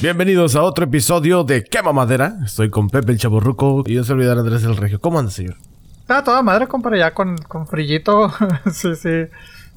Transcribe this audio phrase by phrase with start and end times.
[0.00, 2.38] Bienvenidos a otro episodio de Quema Madera.
[2.44, 5.00] Estoy con Pepe el Chaburruco y yo soy olvidar Andrés el Regio.
[5.00, 5.56] ¿Cómo anda, señor?
[6.06, 8.32] Ah, toda madre, compadre, ya con, con frillito.
[8.72, 9.08] sí, sí.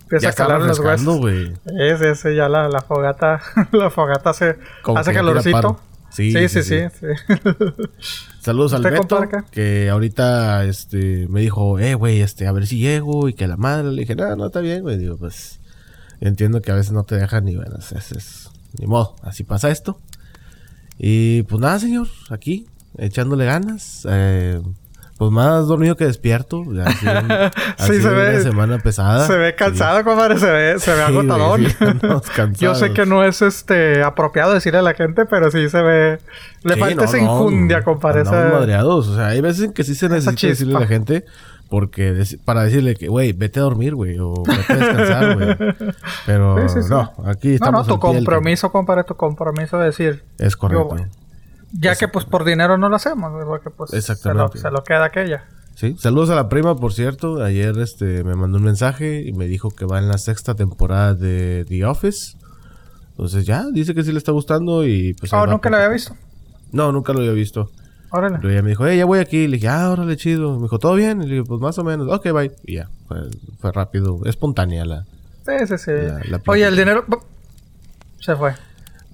[0.04, 1.18] Empieza Ya a calar está los huesos.
[1.20, 1.54] güey.
[1.80, 3.42] Ese, ese, ya la, la fogata.
[3.72, 5.80] la fogata hace, Como hace calorcito.
[6.12, 6.80] Sí, sí, sí, sí.
[7.00, 7.08] sí.
[7.28, 7.34] sí.
[8.42, 12.78] Saludos al ¿Usted, Beto, que ahorita este, me dijo, eh, güey, este, a ver si
[12.80, 13.92] llego y que la madre.
[13.92, 14.98] Le dije, no, no, está bien, güey.
[14.98, 15.60] Digo, pues,
[16.20, 19.44] entiendo que a veces no te dejan y bueno, es, es- es- ni modo, así
[19.44, 20.00] pasa esto.
[21.04, 24.06] Y pues nada, señor, aquí, echándole ganas.
[24.08, 24.62] Eh,
[25.18, 26.64] pues más dormido que despierto.
[26.74, 26.86] Ya
[27.78, 29.26] Sí, sido se ve- Una semana pesada.
[29.26, 31.76] Se ve cansado, compadre, se ve, se ve Sí,
[32.58, 32.60] sí.
[32.60, 36.20] Yo sé que no es este apropiado decirle a la gente, pero sí se ve.
[36.64, 38.22] Le Sí, falta no, esa no, compadre.
[38.22, 39.08] esa- madreados.
[39.08, 41.26] O sea, hay veces en que sí se necesita decirle a la gente
[41.72, 45.58] porque para decirle que, güey, vete a dormir, güey, o vete a descansar, güey.
[46.28, 46.90] Pero Sí, sí, sí.
[46.90, 47.88] no, aquí No, estamos.
[47.88, 50.24] no, tu pie del compromiso, compadre, tu compromiso de decir.
[50.38, 50.98] Es correcto.
[50.98, 51.06] Yo,
[51.72, 54.60] Ya que pues por dinero no lo hacemos, porque pues se lo, Exactamente.
[54.60, 55.46] se lo queda aquella.
[55.76, 57.42] Sí, saludos a la prima, por cierto.
[57.42, 61.16] Ayer este me mandó un mensaje y me dijo que va en la sexta temporada
[61.16, 62.36] de The Office.
[63.12, 65.32] Entonces ya, dice que sí le está gustando y pues...
[65.34, 66.16] Oh, nunca lo había visto.
[66.74, 67.72] No, nunca lo había visto.
[68.12, 68.38] Órale.
[68.42, 69.48] Pero ella me dijo, eh, ya voy aquí.
[69.48, 70.56] Le dije, ah, órale, chido.
[70.58, 71.22] Me dijo, ¿todo bien?
[71.22, 72.08] Y le dije, pues más o menos.
[72.10, 72.52] Ok, bye.
[72.66, 73.18] Y ya, fue,
[73.60, 74.20] fue rápido.
[74.26, 75.06] Espontánea la...
[75.46, 75.92] Sí, sí, sí.
[75.92, 77.06] La- la Oye, el dinero.
[78.20, 78.54] Se fue.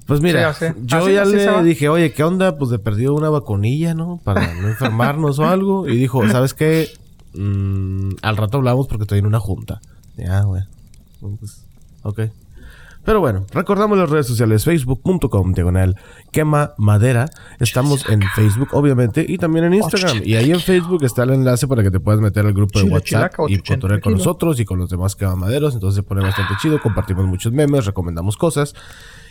[0.08, 2.58] Pues mira, Sí, yo Así- ya así le dije, oye, ¿qué onda?
[2.58, 4.20] Pues de perdido una vacunilla, ¿no?
[4.23, 5.88] Para no enfermarnos o algo.
[5.88, 6.90] Y dijo, ¿sabes qué?
[7.34, 9.80] Mm, al rato hablamos porque estoy en una junta.
[10.16, 10.64] Ya, güey.
[11.20, 11.62] Pues,
[12.03, 12.22] ok.
[13.08, 15.95] Pero bueno, recordamos las redes sociales, facebook.com, diagonal,
[16.30, 17.30] quema madera.
[17.58, 20.23] Estamos en Facebook, obviamente, y también en Instagram.
[20.25, 22.89] Y ahí en Facebook está el enlace para que te puedas meter al grupo de
[22.89, 25.73] WhatsApp y 80 cotorrear con nosotros y con los demás quemamaderos.
[25.73, 28.73] Entonces se pone bastante chido, compartimos muchos memes, recomendamos cosas.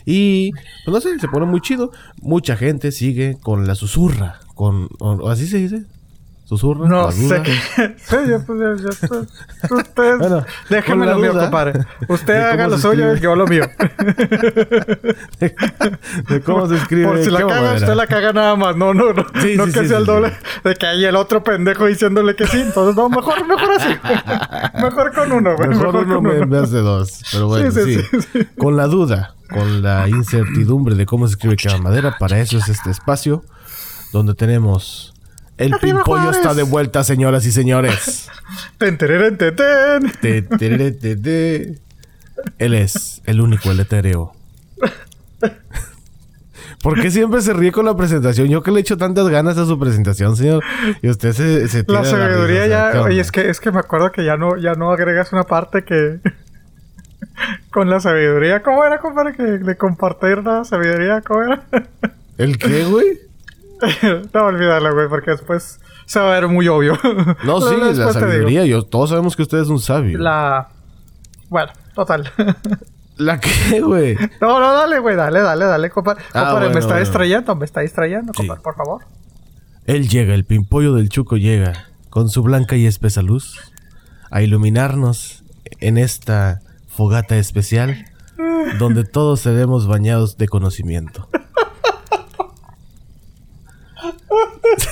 [0.06, 0.52] Y,
[0.86, 1.90] pues no sé, se pone muy chido.
[2.22, 5.84] Mucha gente sigue con la susurra, con, o así se dice.
[6.46, 6.88] Susurra.
[6.88, 7.42] No sé.
[7.98, 10.18] Sí, yo, pues, yo, yo- Ustedes.
[10.20, 11.84] Bueno, la lo mío, compadre.
[12.06, 13.64] Usted haga lo suyo, yo lo mío.
[16.28, 17.06] de cómo se escribe.
[17.06, 18.76] Por si la caga, usted la caga nada más.
[18.76, 19.26] No, no, no.
[19.40, 20.32] Sí, no sí, que sí, sea el doble.
[20.62, 22.60] De que hay el otro pendejo diciéndole que sí.
[22.60, 23.88] Entonces, no, mejor, mejor así.
[24.82, 25.68] mejor con uno, güey.
[25.68, 26.60] Mejor, Mejor, uno con en uno.
[26.60, 27.22] vez de dos.
[27.32, 27.98] Pero bueno, sí,
[28.56, 32.68] Con la duda, con la incertidumbre de cómo se escribe quema madera, para eso es
[32.68, 33.42] este espacio
[34.12, 35.12] donde tenemos.
[35.58, 36.36] El Arriba, pimpollo Juárez.
[36.36, 38.28] está de vuelta, señoras y señores.
[38.78, 39.54] Ten, tereren, ten.
[42.58, 44.34] Él es el único, el etéreo.
[46.82, 48.48] ¿Por qué siempre se ríe con la presentación?
[48.48, 50.62] Yo que le echo tantas ganas a su presentación, señor.
[51.02, 53.02] Y usted se, se tira La de sabiduría risa, sea, ¿qué ya...
[53.02, 55.84] Oye, es que, es que me acuerdo que ya no, ya no agregas una parte
[55.84, 56.20] que...
[57.70, 58.62] con la sabiduría.
[58.62, 59.34] ¿Cómo era, compadre?
[59.34, 61.22] Que de compartir la sabiduría.
[61.22, 61.64] ¿Cómo era?
[62.38, 63.18] ¿El qué, güey?
[64.34, 66.98] no, olvídalo, güey, porque después se va a ver muy obvio.
[67.44, 68.64] No, sí, la sabiduría.
[68.64, 70.18] Yo, todos sabemos que usted es un sabio.
[70.18, 70.68] La...
[71.48, 72.30] Bueno, total.
[73.16, 74.14] ¿La qué, güey?
[74.40, 76.22] no, no, dale, güey, dale, dale, dale, compadre.
[76.34, 77.00] Ah, compadre, me bueno, está bueno.
[77.00, 78.38] distrayendo, me está distrayendo, Sí.
[78.38, 79.02] compadre, por favor.
[79.86, 83.72] Él llega, el pimpollo del Chuco llega, con su blanca y espesa luz,
[84.30, 85.44] a iluminarnos
[85.80, 88.04] en esta fogata especial,
[88.78, 91.28] donde todos seremos bañados de conocimiento.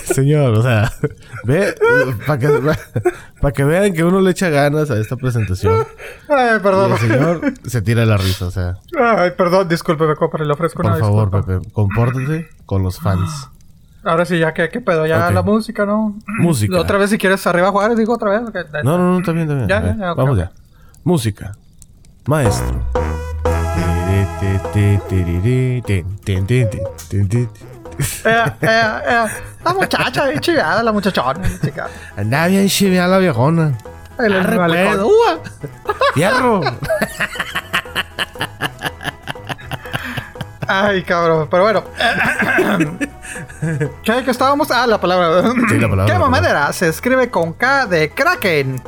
[0.05, 0.93] Señor, o sea,
[1.45, 1.75] ve,
[2.27, 2.49] para que,
[3.41, 5.85] pa' que vean que uno le echa ganas a esta presentación.
[6.29, 6.93] Ay, Y perdón.
[6.93, 10.87] el señor se tira la risa, o sea, Ay, perdón, discúlpeme, compadre, le ofrezco por
[10.91, 11.47] una favor, disculpa.
[11.47, 13.51] Pepe, compórtate con los fans.
[14.05, 15.07] Ahora sí, ya que, ¿qué pedo?
[15.07, 16.19] Ya la música, ¿no?
[16.39, 16.79] Música.
[16.79, 18.43] Otra vez, si quieres arriba Juárez, digo otra vez.
[18.85, 19.69] No, no, no, está bien, está bien.
[19.69, 20.53] Ya, ya, ya, Vamos ya.
[21.05, 21.57] Música.
[22.27, 22.83] Maestro.
[27.99, 29.27] Eh, eh, eh,
[29.65, 31.41] la muchacha, ahí chiveada, la muchachona.
[31.63, 31.89] chica.
[32.17, 33.73] Andaba bien chiveada la viejona.
[34.19, 35.41] El pedo, ¡ua!
[36.15, 36.61] ¡Fierro!
[40.67, 41.49] Ay, cabrón.
[41.51, 41.85] Pero bueno.
[44.03, 44.71] ¿Qué, qué estábamos?
[44.71, 45.51] Ah, la palabra.
[45.69, 46.73] Sí, la palabra, ¿Qué mamadera?
[46.73, 48.81] Se escribe con K de Kraken.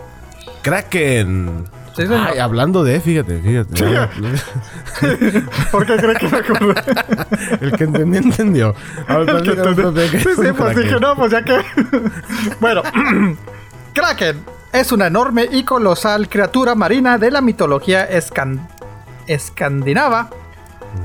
[0.63, 1.69] Kraken.
[1.97, 2.29] Sí, señor.
[2.31, 3.83] Ay, hablando de, fíjate, fíjate.
[5.73, 6.75] ¿Por qué cree que me acordé?
[7.61, 8.75] El que entendió, entendió.
[9.09, 11.59] A ver, platícanos, Pepe, ¿qué Sí, sí, pues dije, no, pues ya que.
[12.61, 12.83] bueno,
[13.95, 18.69] Kraken es una enorme y colosal criatura marina de la mitología escan-
[19.27, 20.29] escandinava,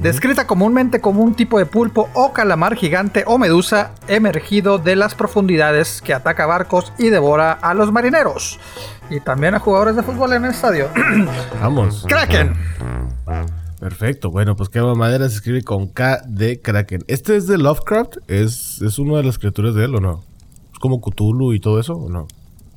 [0.01, 5.15] descrita comúnmente como un tipo de pulpo o calamar gigante o medusa emergido de las
[5.15, 8.59] profundidades que ataca barcos y devora a los marineros.
[9.11, 10.87] Y también a jugadores de fútbol en el estadio.
[11.61, 12.05] Vamos.
[12.07, 12.55] Kraken.
[13.77, 14.31] Perfecto.
[14.31, 17.03] Bueno, pues qué madera se escribe con K de Kraken.
[17.07, 18.17] ¿Este es de Lovecraft?
[18.27, 20.23] ¿Es, ¿Es una de las criaturas de él o no?
[20.71, 22.25] ¿Es como Cthulhu y todo eso o no?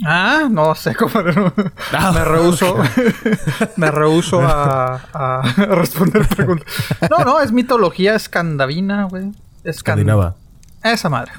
[0.04, 1.12] Ah, no sé cómo.
[1.92, 2.76] Ah, me rehuso.
[3.76, 6.66] me rehuso a, a responder preguntas.
[7.08, 9.30] No, no, es mitología escandinava, güey.
[9.62, 10.34] Escandinava.
[10.84, 11.32] Esa madre.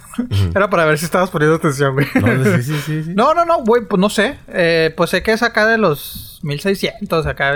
[0.56, 2.08] Era para ver si estabas poniendo atención, güey.
[2.16, 4.40] No, sí, sí, sí, no, no, no, güey, pues no sé.
[4.48, 7.54] Eh, pues sé que es acá de los 1600, acá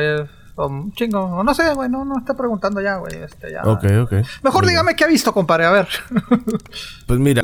[0.55, 1.43] un chingo.
[1.43, 3.15] No sé, güey, no, no está preguntando ya, güey.
[3.15, 3.63] Este, ya.
[3.63, 4.13] Ok, ok.
[4.43, 5.87] Mejor dígame qué ha visto, compadre, a ver.
[7.07, 7.43] pues mira.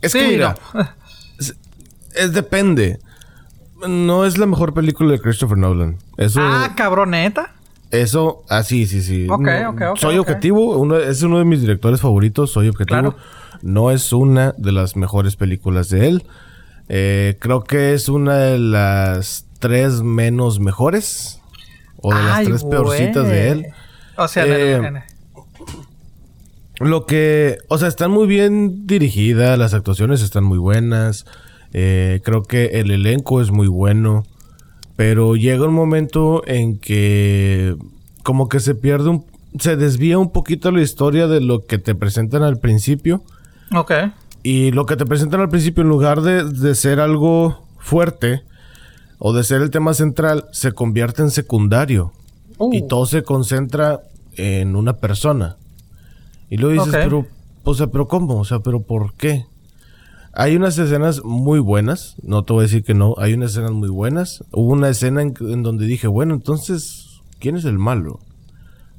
[0.00, 0.56] Es que mira.
[2.14, 2.98] Es, depende.
[3.86, 5.98] No es la mejor película de Christopher Nolan.
[6.16, 7.52] Eso, ah, cabroneta.
[7.92, 9.28] Eso, ah, sí, sí, sí.
[9.30, 9.98] Ok, ok, ok.
[9.98, 13.14] Soy objetivo, uno, es uno de mis directores favoritos, soy objetivo.
[13.62, 16.24] No es una de las mejores películas de él.
[16.88, 21.40] Eh, creo que es una de las tres menos mejores.
[21.98, 23.66] O de las tres peorcitas de él.
[24.16, 24.80] O sea, eh,
[26.80, 31.26] lo que, o sea, están muy bien dirigidas, las actuaciones están muy buenas.
[31.72, 34.24] Eh, creo que el elenco es muy bueno.
[34.96, 37.76] Pero llega un momento en que
[38.22, 39.24] como que se pierde un...
[39.58, 43.22] Se desvía un poquito la historia de lo que te presentan al principio.
[43.74, 43.92] Ok.
[44.42, 48.42] Y lo que te presentan al principio, en lugar de, ser algo fuerte
[49.18, 52.12] o de ser el tema central, se convierte en secundario.
[52.72, 52.88] Y uh.
[52.88, 54.00] todo se concentra
[54.36, 55.56] en una persona.
[56.50, 57.26] Y luego dices, pero,
[57.64, 58.40] o sea, pero ¿cómo?
[58.40, 59.46] O sea, pero ¿por qué?
[60.34, 63.72] Hay unas escenas muy buenas, no te voy a decir que no, hay unas escenas
[63.72, 64.44] muy buenas.
[64.50, 68.18] Hubo una escena en, en donde dije, bueno, entonces, ¿quién es el malo?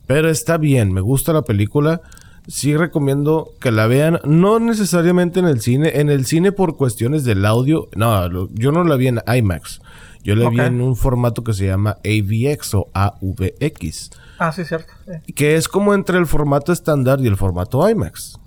[0.07, 2.01] Pero está bien, me gusta la película
[2.47, 7.23] sí recomiendo que la vean, no necesariamente en el cine, en el cine por cuestiones
[7.23, 9.81] del audio, no, yo no la vi en IMAX,
[10.23, 14.11] yo la vi en un formato que se llama AVX o AVX.
[14.39, 14.93] Ah, sí, cierto.
[15.35, 18.39] Que es como entre el formato estándar y el formato IMAX.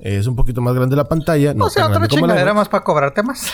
[0.00, 1.54] Es un poquito más grande la pantalla.
[1.54, 3.52] No o sea, otra chingadera más para cobrarte más.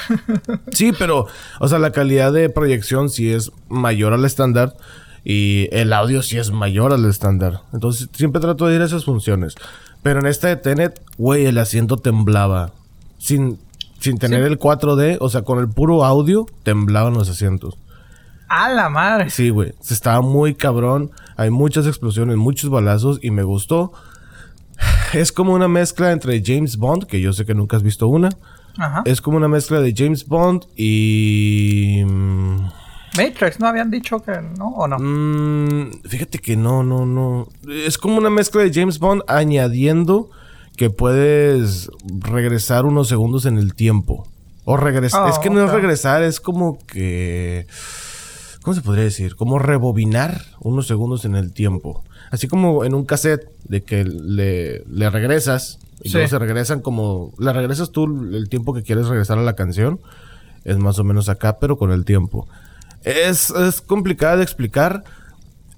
[0.73, 1.27] sí, pero,
[1.59, 4.77] o sea, la calidad de proyección sí es mayor al estándar.
[5.25, 7.63] Y el audio sí es mayor al estándar.
[7.73, 9.55] Entonces siempre trato de ir a esas funciones.
[10.03, 12.73] Pero en esta de Tenet, güey, el asiento temblaba.
[13.19, 13.59] Sin,
[14.01, 17.79] sin tener el 4D, o sea, con el puro audio, temblaban los asientos.
[18.49, 19.31] ¡A la madre!
[19.31, 19.73] Sí, güey.
[19.89, 21.11] Estaba muy cabrón.
[21.37, 23.93] Hay muchas explosiones, muchos balazos y me gustó.
[25.15, 28.31] Es como una mezcla entre James Bond, que yo sé que nunca has visto una.
[28.77, 29.03] Ajá.
[29.05, 32.03] Es como una mezcla de James Bond y...
[33.17, 34.99] Matrix, ¿no habían dicho que no o no?
[34.99, 37.49] Mm, fíjate que no, no, no.
[37.69, 40.31] Es como una mezcla de James Bond añadiendo
[40.77, 41.91] que puedes
[42.21, 44.27] regresar unos segundos en el tiempo.
[44.65, 45.29] O regresar.
[45.29, 47.67] es que no es regresar, es como que.
[48.63, 49.37] ¿Cómo se podría decir?
[49.37, 52.03] Como rebobinar unos segundos en el tiempo.
[52.31, 57.33] Así como en un cassette de que le, le regresas y luego se regresan como.
[57.39, 60.01] Le regresas tú el tiempo que quieres regresar a la canción.
[60.65, 62.49] Es más o menos acá, pero con el tiempo.
[63.05, 65.05] Es, es complicada de explicar.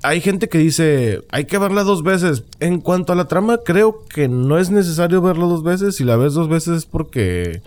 [0.03, 2.45] Hay gente que dice, hay que verla dos veces.
[2.61, 5.97] En cuanto a la trama, creo que no es necesario verla dos veces.
[5.97, 7.63] Si la ves dos veces es porque...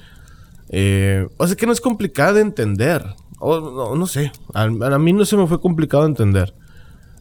[0.70, 3.06] Eh, o sea que no es complicada de entender.
[3.40, 4.32] O, no, sé.
[4.54, 6.54] A, mí no se me fue complicado de entender.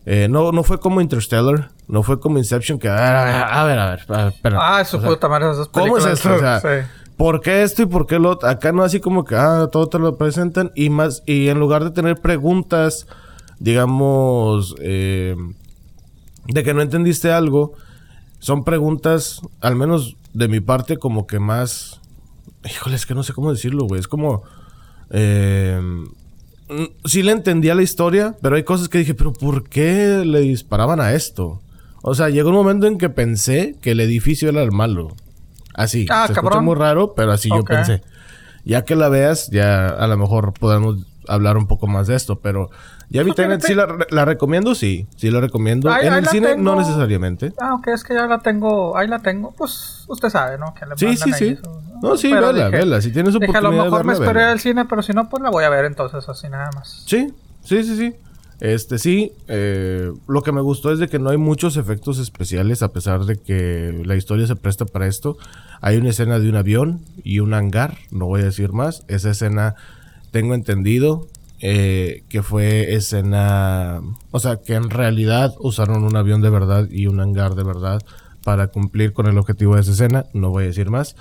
[0.07, 1.71] Eh, no, no fue como Interstellar.
[1.89, 2.89] No fue como Inception que...
[2.89, 4.55] A ver, a ver, a ver.
[4.57, 6.35] Ah, eso fue también esas ¿Cómo es esto?
[6.35, 6.61] O sea,
[7.19, 8.49] ¿Por qué esto y por qué lo otro?
[8.49, 11.83] Acá no así como que, ah, todo te lo presentan y más, y en lugar
[11.83, 13.09] de tener preguntas,
[13.59, 15.35] digamos, eh,
[16.47, 17.73] de que no entendiste algo,
[18.39, 22.01] son preguntas, al menos de mi parte, como que más,
[22.65, 24.45] híjole, es que no sé cómo decirlo, güey, es como,
[25.11, 25.81] eh,
[27.05, 31.01] sí le entendía la historia, pero hay cosas que dije, pero ¿por qué le disparaban
[31.01, 31.61] a esto?
[32.01, 35.17] O sea, llegó un momento en que pensé que el edificio era el malo.
[35.79, 36.07] Así.
[36.11, 38.03] Ah, se escucha muy raro, pero así yo pensé.
[38.65, 42.41] Ya que la veas, ya a lo mejor podemos hablar un poco más de esto,
[42.41, 42.71] pero
[43.11, 45.89] ya vi Tenet, sí la, recomiendo, sí, sí la recomiendo.
[45.97, 47.53] en el cine no necesariamente.
[47.61, 50.75] Ah, ok, es que ya la tengo, ahí la tengo, pues usted sabe, ¿no?
[50.75, 51.59] Que le sí, sí, sí.
[52.03, 52.17] ¿no?
[52.17, 55.03] sí, vela, vela, si tienes oportunidad dije, a lo mejor me esperé al cine, pero
[55.03, 57.05] si no, pues la voy a ver entonces así nada más.
[57.07, 57.33] Sí,
[57.63, 58.17] sí, sí, sí.
[58.61, 62.83] Este sí, eh, lo que me gustó es de que no hay muchos efectos especiales
[62.83, 65.37] a pesar de que la historia se presta para esto.
[65.81, 69.05] Hay una escena de un avión y un hangar, no voy a decir más.
[69.07, 69.77] Esa escena
[70.33, 71.29] tengo entendido
[71.61, 74.01] eh, que fue escena,
[74.33, 78.03] o sea, que en realidad usaron un avión de verdad y un hangar de verdad
[78.43, 80.27] para cumplir con el objetivo de esa escena.
[80.33, 81.15] No voy a decir más.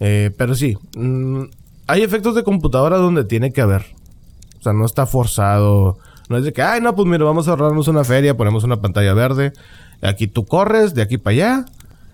[0.00, 1.42] Eh, pero sí, mm,
[1.86, 3.84] hay efectos de computadora donde tiene que haber.
[4.58, 7.52] O sea, no está forzado No es de que, ay, no, pues mira, vamos a
[7.52, 9.52] ahorrarnos una feria, ponemos una pantalla verde.
[10.02, 11.64] Aquí tú corres, de aquí para allá,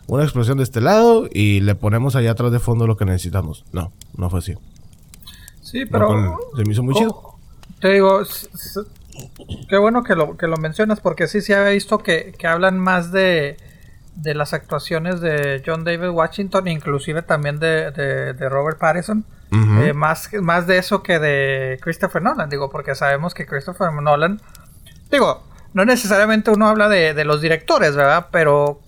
[0.07, 3.65] una explosión de este lado y le ponemos allá atrás de fondo lo que necesitamos.
[3.73, 4.55] No, no fue así.
[5.63, 6.39] Sí, pero.
[6.57, 7.37] se me hizo muy chido.
[7.81, 8.23] Te digo,
[9.69, 12.79] qué bueno que lo, que lo mencionas, porque sí, sí había visto que, que hablan
[12.79, 13.57] más de,
[14.17, 19.25] de las actuaciones de John David Washington, inclusive también de, de, Robert Pattinson.
[19.53, 24.41] Eh, más, más de eso que de Christopher Nolan, digo, porque sabemos que Christopher Nolan,
[25.11, 25.43] digo,
[25.75, 28.29] no necesariamente uno habla de, de los directores, ¿verdad?
[28.31, 28.81] Pero,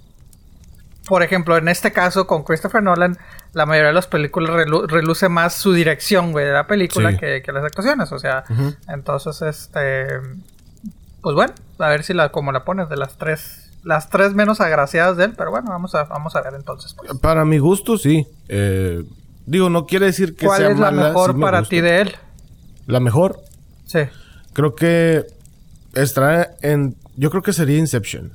[1.08, 3.18] por ejemplo, en este caso con Christopher Nolan,
[3.54, 7.64] la mayoría de las películas reluce más su dirección, güey, de la película que, las
[7.64, 8.10] actuaciones.
[8.12, 8.44] O sea,
[8.88, 10.06] entonces, este.
[11.20, 13.70] Pues bueno, a ver si la, como la pones de las tres.
[13.84, 16.94] Las tres menos agraciadas de él, pero bueno, vamos a, vamos a ver entonces.
[16.94, 17.18] Pues.
[17.18, 18.28] Para mi gusto, sí.
[18.48, 19.02] Eh,
[19.46, 22.12] digo, no quiere decir que ¿Cuál es la mejor para ti de él?
[22.86, 23.40] ¿La mejor?
[23.86, 24.00] Sí.
[24.52, 25.24] Creo que
[25.94, 26.96] está en.
[27.16, 28.32] Yo creo que sería Inception.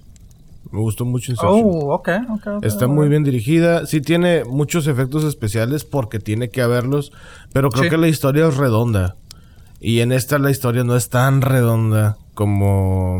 [0.72, 1.62] Me gustó mucho Inception.
[1.64, 2.64] Oh, ok, ok.
[2.64, 3.86] Está muy bien dirigida.
[3.86, 7.12] Sí tiene muchos efectos especiales porque tiene que haberlos.
[7.54, 9.16] Pero creo que la historia es redonda.
[9.80, 13.20] Y en esta la historia no es tan redonda como...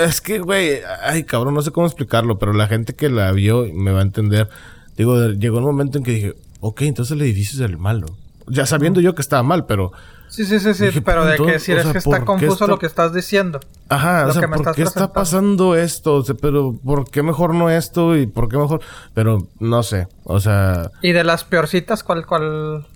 [0.00, 3.66] Es que, güey, ay, cabrón, no sé cómo explicarlo, pero la gente que la vio
[3.74, 4.48] me va a entender.
[4.96, 8.06] Digo, llegó un momento en que dije, ok, entonces el edificio es el malo.
[8.46, 9.92] Ya sabiendo yo que estaba mal, pero
[10.28, 13.12] Sí, sí, sí, sí, pero de que si es que está confuso lo que estás
[13.12, 13.60] diciendo.
[13.88, 16.14] Ajá, o sea, ¿por qué está pasando esto?
[16.16, 18.16] O sea, pero ¿por qué mejor no esto?
[18.16, 18.80] Y ¿por qué mejor?
[19.12, 20.90] Pero no sé, o sea...
[21.02, 22.86] ¿Y de las peorcitas, cuál, cuál...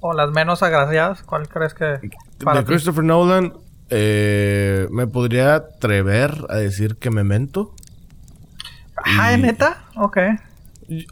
[0.00, 1.84] o las menos agraciadas, cuál crees que...
[1.84, 3.52] de Christopher Nolan,
[3.90, 7.74] eh, me podría atrever a decir que Memento.
[9.04, 9.84] Ah, ¿neta?
[9.96, 10.16] Ok.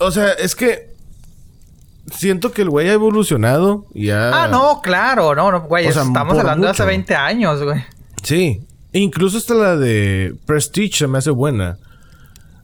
[0.00, 0.93] O sea, es que
[2.12, 4.44] siento que el güey ha evolucionado y ha...
[4.44, 7.82] Ah, no, claro, no, no güey, estamos hablando de hace 20 años, güey.
[8.22, 11.78] Sí, incluso hasta la de Prestige se me hace buena.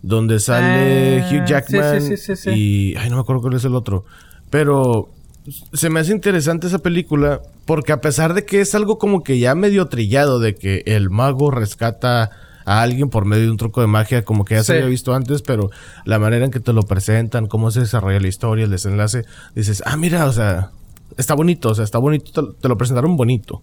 [0.02, 2.96] Donde sale eh, Hugh Jackman sí, sí, sí, y...
[2.96, 4.06] Ay, no me acuerdo cuál es el otro.
[4.48, 5.10] Pero
[5.72, 9.38] se me hace interesante esa película porque a pesar de que es algo como que
[9.38, 12.30] ya medio trillado de que el mago rescata
[12.70, 15.12] a alguien por medio de un truco de magia, como que ya se había visto
[15.12, 15.70] antes, pero
[16.04, 19.24] la manera en que te lo presentan, cómo se desarrolla la historia, el desenlace,
[19.56, 20.70] dices, ah, mira, o sea,
[21.16, 23.62] está bonito, o sea, está bonito, te, lo presentaron bonito.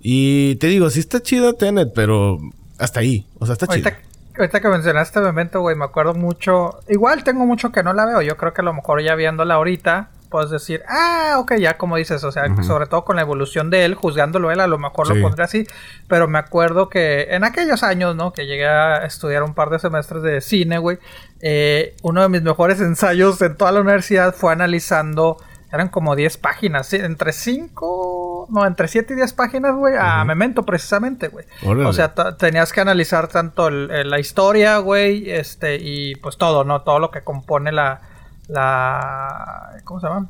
[0.00, 2.38] Y te digo, sí está chida Tenet, pero
[2.76, 3.96] hasta ahí, o sea, está chida.
[4.36, 6.80] Ahorita que mencionaste este momento, güey, me acuerdo mucho.
[6.88, 8.22] Igual tengo mucho que no la veo.
[8.22, 11.96] Yo creo que a lo mejor ya viéndola ahorita, puedes decir, ah, ok, ya como
[11.96, 15.14] dices, o sea, sobre todo con la evolución de él, juzgándolo él, a lo mejor
[15.14, 15.66] lo pondré así,
[16.08, 18.32] pero me acuerdo que en aquellos años, ¿no?
[18.32, 20.98] Que llegué a estudiar un par de semestres de cine, güey,
[21.40, 25.36] eh, uno de mis mejores ensayos en toda la universidad fue analizando,
[25.72, 30.64] eran como 10 páginas, entre 5, no, entre 7 y 10 páginas, güey, a Memento
[30.64, 31.44] precisamente, güey.
[31.64, 36.82] O sea, tenías que analizar tanto la historia, güey, este, y pues todo, ¿no?
[36.82, 38.09] Todo lo que compone la
[38.50, 39.76] la...
[39.84, 40.28] ¿Cómo se llama?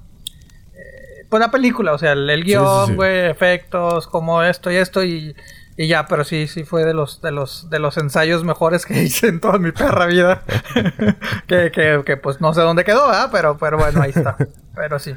[0.74, 5.34] Eh, pues la película, o sea, el, guion, güey, efectos, como esto y esto y,
[5.76, 9.02] y, ya, pero sí, sí fue de los, de los, de los ensayos mejores que
[9.02, 10.42] hice en toda mi perra vida.
[11.46, 13.28] que, que, que, pues no sé dónde quedó, ¿verdad?
[13.32, 14.36] Pero, pero bueno, ahí está.
[14.74, 15.14] Pero sí.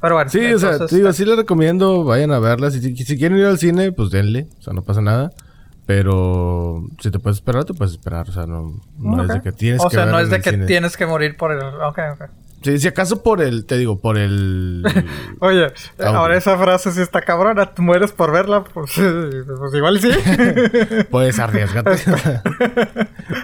[0.00, 0.30] Pero bueno.
[0.30, 2.70] Sí, o sea, digo, sí les recomiendo, vayan a verla.
[2.70, 5.30] Si, si quieren ir al cine, pues denle, o sea, no pasa nada.
[5.90, 8.28] Pero si te puedes esperar, te puedes esperar.
[8.28, 9.86] O sea, no, no es de que tienes que.
[9.88, 11.58] O sea, no es de que tienes que morir por el.
[11.58, 12.30] Ok, ok.
[12.62, 14.82] Sí, si acaso por el, te digo, por el...
[15.40, 20.10] Oye, ahora esa frase sí está cabrona, mueres por verla, pues, pues igual sí.
[21.10, 21.92] Puedes arriesgarte.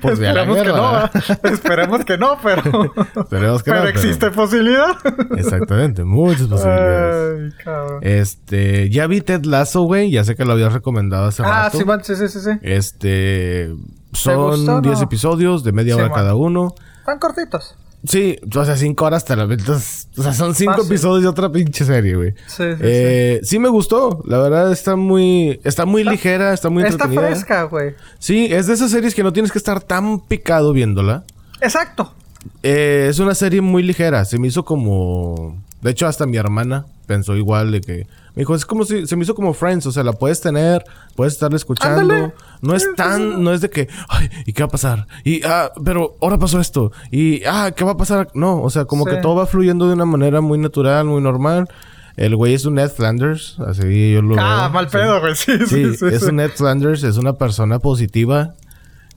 [0.02, 1.10] pues Esperemos que no,
[1.44, 2.92] esperemos que no, pero...
[3.16, 4.96] Esperemos que pero no, existe posibilidad.
[5.38, 7.54] Exactamente, muchas posibilidades.
[7.54, 8.00] Ay, cabrón.
[8.02, 11.78] Este, ya vi Ted Lasso, güey, ya sé que lo habías recomendado hace ah, rato.
[11.90, 12.50] Ah, sí, sí, sí, sí.
[12.60, 13.74] Este,
[14.12, 16.74] son 10 episodios de media hora cada uno.
[17.00, 17.76] Están cortitos.
[18.04, 20.08] Sí, o sea, cinco horas te la metes.
[20.16, 22.32] O sea, son cinco episodios de otra pinche serie, güey.
[22.46, 23.58] Sí, sí, eh, sí.
[23.58, 24.22] me gustó.
[24.26, 25.60] La verdad está muy...
[25.64, 27.94] Está muy ligera, está muy Está fresca, güey.
[28.18, 31.24] Sí, es de esas series que no tienes que estar tan picado viéndola.
[31.60, 32.14] Exacto.
[32.62, 34.24] Eh, es una serie muy ligera.
[34.24, 35.62] Se me hizo como...
[35.82, 38.06] De hecho, hasta mi hermana pensó igual de que...
[38.36, 39.06] Me dijo, es como si...
[39.06, 39.86] Se me hizo como Friends.
[39.86, 42.34] O sea, la puedes tener, puedes estar escuchando.
[42.60, 43.42] No es tan...
[43.42, 43.88] No es de que...
[44.08, 45.06] Ay, ¿y qué va a pasar?
[45.24, 45.42] Y...
[45.44, 46.92] Ah, pero ahora pasó esto.
[47.10, 47.42] Y...
[47.44, 48.28] Ah, ¿qué va a pasar?
[48.34, 51.66] No, o sea, como que todo va fluyendo de una manera muy natural, muy normal.
[52.18, 55.34] El güey es un Ned Flanders, así yo lo Ah, mal pedo, güey.
[55.34, 58.54] Sí, sí, sí, Es un Ned Flanders, es una persona positiva.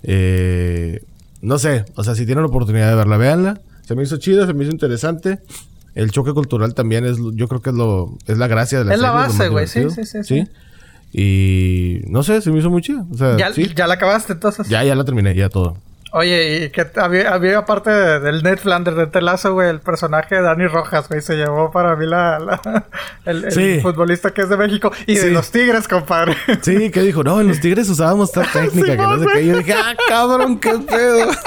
[0.03, 1.01] Eh,
[1.41, 3.61] no sé, o sea, si tienen la oportunidad de verla, véanla.
[3.85, 5.39] Se me hizo chido, se me hizo interesante
[5.95, 8.93] el choque cultural también es, yo creo que es lo, es la gracia de la
[8.93, 10.43] Es la base, güey, sí, sí, sí, sí,
[11.11, 13.05] Y no sé, se me hizo muy chido.
[13.11, 13.69] O sea, ¿Ya, sí.
[13.75, 14.67] ¿Ya la acabaste entonces?
[14.69, 15.77] Ya, ya la terminé, ya todo.
[16.11, 20.35] Oye, y que había, había aparte de- del Ned Flanders de Telazo, güey, el personaje
[20.35, 22.85] de Dani Rojas, güey, se llevó para mí la, la-
[23.25, 23.79] el, el Sí.
[23.81, 25.29] futbolista que es de México y de Sí.
[25.29, 26.35] los Tigres, compadre.
[26.61, 29.41] Sí, que dijo, no, en los Tigres usábamos tal técnica, que no sé qué.
[29.43, 31.29] Y yo dije, ah, cabrón, qué pedo.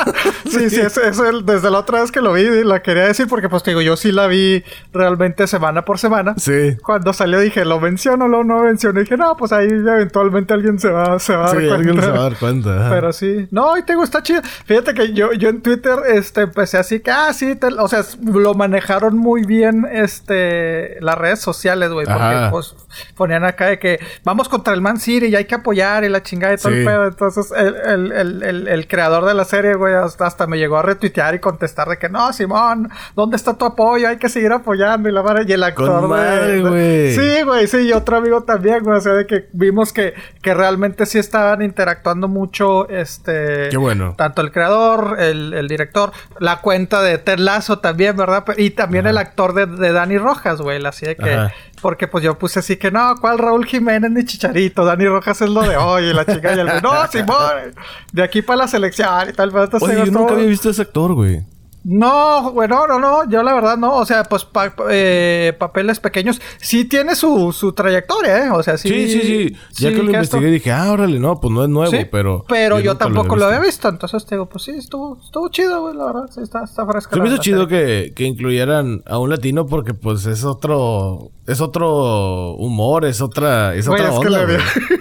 [0.52, 3.48] Sí, sí, eso, eso desde la otra vez que lo vi, la quería decir porque,
[3.48, 6.34] pues, te digo, yo sí la vi realmente semana por semana.
[6.36, 6.76] Sí.
[6.84, 9.00] Cuando salió dije, ¿lo menciono lo no menciono?
[9.00, 12.02] Y dije, no, pues ahí eventualmente alguien se va, se va a dar alguien cuenta.
[12.02, 12.80] se va a dar cuenta.
[12.80, 12.90] ajá.
[12.90, 13.46] Pero sí.
[13.50, 14.42] No, y te digo, está chido.
[14.66, 18.02] Fíjate que yo, yo en Twitter este, empecé así que, ah, sí, te- o sea,
[18.22, 22.06] lo manejaron muy bien este, las redes sociales, güey.
[22.06, 22.74] Porque pues
[23.16, 26.22] ponían acá de que vamos contra el Man City y hay que apoyar y la
[26.22, 26.86] chingada y todo el Sí.
[26.86, 27.06] pedo.
[27.06, 30.76] Entonces, el, el, el, el, el creador de la serie, güey, hasta, hasta me llegó
[30.78, 34.08] a retuitear y contestar de que no, Simón, ¿dónde está tu apoyo?
[34.08, 35.08] Hay que seguir apoyando.
[35.08, 37.14] Y la madre, y el actor de- güey.
[37.14, 38.98] Sí, güey, sí, y otro amigo también, güey.
[38.98, 43.68] O sea, de que vimos que, que realmente sí estaban interactuando mucho, este...
[43.70, 44.14] Qué bueno.
[44.16, 48.44] Tanto el creador, el, el director, la cuenta de Ted Lasso también, ¿verdad?
[48.56, 50.84] Y también el actor de, de Dani Rojas, güey.
[50.84, 51.32] Así de que...
[51.34, 51.52] Ajá.
[51.82, 54.84] Porque pues yo puse así que no, ¿cuál Raúl Jiménez ni Chicharito?
[54.84, 57.74] Dani Rojas es lo de hoy, y la chica y el no, Simón,
[58.12, 60.82] de aquí para la selección y tal, pero Oye, yo nunca había visto a ese
[60.82, 61.42] actor, güey.
[61.84, 66.40] No, güey, no, no, yo la verdad no, o sea, pues pa- eh, papeles pequeños,
[66.58, 68.50] sí tiene su, su trayectoria, ¿eh?
[68.50, 68.88] O sea, sí.
[68.88, 69.56] Sí, sí, sí.
[69.82, 72.44] Ya que lo esto- investigué dije, ah, órale, no, pues no es nuevo, Sí, pero...
[72.48, 75.96] Pero yo, tampoco lo había visto, entonces te digo, pues sí, estuvo, estuvo chido, güey,
[75.96, 77.14] la verdad, sí, está, está fresca.
[77.16, 81.30] Se me hizo chido que, que incluyeran a un latino porque pues es otro...
[81.44, 83.74] Es otro humor, es otra...
[83.74, 84.56] Es Güey, otra es que le güey.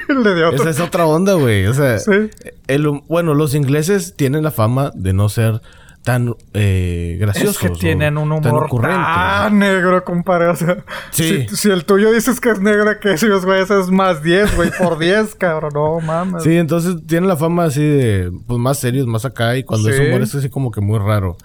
[0.07, 0.61] dio, le dio otro.
[0.63, 1.67] Esa es otra onda, güey.
[1.67, 2.11] O sea, Sí.
[2.67, 5.61] el bueno, los ingleses tienen la fama de no ser
[6.03, 7.55] tan eh, graciosos.
[7.63, 8.97] Es que tienen un tan humor ocurrentes.
[9.05, 10.47] tan negro, compadre.
[10.47, 11.45] O sea, Sí.
[11.49, 14.71] si, si el tuyo dices que es negro, que esos güeyes es más 10, güey,
[14.79, 15.71] por 10, cabrón.
[15.73, 16.43] No mames.
[16.43, 19.95] Sí, entonces tienen la fama así de, pues más serios, más acá, y cuando Sí.
[19.95, 21.37] es humor es así como que muy raro.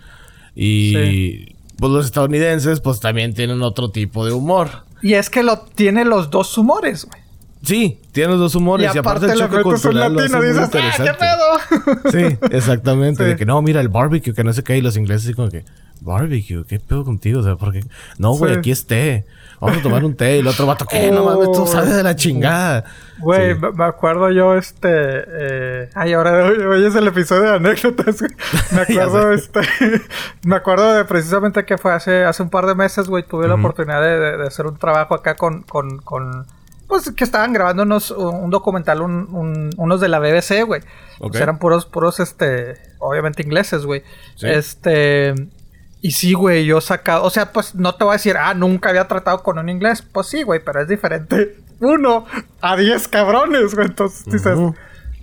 [0.55, 4.69] Y pues los estadounidenses, pues también tienen otro tipo de humor.
[5.03, 7.23] Y es que lo tiene los dos humores, güey.
[7.67, 10.29] Sí, tienen los dos humores, y aparte, el le choque metes un cultural lo hace
[10.29, 12.09] latino y muy dices, ¡ah, qué interesante.
[12.11, 12.11] pedo!
[12.13, 13.25] Sí, exactamente.
[13.25, 13.31] Sí.
[13.31, 15.51] De que no, mira el barbecue, que no sé qué, y los ingleses así como
[15.51, 15.65] que,
[16.01, 17.41] barbecue, ¿qué pedo contigo?
[17.41, 17.81] O sea, porque,
[18.19, 18.59] no, güey, Sí.
[18.61, 19.27] aquí es té.
[19.59, 20.37] Vamos a tomar un té.
[20.37, 21.11] Y el otro vato, ¿qué?
[21.11, 21.67] No mames, tú Oh.
[21.67, 22.85] sabes de la chingada.
[23.21, 23.61] Güey, Sí.
[23.75, 24.89] me- acuerdo yo, este...
[24.91, 28.17] eh, Ay, ahora hoy, es el episodio de anécdotas.
[28.73, 29.61] Me acuerdo, este...
[30.45, 33.23] me acuerdo de precisamente que fue hace, hace un par de meses, güey.
[33.27, 35.63] Tuve la oportunidad de, de- de hacer un trabajo acá con...
[35.63, 36.45] con, con
[36.89, 40.83] pues que estaban grabando unos, un, documental, un- un- unos de la BBC, güey.
[41.19, 41.31] Ok.
[41.33, 42.75] Pues eran puros, puros, este...
[42.99, 44.03] Obviamente ingleses, güey.
[44.37, 44.47] Sí.
[44.49, 45.35] Este...
[46.03, 48.91] Y sí, güey, yo sacado, o sea, pues no te voy a decir, ah, nunca
[48.91, 50.03] había tratado con un inglés.
[50.03, 51.57] Pues sí, güey, pero es diferente.
[51.81, 52.27] Uno
[52.61, 53.87] a diez cabrones, güey.
[53.89, 54.57] Entonces dices,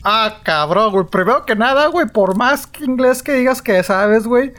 [0.04, 1.06] ah, cabrón, güey.
[1.06, 4.52] Primero que nada, güey, por más que inglés que digas que sabes, güey.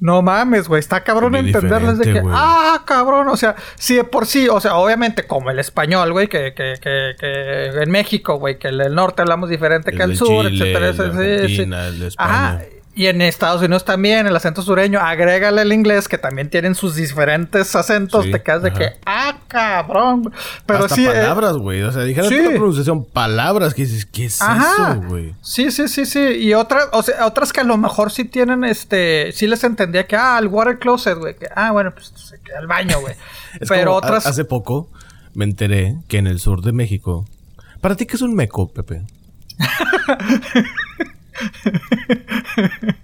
[0.00, 4.26] No mames, güey, está cabrón entenderles de que, ah, cabrón, o sea, sí de por
[4.26, 8.58] sí, o sea, obviamente como el español, güey, que, que, que, que en México, güey,
[8.58, 11.62] que el norte hablamos diferente El que el sur, Chile, etcétera, el sí, sí.
[11.62, 12.12] El.
[12.16, 12.60] Ajá,
[12.98, 16.96] y en Estados Unidos también, el acento sureño, agrégale el inglés, que también tienen sus
[16.96, 20.32] diferentes acentos, Sí, te quedas de que, ah, cabrón.
[20.66, 21.04] Pero Hasta sí.
[21.06, 21.82] eh, palabras, güey.
[21.82, 22.36] O sea, dijeron sí.
[22.42, 24.94] la pronunciación, palabras que dices, ¿qué es Ajá.
[24.94, 25.32] eso, güey?
[25.42, 26.18] Sí, sí, sí, sí.
[26.20, 30.08] Y otras, o sea, otras que a lo mejor sí tienen, este, sí les entendía
[30.08, 31.36] que, ah, el water closet, güey.
[31.54, 33.14] Ah, bueno, pues se queda el baño, güey.
[33.68, 34.26] Pero como, otras.
[34.26, 34.88] ha- Hace poco
[35.34, 37.24] me enteré que en el sur de México.
[37.80, 39.02] ¿Para ti qué es un meco, Pepe?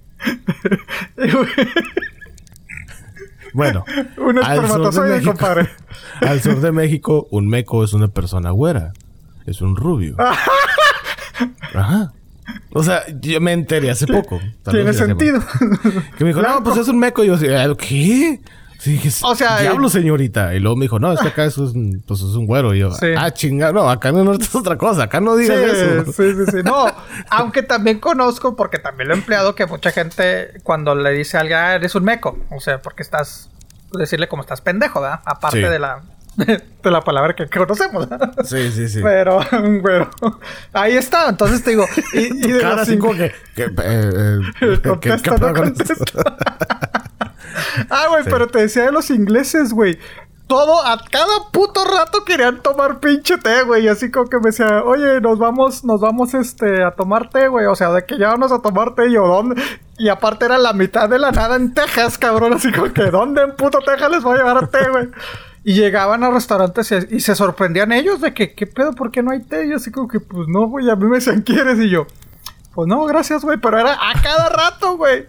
[3.53, 3.85] Bueno,
[4.17, 5.69] Un al sur de espermatozoide, México- compadre.
[6.21, 8.93] Al sur de México, un meco es una persona güera.
[9.47, 10.17] Es un rubio.
[11.75, 12.13] Ajá.
[12.73, 14.41] O sea, yo me enteré hace poco.
[14.71, 15.41] Tiene sentido.
[16.19, 17.23] Que me dijo, no, pues es un meco.
[17.23, 18.41] Y yo así, "Ah, ¿qué?
[18.85, 20.55] Sí, dije, O sea, diablo, eh, señorita.
[20.55, 22.75] Y luego me dijo, no, es que acá eso es un, pues es un güero.
[22.75, 23.07] Y yo, Sí.
[23.17, 25.05] ah, chinga, no, acá norte es otra cosa.
[25.05, 26.05] Acá no Sí, digas eso.
[26.13, 26.57] sí, sí, sí.
[26.65, 26.87] No,
[27.31, 31.41] aunque también conozco, porque también lo he empleado, que mucha gente cuando le dice a
[31.41, 32.39] alguien, ah, eres un meco.
[32.51, 33.49] O sea, porque estás,
[33.97, 35.21] decirle como estás pendejo, ¿verdad?
[35.25, 35.67] Aparte Sí.
[35.67, 36.03] de la,
[36.37, 38.07] de la palabra que conocemos.
[38.09, 38.35] ¿verdad?
[38.45, 39.01] Sí, sí, sí.
[39.03, 39.41] Pero,
[39.81, 40.11] güero.
[40.75, 41.31] Ahí está.
[41.31, 42.19] Entonces te digo, y,
[42.49, 43.33] y de Cara así como que...
[43.55, 44.41] que, eh, eh,
[45.01, 45.31] ¿qué- qué
[47.91, 48.31] Ah, güey, Sí.
[48.31, 49.99] pero te decía de los ingleses, güey.
[50.47, 53.85] Todo, a cada puto rato querían tomar pinche té, güey.
[53.85, 57.49] Y así como que me decía, oye, nos vamos, nos vamos, este, a tomar té,
[57.49, 57.65] güey.
[57.67, 59.63] O sea, de que ya vamos a tomar té y yo, ¿dónde?
[59.97, 62.53] Y aparte era la mitad de la nada en Texas, cabrón.
[62.53, 65.09] Así como que, ¿dónde en puto Texas les voy a llevar a té, güey?
[65.67, 68.93] Y llegaban a restaurantes y, y se sorprendían ellos de que, ¿qué pedo?
[68.93, 69.65] ¿Por qué no hay té?
[69.65, 71.79] Y yo así como que, pues no, güey, a mí me decían, ¿quieres?
[71.79, 72.07] Y yo,
[72.75, 75.25] pues no, gracias, güey, pero era a cada rato, güey.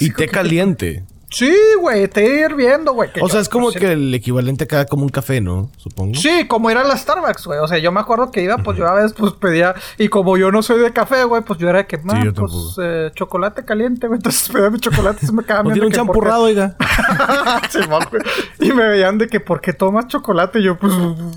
[0.00, 1.04] Y té que- caliente.
[1.36, 3.10] Sí, güey, té hirviendo, güey.
[3.20, 3.78] O sea, yo- es como sí.
[3.78, 5.70] que el equivalente acá como un café, ¿no?
[5.76, 6.14] Supongo.
[6.14, 7.58] Sí, como ir a la Starbucks, güey.
[7.58, 9.74] O sea, yo me acuerdo que iba, pues yo a veces pues pedía.
[9.98, 12.52] Y como yo no soy de café, güey, pues yo era de que, man, pues
[12.82, 14.16] eh, chocolate caliente, güey.
[14.16, 16.74] Entonces pedía mi chocolate y se me quedaban ¿No tiene un champurrado, oiga?
[17.68, 18.22] Simón, güey.
[18.58, 20.60] y me veían de que, ¿por qué tomas chocolate?
[20.60, 20.94] Y yo, pues,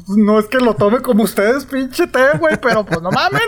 [0.08, 3.42] no es que lo tome como ustedes, pinche té, güey, pero pues no mamen.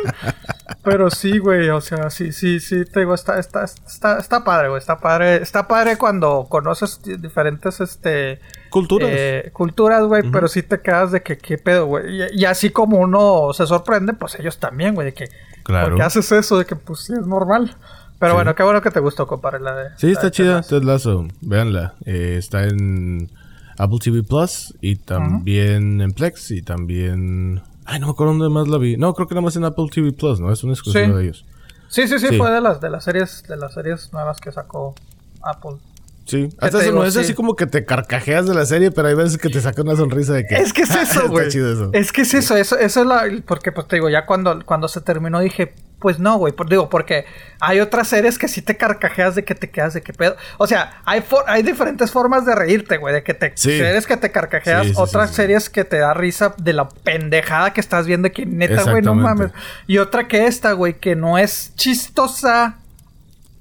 [0.84, 4.70] Pero sí, güey, o sea, sí, sí, sí, te digo, está, está, está, está padre,
[4.70, 8.40] güey, está padre, está padre cuando conoces di- diferentes, este...
[8.70, 9.10] Culturas.
[9.12, 12.22] eh, culturas, güey, pero sí te quedas de que, ¿qué pedo, güey?
[12.34, 15.30] Y, y así como uno se sorprende, pues ellos también, güey, de que,
[15.64, 15.90] Claro.
[15.90, 16.58] ¿por qué haces eso?
[16.58, 17.76] De que, pues sí, es normal.
[18.20, 18.36] Pero Sí.
[18.36, 19.90] bueno, qué bueno que te gustó, compadre, la de...
[19.98, 20.62] Sí, la está de chida.
[20.62, 21.22] Ted Lasso.
[21.22, 21.28] Ted Lasso.
[21.42, 21.94] Véanla.
[22.06, 23.30] Eh, está en
[23.78, 27.62] Apple TV Plus y también en Plex y también...
[27.86, 28.96] Ay, no me acuerdo dónde más la vi.
[28.96, 30.52] No, creo que nada más en Apple TV Plus, ¿no?
[30.52, 31.12] Es una exclusiva Sí.
[31.12, 31.46] de ellos.
[31.90, 32.38] Sí, sí, sí, Sí.
[32.38, 34.94] fue de las, de las series, de las series nuevas que sacó
[35.42, 35.78] Apple.
[36.26, 36.50] Sí.
[36.60, 37.20] Hasta eso no es Sí.
[37.22, 39.96] así como que te carcajeas de la serie, pero hay veces que te saca una
[39.96, 40.56] sonrisa de que...
[40.56, 41.48] Es que es eso, Está güey.
[41.48, 41.90] eso.
[41.94, 44.88] Es que es eso, eso, eso es la, porque pues te digo, ya cuando, cuando
[44.88, 47.26] se terminó dije, pues no, güey, por- digo, porque
[47.60, 50.36] hay otras series que sí te carcajeas de que te quedas de qué pedo.
[50.58, 53.78] O sea, hay for- hay diferentes formas de reírte, güey, de que te Sí.
[53.78, 57.82] series que te carcajeas, Sí, otras series que te da risa de la pendejada que
[57.82, 59.52] estás viendo que neta, güey, no mames.
[59.86, 62.78] Y otra que esta, güey, que no es chistosa,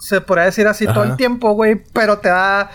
[0.00, 2.70] se podría decir así todo el tiempo, güey, pero te da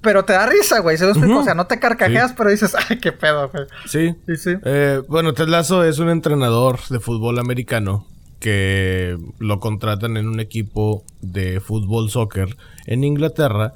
[0.00, 1.34] pero te da risa, güey, ¿se lo explico?
[1.34, 1.42] Ujú.
[1.42, 2.34] O sea, no te carcajeas, Sí.
[2.36, 3.64] pero dices, ay, qué pedo, güey.
[3.86, 4.12] Sí.
[4.26, 4.50] Sí, sí.
[4.64, 8.04] Eh, bueno, Ted Lasso es un entrenador de fútbol americano
[8.40, 12.56] que lo contratan en un equipo de fútbol soccer
[12.86, 13.74] en Inglaterra.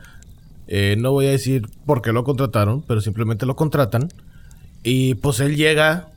[0.66, 4.08] Eh, no voy a decir por qué lo contrataron, pero simplemente lo contratan.
[4.82, 6.08] Y pues él llega.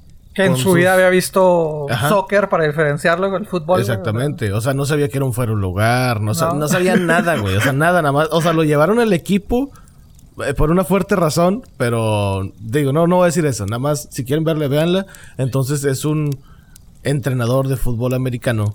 [0.43, 2.09] Que en su sus- vida había visto Ajá.
[2.09, 3.65] soccer para diferenciarlo con el fútbol.
[3.67, 3.81] güey.
[3.81, 4.53] Exactamente.
[4.53, 6.21] O sea, no sabía que era un fuera un lugar.
[6.21, 6.55] No, sa- No.
[6.55, 7.55] no sabía nada, güey.
[7.57, 8.27] O sea, nada, nada más.
[8.31, 9.71] O sea, lo llevaron al equipo
[10.45, 11.63] eh, por una fuerte razón.
[11.77, 13.65] Pero digo, no, no voy a decir eso.
[13.65, 15.05] Nada más, si quieren verle, véanla.
[15.37, 16.37] Entonces es un
[17.03, 18.73] entrenador de fútbol americano.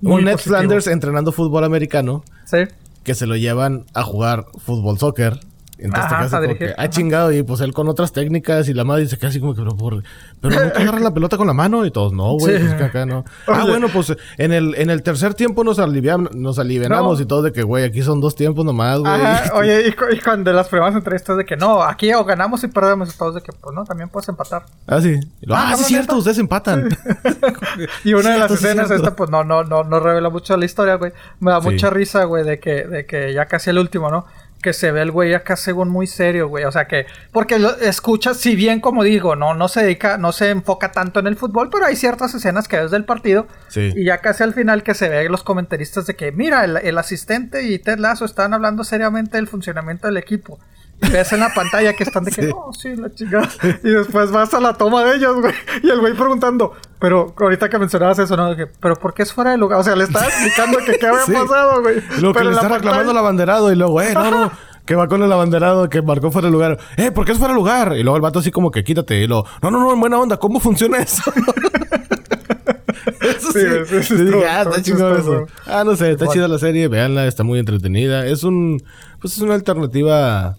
[0.00, 0.36] Muy un Ned.
[0.38, 2.24] Flanders entrenando fútbol americano.
[2.44, 2.58] Sí.
[3.04, 5.40] Que se lo llevan a jugar fútbol soccer.
[5.82, 8.74] Entonces Ajá, te quedas como que, ah, chingado, y pues él con otras técnicas y
[8.74, 10.02] la madre queda así como que, pero, por,
[10.40, 12.62] pero nunca agarra la pelota con la mano y todos, no, güey, Sí.
[12.64, 13.24] pues que acá no.
[13.48, 17.22] Ah, bueno, pues en el, en el tercer tiempo nos, aliviam- nos alivianamos No.
[17.24, 19.12] y todo de que, güey, aquí son dos tiempos nomás, güey.
[19.54, 22.68] Oye, y, cu- y cuando las primeras entrevistas de que no, aquí o ganamos y
[22.68, 24.64] perdemos, y todos de que, pues no, también puedes empatar.
[24.86, 25.18] Ah, sí.
[25.40, 26.88] Lo, Ah, ah, sí, cierto, ustedes empatan.
[28.04, 30.64] Y una de las Cierto, escenas, esta, pues no, no, no, no revela mucho la
[30.64, 31.12] historia, güey.
[31.40, 31.68] Me da Sí.
[31.70, 34.26] mucha risa, güey, de que, de que ya casi el último, ¿no?
[34.62, 36.64] Que se ve el güey acá según muy serio, güey.
[36.64, 40.32] O sea que, porque lo escuchas, si bien como digo, no, no se dedica, no
[40.32, 43.48] se enfoca tanto en el fútbol, pero hay ciertas escenas que ves del partido.
[43.68, 43.92] Sí.
[43.96, 46.96] Y ya casi al final que se ve los comentaristas de que, mira, el, el
[46.98, 50.60] asistente y Ted Lasso están hablando seriamente del funcionamiento del equipo.
[51.10, 52.48] Ves en la pantalla que están de que, Sí.
[52.48, 53.48] no, sí, la chingada.
[53.82, 55.52] Y después vas a la toma de ellos, güey.
[55.82, 58.54] Y el güey preguntando, pero ahorita que mencionabas eso, ¿no?
[58.56, 59.78] Que, pero ¿por qué es fuera de lugar?
[59.80, 61.32] O sea, le estaba explicando que qué había Sí.
[61.32, 61.96] pasado, güey.
[62.20, 64.52] Lo que Pero le en la está reclamando el abanderado y luego, eh, no, no.
[64.84, 66.76] Que va con el abanderado que marcó fuera de lugar.
[66.96, 67.92] Eh, ¿por qué es fuera de lugar?
[67.96, 69.20] Y luego el vato así como que quítate.
[69.22, 70.38] Y luego, no, no, no, en buena onda.
[70.38, 71.22] ¿Cómo funciona eso?
[73.20, 73.60] eso sí.
[74.02, 75.46] Sí, sí, ah, está chingón eso.
[75.66, 76.36] Ah, no sé, está Igual.
[76.36, 76.88] chida la serie.
[76.88, 78.26] Véanla, está muy entretenida.
[78.26, 78.82] Es un...
[79.20, 80.56] Pues es una alternativa...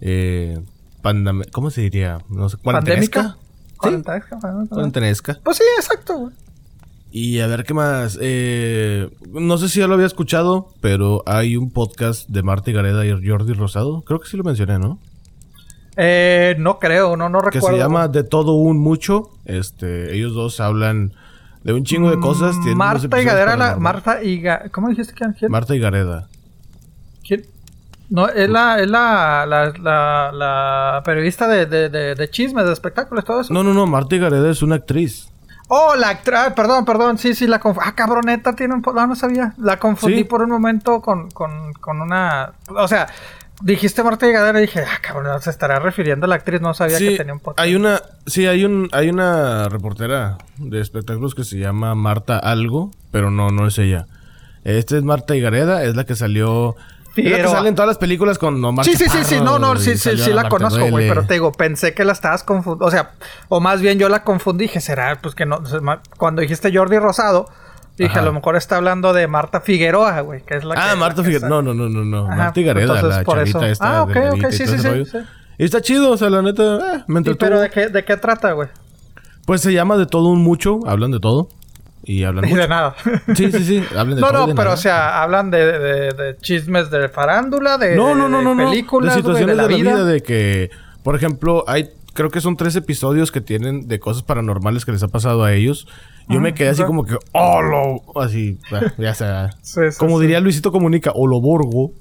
[0.00, 0.58] Eh,
[1.52, 2.18] ¿Cómo se diría?
[2.28, 3.20] No sé, cuarentenesca.
[3.20, 3.48] ¿Pandémica?
[3.78, 4.74] Cuarentenesca, cuarentenesca.
[4.74, 5.38] Cuarentenesca.
[5.44, 6.34] Pues sí, exacto, güey.
[7.10, 8.18] Y a ver qué más.
[8.20, 13.06] Eh, no sé si ya lo había escuchado, pero hay un podcast de Marta Gareda
[13.06, 14.02] y Jordi Rosado.
[14.02, 14.98] Creo que sí lo mencioné, ¿no?
[15.96, 17.76] Eh, no creo, no, no Que recuerdo.
[17.76, 19.30] se llama De todo un mucho.
[19.46, 21.12] Este, ellos dos hablan
[21.64, 22.54] de un chingo de cosas.
[22.56, 23.78] Mm, Marta y paranormales.
[23.78, 25.48] Marta y Ga- ¿Cómo dijiste que?
[25.48, 26.28] Marta y Gareda.
[27.26, 27.46] ¿Quién?
[28.10, 32.72] No, es la, es la, la, la, la periodista de, de, de, de chismes, de
[32.72, 33.52] espectáculos, todo eso.
[33.52, 33.86] No, no, no.
[33.86, 35.28] Marta y Gareda es una actriz.
[35.68, 37.86] Oh, la actriz, perdón, perdón, sí, sí, la confundí.
[37.90, 38.80] Ah, cabroneta, tiene un...
[38.82, 39.52] No, no sabía.
[39.58, 40.24] La confundí Sí.
[40.24, 42.52] por un momento con, con, con una...
[42.68, 43.06] O sea,
[43.60, 46.72] dijiste Marta y Gadera y dije, ah, cabrón, se estará refiriendo a la actriz, no
[46.72, 47.60] sabía que tenía un podcast.
[47.60, 52.90] hay una, sí, hay un, hay una reportera de espectáculos que se llama Marta Algo,
[53.10, 54.06] pero no, no es ella.
[54.64, 56.76] Esta es Marta Higareda, es la que salió.
[57.22, 57.52] La que Figueroa.
[57.52, 59.96] sale en todas las películas con Omar Sí, sí, sí, sí, no, no, Chaparro sí,
[59.96, 62.90] sí, sí la Marta conozco, güey, pero te digo, pensé que la estabas confundiendo, o
[62.90, 63.12] sea,
[63.48, 65.60] o más bien yo la confundí, dije, será, pues que no,
[66.16, 67.46] cuando dijiste Jordi Rosado,
[67.96, 68.20] dije, Ajá.
[68.20, 70.80] a lo mejor está hablando de Marta Figueroa, güey, que es la que...
[70.80, 71.48] Ah, la Marta que Figueroa.
[71.48, 72.24] No, no, no, no, no.
[72.28, 73.66] Marta entonces, la por chavita eso.
[73.66, 73.98] esta.
[73.98, 75.18] Ah, ok, ok, sí, sí, sí, sí.
[75.58, 77.38] Y está chido, o sea, la neta, eh, me ¿Y entretuvo.
[77.38, 78.68] pero de qué, de qué trata, güey?
[79.44, 81.48] Pues se llama de todo un mucho, hablan de todo.
[82.04, 82.60] Y hablan mucho.
[82.62, 82.94] de nada.
[83.34, 84.40] Sí, sí, sí, hablan de No, todo.
[84.40, 84.74] no, de pero nada.
[84.74, 88.70] o sea, hablan de, de- de chismes de farándula, de, No, no, no, no, no.
[88.70, 90.04] películas, De situaciones de la vida.
[90.04, 90.70] de que,
[91.02, 95.02] por ejemplo, hay, creo que son tres episodios que tienen de cosas paranormales que les
[95.02, 95.86] ha pasado a ellos.
[96.28, 99.50] Yo Ah, me quedé así como que, oh, lo, así, bah, ya sea.
[99.62, 100.22] Sí, sí, como sí.
[100.22, 101.92] diría Luisito Comunica, o lo borgo.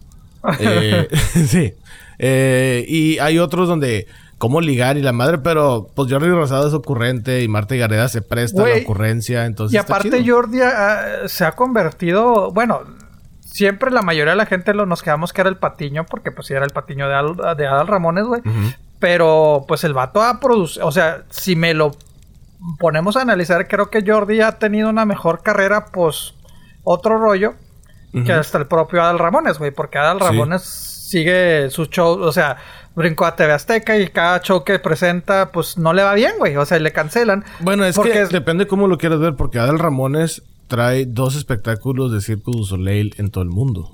[0.59, 1.07] Eh,
[1.47, 1.73] sí.
[2.19, 6.73] Eh, y hay otros donde, cómo ligar y la madre, pero pues Jordi Rosado es
[6.73, 9.73] ocurrente y Marta y Gareda se presta a la ocurrencia, entonces.
[9.73, 10.23] Y aparte.
[10.27, 10.59] Jordi
[11.27, 12.81] se ha convertido, bueno,
[13.41, 16.47] siempre la mayoría de la gente lo, nos quedamos que era el patiño, porque pues
[16.47, 18.41] sí era el patiño de, Al- de Adal Ramones, güey.
[18.99, 21.95] Pero pues el vato ha producido, o sea, si me lo
[22.79, 26.33] ponemos a analizar, creo que Jordi ha tenido una mejor carrera, pues
[26.83, 27.53] otro rollo,
[28.25, 30.25] que hasta el propio Adal Ramones, güey, porque Adal Sí.
[30.25, 32.57] Ramones sigue su show, o sea,
[32.97, 36.57] brincó a TV Azteca y cada show que presenta, pues no le va bien, güey,
[36.57, 37.45] o sea, le cancelan.
[37.59, 42.11] Bueno, es Porque que depende cómo lo quieras ver, porque Adal Ramones trae dos espectáculos
[42.11, 43.91] de Circo du Soleil en todo el mundo.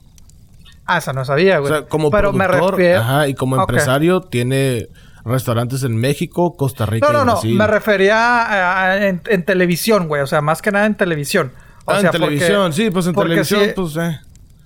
[0.85, 1.73] Ah, esa no sabía, O güey.
[1.73, 4.87] sea, como Pero productor, ajá, y como empresario tiene
[5.25, 7.57] restaurantes en México, Costa Rica No, no, y no.
[7.59, 10.21] Me refería a- a- en, en televisión, güey.
[10.21, 11.51] O sea, más que nada en televisión.
[11.85, 14.19] O Ah, sea, en televisión, porque- sí, pues en televisión, sí- pues eh.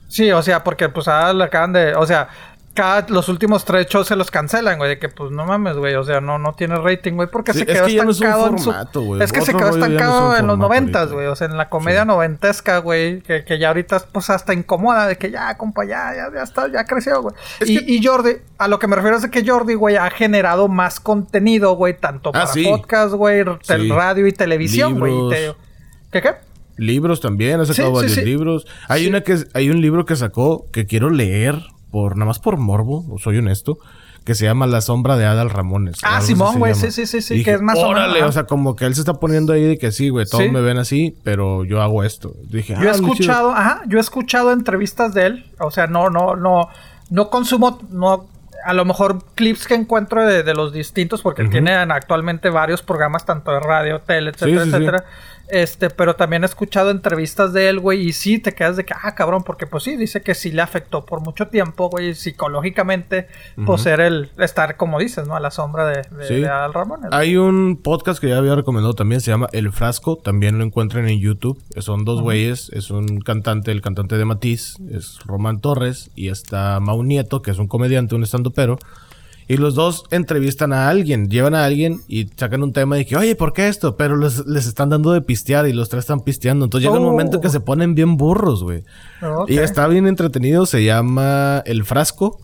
[0.09, 1.93] Sí, o sea, porque pues ahora le acaban de...
[1.95, 2.29] O sea,
[2.77, 4.91] cada, los últimos tres shows se los cancelan, güey.
[4.91, 5.95] De que pues no mames, güey.
[5.95, 7.27] O sea, no, no tiene rating, güey.
[7.31, 8.71] Porque Sí, se es quedó que no es estancado en su...
[9.21, 11.25] Es que se quedó no estancado en los noventas, güey.
[11.25, 13.21] O sea, en la comedia noventesca, güey.
[13.21, 15.07] Que, que ya ahorita pues hasta incomoda.
[15.07, 17.35] De que ya, compa, ya, ya, ya está, ya creció, güey.
[17.65, 20.09] Y, que- y Jordi, a lo que me refiero es de que Jordi, güey, ha
[20.11, 21.97] generado más contenido, güey.
[21.97, 22.63] Tanto Ah, para sí.
[22.63, 25.13] podcast, güey, radio y televisión, güey.
[25.31, 25.53] te-
[26.11, 26.29] ¿Qué qué?
[26.77, 28.67] Libros también, ha sacado varios libros.
[28.87, 31.59] Hay una que hay un libro que sacó que quiero leer
[31.91, 33.77] por nada más por morbo, soy honesto,
[34.25, 35.99] que se llama La sombra de Adal Ramones.
[36.03, 38.85] Ah, Simón, güey, sí, sí, sí, sí, que es más Órale, o sea, como que
[38.85, 41.81] él se está poniendo ahí de que sí, güey, todos me ven así, pero yo
[41.81, 42.35] hago esto.
[42.49, 46.09] Dije, Yo he ah, escuchado, ajá, yo he escuchado entrevistas de él, o sea, no,
[46.09, 46.67] no, no,
[47.09, 48.27] no consumo, no,
[48.65, 53.51] a lo mejor clips que encuentro de, los distintos, porque tienen actualmente varios programas, tanto
[53.51, 54.75] de radio, tele, etcétera, Sí, sí, sí.
[54.75, 55.05] etcétera.
[55.49, 58.93] Este, pero también he escuchado entrevistas de él, güey, y sí te quedas de que,
[59.01, 63.27] ah, cabrón, porque pues sí, dice que sí le afectó por mucho tiempo, güey, psicológicamente,
[63.65, 65.35] pues ser el, estar, como dices, ¿no?
[65.35, 66.35] A la sombra de, de, Sí.
[66.35, 67.09] de Adal Ramones.
[67.11, 71.07] Hay un podcast que ya había recomendado también, se llama El Frasco, también lo encuentran
[71.07, 71.61] en YouTube.
[71.77, 76.79] Son dos güeyes, es un cantante, el cantante de Matiz, es Román Torres, y está
[76.79, 78.79] Mau Nieto, que es un comediante, un estandopero.
[79.49, 83.15] Y los dos entrevistan a alguien, llevan a alguien y sacan un tema de que,
[83.15, 83.95] oye, ¿por qué esto?
[83.95, 86.65] Pero les, les están dando de pistear y los tres están pisteando.
[86.65, 87.11] Entonces llega un Oh.
[87.11, 88.83] momento que se ponen bien burros, güey.
[89.21, 89.49] Ok.
[89.49, 92.39] Y está bien entretenido, se llama El Frasco.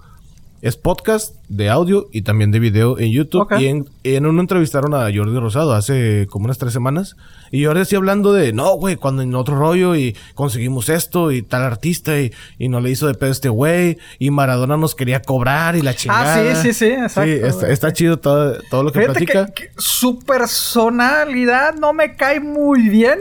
[0.64, 3.50] Es podcast de audio y también de video en YouTube.
[3.60, 7.18] Y en, en uno entrevistaron a Jordi Rosado hace como unas tres semanas.
[7.52, 11.42] Y Jordi así hablando de, no, güey, cuando en otro rollo y conseguimos esto y
[11.42, 13.98] tal artista y, y no le hizo de pedo este güey.
[14.20, 16.36] Y Maradona nos quería cobrar y la chingada.
[16.36, 19.48] Ah, sí, sí, sí, exacto, Sí, está, chido todo, todo lo que Fíjate platica.
[19.48, 23.20] que, que su personalidad no me cae muy bien,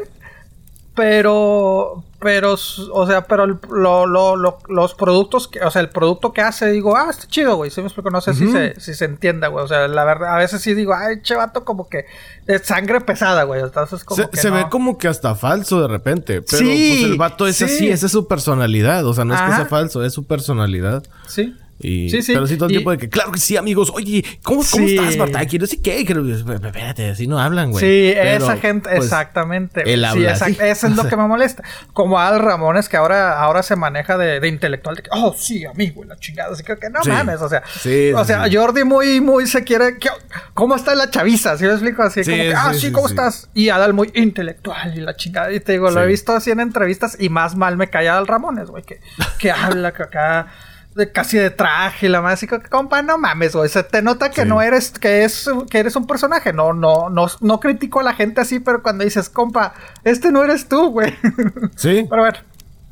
[0.95, 2.55] pero, pero,
[2.93, 6.41] o sea, pero el- lo- lo- lo- los productos, que, o sea, el producto que
[6.41, 9.05] hace, digo, ah, está chido, güey, sí me explico, no sé si, se, si se
[9.05, 12.07] entienda, güey, o sea, la verdad, a veces sí digo, ay, che, vato, como que
[12.47, 14.57] de sangre pesada, güey, entonces como Se, que se no.
[14.57, 16.43] ve como que hasta falso de repente.
[16.43, 17.65] Pero Sí, pues el vato es sí.
[17.65, 19.05] así, esa es su personalidad.
[19.07, 21.03] O sea, no es que sea falso, es su personalidad.
[21.27, 21.57] Sí.
[21.83, 22.33] Y, Sí, sí.
[22.33, 23.90] Pero sí todo el Y- tiempo de que, claro que sí, amigos.
[23.95, 24.97] Oye, ¿cómo, cómo Sí.
[24.97, 25.40] estás, Marta?
[25.40, 26.05] Aquí no sé qué.
[26.05, 27.81] que- Espérate, así no hablan, güey.
[27.85, 29.83] Sí, Pero, esa gente, pues, exactamente.
[29.92, 30.57] él Sí, habla exact- así.
[30.61, 31.62] Eso es lo que me molesta.
[31.92, 35.64] Como Al Ramones, que ahora, ahora se maneja de, de intelectual, de que, oh, sí,
[35.66, 36.53] amigo, la chingada.
[36.53, 37.11] Así que, que no Sí.
[37.11, 37.62] mames, o sea.
[37.81, 38.57] Sí, o sí, sea, sí.
[38.57, 39.99] Jordi muy, muy se quiere.
[39.99, 40.11] ¿qué-
[40.55, 41.57] ¿Cómo está la chaviza?
[41.59, 42.03] ¿Sí me explico?
[42.03, 43.14] Así Sí, como que, ah, sí, sí, sí, ¿cómo sí.
[43.14, 43.49] estás?
[43.55, 45.53] Y Adal muy intelectual y la chingada.
[45.53, 46.11] Y te digo, lo he Sí.
[46.11, 49.01] visto así en entrevistas y más mal me cae Al Ramones, güey, que,
[49.38, 50.47] que habla que acá.
[50.95, 54.03] De casi de traje y la más así que compa no mames güey se te
[54.03, 54.49] nota que Sí.
[54.49, 58.13] no eres que es que eres un personaje no no no no critico a la
[58.15, 59.73] gente así pero cuando dices compa
[60.05, 61.15] este no eres tú güey
[61.77, 62.39] Sí, pero bueno.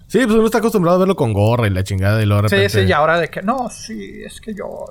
[0.06, 2.48] Sí, pues uno está acostumbrado a verlo con gorra y la chingada y luego de
[2.48, 2.82] sí repente...
[2.82, 4.86] sí y ahora de que no sí es que yo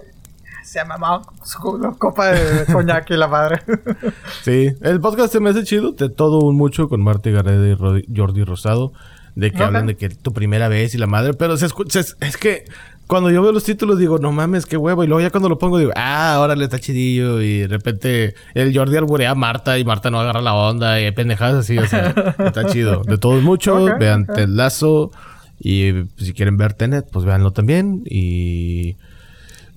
[0.63, 1.58] se ha mamado su
[1.98, 3.62] copa de coñac y la madre
[4.43, 8.06] Sí, el podcast se me hace chido, de todo un mucho con Marta Gareda y
[8.15, 8.93] Jordi Rosado,
[9.36, 12.38] de que hablan de que tu primera vez y la madre, pero se es, es
[12.38, 12.65] que
[13.10, 15.58] cuando yo veo los títulos digo, no mames, qué huevo, y luego ya cuando lo
[15.58, 19.84] pongo digo, ah, órale, está chidillo, y de repente el Jordi alburea a Marta y
[19.84, 22.13] Marta no agarra la onda, y pendejadas así, o sea,
[22.45, 23.02] está chido.
[23.04, 24.36] De todo un mucho, Ok, vean ok.
[24.36, 25.12] Ted Lasso,
[25.60, 28.95] y pues, si quieren ver Tenet, pues véanlo también, y...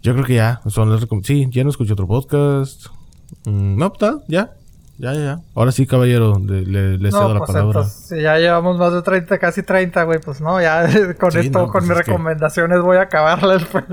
[0.03, 0.61] Yo creo que ya.
[0.67, 2.87] Son las sí, ya no escuché otro podcast.
[3.45, 4.51] Mm, no, está, ya.
[5.03, 5.41] Ya, ya, ya.
[5.57, 6.63] Ahora sí, caballero, le,
[6.97, 7.81] le cedo No, la pues palabra.
[7.81, 10.87] entonces, si ya llevamos más de 30, casi 30, güey, pues no, ya
[11.19, 13.85] con Sí, esto, no, con pues mis es que- recomendaciones voy a acabarlas pues,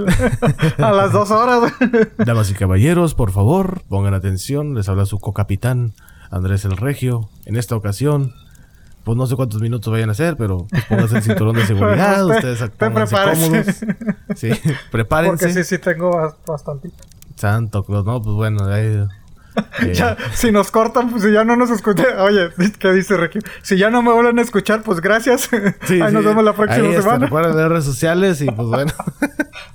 [0.77, 2.07] a las dos horas, güey.
[2.19, 4.75] Damas y caballeros, por favor, pongan atención.
[4.75, 5.93] Les habla su co-capitán,
[6.29, 7.27] Andrés el Regio.
[7.45, 8.33] En esta ocasión,
[9.03, 12.23] pues no sé cuántos minutos vayan a ser, pero pues pónganse el cinturón de seguridad.
[12.23, 13.65] Usted- ustedes usted pónganse cómodos.
[14.35, 14.49] Sí,
[14.91, 15.47] prepárense.
[15.47, 17.03] Porque sí, sí tengo bas- bastantito.
[17.35, 19.07] Santo Claus, no, pues bueno, ahí,
[19.81, 22.19] eh, Ya, si nos cortan, pues si ya no nos escuchan.
[22.19, 23.39] Oye, ¿qué dice Ricky?
[23.61, 25.49] Si ya no me vuelven a escuchar, pues gracias.
[25.83, 27.25] sí, Ahí nos vemos la próxima Ahí, este, semana.
[27.25, 28.91] recuerden las redes sociales y pues bueno.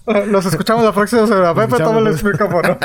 [0.27, 1.55] Los escuchamos la próxima semana.
[1.55, 2.25] Pepe, el pues.
[2.25, 2.79] micrófono.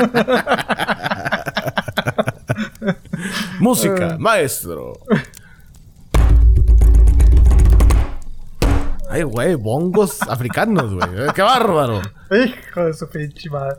[3.59, 4.93] Música, maestro.
[9.09, 11.09] Ay, güey, bongos africanos, güey.
[11.33, 12.01] ¡Qué bárbaro!
[12.31, 13.77] Hijo de su pinche madre.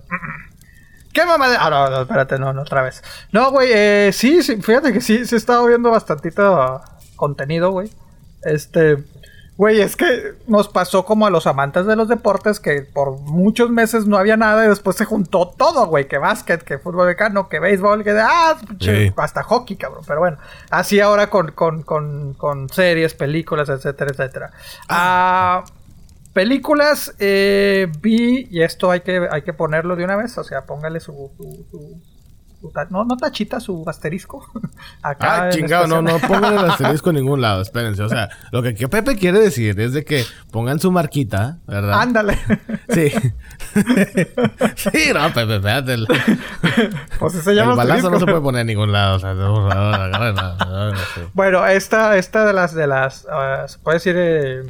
[1.13, 1.57] ¿Qué mamá de.?
[1.59, 3.03] Ah, no, no, espérate, no, no, otra vez.
[3.33, 6.81] No, güey, eh, sí, sí, fíjate que sí, sí he estado viendo bastantito
[7.17, 7.91] contenido, güey.
[8.43, 9.05] Este.
[9.57, 13.69] Güey, es que nos pasó como a los amantes de los deportes que por muchos
[13.69, 16.09] meses no había nada y después se juntó todo, güey.
[16.09, 19.13] Que básquet, que fútbol americano, que béisbol, que ah, Sí.
[19.19, 20.03] hasta hockey, cabrón.
[20.07, 20.39] Pero bueno,
[20.71, 24.51] así ahora con, con, con, con series, películas, etcétera, etcétera.
[24.89, 25.63] Ah,
[26.33, 30.63] películas, eh, vi, y esto hay que, hay que ponerlo de una vez, o sea,
[30.65, 31.13] póngale su...
[31.71, 32.01] su-
[32.91, 34.45] no, no tachita, su asterisco.
[35.03, 38.03] Acá Ah, chingado, no, no pongan el asterisco en ningún lado, espérense.
[38.03, 41.99] O sea, lo que, que Pepe quiere decir es de que pongan su marquita, ¿verdad?
[42.03, 42.39] Ándale.
[42.91, 43.11] Sí.
[44.77, 45.95] sí, no, Pepe, espérate.
[45.95, 46.07] El,
[47.19, 49.17] pues ese el ya lo balazo no se puede poner en ningún lado.
[49.17, 51.21] O sea, no, la- sí.
[51.33, 54.63] Bueno, esta, esta de las, de las, ah, se puede decir, eh,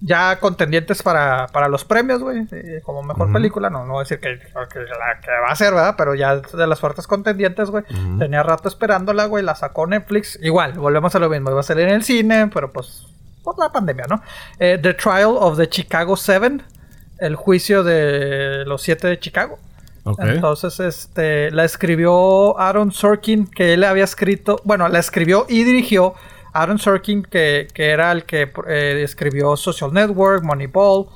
[0.00, 4.04] ya contendientes para, para los premios, güey, eh, como mejor película, no, no voy a
[4.04, 5.94] decir que, que la que va a ser, ¿verdad?
[5.96, 7.84] Pero ya de las fuertes contendientes, güey,
[8.18, 11.88] tenía rato esperándola, güey, la sacó Netflix, igual, volvemos a lo mismo, iba a salir
[11.88, 13.06] en el cine, pero pues,
[13.42, 14.22] por la pandemia, ¿no?
[14.58, 16.62] Eh, the Trial of the Chicago Seven,
[17.18, 19.58] el juicio de los siete de Chicago.
[20.04, 20.20] Ok.
[20.22, 26.14] Entonces, este, la escribió Aaron Sorkin, que él había escrito, bueno, la escribió y dirigió
[26.62, 31.06] Aaron Sorkin, que, que era el que eh, escribió Social Network, Moneyball.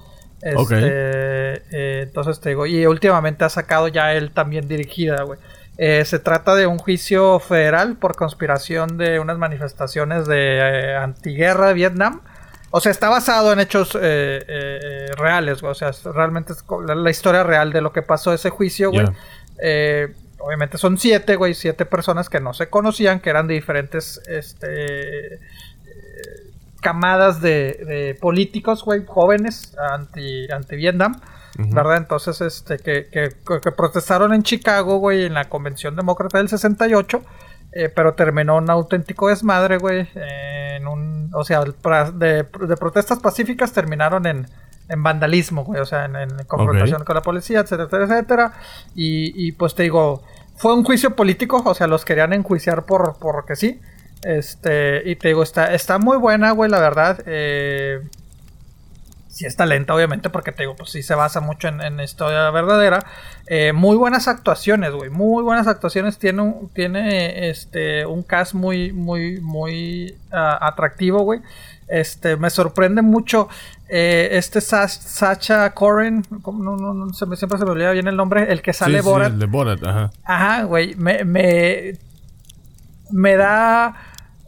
[0.42, 5.38] Este, eh, entonces te digo, y últimamente ha sacado ya él también dirigida, güey.
[5.76, 11.68] Eh, se trata de un juicio federal por conspiración de unas manifestaciones de eh, antiguerra
[11.68, 12.20] de Vietnam.
[12.70, 15.72] O sea, está basado en hechos eh, reales, güey.
[15.72, 19.07] O sea, realmente es la, la historia real de lo que pasó ese juicio, güey.
[19.07, 19.12] Ya.
[19.62, 24.20] Eh, obviamente son siete, güey, siete personas que no se conocían, que eran de diferentes
[24.26, 25.40] este, eh,
[26.81, 31.20] camadas de, de políticos, güey, jóvenes anti, anti Vietnam.
[31.59, 31.98] ¿Verdad?
[31.98, 33.29] Entonces, este, que, que,
[33.61, 37.22] que protestaron en Chicago, güey, en la Convención Demócrata del 68,
[37.72, 43.72] eh, pero terminó un auténtico desmadre, güey, en un, o sea, de, de protestas pacíficas
[43.72, 44.46] terminaron en,
[44.90, 48.53] en vandalismo, güey, o sea, en, en confrontación con la policía, etcétera, etcétera, etcétera,
[48.94, 50.22] y, y pues te digo,
[50.57, 53.81] fue un juicio político, o sea, los querían enjuiciar por, porque sí,
[54.22, 58.00] este, y te digo, está, está muy buena, güey, la verdad, eh,
[59.40, 62.50] sí está lenta, obviamente, porque te digo, pues sí se basa mucho en, en historia
[62.50, 62.98] verdadera.
[63.46, 65.09] Eh, muy buenas actuaciones, güey.
[65.11, 66.18] Muy buenas actuaciones.
[66.18, 71.40] Tiene un, tiene este un cast muy, muy, muy ah, atractivo, güey.
[71.88, 73.48] Este, me sorprende mucho.
[73.88, 76.62] eh, este Sa- Sacha Coren, ¿cómo?
[76.62, 78.98] no, no, no, se me, siempre se me olvida bien el nombre, el que sale
[78.98, 79.33] Sí, sí, Borat.
[79.33, 80.11] el de Borat, ajá.
[80.24, 81.94] Ajá, güey, me, me,
[83.11, 83.96] me da...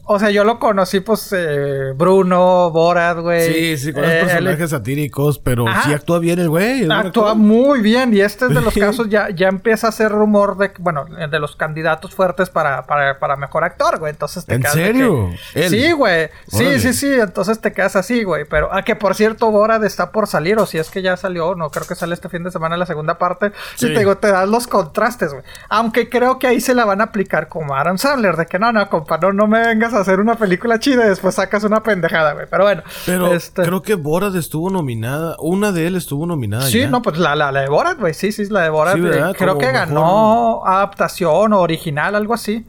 [0.05, 3.53] O sea, yo lo conocí, pues, eh, Bruno, Borat, güey.
[3.53, 5.83] Sí, sí, con los Eh, personajes satíricos, pero Ajá.
[5.83, 6.83] sí actúa bien el güey.
[6.83, 6.99] Actúa
[7.31, 7.35] actor.
[7.37, 10.71] muy bien y este es de los casos ya, ya empieza a hacer rumor de,
[10.79, 14.11] bueno, de los candidatos fuertes para, para, para mejor actor, güey.
[14.11, 15.29] Entonces te ¿En quedas serio?
[15.53, 15.69] que-.
[15.69, 16.29] Sí, güey.
[16.47, 16.79] Sí, Órale.
[16.79, 17.13] sí, sí.
[17.13, 18.43] Entonces te quedas así, güey.
[18.43, 21.55] Pero, ah, que por cierto, Borat está por salir, o si es que ya salió,
[21.55, 23.53] no creo que sale este fin de semana la segunda parte.
[23.75, 23.87] Sí.
[23.87, 25.45] Y te digo, te das los contrastes, güey.
[25.69, 28.73] Aunque creo que ahí se la van a aplicar como Adam Sandler, de que no,
[28.73, 31.81] no, compa, no, no me vengas a hacer una película chida y después sacas una
[31.83, 32.45] pendejada, güey.
[32.49, 32.83] Pero bueno.
[33.05, 35.35] Pero este- creo que Borat estuvo nominada.
[35.39, 36.63] Una de él estuvo nominada.
[36.67, 36.89] Sí, ya.
[36.89, 38.13] no, pues la, la, la de Borat, güey.
[38.13, 38.95] Sí, sí, la de Borat.
[38.95, 42.65] Sí, eh, creo que mejor- ganó adaptación o original, algo así.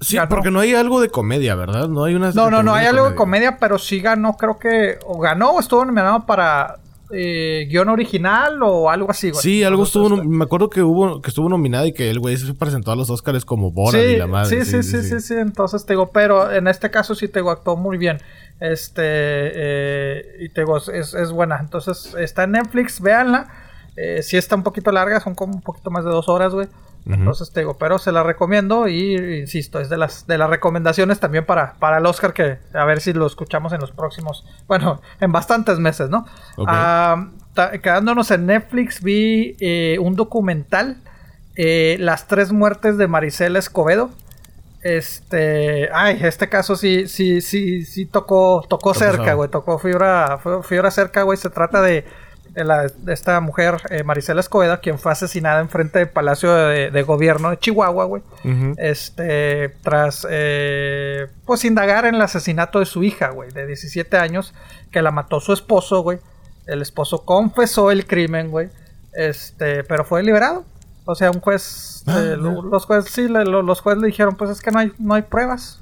[0.00, 0.28] Sí, ganó.
[0.28, 1.88] porque no hay algo de comedia, ¿verdad?
[1.88, 2.30] No hay una.
[2.32, 4.98] No, no, no hay algo de comedia, pero sí ganó, creo que.
[5.06, 6.76] O ganó o estuvo nominado para
[7.12, 9.42] eh, guion original o algo así, güey.
[9.42, 10.08] Sí, algo estuvo.
[10.08, 12.96] nom- Me acuerdo que hubo que estuvo nominada y que el güey se presentó a
[12.96, 14.64] los Oscars como Borat sí, y la madre.
[14.64, 17.50] sí, sí, sí, sí, sí, Entonces te digo, pero en este caso sí te digo,
[17.50, 18.18] actuó muy bien.
[18.60, 21.58] Este, eh, y te digo, es, es buena.
[21.60, 23.48] Entonces está en Netflix, véanla.
[23.96, 26.66] Eh, sí está un poquito larga, son como un poquito más de dos horas, güey.
[27.08, 31.20] Entonces te digo, pero se la recomiendo y insisto, es de las de las recomendaciones
[31.20, 35.00] también para, para el Oscar que a ver si lo escuchamos en los próximos, bueno,
[35.20, 36.26] en bastantes meses, ¿no?
[37.80, 40.96] Quedándonos en Netflix vi eh, un documental,
[41.54, 44.10] eh, Las tres muertes de Maricela Escobedo.
[44.82, 50.90] Este, ay, este caso sí, sí, sí, sí tocó, tocó cerca, güey, tocó fibra, fibra
[50.90, 51.38] cerca, güey.
[51.38, 52.04] Se trata de
[53.08, 57.58] esta mujer, eh, Marisela Escobedo, quien fue asesinada en frente del Palacio de, Gobierno de
[57.58, 58.22] Chihuahua, güey.
[58.78, 64.54] Este, tras, eh, pues, indagar en el asesinato de su hija, güey, de 17 años,
[64.90, 66.18] que la mató su esposo, güey.
[66.66, 68.68] El esposo confesó el crimen, güey.
[69.12, 70.64] Este, pero fue liberado.
[71.04, 74.60] O sea, un juez, ah, eh, los jueces, sí, los jueces le dijeron, pues es
[74.60, 75.80] que no hay, no hay pruebas.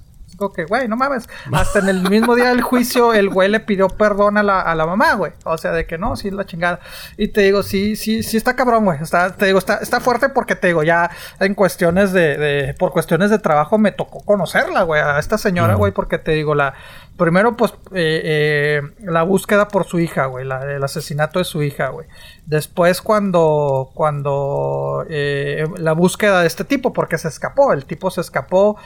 [0.55, 1.29] Que, güey, no mames.
[1.53, 4.75] Hasta en el mismo día del juicio, el güey le pidió perdón a la, a
[4.75, 5.33] la mamá, güey.
[5.45, 6.81] O sea, de que no, sí, la chingada.
[7.17, 9.01] Y te digo, sí, sí, sí está cabrón, güey.
[9.01, 11.11] Está, te digo, está, está fuerte porque te digo, ya
[11.41, 15.75] en cuestiones de, de por cuestiones de trabajo me tocó conocerla, güey, a esta señora,
[15.75, 16.75] güey, porque te digo, la,
[17.17, 20.45] Primero, pues, eh, eh, la búsqueda por su hija, güey.
[20.45, 22.09] el asesinato de su hija, güey.
[22.45, 27.73] Después, cuando, cuando eh, la búsqueda de este tipo, porque se escapó.
[27.73, 28.77] El tipo se escapó,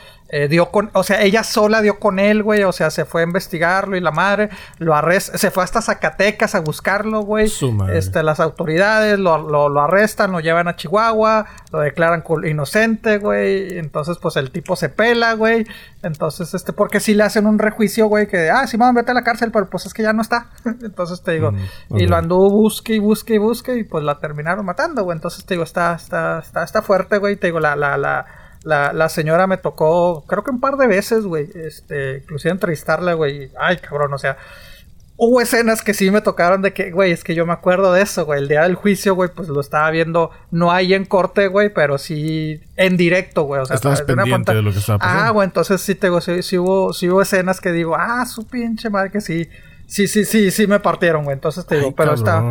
[0.47, 2.63] dio con, o sea, ella sola dio con él, güey.
[2.63, 5.35] O sea, se fue a investigarlo y la madre lo arresta.
[5.39, 7.51] Se fue hasta Zacatecas a buscarlo, güey.
[7.91, 13.79] Este, las autoridades lo, lo, arrestan, lo llevan a Chihuahua, lo declaran inocente, güey.
[13.79, 15.65] Entonces, pues el tipo se pela, güey.
[16.03, 19.13] Entonces, este, porque si le hacen un rejuicio, güey que, ah, sí, vamos, vete a
[19.13, 20.49] la cárcel, pero pues es que ya no está.
[20.65, 24.19] Entonces te digo, mm, y lo anduvo busque y busque y busque y pues la
[24.19, 25.15] terminaron matando, güey.
[25.15, 27.35] Entonces te digo, está, está, está, está fuerte, güey.
[27.35, 28.25] Te digo, la, la, la,
[28.63, 31.49] la, la señora me tocó, creo que un par de veces, güey.
[31.53, 33.51] Este, inclusive entrevistarla, güey.
[33.59, 34.37] Ay, cabrón, o sea
[35.21, 38.01] hubo escenas que sí me tocaron de que, güey, es que yo me acuerdo de
[38.01, 38.39] eso, güey.
[38.39, 41.97] El día del juicio, güey, pues lo estaba viendo, no ahí en corte, güey, pero
[41.97, 43.61] sí en directo, güey.
[43.61, 45.23] O sea, Estabas pendiente de lo que estaba pasando.
[45.23, 48.47] Ah, güey, entonces sí, te digo, sí, hubo, sí hubo escenas que digo, ah, su
[48.47, 49.49] pinche madre que sí.
[49.87, 51.33] Sí, sí, sí, sí me partieron, güey.
[51.33, 52.41] Entonces te digo, pero está...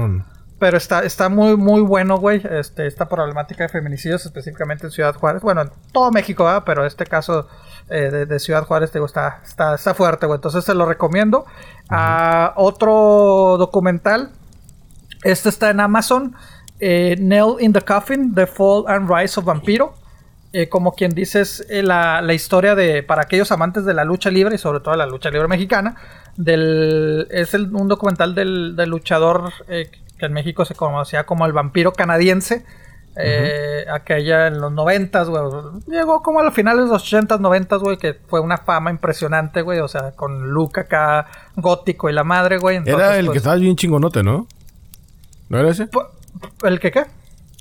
[0.58, 2.42] Pero está, está muy, muy bueno, güey.
[2.50, 5.40] Este, esta problemática de feminicidios, específicamente en Ciudad Juárez.
[5.40, 6.64] Bueno, en todo México, ¿verdad?
[6.66, 7.46] Pero este caso
[7.90, 10.26] eh, de, Ciudad Juárez, digo, está, está, está fuerte.
[10.26, 11.46] Entonces se lo recomiendo.
[12.56, 14.30] otro documental.
[15.24, 16.34] Este está en Amazon.
[16.80, 19.94] Eh, Nail in the Coffin, The Fall and Rise of Vampiro.
[20.52, 24.30] Eh, como quien dice, es la, la, historia de, para aquellos amantes de la lucha
[24.30, 25.96] libre y sobre todo la lucha libre mexicana,
[26.36, 31.92] del, es un documental del, del luchador que en México se conocía como el vampiro
[31.92, 32.64] canadiense.
[33.20, 35.42] Eh, aquella en los noventas, güey.
[35.88, 39.62] Llegó como a los finales de los ochentas, noventas, güey, que fue una fama impresionante,
[39.62, 39.80] güey.
[39.80, 42.80] O sea, con Luca acá, gótico y la madre, güey.
[42.86, 44.46] era el que pues estaba bien chingonote, ¿no?
[45.48, 45.88] ¿No era ese?
[46.62, 47.06] ¿El que qué?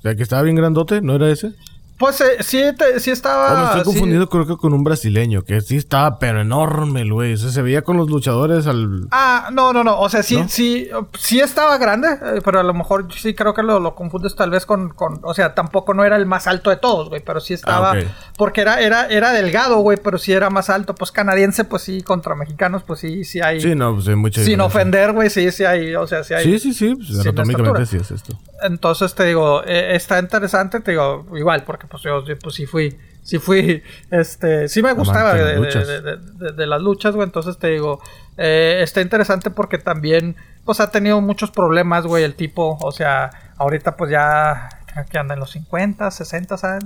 [0.04, 1.02] ¿El que estaba bien grandote?
[1.02, 1.54] ¿No era ese?
[1.98, 2.62] Pues eh, sí,
[3.00, 3.60] sí estaba.
[3.60, 7.34] me estoy confundido creo que con un brasileño, que sí estaba, pero enorme güey.
[7.34, 9.08] O sea, se veía con los luchadores al.
[9.12, 10.00] Ah, no, no, no.
[10.00, 13.64] O sea, sí, sí, sí estaba grande, eh, pero a lo mejor sí creo que
[13.64, 15.20] lo, lo confundes tal vez con, con.
[15.24, 17.94] O sea, tampoco no era el más alto de todos, güey, pero sí estaba.
[17.94, 18.04] Ah,
[18.38, 20.94] porque era, era, era delgado, güey, pero sí era más alto.
[20.94, 23.60] Pues canadiense, pues sí, contra mexicanos, pues sí, sí hay.
[23.60, 25.96] Sí, no, pues hay mucha Sin ofender, güey, sí, sí hay.
[25.96, 26.44] O sea, sí hay.
[26.44, 26.96] Sí, sí, sí.
[26.96, 28.38] Pues, anatómicamente sí es esto.
[28.64, 32.98] Entonces te digo, eh, está interesante, te digo, igual, porque pues yo pues sí fui,
[33.22, 38.02] sí fui, este, sí me gustaba de, las luchas, güey, entonces te digo,
[38.38, 40.36] eh, está interesante porque también,
[40.66, 44.70] pues ha tenido muchos problemas, güey, el tipo, o sea, ahorita pues ya
[45.06, 46.84] que anda en los 50, 60, ¿sabes?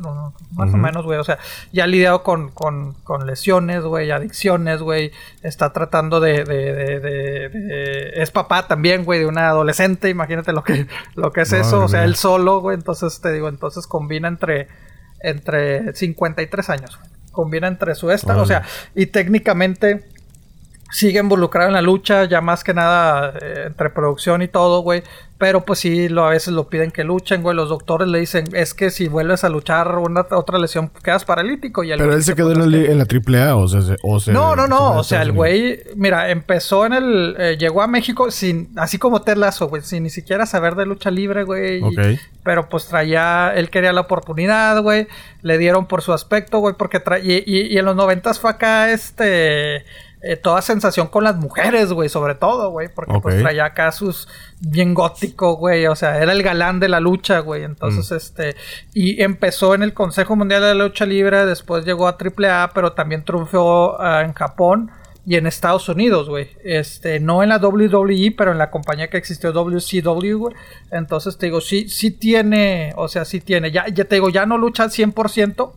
[0.52, 1.20] Más o menos, güey.
[1.20, 1.38] O sea,
[1.72, 5.12] ya ha lidiado con, con, con lesiones, güey, adicciones, güey.
[5.44, 10.10] Está tratando de, de, de, Es papá también, güey, de una adolescente.
[10.10, 11.84] Imagínate lo que, lo que es eso.
[11.84, 12.76] O sea, él solo, güey.
[12.76, 14.68] Entonces, te digo, entonces combina entre,
[15.20, 17.00] entre 53 años.
[17.32, 18.38] Combina entre su esta.
[18.42, 20.11] O sea, y técnicamente
[20.92, 25.04] sigue involucrado en la lucha, ya más que nada eh, entre producción y todo, güey.
[25.42, 27.56] Pero pues sí, lo, a veces lo piden que luchen, güey.
[27.56, 31.84] Los doctores le dicen, es que si vuelves a luchar una otra lesión, quedas paralítico.
[31.84, 34.98] Y Pero él se quedó en, en, la AAA, o sea, o No, no, no.
[34.98, 37.36] O sea, el güey, mira, empezó en el...
[37.40, 38.70] Eh, llegó a México sin...
[38.78, 39.82] Así como Ted Lasso, güey.
[39.82, 41.82] Sin ni siquiera saber de lucha libre, güey.
[42.44, 43.52] pero pues traía...
[43.56, 45.08] Él quería la oportunidad, güey.
[45.42, 46.76] Le dieron por su aspecto, güey.
[46.78, 47.40] Porque traía...
[47.40, 49.86] Y, y en los noventas fue acá, este
[50.24, 54.28] eh, toda sensación con las mujeres, güey, sobre todo, güey, porque pues traía acá sus
[54.60, 58.16] bien gótico, güey, o sea, era el galán de la lucha, güey, entonces, mm.
[58.16, 58.56] este,
[58.94, 62.94] y empezó en el Consejo Mundial de la Lucha Libre, después llegó a AAA, pero
[62.94, 64.92] también triunfó ah, en Japón,
[65.26, 66.50] y en Estados Unidos, güey.
[66.64, 70.56] Este, no en la WWE, pero en la compañía que existió WCW, güey.
[70.92, 73.72] Entonces te digo, sí, sí tiene, o sea, sí tiene.
[73.72, 75.74] Ya, ya te digo, ya no lucha al 100%.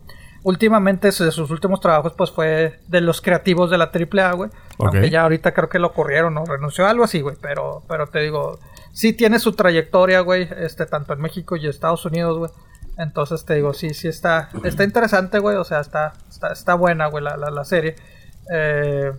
[0.47, 4.51] Últimamente, de sus últimos trabajos, pues fue de los creativos de la AAA, güey.
[4.77, 7.35] Aunque ya ahorita creo que lo corrieron o renunció a algo así, güey.
[7.41, 8.59] Pero, pero te digo,
[8.93, 10.47] sí tiene su trayectoria, güey.
[10.57, 12.51] Este, tanto en México y Estados Unidos, güey.
[12.99, 15.57] Entonces te digo, sí, sí está, está interesante, güey.
[15.57, 17.95] O sea, está, está, está buena, güey, la, la, la serie.
[18.53, 19.11] Eh,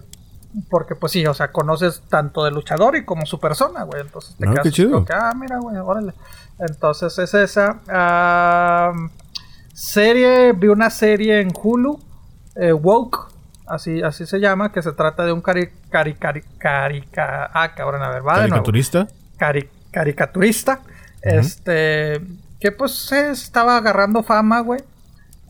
[0.71, 4.01] porque pues sí, o sea, conoces tanto del luchador y como su persona, güey.
[4.03, 5.05] Entonces te Ah, qué chido.
[5.05, 6.15] que, ah, mira, güey, órale.
[6.61, 7.81] Entonces es esa.
[7.89, 8.93] Ah,
[9.81, 12.01] serie, vi una serie en Hulu,
[12.55, 13.29] eh, Woke,
[13.67, 18.03] así, así se llama, que se trata de un cari, cari, cari, carica, ah, cabrón,
[18.03, 18.37] a ver, va.
[18.37, 19.07] ¿Caricaturista?
[19.39, 20.81] Cari- caricaturista,
[21.21, 22.21] este,
[22.59, 24.81] que pues estaba agarrando fama, güey.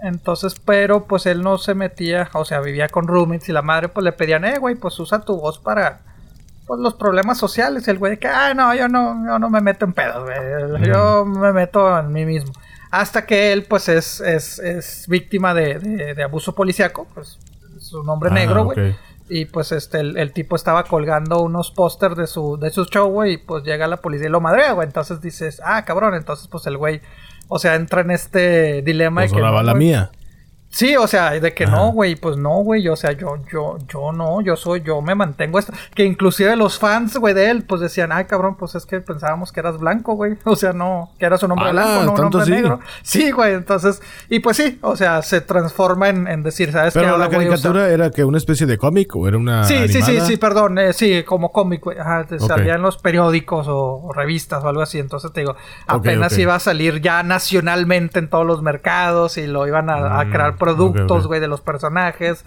[0.02, 3.88] Entonces, pero pues él no se metía, o sea, vivía con roommates y la madre
[3.88, 6.00] pues le pedían, eh, güey, pues usa tu voz para
[6.66, 7.86] pues los problemas sociales.
[7.86, 10.82] Y el güey que, ah, no, yo no, yo no me meto en pedos, güey.
[10.86, 12.52] Yo me meto en mí mismo.
[12.90, 17.38] Hasta que él, pues, es, es, es víctima de, de- de abuso policíaco, pues,
[17.76, 18.94] es un hombre Ah, negro, güey.
[19.28, 23.08] Y pues este, el, el tipo estaba colgando unos pósters de su, de su show,
[23.10, 24.86] güey, y pues llega la policía y lo madrea, güey.
[24.86, 27.00] Entonces dices, ah, cabrón, entonces pues el güey,
[27.48, 29.40] o sea, entra en este dilema Pues de que.
[29.42, 29.84] ahora no, va la güey.
[29.86, 30.10] mía.
[30.76, 31.74] Sí, o sea, de que Ajá.
[31.76, 35.14] no, güey, pues no, güey, o sea, yo, yo, yo no, yo soy, yo me
[35.14, 35.72] mantengo esto.
[35.94, 39.52] Que inclusive los fans, güey, de él, pues decían, ay, cabrón, pues es que pensábamos
[39.52, 40.36] que eras blanco, güey.
[40.44, 41.82] O sea, no, que eras un hombre ¡Hala!
[41.82, 42.50] blanco, no un ¿Tanto hombre así?
[42.62, 42.80] negro.
[43.02, 47.00] Sí, güey, entonces, y pues sí, o sea, se transforma en, en decir, ¿sabes qué?
[47.00, 49.64] Pero la voy a usar- caricatura era que una especie de cómic o era una.
[49.64, 51.98] Sí, sí, sí, sí, perdón, eh, sí, como cómic, güey.
[51.98, 52.42] Ajá, te Ok.
[52.48, 54.98] salía en los periódicos o, o revistas o algo así.
[54.98, 55.56] Entonces te digo,
[55.86, 60.24] apenas iba a salir ya nacionalmente en todos los mercados y lo iban a, a
[60.26, 61.26] Mm, crear productos, ok, ok.
[61.26, 62.44] güey, de los personajes.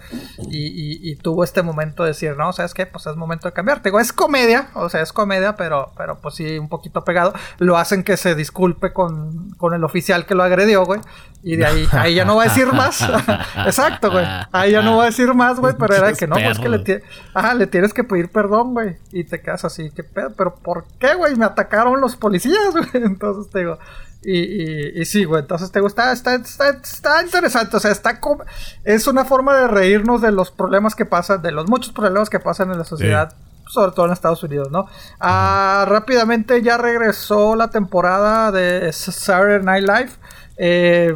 [0.50, 2.86] Y, y- y tuvo este momento de decir, no, ¿sabes qué?
[2.86, 3.80] Pues es momento de cambiar.
[3.82, 7.32] Te digo, es comedia, o sea, es comedia, pero, pero pues sí, un poquito pegado.
[7.58, 11.00] Lo hacen que se disculpe con, con el oficial que lo agredió, güey.
[11.42, 13.00] Y de ahí, ahí ya no va a decir más.
[13.66, 14.26] Exacto, güey.
[14.52, 16.68] Ahí ya no va a decir más, güey, pero era de que no, pues que
[16.68, 17.02] le,
[17.34, 18.96] Ajá, le tienes que pedir perdón, güey.
[19.12, 20.34] Y te quedas así, ¿qué pedo?
[20.36, 21.36] ¿Pero por qué, güey?
[21.36, 23.04] Me atacaron los policías, güey.
[23.04, 23.78] Entonces te digo.
[24.22, 25.40] Y, y, y sí, güey.
[25.42, 27.76] Entonces te digo, está, está, está, interesante.
[27.76, 28.44] O sea, está como.
[28.84, 32.40] Es una forma de reírnos de los problemas que pasan, de los muchos problemas que
[32.40, 33.32] pasan en la sociedad.
[33.66, 34.86] Sobre todo en Estados Unidos, ¿no?
[35.20, 40.10] Ah, rápidamente ya regresó la temporada de Saturday Night Live.
[40.56, 41.14] Eh,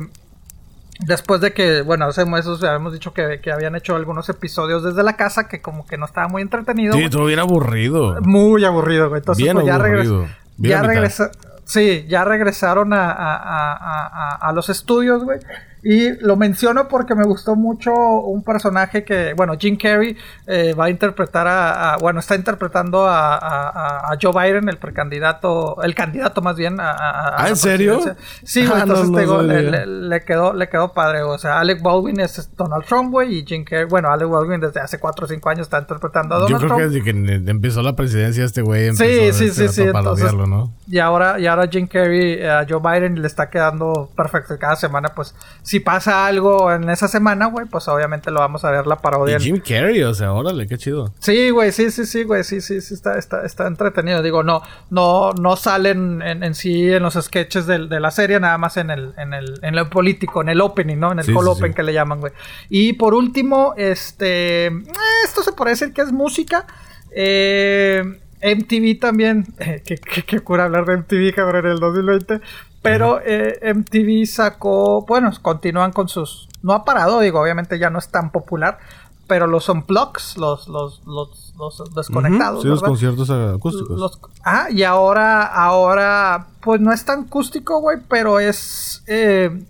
[1.00, 5.16] Después de que, bueno, meses habíamos dicho que, que habían hecho algunos episodios desde la
[5.16, 6.94] casa que como que no estaba muy entretenido.
[6.94, 8.16] Sí, todo bien aburrido.
[8.22, 9.18] Muy aburrido, güey.
[9.18, 10.20] Entonces, Bien pues ya aburrido.
[10.20, 10.34] regresó.
[10.58, 11.30] Ya regresa.
[11.64, 15.40] Sí, ya regresaron a, a- a- a- los estudios, güey.
[15.84, 20.16] Y lo menciono porque me gustó mucho un personaje que, bueno, Jim Carrey
[20.46, 24.68] eh, va a interpretar a, a- bueno, está interpretando a, a- a- a Joe Biden,
[24.70, 28.00] el precandidato, el candidato más bien a, ¿Ah, en serio?
[28.44, 29.70] Sí, güey, Ah, entonces no le, sabía.
[29.70, 31.22] le- le quedó, le quedó padre.
[31.22, 34.80] O sea, Alec Baldwin es Donald Trump, güey, y Jim Carrey, bueno, Alec Baldwin desde
[34.80, 36.80] hace 4 o 5 años está interpretando a Yo Donald creo Trump.
[36.80, 40.32] que desde que empezó la presidencia este güey empezó Sí, sí, este sí, sí, entonces-
[40.32, 40.72] ¿no?
[40.86, 44.54] Y ahora, y ahora Jim Carrey eh, a Joe Biden le está quedando perfecto.
[44.54, 45.34] Y cada semana, pues,
[45.74, 49.38] si pasa algo en esa semana, güey, pues obviamente lo vamos a ver la parodia.
[49.38, 51.12] Y Jim Carrey, o sea, órale, qué chido.
[51.18, 54.22] Sí, güey, sí, sí, sí, güey, sí, sí, sí, está, está, está entretenido.
[54.22, 58.56] Digo, no, no, no salen en, en sí en los sketches de, la serie, nada
[58.56, 61.10] más en el, en el, en lo político, en el opening, ¿no?
[61.10, 61.74] En el Sí, call sí, open sí.
[61.74, 62.32] que le llaman, güey.
[62.68, 64.82] Y por último, este, eh,
[65.24, 66.68] esto se puede decir que es música.
[67.10, 72.40] Eh, MTV también, eh, que, que, que cura hablar de MTV, cabrón, en el 2020.
[72.84, 77.98] Pero eh, MTV sacó, bueno, continúan con sus, no ha parado, digo, obviamente ya no
[77.98, 78.78] es tan popular,
[79.26, 83.98] pero los unplugs, los, los, los, los desconectados, Ujú, Sí, los conciertos acústicos.
[83.98, 89.64] Los- ah, y ahora, ahora, pues no es tan acústico, güey, pero es, eh,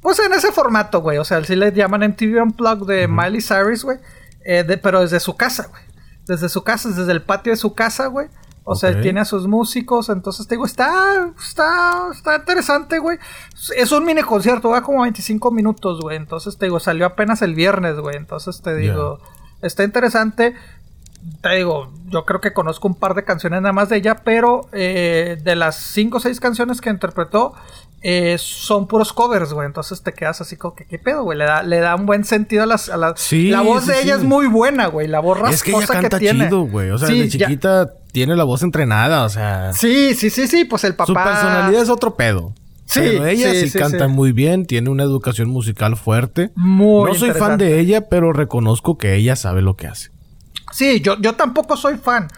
[0.00, 1.18] pues en ese formato, güey.
[1.18, 3.98] O sea, sí le llaman MTV Unplugged de Miley Cyrus, güey.
[4.44, 5.82] eh, de- pero desde su casa, güey.
[6.26, 8.28] Desde su casa, desde el patio de su casa, güey.
[8.70, 9.00] O sea, Ok.
[9.00, 10.10] tiene a sus músicos.
[10.10, 13.18] Entonces, te digo, está, está, está interesante, güey.
[13.76, 16.18] Es un mini concierto, va como 25 minutos, güey.
[16.18, 18.16] Entonces, te digo, salió apenas el viernes, güey.
[18.16, 19.20] Entonces, te digo,
[19.62, 20.54] está interesante
[21.42, 24.68] te digo, yo creo que conozco un par de canciones nada más de ella, pero
[24.72, 27.54] eh, de las cinco o seis canciones que interpretó,
[28.02, 29.66] eh, son puros covers, güey.
[29.66, 31.38] Entonces te quedas así como que, ¿qué pedo, güey?
[31.38, 32.88] Le da, le da un buen sentido a las...
[32.88, 33.20] A las...
[33.20, 34.20] Sí, la voz sí, de ella sí.
[34.22, 35.08] es muy buena, güey.
[35.08, 36.90] La voz Es que ella canta chido, güey.
[36.90, 39.72] O sea, de ya- chiquita tiene la voz entrenada, o sea.
[39.72, 41.06] Sí, sí, sí, sí, pues el papá...
[41.06, 42.52] Su personalidad es otro pedo.
[42.86, 44.12] Sí, Pero ella sí, canta sí.
[44.12, 46.52] muy bien, tiene una educación musical fuerte.
[46.54, 50.08] Muy no soy fan de ella, pero reconozco que ella sabe lo que hace.
[50.72, 52.28] Sí, yo, yo tampoco soy fan.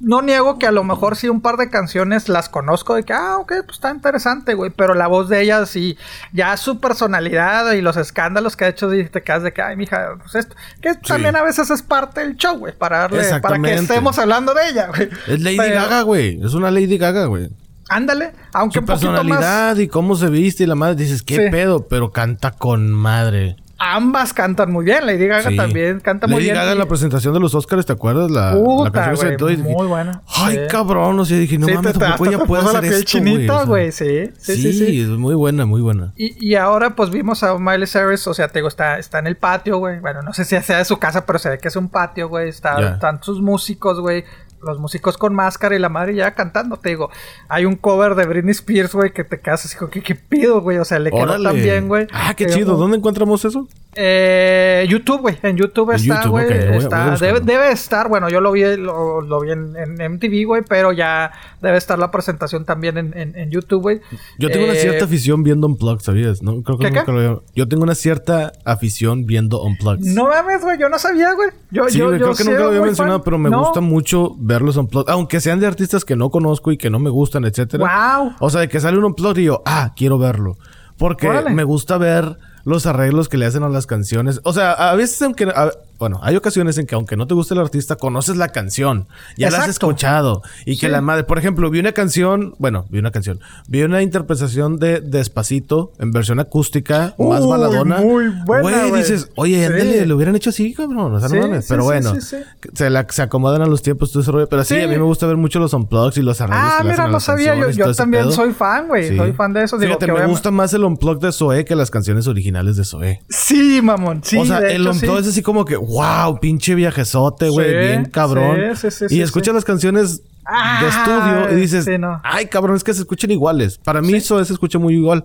[0.00, 3.12] No niego que a lo mejor sí un par de canciones las conozco de que,
[3.12, 4.70] ah, ok, pues está interesante, güey.
[4.70, 5.96] Pero la voz de ella sí,
[6.32, 10.16] ya su personalidad y los escándalos que ha hecho, te quedas de que, ay, mija,
[10.20, 10.56] pues esto.
[10.80, 14.52] Que también a veces es parte del show, güey, para darle, para que estemos hablando
[14.52, 15.08] de ella, güey.
[15.28, 16.40] Es Lady Gaga, güey.
[16.44, 17.50] Es una Lady Gaga, güey.
[17.88, 22.10] Ándale, aunque Su personalidad y cómo se viste y la madre dices, qué pedo, pero
[22.10, 25.06] canta con madre ambas cantan muy bien.
[25.06, 26.54] Lady Gaga también canta muy bien.
[26.54, 28.30] Lady Gaga en la presentación de los Oscars, ¿te acuerdas?
[28.30, 30.22] La, Puta, la canción güey, muy buena.
[30.26, 31.18] Ay, cabrón.
[31.18, 33.92] O sea, dije, no mames, tampoco ella puede hacer esto, chinita, güey.
[33.92, 35.00] Sí, sí, sí, sí.
[35.02, 36.12] es muy buena, muy buena.
[36.16, 38.26] Y, y ahora, pues, vimos a Miley Cyrus.
[38.26, 40.00] O sea, te digo, está, está en el patio, güey.
[40.00, 42.28] Bueno, no sé si sea de su casa, pero se ve que es un patio,
[42.28, 42.48] güey.
[42.48, 44.24] Está, Están sus músicos, güey
[44.64, 47.10] los músicos con máscara y la madre ya cantando, te digo.
[47.48, 50.78] Hay un cover de Britney Spears, güey, que te quedas así, ¿qué, qué pido, güey?
[50.78, 52.06] O sea, le quedó tan bien, güey.
[52.12, 52.76] Ah, qué chido.
[52.76, 53.68] ¿Dónde encontramos eso?
[53.96, 55.38] Eh, YouTube, güey.
[55.42, 56.46] En YouTube está, güey.
[56.48, 61.98] debe, estar, bueno, yo lo vi, lo, vi en, MTV, güey, pero ya debe estar
[61.98, 64.00] la presentación también en, YouTube, güey.
[64.38, 66.42] Yo tengo una cierta eh, afición viendo Unplugged, ¿sabías?
[66.42, 70.04] No, creo que nunca lo Yo tengo una cierta afición viendo Unplugged.
[70.14, 71.50] No mames, güey, yo no sabía, güey.
[71.70, 75.10] Yo, sí, yo, creo que nunca lo había mencionado, pero me gusta mucho verlos Unplugged.
[75.10, 78.18] Aunque sean de artistas que no conozco y que no me gustan, etcétera.
[78.18, 78.32] Wow.
[78.40, 80.56] O sea, de que sale un Unplugged y yo, ah, quiero verlo.
[80.96, 84.40] Porque me gusta ver los arreglos que le hacen a las canciones.
[84.44, 85.52] O sea, a veces aunque...
[85.98, 89.06] bueno, hay ocasiones en que aunque no te guste el artista, conoces la canción.
[89.36, 90.42] Ya la has escuchado.
[90.66, 91.24] Y que la madre...
[91.24, 92.54] Por ejemplo, vi una canción...
[92.58, 93.40] Bueno, vi una canción.
[93.68, 97.98] Vi una interpretación de Despacito en versión acústica, más baladona.
[97.98, 99.30] Muy buena, Güey, dices...
[99.36, 101.14] Oye, ándale, lo hubieran hecho así, cabrón.
[101.14, 101.66] O sea, no mames.
[101.68, 104.48] Pero bueno, se, la, se acomodan a los tiempos, todo ese rollo.
[104.48, 107.08] Pero sí, a mí me gusta ver mucho los unplugs y los arreglos ah, mira,
[107.08, 107.54] no sabía.
[107.54, 109.16] Yo, yo también soy fan, güey.
[109.16, 109.78] Soy fan de eso.
[109.78, 113.22] Fíjate, me gusta más el unplug de Zoé que las canciones originales de Zoé.
[113.28, 114.36] Sí, mamón, sí.
[114.38, 118.76] O sea, el hecho, es así como que, wow, pinche viajezote, güey, bien cabrón.
[118.76, 121.86] Sí, sí, sí, y escuchas las canciones de ah, estudio y dices,
[122.22, 123.78] ay, cabrón, es que se escuchan iguales.
[123.78, 125.24] Para mí Zoé se escucha muy igual.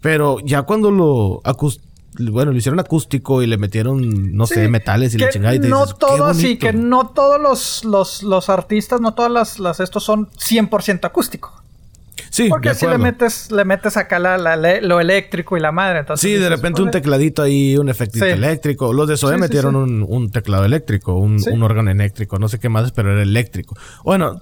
[0.00, 1.40] Pero ya cuando lo
[2.18, 5.54] bueno, lo hicieron acústico y le metieron, no sé, metales y la chingada.
[5.54, 9.30] Y te no dices, todos, sí, que no todos los, los, los artistas, no todas
[9.30, 11.61] las, las estos son 100% acústicos.
[12.32, 15.98] Sí, Porque si le metes, le metes acá la, lo eléctrico y la madre.
[15.98, 18.94] Entonces sí, de repente un tecladito ahí, un efectito eléctrico.
[18.94, 23.12] Los de Zoe metieron un, teclado eléctrico, un, órgano eléctrico, no sé qué más, pero
[23.12, 23.76] era eléctrico.
[24.02, 24.40] Bueno,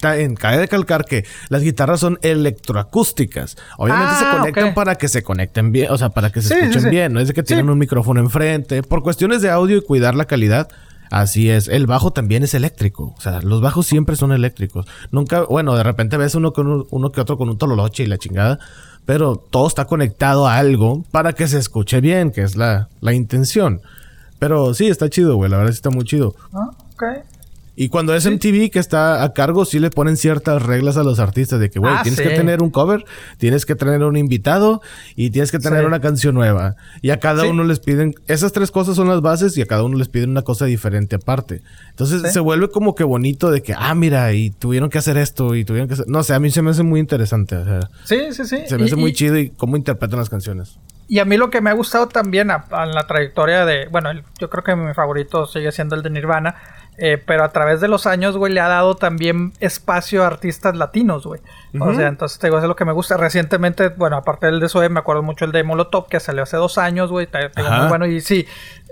[0.00, 3.56] cabe de calcar que las guitarras son electroacústicas.
[3.76, 6.90] Obviamente se ah, conectan para que se conecten bien, o sea, para que se escuchen
[6.90, 7.12] bien.
[7.12, 8.82] No es de que tienen un micrófono enfrente.
[8.82, 10.68] Por cuestiones de audio y cuidar la calidad,
[11.10, 11.68] Así es.
[11.68, 13.14] El bajo también es eléctrico.
[13.16, 14.86] O sea, los bajos siempre son eléctricos.
[15.10, 18.18] Nunca, bueno, de repente ves uno con uno que otro con un tololoche y la
[18.18, 18.58] chingada.
[19.06, 23.14] Pero todo está conectado a algo para que se escuche bien, que es la, la
[23.14, 23.80] intención.
[24.38, 25.50] Pero sí, está chido, güey.
[25.50, 26.34] La verdad sí está muy chido.
[26.52, 27.02] Ah, ok.
[27.80, 31.20] Y cuando es MTV que está a cargo, sí le ponen ciertas reglas a los
[31.20, 33.04] artistas de que, güey, ah, tienes que tener un cover,
[33.36, 34.82] tienes que tener un invitado
[35.14, 36.74] y tienes que tener una canción nueva.
[37.02, 39.84] Y a cada uno les piden, esas tres cosas son las bases y a cada
[39.84, 41.62] uno les piden una cosa diferente aparte.
[41.90, 45.54] Entonces se vuelve como que bonito de que, ah, mira, y tuvieron que hacer esto
[45.54, 46.08] y tuvieron que hacer...
[46.08, 47.54] No sé, a mí se me hace muy interesante.
[47.54, 48.58] O sea, sí, sí, sí.
[48.66, 50.80] Se me hace muy chido y cómo interpretan las canciones.
[51.10, 54.50] Y a mí lo que me ha gustado también a, la trayectoria de, bueno, yo
[54.50, 56.56] creo que mi favorito sigue siendo el de Nirvana,
[57.00, 60.76] eh, pero a través de los años, güey, le ha dado también espacio a artistas
[60.76, 61.40] latinos, güey.
[61.78, 63.16] O sea, entonces te digo, eso es lo que me gusta.
[63.16, 66.56] Recientemente, bueno, aparte del de Zoe, me acuerdo mucho el de Molotov, que salió hace
[66.56, 67.28] dos años, güey.
[67.56, 68.06] Muy bueno.
[68.06, 68.46] Y sí,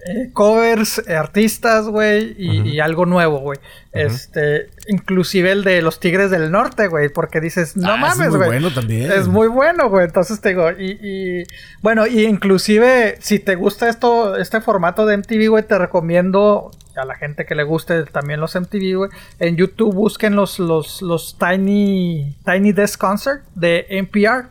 [0.06, 3.58] eh, covers, eh, artistas, güey, y, algo nuevo, güey.
[3.92, 8.28] Este, inclusive el de los Tigres del Norte, güey, porque dices, no mames, güey.
[8.28, 9.10] Es muy bueno también.
[9.10, 10.04] Es muy bueno, güey.
[10.04, 11.44] Entonces te digo, y, y,
[11.82, 17.04] bueno, y inclusive si te gusta esto, este formato de MTV, güey, te recomiendo a
[17.04, 19.10] la gente que le guste también los MTV, güey.
[19.38, 24.50] En YouTube busquen los, los, los Tiny, Tiny Desk Concert de NPR.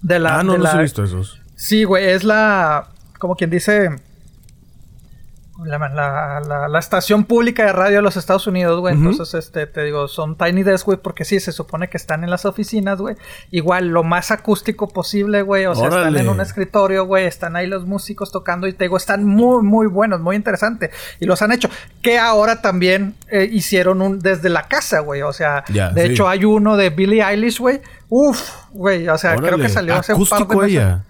[0.00, 1.40] De la, ah, no, no he visto esos.
[1.54, 3.90] Sí, güey, es la, como quien dice,
[5.64, 8.94] la, la, estación pública de radio de los Estados Unidos, güey.
[8.94, 12.30] Entonces, este, te digo, son Tiny Desk, güey, porque sí, se supone que están en
[12.30, 13.16] las oficinas, güey.
[13.50, 15.66] Igual, lo más acústico posible, güey.
[15.66, 17.26] O sea, están en un escritorio, güey.
[17.26, 20.90] Están ahí los músicos tocando y te digo, están muy, muy buenos, muy interesantes.
[21.20, 21.68] Y los han hecho.
[22.02, 25.22] Que ahora también eh, hicieron un desde la casa, güey.
[25.22, 27.80] O sea, de hecho, hay uno de Billie Eilish, güey.
[28.08, 28.40] Uf,
[28.72, 29.08] güey.
[29.08, 31.04] O sea, creo que salió hace un par de Ella.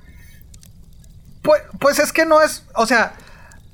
[1.43, 3.15] Pues, pues es que no es, o sea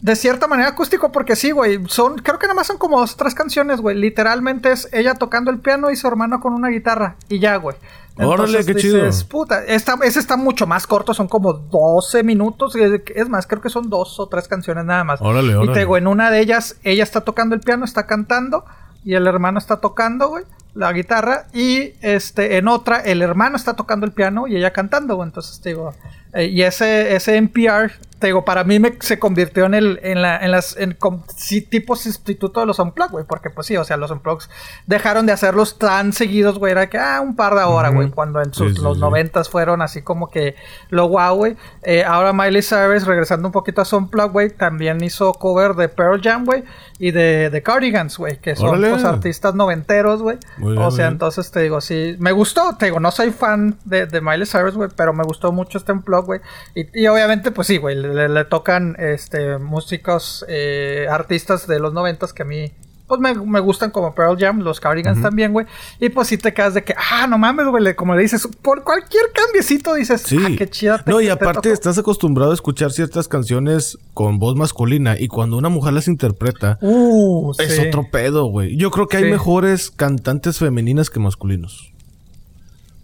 [0.00, 1.80] de cierta manera acústico porque sí, güey.
[1.88, 3.96] Son, creo que nada más son como dos tres canciones, güey.
[3.96, 7.16] Literalmente es ella tocando el piano y su hermano con una guitarra.
[7.28, 7.76] Y ya, güey.
[8.16, 9.08] Órale, qué chido.
[9.28, 12.74] Puta, esta, ese está mucho más corto, son como 12 minutos.
[13.14, 15.20] Es más, creo que son dos o tres canciones nada más.
[15.20, 15.70] Órale, órale.
[15.70, 18.64] Y te digo, en una de ellas, ella está tocando el piano, está cantando.
[19.04, 20.44] Y el hermano está tocando, güey,
[20.78, 21.46] la guitarra.
[21.52, 25.22] Y este, en otra, el hermano está tocando el piano y ella cantando.
[25.22, 25.92] Entonces te digo.
[26.32, 30.22] Eh, y ese, ese NPR te digo, para mí me, se convirtió en el, en
[30.22, 30.96] la, en las, en
[31.36, 34.50] sí, tipo sustituto de los unplugs, güey, porque pues sí, o sea, los unplugs
[34.86, 38.42] dejaron de hacerlos tan seguidos, güey, era que, ah, un par de horas, güey, cuando
[38.42, 40.56] en sus, los noventas fueron así como que
[40.90, 41.56] lo guau, güey.
[41.82, 45.88] Eh, ahora Miley Cyrus, regresando un poquito a su unplug, güey, también hizo cover de
[45.88, 46.64] Pearl Jam, güey,
[46.98, 50.38] y de, de Cardigans, güey, que son los artistas noventeros, güey.
[50.76, 54.20] O sea, entonces te digo, sí, me gustó, te digo, no soy fan de, de
[54.20, 56.40] Miley Cyrus, güey, pero me gustó mucho este unplug, güey.
[56.74, 62.32] Y, y obviamente, pues sí, güey, le, tocan este músicos, eh, artistas de los noventas
[62.32, 62.72] que a mí
[63.08, 65.66] pues me, gustan como Pearl Jam, los Cardigans también, güey.
[65.98, 68.84] Y pues si te quedas de que, ah, no mames, güey, como le dices, por
[68.84, 70.38] cualquier cambiecito dices, sí.
[70.40, 71.02] ah, qué chida.
[71.06, 75.70] no, y aparte estás acostumbrado a escuchar ciertas canciones con voz masculina y cuando una
[75.70, 78.76] mujer las interpreta, uh, es otro pedo, güey.
[78.76, 81.92] Yo creo que hay mejores cantantes femeninas que masculinos.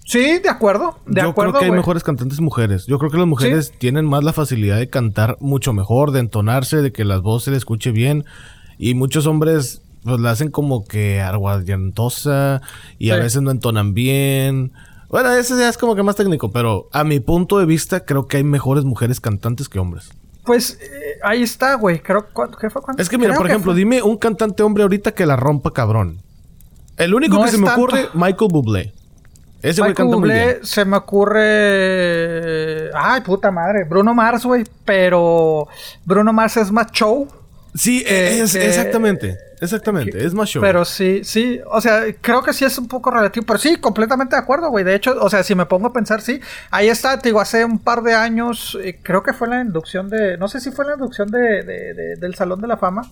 [0.04, 0.98] Sí, de acuerdo.
[1.06, 2.86] De Yo creo que hay mejores cantantes mujeres.
[2.86, 6.82] Yo creo que las mujeres tienen más la facilidad de cantar mucho mejor, de entonarse,
[6.82, 8.24] de que las voces se le escuche bien.
[8.76, 12.60] Y muchos hombres pues la hacen como que aguardientosa
[12.98, 14.72] y a veces no entonan bien.
[15.08, 18.26] Bueno, ese ya es como que más técnico, pero a mi punto de vista creo
[18.26, 20.10] que hay mejores mujeres cantantes que hombres.
[20.44, 22.00] Pues eh, ahí está, güey.
[22.00, 22.26] Creo
[22.60, 25.72] que fue Es que mira, por ejemplo, dime un cantante hombre ahorita que la rompa
[25.72, 26.20] cabrón.
[26.96, 28.92] El único que se me ocurre, Michael Bublé.
[29.62, 32.90] Ese Michael Bublé se me ocurre.
[32.94, 33.84] Ay, puta madre.
[33.84, 34.64] Bruno Mars, güey.
[34.84, 35.66] Pero
[36.04, 37.26] Bruno Mars es más show.
[37.74, 39.36] Sí, es, exactamente.
[39.60, 40.62] Exactamente, es más show.
[40.62, 41.60] Pero sí, sí.
[41.66, 43.44] O sea, creo que sí es un poco relativo.
[43.46, 44.84] Pero sí, completamente de acuerdo, güey.
[44.84, 46.40] De hecho, o sea, si me pongo a pensar, sí.
[46.70, 48.78] Ahí está, te digo, hace un par de años.
[48.82, 50.36] Eh, creo que fue la inducción de.
[50.38, 53.10] No sé si fue la inducción de, del Salón de la Fama.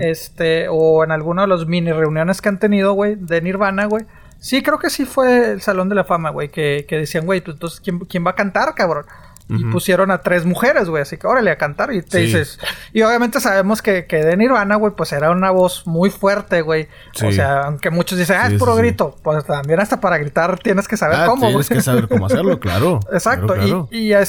[0.00, 4.06] Este, o en alguna de las mini reuniones que han tenido, güey, de Nirvana, güey.
[4.38, 7.42] Sí, creo que sí fue el Salón de la Fama, güey, que, que decían, güey,
[7.44, 9.04] entonces, ¿quién, ¿quién va a cantar, cabrón?
[9.46, 11.02] Y pusieron a tres mujeres, güey.
[11.02, 11.92] Así que órale a cantar.
[11.92, 12.58] Y te dices.
[12.92, 16.88] Y obviamente sabemos que, que de Nirvana, güey, pues era una voz muy fuerte, güey.
[17.22, 19.16] O sea, aunque muchos dicen, ah, es puro grito.
[19.22, 22.58] Pues también hasta para gritar tienes que saber ah, cómo, Tienes que saber cómo hacerlo,
[22.58, 23.00] claro.
[23.12, 23.54] Exacto.
[23.90, 24.22] Y, y, a,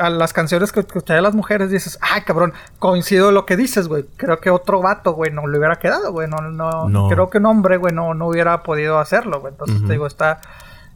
[0.00, 3.86] a, las canciones que escuché de las mujeres dices, ay, cabrón, coincido lo que dices,
[3.86, 4.04] güey.
[4.16, 6.28] Creo que otro vato, güey, no le hubiera quedado, güey.
[6.28, 9.52] No, no, Creo que un hombre, güey, no, no hubiera podido hacerlo, güey.
[9.52, 10.40] Entonces te digo, está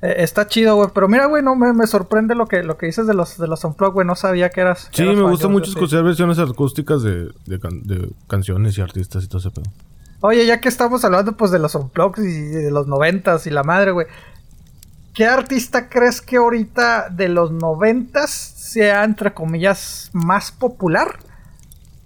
[0.05, 0.91] eh, está chido, güey.
[0.93, 3.65] Pero mira, güey, no me, sorprende lo que, lo que dices de los, de los
[3.65, 4.07] Unplugged, güey.
[4.07, 4.91] No sabía que eras.
[4.93, 7.33] Sí, me gusta mucho escuchar versiones acústicas de,
[8.29, 9.65] canciones y artistas y todo ese pedo.
[10.21, 13.63] Oye, ya que estamos hablando, pues, de los Unplugged y de los noventas y la
[13.63, 14.07] madre, güey.
[15.15, 21.19] ¿Qué artista crees que ahorita de los noventas sea, entre comillas, más popular?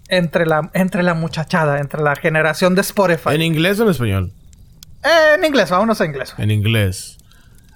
[0.08, 3.30] Entre la, entre la muchachada, entre la generación de Spotify.
[3.30, 4.32] ¿En inglés o en español?
[5.04, 6.34] Eh, en inglés, vámonos a inglés.
[6.38, 7.17] En inglés.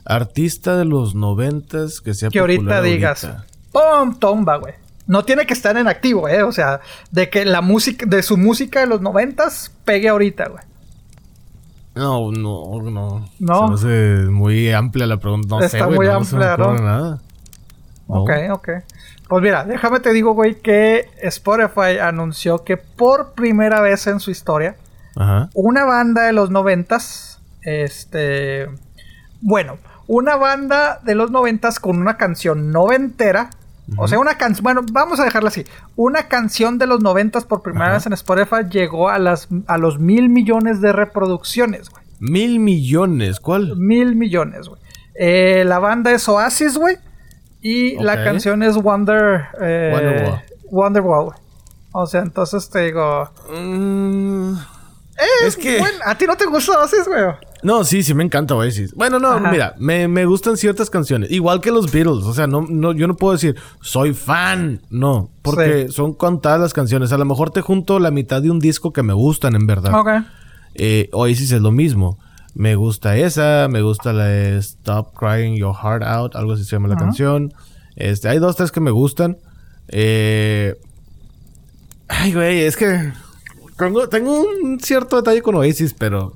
[0.05, 3.29] Artista de los noventas que sea Que ahorita digas,
[3.73, 4.19] ¡pum!
[4.19, 4.75] Tomba, güey.
[5.07, 6.43] No tiene que estar en activo, eh.
[6.43, 6.81] O sea,
[7.11, 10.65] de que la música, de su música de los noventas pegue ahorita, güey.
[11.95, 13.29] No, no, no.
[13.39, 13.77] No.
[13.77, 15.57] Se me hace muy amplia la pregunta.
[15.57, 16.75] No Está sé, muy no amplia, ¿no?
[16.75, 17.21] Nada.
[18.07, 18.69] Ok, ok.
[19.29, 24.31] Pues mira, déjame te digo, güey, que Spotify anunció que por primera vez en su
[24.31, 24.77] historia,
[25.55, 28.69] una banda de los noventas, este,
[29.41, 33.51] bueno, una banda de los noventas con una canción noventera.
[33.97, 34.63] O sea, una canción.
[34.63, 35.65] Bueno, vamos a dejarla así.
[35.97, 39.99] Una canción de los noventas por primera vez en Spotify llegó a las a los
[39.99, 42.03] mil millones de reproducciones, güey.
[42.21, 43.77] Mil millones, ¿cuál?
[43.77, 44.81] Mil millones, güey.
[45.15, 46.97] Eh, la banda es Oasis, güey.
[47.61, 49.47] Y la canción es Wonder.
[49.61, 50.33] Eh,
[50.71, 51.35] Wonderwall.
[51.93, 53.31] O sea, entonces te digo.
[53.51, 54.55] Mm,
[55.45, 55.83] es que.
[56.05, 57.25] ¿A ti no te gusta Oasis, güey?
[57.63, 58.95] No, sí, sí me encanta Oasis.
[58.95, 61.31] Bueno, no, mira, me, me, gustan ciertas canciones.
[61.31, 62.25] Igual que los Beatles.
[62.25, 64.81] O sea, no, no, yo no puedo decir, soy fan.
[64.91, 67.13] No, porque son contadas las canciones.
[67.13, 69.95] A lo mejor te junto la mitad de un disco que me gustan, en verdad.
[69.95, 70.09] Ok.
[70.75, 72.19] Eh, Oasis es lo mismo.
[72.55, 76.73] Me gusta esa, me gusta la de Stop Crying Your Heart Out, algo así se
[76.73, 77.55] llama la canción.
[77.97, 79.39] Este, hay dos, tres que me gustan.
[79.89, 80.79] Eh...
[82.09, 83.13] Ay, güey, es que
[83.79, 86.35] tengo, tengo un cierto detalle con Oasis, pero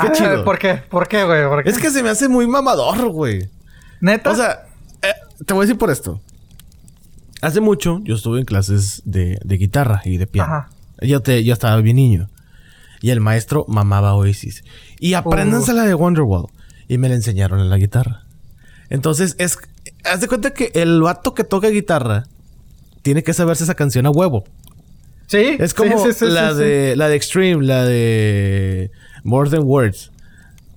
[0.00, 0.44] Qué ah, chido.
[0.44, 0.82] ¿Por qué?
[0.88, 1.40] ¿Por qué, güey?
[1.64, 3.48] Es que se me hace muy mamador, güey.
[4.00, 4.30] ¿Neta?
[4.30, 4.66] O sea,
[5.02, 5.12] eh,
[5.44, 6.20] te voy a decir por esto.
[7.42, 10.52] Hace mucho yo estuve en clases de, de guitarra y de piano.
[10.52, 10.70] Ajá.
[11.00, 12.28] Yo, te, yo estaba bien niño.
[13.02, 14.62] Y el maestro mamaba Oasis.
[14.98, 16.46] Y apréndanse la de Wonderwall.
[16.88, 18.24] Y me la enseñaron en la guitarra.
[18.90, 19.58] Entonces, es.
[20.04, 22.24] Haz de cuenta que el vato que toca guitarra
[23.02, 24.44] tiene que saberse esa canción a huevo.
[25.26, 25.56] Sí.
[25.58, 28.90] Es como sí, sí, sí, la, de, la de Extreme, la de
[29.24, 30.10] More Than Words.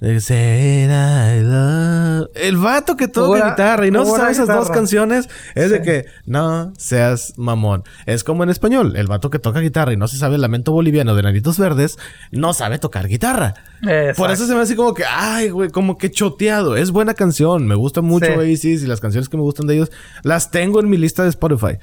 [0.02, 5.30] De Say I love- El vato que toca guitarra y no sabe esas dos canciones
[5.56, 7.84] es de que no seas mamón.
[8.06, 10.74] Es como en español, el vato que toca guitarra y no se sabe el lamento
[10.74, 11.98] boliviano de Nanitos Verdes,
[12.32, 13.54] no sabe tocar guitarra.
[13.82, 14.22] Exacto.
[14.24, 16.76] Por eso se me hace como que, ay, güey, como que choteado.
[16.76, 18.32] Es buena canción, me gusta mucho Sí.
[18.34, 19.92] Oasis y las canciones que me gustan de ellos
[20.24, 21.78] las tengo en mi lista de Spotify.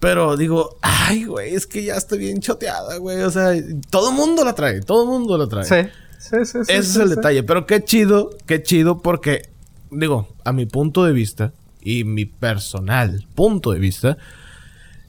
[0.00, 3.20] Pero digo, ay, güey, es que ya está bien choteada, güey.
[3.20, 3.52] O sea,
[3.90, 5.64] todo mundo la trae, todo mundo la trae.
[5.64, 5.90] Sí.
[6.18, 6.72] Sí, sí, sí.
[6.72, 7.14] Ese sí, es el sí.
[7.16, 7.42] detalle.
[7.42, 9.50] Pero qué chido, qué chido, porque,
[9.90, 14.16] digo, a mi punto de vista y mi personal punto de vista,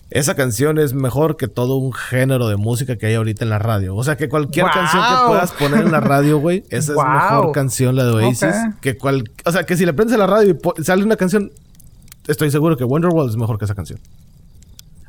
[0.10, 3.60] esa canción es mejor que todo un género de música que hay ahorita en la
[3.60, 3.96] radio.
[3.96, 4.74] O sea, que cualquier ¡Wow!
[4.74, 7.04] canción que puedas poner en la radio, güey, esa ¡Wow!
[7.04, 8.56] es mejor canción, la de Oasis.
[8.82, 11.52] Que cual, o sea, que si le prendes a la radio y sale una canción,
[12.28, 14.00] estoy seguro que Wonderwall es mejor que esa canción.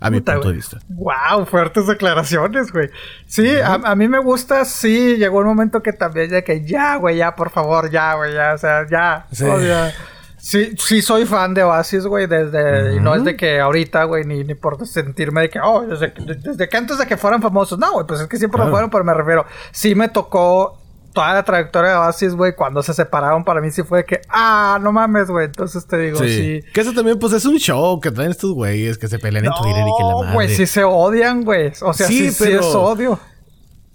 [0.03, 0.79] A mi Puta, punto de vista.
[0.89, 2.91] Wow, fuertes declaraciones, güey.
[3.27, 6.97] Sí, a, a mí me gusta, sí, llegó un momento que también ya que ya,
[6.97, 9.27] güey, ya, por favor, ya, güey, ya, o sea, ya.
[9.33, 9.45] Sí.
[9.45, 9.93] O sea,
[10.39, 14.25] sí, sí soy fan de Oasis, güey, desde, y no es de que ahorita, güey,
[14.25, 17.41] ni, ni por sentirme de que, oh, desde, que- desde que antes de que fueran
[17.41, 18.73] famosos, no, güey, pues es que siempre lo Claro.
[18.75, 20.82] fueron, pero me refiero, sí me tocó
[21.13, 24.79] toda la trayectoria de Oasis, güey, cuando se separaron, para mí sí fue que, ah,
[24.83, 26.61] no mames, güey, entonces te digo, sí.
[26.73, 29.53] Que eso también, pues, es un show que traen estos güeyes que se pelean en
[29.53, 30.35] Twitter y que la No, madre.
[30.35, 31.73] güey, sí se odian, güey.
[31.83, 33.19] O sea, Sí, sí, sí, pero- es odio.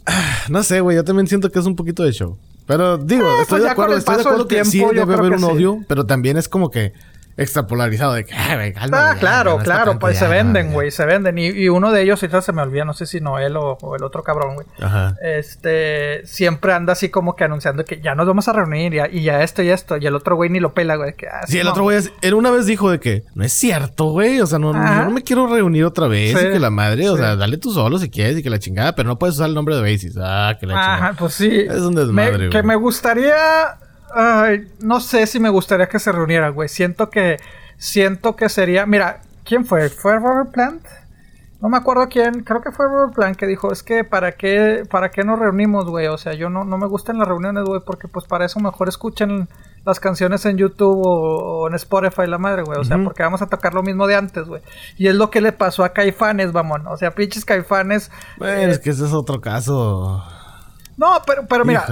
[0.49, 2.38] No sé, güey, yo también siento que es un poquito de show.
[2.65, 5.15] Pero digo, Eh, estoy pues de acuerdo, estoy de acuerdo que sí tiempo, yo debe
[5.15, 5.45] haber un sí.
[5.45, 6.91] odio, pero también es como que
[7.38, 11.05] extrapolarizado de que, güey, cálmate, Ah, ya, claro, ya claro, pues se venden, güey, se
[11.05, 11.38] venden.
[11.38, 13.95] Y, y uno de ellos, ahorita se me olvida, no sé si Noel o, o
[13.95, 14.67] el otro cabrón, güey.
[15.21, 19.07] Este, siempre anda así como que anunciando que ya nos vamos a reunir y, ya-
[19.09, 19.97] y ya esto y esto.
[19.97, 21.13] Y el otro güey ni lo pela, güey.
[21.31, 21.71] Ah, Sí, el no.
[21.71, 24.41] otro güey, él una vez dijo de que no es cierto, güey.
[24.41, 26.38] O sea, no, yo no me quiero reunir otra vez.
[26.38, 27.21] Sí, y que la madre, o sí.
[27.21, 29.55] sea, dale tú solo si quieres y que la chingada, pero no puedes usar el
[29.55, 30.15] nombre de Oasis.
[30.19, 30.95] Ah, que la chingada.
[30.95, 31.49] Ajá, pues sí.
[31.69, 32.49] Es un desmadre, Me-.
[32.49, 33.35] Que me gustaría.
[34.18, 36.70] Ay, no sé si me gustaría que se reunieran, güey.
[36.70, 37.38] Siento que.
[37.78, 38.86] Siento que sería.
[38.86, 39.89] Mira, ¿quién fue?
[39.89, 40.84] ¿Fue Robert Plant?
[41.61, 42.43] No me acuerdo quién.
[42.43, 45.86] Creo que fue Robert Plant que dijo: Es que para qué, para qué nos reunimos,
[45.86, 46.07] güey.
[46.07, 47.82] O sea, yo no, no me gustan las reuniones, güey.
[47.86, 49.47] Porque pues para eso mejor escuchen
[49.86, 52.80] las canciones en YouTube o, o en Spotify, la madre, güey.
[52.80, 54.61] O sea, porque vamos a tocar lo mismo de antes, güey.
[54.97, 56.82] Y es lo que le pasó a Caifanes, vamos.
[56.88, 58.11] O sea, pinches Caifanes.
[58.38, 60.24] Bueno, es que ese es otro caso.
[60.98, 61.86] No, pero, pero mira,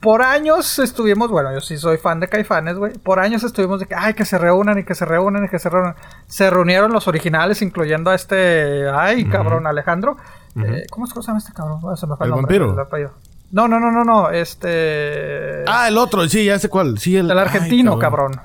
[0.00, 2.94] por años estuvimos, bueno, yo sí soy fan de Caifanes, güey.
[2.94, 5.58] Por años estuvimos de que, ay, que se reúnan y que se reúnan y que
[5.58, 5.94] se reúnan.
[6.26, 10.16] Se reunieron los originales, incluyendo a este, ay, cabrón, Alejandro.
[10.56, 11.82] Eh, ¿Cómo es que se llama este cabrón?
[11.82, 12.72] Bueno, se me fue el, ¿El nombre, vampiro?
[12.72, 13.10] el apellido.
[13.52, 15.62] No, no, no, no, no, este...
[15.68, 16.98] Ah, el otro, sí, ya sé cuál.
[16.98, 18.40] Sí, el, el ay, argentino, cabrón.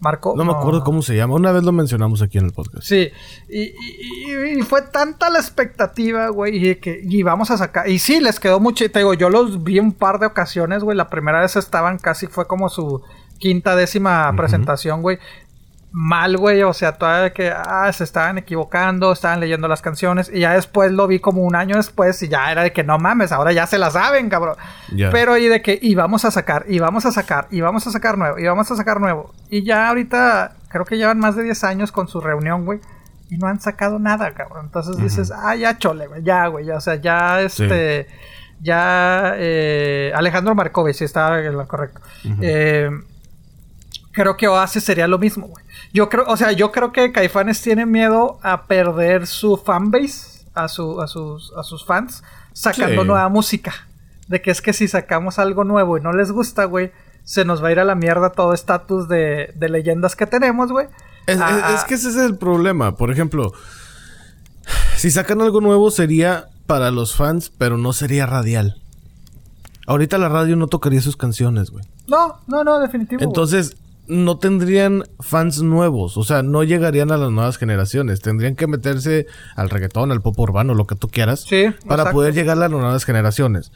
[0.00, 0.34] Marco.
[0.36, 1.34] No me acuerdo cómo se llama.
[1.34, 2.84] Una vez lo mencionamos aquí en el podcast.
[2.86, 3.10] Sí,
[3.48, 3.74] y, y-
[4.54, 7.88] y- y fue tanta la expectativa, güey, y que y vamos a sacar.
[7.88, 8.88] Y sí, les quedó mucho.
[8.90, 10.96] Te digo, yo los vi un par de ocasiones, güey.
[10.96, 13.02] La primera vez estaban casi, fue como su
[13.38, 15.18] quinta décima presentación, güey.
[15.90, 20.30] Mal, güey, o sea, todavía que ah, se estaban equivocando, estaban leyendo las canciones.
[20.32, 22.98] Y ya después lo vi como un año después, y ya era de que no
[22.98, 24.56] mames, ahora ya se la saben, cabrón.
[25.10, 27.90] Pero y de que y vamos a sacar, y vamos a sacar, y vamos a
[27.90, 29.32] sacar nuevo, y vamos a sacar nuevo.
[29.48, 32.80] Y ya ahorita creo que llevan más de 10 años con su reunión, güey.
[33.30, 34.66] Y no han sacado nada, cabrón.
[34.66, 36.64] Entonces dices, ah, ya chole, güey, ya, güey.
[36.66, 38.06] Ya, o sea, ya este.
[38.60, 42.00] Ya eh, Alejandro Markovich, sí estaba en lo correcto.
[42.40, 42.90] Eh,
[44.12, 45.64] creo que Oasis sería lo mismo, güey.
[45.92, 50.68] Yo creo, o sea, yo creo que Caifanes tiene miedo a perder su fanbase, a,
[50.68, 52.22] su, a, sus, a sus fans,
[52.52, 53.08] sacando Sí.
[53.08, 53.72] nueva música.
[54.28, 56.92] De que es que si sacamos algo nuevo y no les gusta, güey,
[57.24, 60.70] se nos va a ir a la mierda todo estatus de, de leyendas que tenemos,
[60.70, 60.86] güey.
[61.26, 62.94] Es, es- Ah, es que ese es el problema.
[62.96, 63.52] Por ejemplo,
[64.96, 68.80] si sacan algo nuevo sería para los fans, pero no sería radial.
[69.86, 71.84] Ahorita la radio no tocaría sus canciones, güey.
[72.06, 73.22] No, no, no, definitivo.
[73.22, 73.76] Entonces,
[74.08, 76.16] no tendrían fans nuevos.
[76.16, 78.20] O sea, no llegarían a las nuevas generaciones.
[78.20, 81.40] Tendrían que meterse al reggaetón, al pop urbano, lo que tú quieras.
[81.48, 82.12] Sí, Para exacto.
[82.12, 83.70] poder llegar a las nuevas generaciones.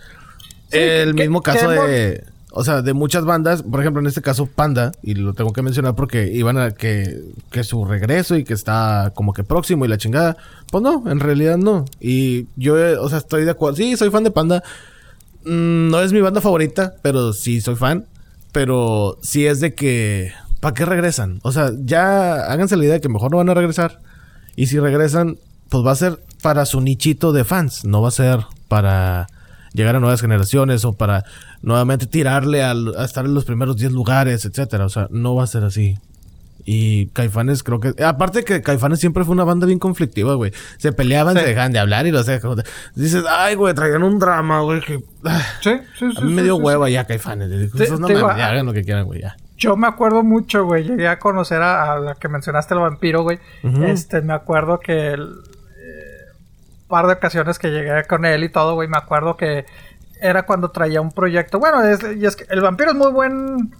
[0.70, 2.24] Sí, el que- mismo que caso hemos- de...
[2.54, 5.62] O sea, de muchas bandas, por ejemplo, en este caso Panda, y lo tengo que
[5.62, 7.18] mencionar porque iban a que,
[7.50, 10.36] que su regreso y que está como que próximo y la chingada.
[10.70, 11.86] Pues no, en realidad no.
[11.98, 13.76] Y yo, eh, o sea, estoy de acuerdo.
[13.78, 14.62] Sí, soy fan de Panda.
[15.44, 18.04] Mm, no es mi banda favorita, pero sí soy fan.
[18.52, 20.32] Pero sí es de que.
[20.60, 21.40] ¿Para qué regresan?
[21.42, 23.98] O sea, ya háganse la idea de que mejor no van a regresar.
[24.54, 25.38] Y si regresan,
[25.68, 29.26] pues va a ser para su nichito de fans, no va a ser para
[29.72, 31.24] llegar a nuevas generaciones o para
[31.62, 34.84] nuevamente tirarle al- a estar en los primeros 10 lugares, etcétera.
[34.84, 35.96] O sea, no va a ser así.
[36.64, 37.94] Y Caifanes creo que...
[38.04, 40.52] Aparte que Caifanes siempre fue una banda bien conflictiva, güey.
[40.78, 41.40] Se peleaban, Sí.
[41.40, 42.40] se dejaban de hablar y lo sé.
[42.40, 44.80] como de- Dices, ay, güey, traían un drama, güey.
[44.80, 45.00] Que...
[45.24, 46.16] ah, Sí, sí, sí.
[46.18, 47.48] a mí me sí, dio sí, hueva ya Caifanes.
[47.48, 49.36] Le digo, Te- "Esos no te mames, ya hagan lo que quieran, güey, ya.
[49.56, 50.84] Yo me acuerdo mucho, güey.
[50.84, 53.38] Llegué a conocer a, a la que mencionaste, el vampiro, güey.
[53.84, 56.32] Este, me acuerdo que el eh,
[56.88, 58.88] par de ocasiones que llegué con él y todo, güey.
[58.88, 59.64] Me acuerdo que
[60.20, 61.58] era cuando traía un proyecto.
[61.60, 63.72] Bueno, es, y es que el vampiro es muy buen.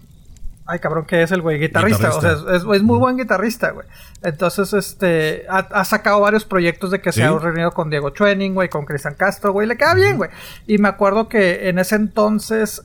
[0.64, 1.58] Ay, cabrón, que es el güey?
[1.58, 2.06] Guitarrista.
[2.08, 2.42] Guitarrista.
[2.44, 3.86] O sea, es, muy buen guitarrista, güey.
[4.22, 8.54] Entonces, este, ha, ha sacado varios proyectos de que se ha reunido con Diego Chuening,
[8.54, 9.66] güey, con Cristian Castro, güey.
[9.66, 10.30] Le queda bien, güey.
[10.68, 12.80] Y me acuerdo que en ese entonces,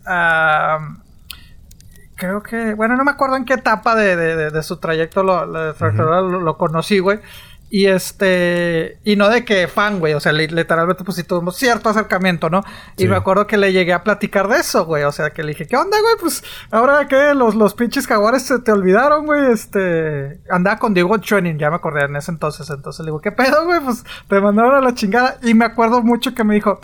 [2.16, 5.22] creo que, bueno, no me acuerdo en qué etapa de, de- de- de su trayecto
[5.24, 7.20] lo, lo- lo- lo conocí, güey.
[7.70, 11.58] Y este, y no de que fan, güey, o sea, li- literalmente pues sí tuvimos
[11.58, 12.64] cierto acercamiento, ¿no?
[12.96, 13.08] Y Sí.
[13.10, 15.68] me acuerdo que le llegué a platicar de eso, güey, o sea, que le dije,
[15.68, 16.14] ¿qué onda, güey?
[16.20, 21.20] Pues ahora que los, los pinches jaguares se te olvidaron, güey, este, andaba con Diego
[21.20, 23.82] Training, ya me acordé en ese entonces, entonces le digo, ¿qué pedo, güey?
[23.82, 25.38] Pues te mandaron a la chingada.
[25.44, 26.80] Y me acuerdo mucho que me dijo,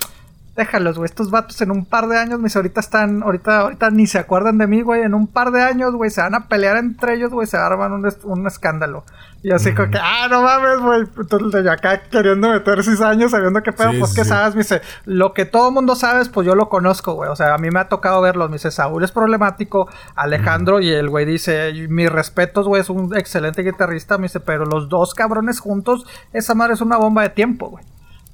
[0.56, 1.06] Déjalos, güey.
[1.08, 4.60] Estos vatos en un par de años, mis ahorita están, ahorita, ahorita ni se acuerdan
[4.60, 5.02] de mí, güey.
[5.02, 7.48] En un par de años, güey, se van a pelear entre ellos, güey.
[7.48, 9.04] Se arman un, un escándalo.
[9.44, 11.02] Y así como que, ah, no mames, güey.
[11.18, 14.30] Entonces yo acá queriendo meter seis años, sabiendo qué pedo, Sí, pues sí, sí.
[14.30, 17.30] sabes, me dice, lo que todo mundo sabes, pues yo lo conozco, güey.
[17.30, 18.50] O sea, a mí me ha tocado verlos.
[18.50, 22.90] Me dice, Saúl es problemático, Alejandro, y el güey dice, "Y mis respetos, güey, es
[22.90, 24.18] un excelente guitarrista.
[24.18, 27.84] Me dice, pero los dos cabrones juntos, esa madre es una bomba de tiempo, güey.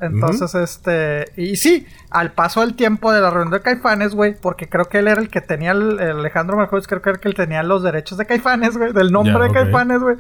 [0.02, 4.70] Entonces, este, y sí, al paso del tiempo de la reunión de Caifanes, güey, porque
[4.70, 7.22] creo que él era el que tenía, el, el Alejandro Marcos, creo que era el
[7.22, 9.52] que tenía los derechos de Caifanes, güey, del nombre de.
[9.52, 10.16] Caifanes, güey.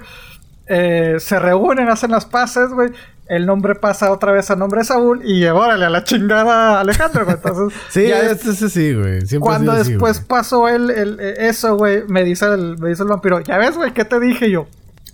[0.72, 2.92] Eh, se reúnen, hacen las paces, güey.
[3.28, 6.80] El nombre pasa otra vez a nombre de Saúl y órale a la chingada a
[6.82, 7.36] Alejandro, güey.
[7.38, 9.20] Entonces, Sí, es- este sí, sí, güey.
[9.40, 13.10] Cuando así, después pasó el, el- eh, eso, güey, me dice el, me dice el
[13.10, 14.68] vampiro, ya ves, güey, ¿qué te dije yo?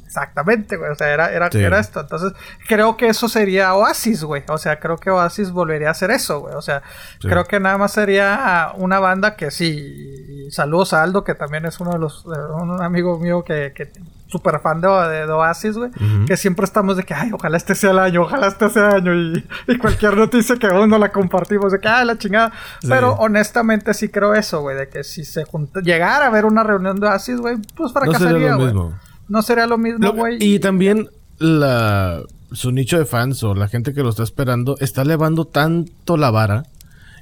[0.06, 1.62] Exactamente, güey, o sea, era, era, Sí.
[1.62, 1.99] era esto.
[1.99, 2.32] Entonces,
[2.70, 4.43] creo que eso sería Oasis, güey.
[4.47, 6.56] O sea, creo que Oasis volvería a hacer eso, güey.
[6.56, 6.84] O sea,
[7.20, 7.28] Sí.
[7.28, 10.45] creo que nada más sería una banda que sí.
[10.47, 13.74] y Saludos a Aldo, que también es uno de los, de un amigo mío que,
[13.76, 13.91] que
[14.28, 15.91] súper fan de, de, de Oasis, güey.
[16.26, 18.95] Que siempre estamos de que, ay, ojalá este sea el año, ojalá este sea el
[18.95, 19.13] año.
[19.13, 22.51] Y, y cualquier noticia que uno la compartimos, de que, ay, la chingada.
[22.82, 22.88] Sí.
[22.89, 26.63] Pero honestamente sí creo eso, güey, de que si se junta, llegara a ver una
[26.63, 28.65] reunión de Oasis, güey, pues No sería fracasaría, güey.
[28.67, 28.99] mismo.
[29.28, 30.38] No sería lo mismo, güey.
[30.39, 32.21] y también la
[32.51, 36.30] su nicho de fans o la gente que lo está esperando está elevando tanto la
[36.32, 36.63] vara.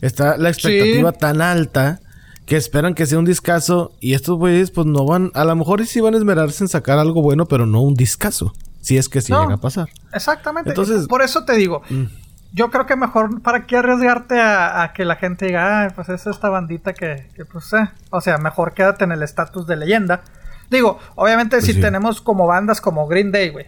[0.01, 1.17] Está la expectativa Sí.
[1.19, 1.99] tan alta
[2.45, 5.85] que esperan que sea un discazo y estos güeyes pues no van, a lo mejor
[5.85, 8.53] sí van a esmerarse en sacar algo bueno, pero no un discazo.
[8.81, 9.41] Si es que sí No.
[9.43, 9.87] llega a pasar.
[10.13, 10.71] Exactamente.
[10.71, 12.03] Entonces- por eso te digo, Mm.
[12.51, 16.09] yo creo que mejor, ¿para qué arriesgarte a, a que la gente diga, ay, pues
[16.09, 17.89] es esta bandita que, que pues, eh.
[18.09, 20.21] O sea, mejor quédate en el estatus de leyenda.
[20.69, 21.79] Digo, obviamente Pues si sí.
[21.81, 23.67] tenemos como bandas como Green Day, güey.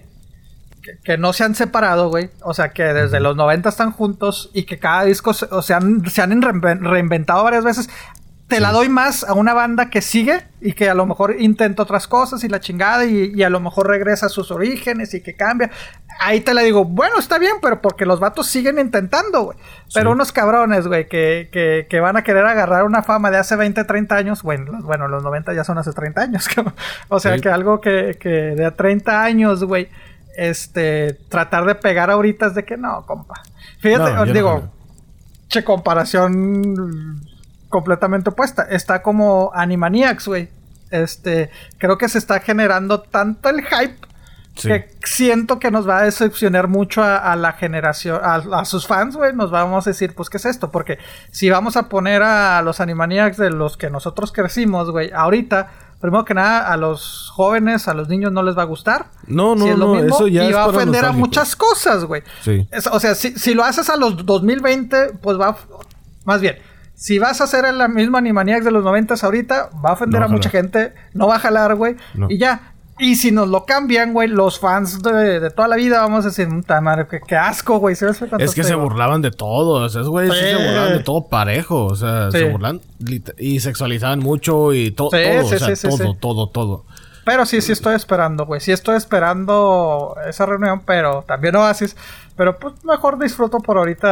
[0.82, 2.30] Que, que no se han separado, güey.
[2.44, 5.78] O sea, que desde los 90 están juntos y que cada disco se, o sea,
[5.78, 7.90] han- se han reinven- reinventado varias veces.
[8.48, 11.82] Te la doy más a una banda que sigue y que a lo mejor intenta
[11.82, 15.22] otras cosas y la chingada y, y a lo mejor regresa a sus orígenes y
[15.24, 15.72] que cambia.
[16.20, 19.58] Ahí te la digo, bueno, está bien, pero porque los vatos siguen intentando, güey.
[19.94, 20.14] Pero Sí.
[20.14, 23.84] unos cabrones, güey, que, que, que van a querer agarrar una fama de hace 20,
[23.84, 24.44] 30 años.
[24.44, 26.76] Bueno, los, bueno, los 90 ya son hace 30 años, cabrón.
[27.10, 27.42] O sea, Sí.
[27.42, 29.90] que algo que, que de a 30 años, güey,
[30.38, 33.42] este, tratar de pegar ahorita es de que no, compa.
[33.80, 34.70] Fíjate, No, no digo,
[35.48, 37.22] che, comparación
[37.76, 38.64] completamente opuesta.
[38.70, 40.48] Está como Animaniacs, güey.
[40.92, 43.98] Este, creo que se está generando tanto el hype
[44.56, 44.70] Sí.
[44.70, 48.88] que siento que nos va a decepcionar mucho a, a la generación, a, a sus
[48.88, 49.34] fans, güey.
[49.36, 50.72] Nos vamos a decir, pues, ¿qué es esto?
[50.72, 50.98] Porque
[51.32, 55.68] si vamos a poner a los Animaniacs de los que nosotros crecimos, güey, ahorita,
[56.00, 59.08] primero que nada, a los jóvenes, a los niños no les va a gustar.
[59.28, 61.12] No, no, Si es lo no, mismo, eso ya y es va a ofender a
[61.12, 62.24] muchas cosas, güey.
[62.42, 62.66] Sí.
[62.72, 65.58] Es- o sea, si, si lo haces a los 2020, pues va.
[66.24, 66.56] Más bien,
[66.96, 70.26] si vas a hacer la misma Animaniacs de los 90 ahorita, va a ofender No
[70.26, 71.96] a va a mucha gente, no va a jalar, güey.
[72.14, 72.28] No.
[72.30, 72.72] Y ya.
[72.98, 76.30] Y si nos lo cambian, güey, los fans de, de toda la vida, vamos a
[76.30, 77.94] decir, puta madre, qué, qué asco, güey.
[77.94, 80.46] ¿sabes cuánto Es que se burlaban de todo, o sea, güeyes sí Sí.
[80.52, 82.38] se burlaban de todo parejo, o sea, Sí.
[82.38, 82.80] se burlan
[83.38, 86.18] y sexualizaban mucho y to- Sí, todo, sí, o sea, sí, sí, todo, sí.
[86.22, 86.86] todo, todo.
[87.26, 88.62] Pero sí, sí estoy esperando, güey.
[88.62, 91.98] Sí estoy esperando esa reunión, pero también Oasis.
[92.38, 94.08] Pero pues mejor disfruto por ahorita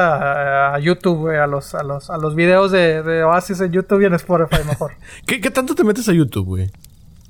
[0.74, 3.72] eh, a YouTube, güey, a los, a los, a los videos de, de Oasis en
[3.72, 4.94] YouTube y en Spotify mejor.
[5.28, 6.72] ¿Qué, qué tanto te metes a YouTube, güey?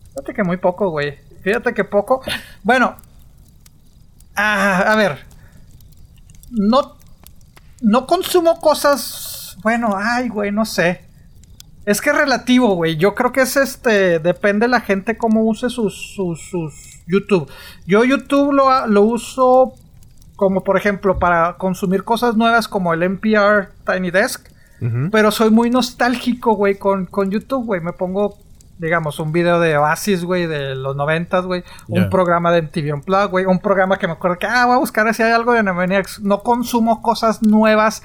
[0.10, 1.18] Fíjate que muy poco, güey.
[1.44, 2.22] Fíjate que poco.
[2.64, 2.96] Bueno,
[4.36, 5.20] Ah, a ver.
[6.50, 6.96] No.
[7.82, 9.58] No consumo cosas.
[9.62, 11.03] Bueno, ay, güey, no sé.
[11.86, 12.96] Es que es relativo, güey.
[12.96, 14.20] Yo creo que es este.
[14.20, 17.50] Depende de la gente cómo use sus, sus, sus YouTube.
[17.86, 19.74] Yo YouTube lo, lo uso
[20.36, 24.50] como, por ejemplo, para consumir cosas nuevas como el NPR Tiny Desk.
[25.14, 27.80] Pero soy muy nostálgico, güey, con, con YouTube, güey.
[27.80, 28.38] Me pongo
[28.80, 31.64] digamos, un video de Oasis, güey, de los noventas, güey.
[31.88, 33.46] Un programa de MTV Unplugged, güey.
[33.46, 36.20] Un programa que me acuerdo que, ah, voy a buscar si hay algo de Animaniacs.
[36.20, 38.04] No consumo cosas nuevas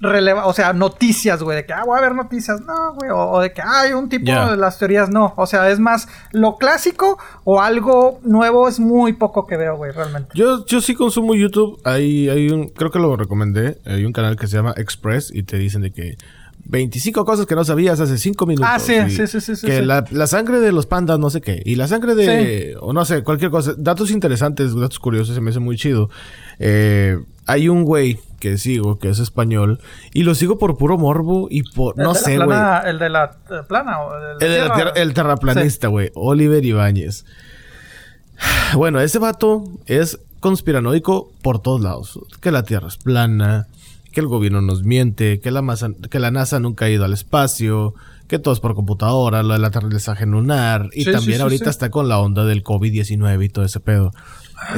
[0.00, 3.40] releva, o sea, noticias, güey, de que, ah, voy a ver noticias, no, güey, o,
[3.40, 7.18] de que hay un tipo de las teorías, no, o sea, es más lo clásico
[7.44, 10.30] o algo nuevo es muy poco que veo, güey, realmente.
[10.34, 14.36] Yo, yo sí consumo YouTube, hay, hay un, creo que lo recomendé, hay un canal
[14.36, 16.16] que se llama Express y te dicen de que
[16.64, 18.70] 25 cosas que no sabías hace 5 minutos.
[18.70, 21.62] Ah, sí, sí, sí, sí, Que La, sangre de los pandas, no sé qué.
[21.64, 22.76] Y la sangre de.
[22.80, 23.74] O no sé, cualquier cosa.
[23.76, 26.10] Datos interesantes, datos curiosos, se me hace muy chido.
[26.58, 29.80] Eh, hay un güey que sigo, que es español,
[30.12, 31.96] y lo sigo por puro morbo y por.
[31.96, 32.58] No sé, güey.
[32.84, 33.36] ¿El de la
[33.68, 34.00] plana?
[34.00, 36.10] O el, de la el terraplanista, güey.
[36.14, 37.24] Oliver Ibáñez.
[38.74, 42.18] Bueno, ese vato es conspiranoico por todos lados.
[42.40, 43.68] Que la Tierra es plana
[44.12, 45.62] que el gobierno nos miente, que la,
[46.10, 47.94] que la NASA nunca ha ido al espacio,
[48.26, 52.18] que todo es por computadora, lo del aterrizaje lunar, y también ahorita está con la
[52.18, 54.12] onda del COVID-19 y todo ese pedo.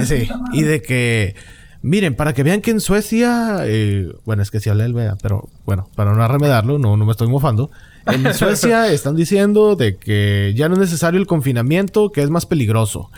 [0.04, 1.34] Sí, y de que,
[1.82, 5.48] miren, para que vean que en Suecia, eh, bueno, es que si habla vea, pero
[5.66, 7.70] bueno, para no arremedarlo, no, no me estoy mofando.
[8.06, 12.46] En Suecia están diciendo de que ya no es necesario el confinamiento, que es más
[12.46, 13.10] peligroso.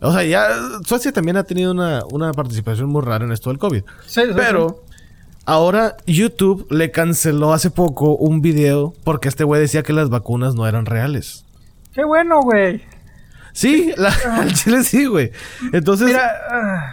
[0.00, 0.48] O sea, ya
[0.84, 3.84] Suecia también ha tenido una, una participación muy rara en esto del COVID.
[4.34, 4.82] pero
[5.44, 10.54] Ahora YouTube le canceló hace poco un video porque este güey decía que las vacunas
[10.54, 11.44] no eran reales.
[11.92, 12.80] Qué bueno, güey.
[13.52, 13.92] Sí,
[14.24, 15.30] al chile sí, güey.
[15.72, 16.16] Entonces,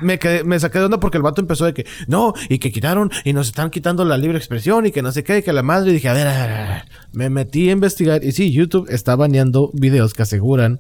[0.02, 3.12] me, me saqué de onda porque el vato empezó de que, no, y que quitaron,
[3.24, 5.64] y nos están quitando la libre expresión, y que no sé qué, y que la
[5.64, 6.84] madre, y dije, a ver, a ver, a ver.
[7.14, 10.80] me metí a investigar, y sí, YouTube está baneando videos que aseguran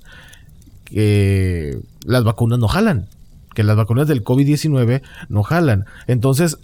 [0.85, 3.07] que las vacunas no jalan,
[3.53, 5.85] que las vacunas del COVID-19 no jalan.
[6.07, 6.57] Entonces,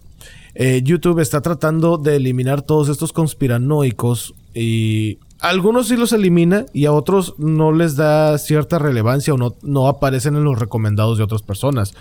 [0.56, 5.20] eh, YouTube está tratando de eliminar todos estos conspiranoicos y
[5.50, 9.88] algunos sí los elimina y a otros no les da cierta relevancia o no, no
[9.88, 11.94] aparecen en los recomendados de otras personas.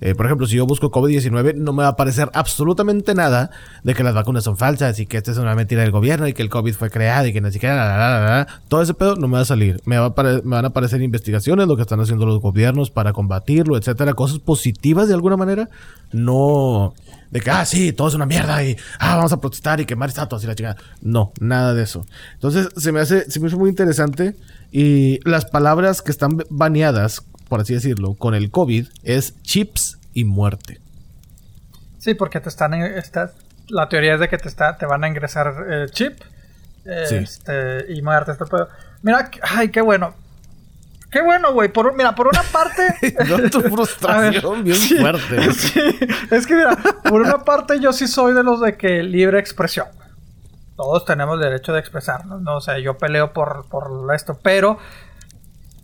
[0.00, 3.50] Eh, por ejemplo, si yo busco COVID-19, no me va a aparecer absolutamente nada
[3.82, 6.32] de que las vacunas son falsas y que esta es una mentira del gobierno y
[6.32, 8.46] que el COVID fue creado y que ni siquiera...
[8.68, 9.80] Todo ese pedo no me va a salir.
[9.84, 14.14] Me van a aparecer investigaciones, lo que están haciendo los gobiernos para combatirlo, etcétera.
[14.14, 15.68] Cosas positivas de alguna manera.
[16.12, 16.94] No
[17.30, 20.08] de que, ah, sí, todo es una mierda y, ah, vamos a protestar y quemar
[20.08, 20.76] estatuas y la chingada.
[21.00, 22.04] No, nada de eso.
[22.34, 24.34] Entonces, se me hace, se me hace muy interesante
[24.72, 30.24] y las palabras que están baneadas, por así decirlo, con el COVID es chips y
[30.24, 30.80] muerte.
[31.98, 33.32] Sí, porque te están, está,
[33.68, 36.20] la teoría es de que te, está, te van a ingresar el chip
[36.84, 38.30] este, y muerte.
[38.30, 38.44] Este
[39.02, 40.14] Mira, ay, qué bueno.
[41.10, 41.72] Qué bueno, güey.
[41.72, 43.16] Por, mira, por una parte.
[43.28, 45.52] no, tu frustración bien fuerte.
[45.52, 45.98] Sí,
[46.30, 49.88] es que mira, por una parte yo sí soy de los de que libre expresión.
[50.76, 52.58] Todos tenemos derecho de expresarnos, ¿no?
[52.58, 54.78] O sea, yo peleo por, por esto, pero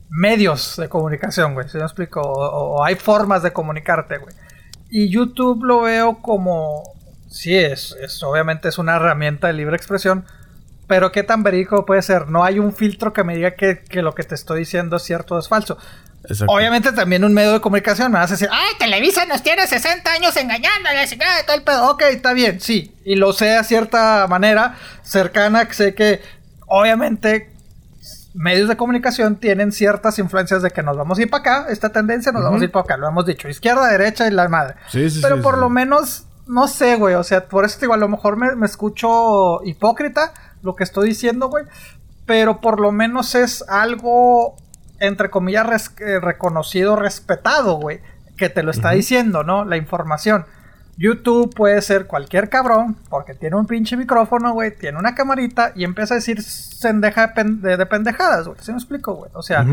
[0.08, 1.68] medios de comunicación, güey.
[1.68, 2.20] Si me explico?
[2.20, 4.34] O, hay formas de comunicarte, güey.
[4.90, 6.82] Y YouTube lo veo como.
[7.28, 10.24] Sí, es, es obviamente es una herramienta de libre expresión
[10.86, 12.28] pero qué tan verídico puede ser.
[12.28, 15.34] No hay un filtro que me diga que, lo que te estoy diciendo es cierto
[15.34, 15.76] o es falso.
[16.48, 20.10] Obviamente también un medio de comunicación me vas a decir, ay, Televisa nos tiene 60
[20.10, 20.88] años engañando,
[21.46, 21.90] todo el pedo.
[21.90, 22.94] Ok, está bien, sí.
[23.04, 26.20] Y lo sé a cierta manera cercana, sé que
[26.66, 27.52] obviamente
[28.36, 31.90] medios de comunicación tienen ciertas influencias de que nos vamos a ir para acá, esta
[31.90, 34.76] tendencia nos vamos a ir para acá, lo hemos dicho, izquierda, derecha y la madre.
[34.88, 37.98] Sí, sí, Pero por lo menos, no sé, güey, o sea, por eso digo, a
[37.98, 40.32] lo mejor me, me escucho hipócrita,
[40.62, 41.64] lo que estoy diciendo, güey.
[42.26, 44.56] Pero por lo menos es algo,
[44.98, 48.00] entre comillas, eh, reconocido, respetado, güey.
[48.36, 49.64] Que te lo está diciendo, ¿no?
[49.64, 50.44] La información.
[50.96, 55.84] YouTube puede ser cualquier cabrón, porque tiene un pinche micrófono, güey, tiene una camarita y
[55.84, 58.58] empieza a decir sendeja de, de, pendejadas, güey.
[58.60, 59.30] ¿Sí me explico, güey?
[59.34, 59.66] O sea,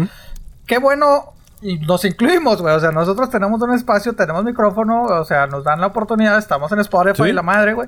[0.65, 1.33] qué bueno
[1.63, 2.75] y nos incluimos, güey.
[2.75, 6.69] O sea, nosotros tenemos un espacio, tenemos micrófono, o sea, nos dan la oportunidad, estamos
[6.73, 7.87] en Spotify y la madre, güey.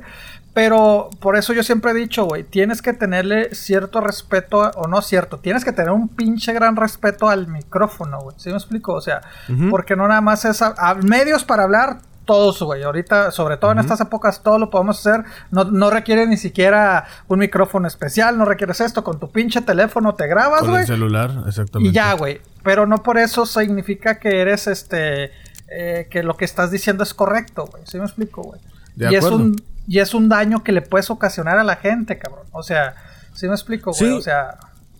[0.53, 5.01] Pero por eso yo siempre he dicho, güey, tienes que tenerle cierto respeto, o no
[5.01, 8.35] cierto, tienes que tener un pinche gran respeto al micrófono, güey.
[8.39, 8.93] ¿Sí me explico?
[8.93, 9.21] O sea,
[9.69, 12.83] porque no nada más es a medios para hablar, todos, güey.
[12.83, 15.23] Ahorita, sobre todo en estas épocas, todo lo podemos hacer.
[15.51, 19.03] No, no, requiere ni siquiera un micrófono especial, no requieres esto.
[19.03, 20.71] Con tu pinche teléfono te grabas, güey.
[20.71, 21.91] Con el celular, exactamente.
[21.91, 22.41] Y ya, güey.
[22.63, 25.31] Pero no por eso significa que eres este
[25.69, 27.83] eh, que lo que estás diciendo es correcto, güey.
[27.85, 28.61] ¿Sí me explico, güey?
[28.95, 32.17] De Y es, un, y es un daño que le puedes ocasionar a la gente,
[32.17, 32.45] cabrón.
[32.51, 32.95] O sea,
[33.33, 34.11] ¿sí me explico, güey?
[34.11, 34.17] Sí.
[34.17, 34.57] O sea...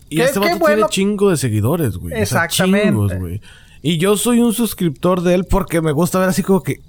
[0.08, 2.12] Y qué- este vato bueno- tiene chingo de seguidores, güey.
[2.12, 2.88] O sea, Exactamente.
[2.88, 3.40] chingos, güey.
[3.82, 6.80] Y yo soy un suscriptor de él porque me gusta ver así como que,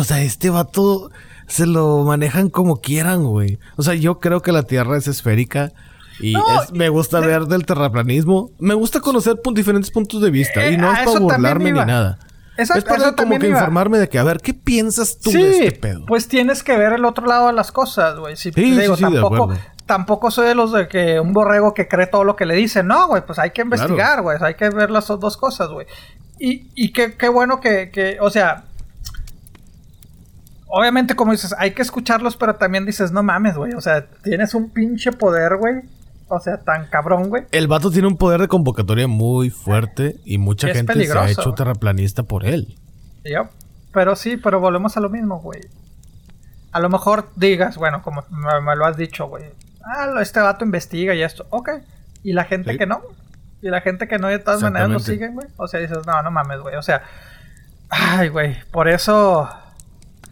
[0.00, 1.10] o sea, este vato
[1.46, 3.58] se lo manejan como quieran, güey.
[3.76, 5.72] O sea, yo creo que la Tierra es esférica.
[6.18, 8.50] Y No, es- me gusta ver del terraplanismo.
[8.58, 10.64] Me gusta conocer diferentes puntos de vista.
[10.66, 12.18] Eh, y no a es para burlarme ni nada.
[12.58, 13.58] Exacto, es para como que iba.
[13.58, 16.06] informarme de que, a ver, ¿qué piensas tú sí, de este pedo?
[16.06, 18.34] pues tienes que ver el otro lado de las cosas, güey.
[18.36, 19.52] Si, Sí, sí, digo, sí, tampoco,
[19.84, 22.86] tampoco soy de los de que un borrego que cree todo lo que le dicen.
[22.86, 24.38] No, güey, pues hay que investigar, güey.
[24.40, 25.86] Hay que ver las dos cosas, güey.
[26.38, 28.64] Y, y qué, qué bueno que, que, o sea,
[30.66, 33.72] obviamente como dices, hay que escucharlos, pero también dices, no mames, güey.
[33.74, 35.82] O sea, tienes un pinche poder, güey.
[36.28, 37.44] O sea, tan cabrón, güey.
[37.52, 41.30] El vato tiene un poder de convocatoria muy fuerte y mucha Es gente se ha
[41.30, 42.76] hecho terraplanista por él.
[43.24, 43.46] Yep.
[43.92, 45.60] Pero sí, pero volvemos a lo mismo, güey.
[46.72, 49.44] A lo mejor digas, bueno, como me, me lo has dicho, güey.
[49.84, 51.46] Ah, lo- este vato investiga y esto.
[51.50, 51.70] Ok.
[52.24, 52.78] Y la gente Sí.
[52.78, 53.02] que no.
[53.62, 55.46] Y la gente que no, de todas maneras lo siguen, güey.
[55.56, 56.74] O sea, dices, no, no mames, güey.
[56.74, 57.02] O sea,
[57.88, 58.56] ay, güey.
[58.72, 59.48] Por eso.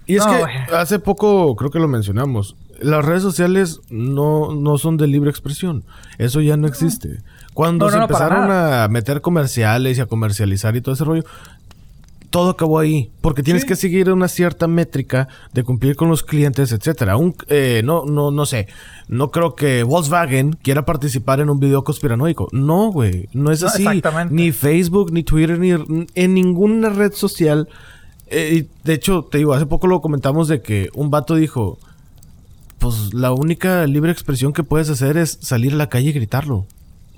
[0.06, 2.56] Y es No, que hace poco creo que lo mencionamos.
[2.80, 5.84] Las redes sociales no, no son de libre expresión.
[6.18, 7.20] Eso ya no existe.
[7.54, 11.24] Cuando No, se no, empezaron a meter comerciales y a comercializar y todo ese rollo,
[12.30, 13.10] todo acabó ahí.
[13.20, 13.68] Porque tienes Sí.
[13.68, 17.16] que seguir una cierta métrica de cumplir con los clientes, etcétera.
[17.16, 18.66] Un, eh, no, no, no sé.
[19.06, 22.48] No creo que Volkswagen quiera participar en un video conspiranoico.
[22.50, 23.28] No, güey.
[23.32, 23.82] No es así.
[23.82, 24.34] exactamente.
[24.34, 25.70] Ni Facebook, ni Twitter, ni
[26.14, 27.68] en ninguna red social.
[28.28, 31.78] Eh, y de hecho, te digo, hace poco lo comentamos de que un vato dijo,
[32.78, 36.66] pues la única libre expresión que puedes hacer es salir a la calle y gritarlo.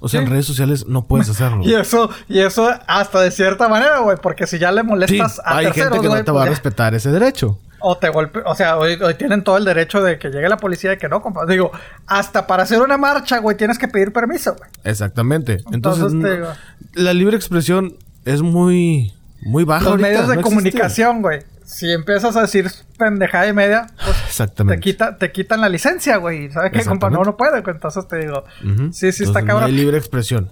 [0.00, 0.26] O sea, Sí.
[0.26, 1.60] en redes sociales no puedes hacerlo.
[1.64, 4.16] Y eso, y eso hasta de cierta manera, güey.
[4.22, 6.42] Porque si ya le Sí, molestas a hay terceros, gente que no te pues va
[6.42, 7.58] a ya- respetar ese derecho.
[7.80, 10.56] O te golpe, o sea, hoy, hoy tienen todo el derecho de que llegue la
[10.56, 11.44] policía y que no, compa.
[11.46, 11.70] Digo,
[12.06, 14.68] hasta para hacer una marcha, güey, tienes que pedir permiso, güey.
[14.84, 15.58] Exactamente.
[15.72, 16.48] Entonces, Entonces, te digo-
[16.94, 19.12] la libre expresión es muy,
[19.46, 19.84] muy baja.
[19.84, 21.42] Los ahorita, medios de no comunicación, güey.
[21.64, 24.80] Si empiezas a decir pendejada y media, pues te, Exactamente.
[24.80, 26.50] quita, te quitan la licencia, güey.
[26.52, 27.10] ¿Sabes qué, compa?
[27.10, 27.74] No, no puede, güey.
[27.74, 28.44] Entonces te digo,
[28.92, 29.60] sí, sí, está cabrón.
[29.62, 30.50] No hay libre expresión.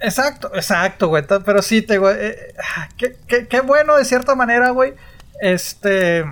[0.00, 1.24] Exacto, exacto, güey.
[1.44, 4.94] Pero sí, te digo, eh, ah, qué, qué- qué bueno de cierta manera, güey.
[5.40, 6.24] Este.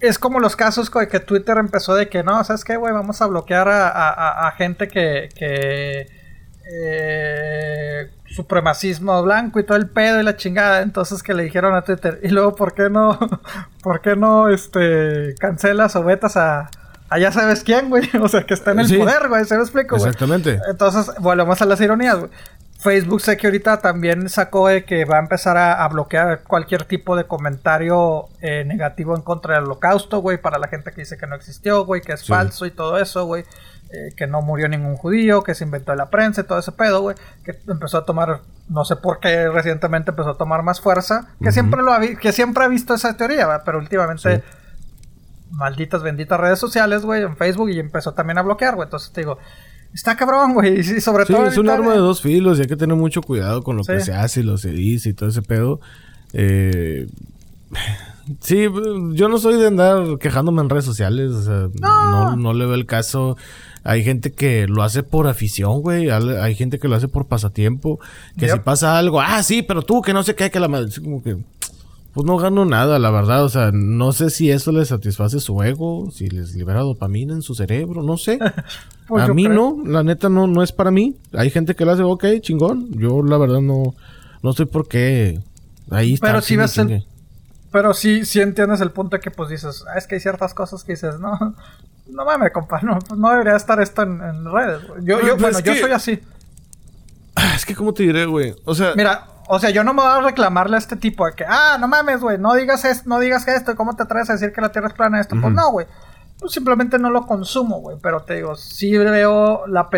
[0.00, 2.92] Es como los casos güey, que Twitter empezó de que no, ¿sabes qué, güey?
[2.92, 5.28] Vamos a bloquear a, a- a- a gente que.
[5.34, 6.06] que
[6.68, 10.82] eh, supremacismo blanco y todo el pedo y la chingada.
[10.82, 12.20] Entonces que le dijeron a Twitter.
[12.22, 13.18] Y luego, ¿por qué no?
[13.82, 16.70] ¿Por qué no este cancelas o vetas a.
[17.08, 18.08] a ya sabes quién, güey?
[18.20, 18.98] O sea, que está en el Sí.
[18.98, 19.44] poder, güey.
[19.44, 20.08] ¿Se me explico, güey?
[20.08, 20.60] Exactamente.
[20.68, 22.30] Entonces, volvemos a las ironías, güey.
[22.78, 26.84] Facebook sé que ahorita también sacó de que va a empezar a, a bloquear cualquier
[26.84, 31.16] tipo de comentario eh, negativo en contra del holocausto, güey, para la gente que dice
[31.16, 32.26] que no existió, güey, que es Sí.
[32.28, 33.44] falso y todo eso, güey.
[33.90, 36.72] Eh, que no murió ningún judío, que se inventó en la prensa y todo ese
[36.72, 37.16] pedo, güey.
[37.44, 41.28] Que empezó a tomar, no sé por qué recientemente empezó a tomar más fuerza.
[41.42, 44.42] Que siempre lo ha que siempre ha visto esa teoría, pero últimamente Sí.
[45.52, 48.86] malditas benditas redes sociales, güey, en Facebook y empezó también a bloquear, güey.
[48.86, 49.38] Entonces te digo,
[49.94, 50.80] está cabrón, güey.
[50.80, 51.46] Y sobre Sí, todo.
[51.46, 54.00] es un arma de dos filos y hay que tener mucho cuidado con lo que
[54.00, 55.80] se hace y lo se dice y todo ese pedo.
[56.32, 57.06] Eh,
[58.40, 58.66] sí,
[59.12, 61.30] yo no soy de andar quejándome en redes sociales.
[61.32, 62.36] O sea, no.
[62.36, 63.36] no le veo el caso.
[63.86, 66.10] Hay gente que lo hace por afición, güey.
[66.10, 68.00] Hay gente que lo hace por pasatiempo.
[68.36, 68.54] Que Yep.
[68.56, 70.88] si pasa algo, ah, sí, pero tú que no sé qué, que la madre.
[71.02, 71.36] como que.
[72.12, 73.44] Pues no gano nada, la verdad.
[73.44, 77.42] O sea, no sé si eso les satisface su ego, si les libera dopamina en
[77.42, 78.38] su cerebro, no sé.
[79.06, 79.54] Pues a mí creo.
[79.54, 81.14] no, la neta no, no es para mí.
[81.32, 82.88] Hay gente que lo hace, ok, chingón.
[82.98, 83.94] Yo la verdad no,
[84.42, 85.38] no sé por qué.
[85.90, 86.26] Ahí está.
[86.26, 87.04] Pero si ves el-.
[87.76, 90.54] Pero sí, sí entiendes el punto de que pues dices, "Ah, es que hay ciertas
[90.54, 91.38] cosas que dices, no,
[92.08, 94.88] no mames, compa, no, pues, no debería estar esto en, en redes.
[94.88, 95.04] güey".
[95.04, 96.22] Yo, yo, bueno, yo que- soy así.
[97.34, 98.56] Ah, Es que, ¿cómo te diré, güey?
[98.64, 101.34] O sea, Mira, o sea, yo no me voy a reclamarle a este tipo de
[101.34, 104.32] que, ah, no mames, güey, no digas esto, no digas esto, ¿cómo te atreves a
[104.32, 105.36] decir que la Tierra es plana esto?
[105.38, 105.86] Pues no, güey.
[106.38, 107.96] Pues simplemente no lo consumo, güey.
[108.02, 109.88] Pero te digo, sí veo la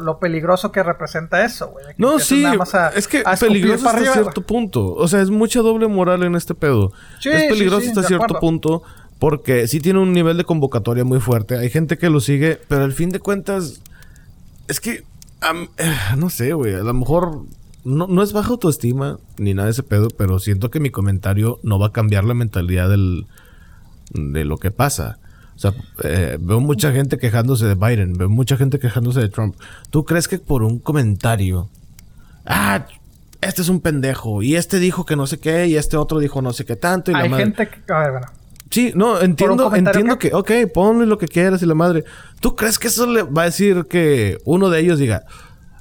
[0.00, 1.84] lo peligroso que representa eso, güey.
[1.96, 4.94] no, sí, a- es que peligroso hasta arriba, cierto punto.
[4.94, 6.92] O sea, es mucha doble moral en este pedo.
[7.20, 8.40] Sí, es peligroso sí, hasta cierto acuerdo.
[8.40, 8.82] punto
[9.20, 11.56] porque sí tiene un nivel de convocatoria muy fuerte.
[11.58, 13.80] Hay gente que lo sigue, pero al fin de cuentas,
[14.68, 15.04] es que,
[15.78, 17.42] eh, no sé, güey, a lo mejor
[17.84, 21.58] no, no es baja autoestima ni nada de ese pedo, pero siento que mi comentario
[21.62, 23.26] no va a cambiar la mentalidad del,
[24.10, 25.18] de lo que pasa.
[25.58, 25.74] O sea,
[26.04, 29.56] eh, veo mucha gente quejándose de Biden, veo mucha gente quejándose de Trump.
[29.90, 31.68] ¿Tú crees que por un comentario...
[32.46, 32.86] Ah,
[33.40, 34.42] este es un pendejo.
[34.42, 35.66] Y este dijo que no sé qué.
[35.66, 37.10] Y este otro dijo no sé qué tanto.
[37.10, 37.92] Y la Hay madre- gente que.
[37.92, 38.26] A ver, bueno.
[38.70, 42.04] Sí, no, entiendo, entiendo que, ok, ponle lo que quieras y la madre.
[42.40, 45.24] ¿Tú crees que eso le va a decir que uno de ellos diga,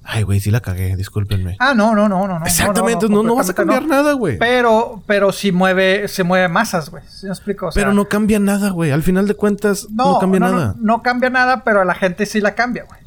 [0.10, 1.58] ay, güey, sí la cagué, discúlpenme?
[1.60, 2.40] Ah, no, no, no, no.
[2.40, 4.36] no, Exactamente, no, no, vas a cambiar nada, güey.
[4.36, 4.40] no.
[4.40, 7.04] Pero, pero sí mueve, se mueve masas, güey.
[7.08, 7.68] ¿Sí me explico?
[7.68, 8.92] O sea, Pero no cambia nada, güey.
[8.92, 10.76] Al final de cuentas, no, cambia no, nada.
[10.78, 13.00] No, no cambia nada, pero a la gente sí la cambia, güey.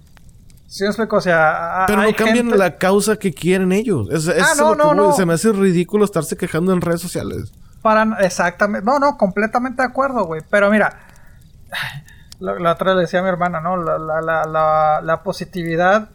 [0.66, 1.16] ¿Sí me explico?
[1.16, 4.08] O sea, Pero hay no cambian gente- la causa que quieren ellos.
[4.12, 5.12] Es, es Ah, no, no, no.
[5.12, 7.52] Se me hace ridículo estarse quejando en redes sociales.
[7.82, 8.84] Para, exactamente.
[8.86, 10.42] No, no, completamente de acuerdo, güey.
[10.48, 11.00] Pero mira,
[12.38, 13.76] la, la otra le decía a mi hermana, ¿no?
[13.76, 16.10] La, la, la, la positividad,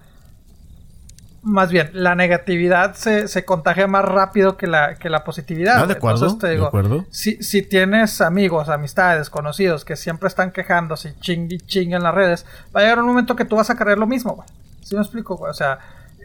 [1.45, 5.83] más bien, la negatividad se, se contagia más rápido que la, que la positividad.
[5.83, 7.05] Ah, de acuerdo, Entonces te de digo, acuerdo.
[7.11, 12.01] Si, si tienes amigos, amistades, conocidos que siempre están quejándose y ching y ching en
[12.01, 12.45] las redes,
[12.75, 14.47] va a llegar un momento que tú vas a creer lo mismo, güey.
[14.81, 15.51] ¿Sí me explico, güey?
[15.51, 15.77] O sea,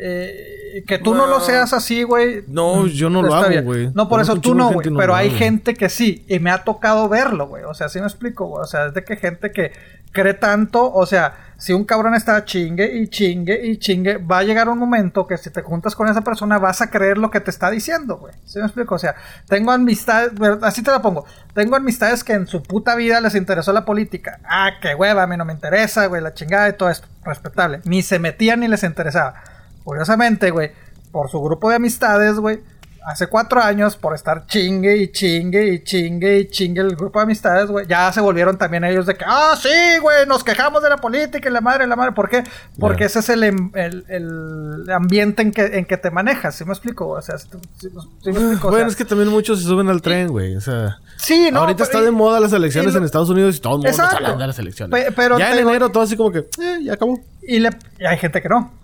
[0.03, 2.43] eh, que tú no lo seas así, güey.
[2.47, 3.65] No, yo no lo hago, bien.
[3.65, 3.91] güey.
[3.95, 4.89] No, por eso tú no, güey.
[4.91, 5.39] no Pero hay hago.
[5.39, 6.25] gente que sí.
[6.29, 7.65] Y me ha tocado verlo, güey.
[7.65, 8.63] O sea, sí me explico, güey.
[8.63, 9.73] O sea, es de que gente que
[10.13, 10.93] cree tanto.
[10.93, 14.79] O sea, si un cabrón está chingue y chingue y chingue, va a llegar un
[14.79, 17.71] momento que si te juntas con esa persona vas a creer lo que te está
[17.71, 18.33] diciendo, güey.
[18.47, 18.95] ¿Sí me explico?
[18.95, 19.15] O sea,
[19.49, 20.33] tengo amistades,
[20.63, 21.27] así te la pongo.
[21.53, 24.39] Tengo amistades que en su puta vida les interesó la política.
[24.45, 27.07] Ah, qué hueva, a mí no me interesa, güey, la chingada y todo esto.
[27.25, 27.81] Respetable.
[27.85, 29.35] Ni se metían ni les interesaba.
[29.85, 30.71] Curiosamente, güey,
[31.13, 32.61] por su grupo de amistades, güey,
[33.07, 37.23] hace cuatro años, por estar chingue y chingue y chingue y chingue el grupo de
[37.25, 39.69] amistades, güey, ya se volvieron también ellos de que, ah, sí,
[40.03, 42.13] güey, nos quejamos de la política y la madre, la madre.
[42.13, 42.45] ¿Por qué?
[42.79, 46.65] Porque ese es el, em- el, el ambiente en que, en que te manejas, ¿sí
[46.67, 47.09] me explico?
[47.09, 47.49] O sea, ¿sí,
[47.81, 47.89] sí-
[48.23, 48.69] sí me explico?
[48.69, 50.55] O Bueno, sea, es que también muchos se suben al tren, güey.
[50.55, 53.61] O sea, sí, no, ahorita pero- está de moda las elecciones en Estados Unidos y
[53.61, 55.05] todo el mundo está hablando de las elecciones.
[55.07, 57.19] Pe- pero ya en enero todo así como que, eh, ya acabó.
[57.43, 58.79] Y, le, y hay gente que no.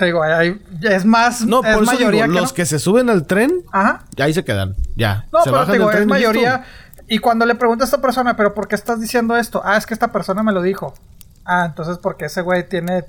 [0.00, 2.54] Te digo, hay- es más, No, es por eso mayoría digo, que los no.
[2.56, 4.04] que se suben al tren, Ajá.
[4.18, 4.74] ahí se quedan.
[4.96, 5.26] Ya.
[5.30, 6.64] No, se pero te digo, es y mayoría.
[7.06, 9.60] Y cuando le pregunto a esta persona, ¿pero por qué estás diciendo esto?
[9.62, 10.94] Ah, es que esta persona me lo dijo.
[11.44, 13.04] Ah, entonces porque ese güey tiene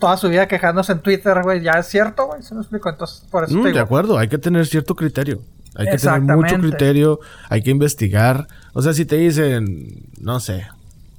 [0.00, 1.62] toda su vida quejándose en Twitter, güey.
[1.62, 2.42] Ya es cierto, güey.
[2.42, 2.88] ¿Se me explico?
[2.88, 3.84] Entonces, por eso Mm, te de digo.
[3.84, 5.40] acuerdo, hay que tener cierto criterio.
[5.76, 8.48] Hay que tener mucho criterio, hay que investigar.
[8.72, 10.66] O sea, si te dicen, no sé,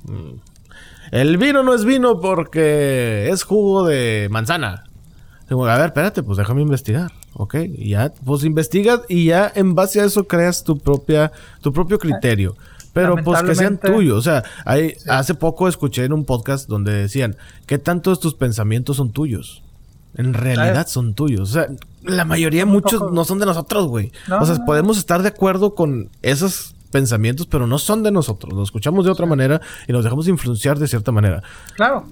[0.03, 0.33] mm,
[1.11, 4.83] el vino no es vino porque es jugo de manzana.
[5.49, 7.55] Digo, a ver, espérate, pues déjame investigar, ¿ok?
[7.75, 11.31] Y ya, pues investigas y ya en base a eso creas tu propia,
[11.61, 12.55] tu propio criterio.
[12.93, 14.17] Pero pues que sean tuyos.
[14.17, 17.35] O sea, hay, hace poco escuché en un podcast donde decían,
[17.65, 19.63] ¿qué tantos tus pensamientos son tuyos?
[20.15, 21.49] En realidad son tuyos.
[21.49, 21.67] O sea,
[22.03, 24.11] la mayoría, muchos poco- no son de nosotros, güey.
[24.27, 24.65] No, o sea, no, no.
[24.65, 28.51] podemos estar de acuerdo con esos pensamientos, pero no son de nosotros.
[28.53, 31.43] Los escuchamos de otra manera y nos dejamos influenciar de cierta manera.
[31.75, 32.05] Claro.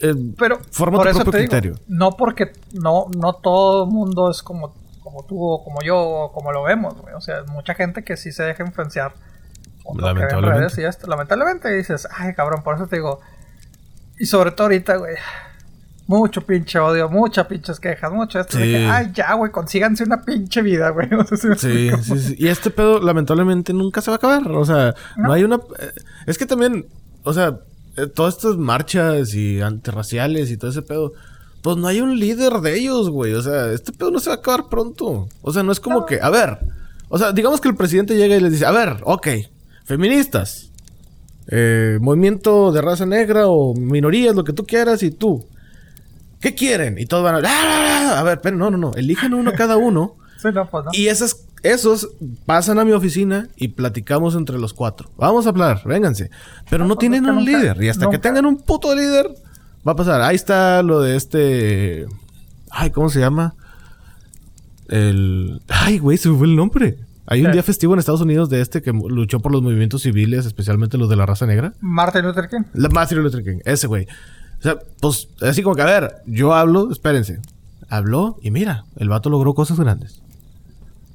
[0.00, 1.74] Eh, Pero Forma por tu eso propio te digo, criterio.
[1.88, 6.32] no porque no, no todo el mundo es como, como tú o como yo o
[6.32, 7.14] como lo vemos, güey.
[7.14, 9.12] O sea, mucha gente que sí se deja influenciar.
[9.96, 10.80] Lamentablemente.
[10.80, 11.06] y esto.
[11.06, 13.20] Lamentablemente dices, ay cabrón, por eso te digo.
[14.18, 15.14] Y sobre todo ahorita, güey.
[16.06, 18.58] Mucho pinche odio, muchas pinches quejas, mucho esto.
[18.58, 18.70] de Sí.
[18.72, 21.08] que, ay, ya, güey, consíganse una pinche vida, güey.
[21.08, 22.36] No sé si me Sí, sí, sí.
[22.38, 24.46] Y este pedo, lamentablemente, nunca se va a acabar.
[24.52, 25.32] O sea, no, No.
[25.32, 25.56] hay una.
[25.78, 25.92] eh,
[26.26, 26.86] Es que también,
[27.22, 27.58] o sea,
[27.96, 31.12] eh, todas estas marchas y antirraciales y todo ese pedo.
[31.62, 33.32] Pues no hay un líder de ellos, güey.
[33.34, 35.28] O sea, este pedo no se va a acabar pronto.
[35.42, 36.58] O sea, no es como que, a ver.
[37.08, 39.28] O sea, digamos que el presidente llega y les dice, a ver, ok,
[39.84, 40.70] feministas,
[41.48, 45.46] eh, movimiento de raza negra o minorías, lo que tú quieras, y tú.
[46.40, 46.98] ¿Qué quieren?
[46.98, 47.38] Y todos van a...
[47.38, 48.20] "Ah, ah, ah".
[48.20, 48.92] A ver, pero no, no, no.
[48.94, 50.16] Eligen uno cada uno.
[50.44, 50.90] Sí, no, pues no.
[50.92, 52.08] Y esas, esos
[52.46, 55.10] pasan a mi oficina y platicamos entre los cuatro.
[55.16, 56.30] Vamos a hablar, vénganse.
[56.70, 57.82] Pero no pues tienen un nunca- líder.
[57.82, 59.28] Y hasta que tengan un puto líder,
[59.86, 60.20] va a pasar.
[60.20, 62.06] Ahí está lo de este.
[62.70, 63.54] Ay, ¿cómo se llama?
[64.88, 65.62] El.
[65.68, 66.98] Ay, güey, se me fue el nombre.
[67.26, 70.44] Hay un día festivo en Estados Unidos de este que luchó por los movimientos civiles,
[70.44, 71.72] especialmente los de la raza negra.
[71.80, 72.64] Martin Luther King.
[72.74, 74.06] La Martin Luther King, ese güey.
[74.58, 77.40] O sea, pues así como que, a ver, yo hablo, espérense.
[77.88, 80.20] Habló y mira, el vato logró cosas grandes.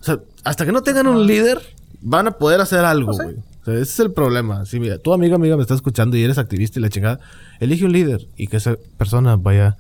[0.01, 1.61] O sea, hasta que no tengan un líder,
[2.01, 3.23] van a poder hacer algo, sí.
[3.23, 3.35] güey.
[3.35, 4.65] O sea, ese es el problema.
[4.65, 7.19] Si mira, tu amiga, amiga, me está escuchando y eres activista y la chingada,
[7.59, 9.77] elige un líder y que esa persona vaya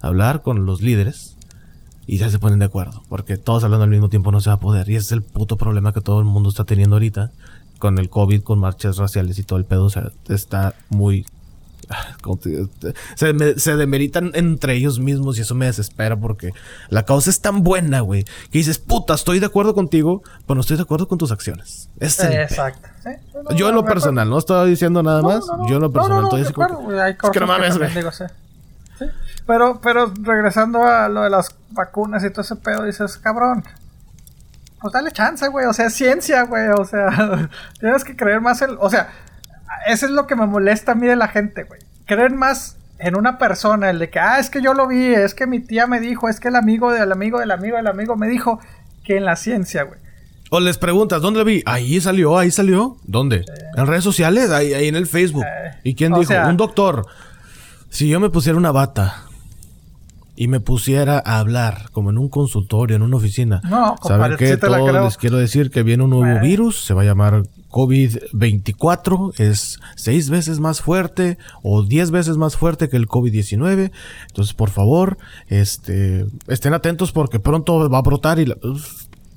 [0.00, 1.36] a hablar con los líderes
[2.06, 3.02] y ya se ponen de acuerdo.
[3.08, 4.88] Porque todos hablando al mismo tiempo no se va a poder.
[4.88, 7.30] Y ese es el puto problema que todo el mundo está teniendo ahorita
[7.78, 9.84] con el COVID, con marchas raciales y todo el pedo.
[9.84, 11.24] O sea, está muy.
[13.14, 16.50] Se, me- se demeritan entre ellos mismos y eso me desespera porque
[16.88, 20.60] la causa es tan buena, güey, que dices, puta, estoy de acuerdo contigo, pero no
[20.60, 21.88] estoy de acuerdo con tus acciones.
[22.00, 22.88] Es el Exacto.
[23.02, 23.56] Sí, no, pedo.
[23.56, 26.36] Yo en lo personal, no estaba diciendo nada más, yo en lo personal no, no,
[26.36, 26.40] estoy
[27.00, 27.90] hay es que no mames, güey.
[27.90, 28.24] sí.
[29.46, 33.64] Pero, pero regresando a lo de las vacunas y todo ese pedo, dices, cabrón,
[34.80, 35.66] pues dale chance, güey.
[35.66, 36.68] O sea, ciencia, güey.
[36.68, 37.48] O sea,
[37.80, 38.76] tienes que creer más en.
[38.78, 39.10] O sea,
[39.86, 41.80] eso es lo que me molesta a mí de la gente, güey.
[42.06, 45.34] Creer más en una persona, el de que, ah, es que yo lo vi, es
[45.34, 48.16] que mi tía me dijo, es que el amigo del amigo del amigo del amigo
[48.16, 48.60] me dijo,
[49.04, 49.98] que en la ciencia, güey.
[50.50, 51.62] O les preguntas, ¿dónde lo vi?
[51.66, 52.96] Ahí salió, ahí salió.
[53.04, 53.44] ¿Dónde?
[53.76, 55.42] En redes sociales, ahí, ahí en el Facebook.
[55.44, 56.26] Eh, ¿Y quién dijo?
[56.26, 57.06] sea- Un doctor.
[57.88, 59.24] Si yo me pusiera una bata
[60.36, 64.56] y me pusiera a hablar como en un consultorio, en una oficina, No, ¿saben qué?
[64.56, 66.40] Todos les quiero decir que viene un nuevo Eh.
[66.40, 67.42] virus, se va a llamar
[67.72, 73.90] COVID-24, es seis veces más fuerte o diez veces más fuerte que el COVID-19.
[74.28, 75.18] Entonces, por favor,
[75.48, 78.56] este, estén atentos porque pronto va a brotar y la-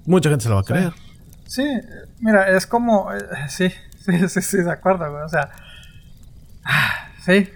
[0.06, 0.94] mucha gente se la va a creer.
[1.48, 1.64] Sí,
[2.20, 3.12] mira, es como.
[3.14, 3.18] eh,
[3.49, 3.70] sí,
[4.06, 5.06] sí, sí, sí, de acuerdo.
[5.26, 5.49] O sea.
[6.64, 7.52] ah, Sí.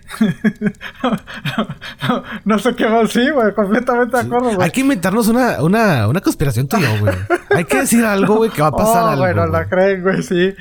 [1.04, 3.54] no, no sé qué más, sí, güey.
[3.54, 4.62] Completamente de acuerdo, güey.
[4.62, 7.14] Hay que inventarnos una, una, una conspiración yo, güey.
[7.52, 9.22] Hay que decir algo, güey, que va a pasar oh, algo.
[9.22, 10.56] Bueno, la creen, güey, sí.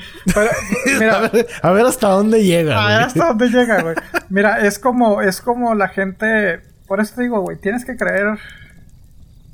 [0.99, 3.95] Pero, a, ver, a ver hasta dónde llega, a ver hasta dónde llega, güey.
[4.29, 6.61] Mira, es como, es como la gente.
[6.87, 8.37] Por eso te digo, güey, tienes que creer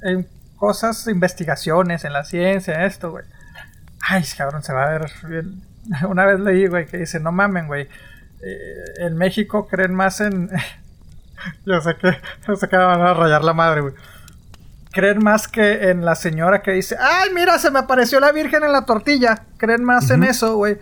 [0.01, 0.27] en
[0.57, 3.23] cosas, investigaciones, en la ciencia, en esto, güey.
[4.01, 5.61] Ay, cabrón, se va a ver bien.
[6.09, 7.87] Una vez leí, güey, que dice, no mamen, güey.
[8.45, 10.49] Eh, en México creen más en.
[11.65, 12.17] yo sé que.
[12.47, 13.93] Yo sé que van a rayar la madre, güey.
[14.91, 18.63] Creen más que en la señora que dice, ay, mira, se me apareció la Virgen
[18.63, 19.43] en la tortilla.
[19.57, 20.77] Creen más en eso, güey,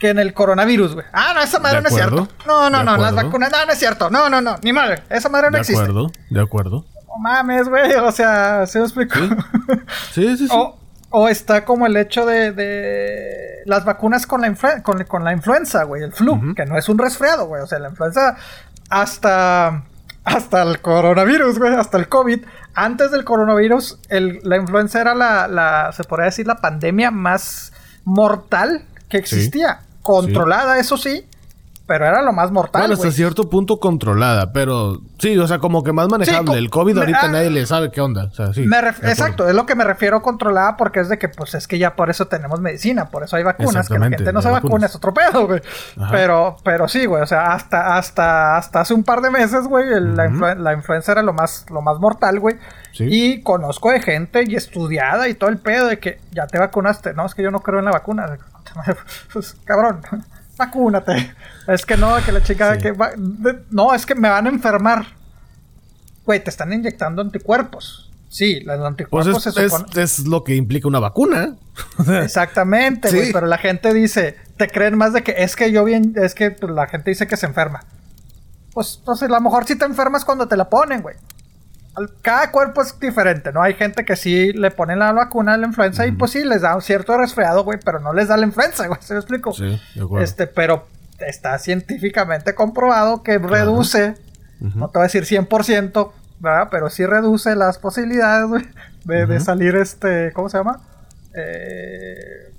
[0.00, 1.06] que en el coronavirus, güey.
[1.12, 2.28] Ah, no, esa madre De no es cierto.
[2.44, 4.10] No, no, de no, las vacunas, no, no es cierto.
[4.10, 5.04] No, no, no, ni madre.
[5.08, 5.80] Esa madre no De existe.
[5.80, 6.86] acuerdo, de acuerdo.
[7.06, 9.14] No mames, güey, o sea, ¿se me explico?
[10.12, 10.48] Sí, sí, sí.
[10.50, 10.81] O,
[11.12, 15.84] o está como el hecho de, de las vacunas con la, con, con la influenza,
[15.84, 17.62] güey, el flu, que no es un resfriado, güey.
[17.62, 18.36] O sea, la influenza
[18.90, 19.84] hasta,
[20.24, 22.44] hasta el coronavirus, güey, hasta el COVID.
[22.74, 27.72] Antes del coronavirus, el- la influenza era la, la, se podría decir, la pandemia más
[28.04, 29.80] mortal que existía.
[30.02, 31.26] Controlada, eso sí,
[31.92, 35.82] pero era lo más mortal, bueno, hasta cierto punto controlada, pero sí, o sea, como
[35.84, 36.56] que más manejable.
[36.56, 38.30] el COVID ahorita ah, nadie le sabe qué onda.
[38.30, 38.64] O sea, sí.
[39.02, 41.94] Exacto, es lo que me refiero controlada porque es de que pues es que ya
[41.94, 44.96] por eso tenemos medicina, por eso hay vacunas, que la gente no se vacuna es
[44.96, 45.60] otro pedo, güey.
[46.10, 49.84] Pero, pero sí, güey, o sea, hasta, hasta, hasta hace un par de meses, güey,
[49.90, 52.56] la, influ- la influenza era lo más, lo más mortal, güey.
[52.92, 53.04] Sí.
[53.06, 57.12] Y conozco de gente y estudiada y todo el pedo de que ya te vacunaste.
[57.12, 58.38] No, es que yo no creo en la vacuna.
[59.34, 60.00] Pues, cabrón,
[60.66, 61.34] vacúnate.
[61.68, 62.80] Es que no, que la chica Sí.
[62.80, 63.12] que va-
[63.70, 65.06] no, es que me van a enfermar.
[66.24, 68.08] Güey, te están inyectando anticuerpos.
[68.28, 70.02] Sí, los Pues anticuerpos es, se supone.
[70.02, 71.56] es lo que implica una vacuna.
[72.22, 73.26] Exactamente, güey.
[73.26, 73.32] Sí.
[73.32, 76.50] Pero la gente dice, te creen más de que es que yo bien, es que
[76.50, 77.84] pues, la gente dice que se enferma.
[78.72, 81.16] Pues entonces a lo mejor sí te enfermas cuando te la ponen, güey.
[82.22, 83.62] Cada cuerpo es diferente, ¿no?
[83.62, 86.62] Hay gente que sí le ponen la vacuna a la influenza y pues sí les
[86.62, 88.98] da un cierto resfriado, güey, pero no les da la influenza, güey.
[89.02, 89.52] ¿Se me explico?
[89.52, 90.24] Sí, de acuerdo.
[90.24, 90.86] Este, pero
[91.18, 94.14] está científicamente comprobado que reduce,
[94.60, 96.68] no te voy a decir 100%, ¿verdad?
[96.70, 98.64] Pero sí reduce las posibilidades, güey,
[99.04, 100.80] de, de salir este, ¿cómo se llama?
[101.34, 102.52] Eh,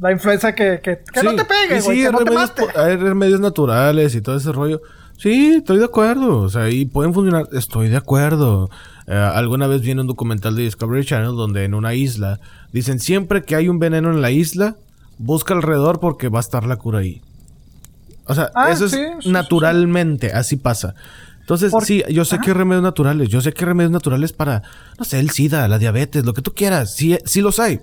[0.00, 2.62] la influenza que, que, que no Sí, te pegue, güey, sí, que no te mate.
[2.76, 4.80] hay remedios naturales y todo ese rollo.
[5.22, 6.40] Sí, estoy de acuerdo.
[6.40, 7.44] O sea, y pueden funcionar.
[7.52, 8.70] Estoy de acuerdo.
[9.06, 12.40] Eh, alguna vez viene un documental de Discovery Channel donde en una isla
[12.72, 14.76] dicen siempre que hay un veneno en la isla,
[15.18, 17.20] busca alrededor porque va a estar la cura ahí.
[18.26, 20.94] O sea, Ah, eso sí, es sí, sí, naturalmente, así pasa.
[21.40, 22.44] Entonces, Por- sí, yo sé Ajá.
[22.44, 24.62] que hay remedios naturales, yo sé que hay remedios naturales para,
[24.98, 27.80] no sé, el SIDA, la diabetes, lo que tú quieras, sí, sí los hay.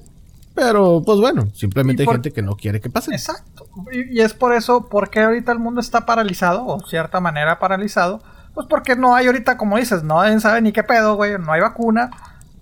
[0.60, 3.12] Pero, pues bueno, simplemente Y hay por- gente que no quiere que pase.
[3.12, 3.68] Exacto.
[3.92, 8.22] Y, y es por eso, porque ahorita el mundo está paralizado, o cierta manera paralizado.
[8.54, 11.62] Pues porque no hay ahorita, como dices, no sabe ni qué pedo, güey, no hay
[11.62, 12.10] vacuna.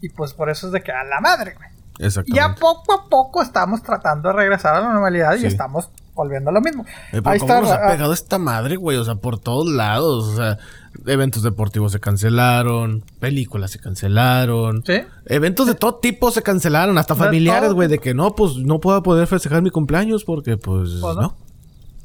[0.02, 1.70] Y pues por eso es de que a la madre, güey.
[2.00, 2.36] Exactamente.
[2.36, 6.54] Ya poco a poco estamos tratando de regresar a la normalidad y estamos volviendo a
[6.54, 6.84] lo mismo.
[7.14, 7.62] Eh, Ahí ¿cómo está.
[7.62, 8.98] nos ha pegado esta madre, güey?
[8.98, 10.26] O sea, por todos lados.
[10.26, 10.58] O sea,
[11.06, 14.84] eventos deportivos se cancelaron, películas se cancelaron.
[14.86, 15.00] Sí.
[15.28, 19.02] Eventos de todo tipo se cancelaron, hasta familiares, güey, de que no, pues no puedo
[19.04, 21.36] poder festejar mi cumpleaños porque, pues, Pues, no.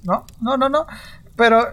[0.04, 0.24] no.
[0.40, 0.86] No, no, no.
[1.34, 1.66] Pero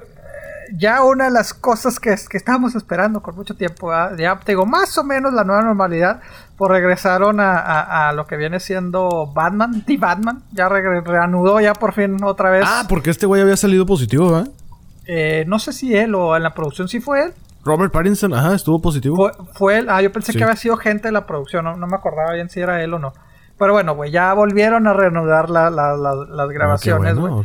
[0.78, 4.18] ya una de las cosas que, que estábamos esperando con mucho tiempo, ¿verdad?
[4.18, 6.22] ya te digo, más o menos la nueva normalidad,
[6.58, 11.74] pues regresaron a, a- a lo que viene siendo Batman, The Batman, ya reanudó ya
[11.74, 12.66] por fin otra vez.
[12.68, 14.52] Ah, porque este güey había salido positivo, ¿verdad?
[15.06, 17.34] Eh, no sé si él o en la producción sí fue él.
[17.66, 19.16] Robert Pattinson, ajá, estuvo positivo.
[19.16, 19.88] Fue, fue él.
[19.90, 20.38] Ah, yo pensé Sí.
[20.38, 22.94] que había sido gente de la producción, no, no me acordaba bien si era él
[22.94, 23.12] o no.
[23.60, 27.22] Pero bueno, güey, ya volvieron a reanudar la- la- la- las Ah, grabaciones, güey.
[27.34, 27.36] bueno.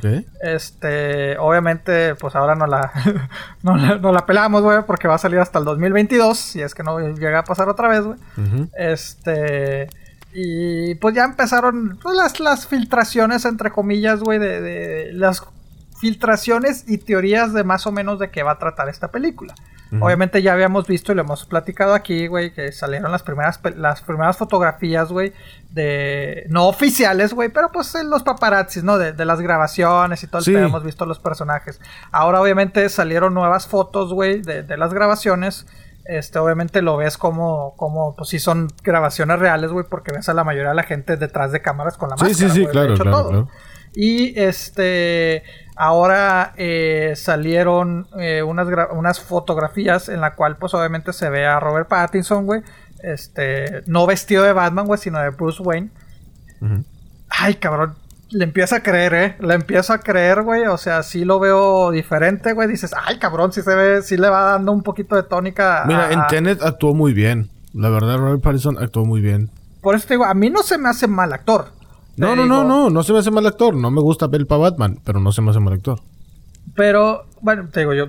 [0.41, 2.93] Este, obviamente, pues ahora no la,
[3.63, 6.73] no la, no la pelamos, güey, porque va a salir hasta el 2022, si es
[6.75, 8.19] que no llega a pasar otra vez, güey.
[8.79, 9.89] Este,
[10.33, 15.43] y pues ya empezaron pues, las, las filtraciones, entre comillas, güey, de, de las
[16.01, 19.55] filtraciones y teorías de más o menos de qué va a tratar esta película.
[20.01, 24.03] Obviamente ya habíamos visto y lo hemos platicado aquí, güey, que salieron las primeras las
[24.03, 25.33] primeras fotografías, güey,
[25.71, 28.99] de no oficiales, güey, pero pues en los paparazzis, ¿no?
[28.99, 30.53] De, de las grabaciones y todo el Sí.
[30.53, 31.81] pedo, hemos visto los personajes.
[32.13, 35.67] Ahora obviamente salieron nuevas fotos, güey, de, de las grabaciones.
[36.07, 40.35] Este, obviamente lo ves como, como, pues sí son grabaciones reales, güey, porque ves a
[40.35, 42.53] la mayoría de la gente detrás de cámaras con la Sí, máscara.
[42.53, 43.49] sí, sí, claro, claro.
[43.95, 45.43] Y este
[45.77, 51.61] ahora eh, salieron eh, unas, unas fotografías en la cual pues obviamente se ve a
[51.61, 52.63] Robert Pattinson, güey.
[53.03, 55.91] Este, no vestido de Batman, güey, sino de Bruce Wayne.
[57.29, 57.95] Ay, cabrón.
[58.31, 59.37] Le empiezo a creer, eh.
[59.41, 60.67] Le empiezo a creer, güey.
[60.67, 62.67] O sea, sí lo veo diferente, güey.
[62.69, 65.83] Dices, ay, cabrón, sí se ve, sí le va dando un poquito de tónica.
[65.83, 67.51] a- Mira, en Tenet actuó muy bien.
[67.75, 69.51] La verdad, Robert Pattinson actuó muy bien.
[69.83, 71.67] Por eso te digo, a mí no se me hace mal actor.
[72.17, 73.75] No, no, no, no, no se me hace mal actor.
[73.75, 76.01] No me gusta Bill para Batman, pero no se me hace mal actor.
[76.75, 78.07] Pero, bueno, te digo, yo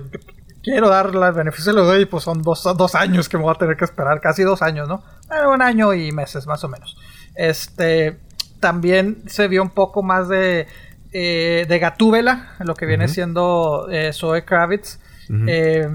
[0.62, 3.54] quiero darle el beneficio de lo doy, pues son dos, dos años que me voy
[3.54, 5.02] a tener que esperar, casi dos años, ¿no?
[5.28, 6.96] Bueno, un año y meses, más o menos.
[7.34, 8.18] Este,
[8.60, 10.66] también se vio un poco más de,
[11.12, 14.98] eh, de Gatúbela, lo que viene siendo eh, Zoe Kravitz.
[15.46, 15.88] Eh,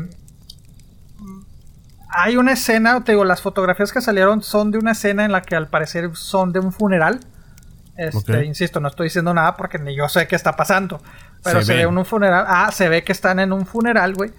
[2.10, 5.42] hay una escena, te digo, las fotografías que salieron son de una escena en la
[5.42, 7.20] que al parecer son de un funeral.
[7.98, 11.02] Este, insisto, no estoy diciendo nada porque ni yo sé qué está pasando.
[11.44, 12.46] Pero Se se, ve en un funeral.
[12.48, 14.32] Ah, se ve que están en un funeral, güey.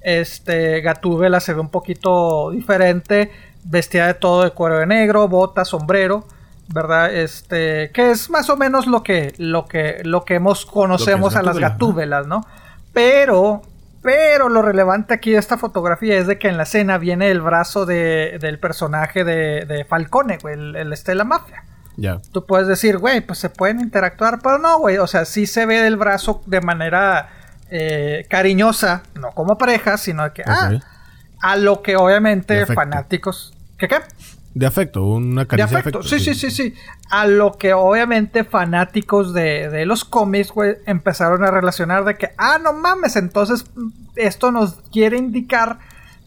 [0.00, 3.30] Este, Gatúbela se ve un poquito diferente.
[3.64, 6.26] Vestida de todo de cuero de negro, bota, sombrero.
[6.68, 7.12] ¿Verdad?
[7.12, 11.42] Este, que es más o menos lo que, lo que, lo que hemos conocemos a
[11.42, 11.58] las.
[11.58, 12.46] Gatúbelas, ¿no?
[12.92, 13.62] Pero,
[14.02, 17.40] pero lo relevante aquí de esta fotografía es de que en la escena viene el
[17.40, 21.64] brazo de, del personaje de, de Falcone, güey, el, el Estela Mafia.
[22.32, 24.98] Tú puedes decir, güey, pues se pueden interactuar, pero no, güey.
[24.98, 27.28] O sea, sí se ve el brazo de manera
[27.70, 30.72] eh, cariñosa, no como pareja, sino de que, ah,
[31.40, 33.54] a lo que obviamente fanáticos.
[33.78, 33.96] ¿Qué qué?
[34.52, 36.00] De afecto, una De caricia afecto.
[36.00, 36.18] de afecto.
[36.18, 36.74] Sí, sí, sí, sí.
[37.10, 42.30] A lo que obviamente fanáticos de, de los cómics, güey, empezaron a relacionar de que,
[42.36, 43.64] ah, no mames, entonces
[44.16, 45.78] esto nos quiere indicar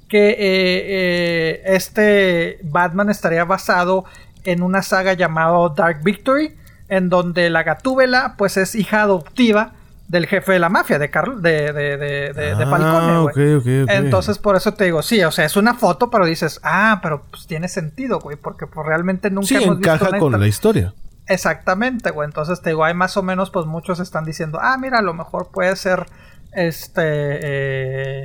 [0.07, 4.05] que eh, eh, este Batman estaría basado
[4.45, 6.55] en una saga llamada Dark Victory,
[6.89, 9.73] en donde la Gatúbela, pues es hija adoptiva
[10.07, 13.85] del jefe de la mafia, de Carl, de, de, de, de- de Ah, Falcone, güey.
[13.89, 17.23] Entonces, por eso te digo, sí, o sea, es una foto, pero dices, ah, pero
[17.31, 20.47] pues tiene sentido, güey, porque pues realmente nunca Sí, hemos visto encaja una con la
[20.47, 20.93] historia.
[21.27, 22.27] Exactamente, güey.
[22.27, 25.13] Entonces te digo, hay más o menos, pues muchos están diciendo, ah, mira, a lo
[25.13, 26.05] mejor puede ser,
[26.51, 27.01] este,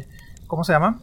[0.01, 0.09] eh,
[0.49, 0.99] ¿cómo se llama?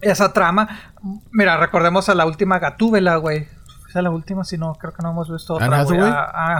[0.00, 0.92] Esa trama.
[1.32, 3.48] Mira, recordemos a la última Gatúbela, güey.
[3.96, 4.44] ¿Es la última?
[4.44, 5.98] Si no, creo que no hemos visto otra, ¿Anne güey.
[6.00, 6.58] A,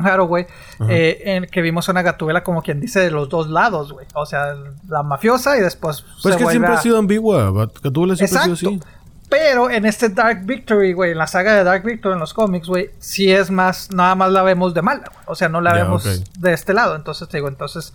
[0.88, 4.06] eh, en que vimos una Gatúbela como quien dice de los dos lados, güey.
[4.14, 4.54] O sea,
[4.88, 7.50] la mafiosa y después Pues se que siempre a- ha sido ambigua.
[7.82, 8.80] Gatúbela siempre ha sido así.
[9.28, 12.68] Pero en este Dark Victory, güey, en la saga de Dark Victory en los cómics,
[12.68, 15.24] güey, sí es más, nada más la vemos de mala, güey.
[15.26, 16.04] O sea, no la vemos
[16.38, 16.94] de este lado.
[16.94, 17.92] Entonces, te digo, entonces,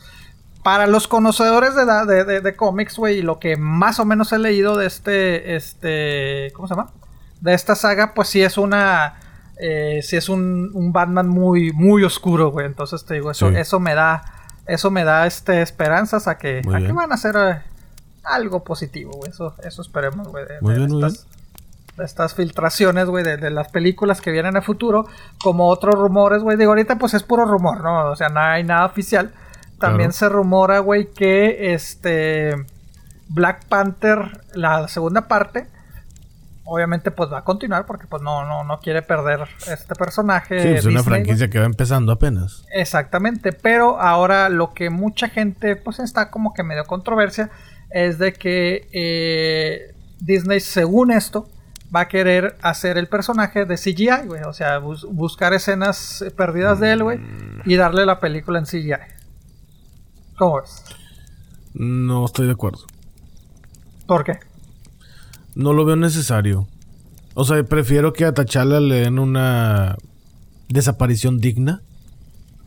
[0.61, 4.39] para los conocedores de, de, de- de cómics, güey, lo que más o menos he
[4.39, 6.91] leído de este, este, ¿cómo se llama?
[7.39, 9.15] De esta saga, pues sí es una,
[9.61, 12.65] eh, sí es un, un Batman muy, muy oscuro, güey.
[12.65, 13.55] Entonces, te digo, eso, Sí.
[13.57, 14.23] eso me da,
[14.65, 17.61] eso me da, este, esperanzas a que, a que van a hacer eh,
[18.23, 19.29] algo positivo, güey.
[19.31, 20.45] Eso, eso esperemos, güey.
[20.47, 21.27] de- Muy de bien, muy estas-
[21.99, 25.05] estas filtraciones, güey, de, de las películas que vienen a futuro,
[25.43, 26.57] como otros rumores, güey.
[26.57, 28.09] Digo, ahorita pues es puro rumor, ¿no?
[28.09, 29.31] O sea, no hay nada oficial.
[29.79, 30.13] También Claro.
[30.13, 32.55] se rumora, güey, que este
[33.29, 35.67] Black Panther, la segunda parte,
[36.63, 40.59] obviamente pues va a continuar porque pues no, no, no quiere perder este personaje.
[40.61, 42.65] Sí, es una Disney, franquicia que va empezando apenas.
[42.73, 47.49] Exactamente, pero ahora lo que mucha gente pues está como que medio controversia
[47.89, 51.49] es de que eh, Disney según esto
[51.93, 56.79] va a querer hacer el personaje de CGI, güey, o sea, bus- buscar escenas perdidas
[56.79, 57.19] de él, güey,
[57.65, 58.93] y darle la película en CGI.
[60.37, 60.83] ¿Cómo ves?
[61.73, 62.79] No estoy de acuerdo.
[64.07, 64.39] ¿Por qué?
[65.55, 66.67] No lo veo necesario.
[67.33, 69.95] O sea, prefiero que a T'Challa le den una
[70.69, 71.81] desaparición digna.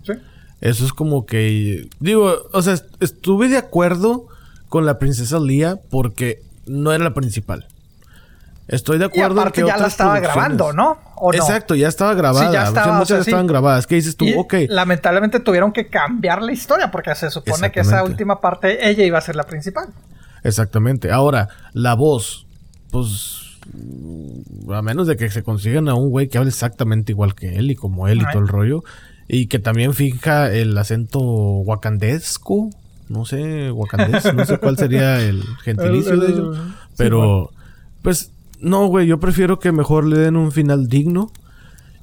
[0.05, 0.13] ¿Sí?
[0.61, 1.89] Eso es como que...
[2.01, 4.27] Digo, o sea, est- estuve de acuerdo
[4.69, 7.67] con la princesa Leia porque no era la principal.
[8.67, 10.99] Estoy de Y acuerdo en aparte que ya la estaba grabando, ¿no?
[11.17, 11.37] ¿O no?
[11.39, 12.47] Exacto, ya estaba grabada.
[12.47, 13.31] Sí, ya O sea, estaba, o muchas sea, sí.
[13.31, 13.87] estaban grabadas.
[13.87, 14.25] ¿Qué dices tú?
[14.25, 14.55] Y ok.
[14.69, 19.19] lamentablemente tuvieron que cambiar la historia porque se supone que esa última parte ella iba
[19.19, 19.89] a ser la principal.
[20.43, 21.13] Exactamente.
[21.13, 22.44] Ahora, la voz,
[22.95, 23.41] pues.
[24.73, 27.71] A menos de que se consigan a un güey que hable exactamente igual que él
[27.71, 28.85] y como él y todo el rollo.
[29.27, 32.71] Y que también fija el acento wakandesco.
[33.09, 34.33] No sé, wakandés.
[34.35, 36.55] no sé cuál sería el gentilicio de el- ello.
[36.55, 36.61] sí,
[36.97, 37.51] Pero,
[38.03, 38.31] pues,
[38.61, 39.07] no, güey.
[39.07, 41.33] Yo prefiero que mejor le den un final digno.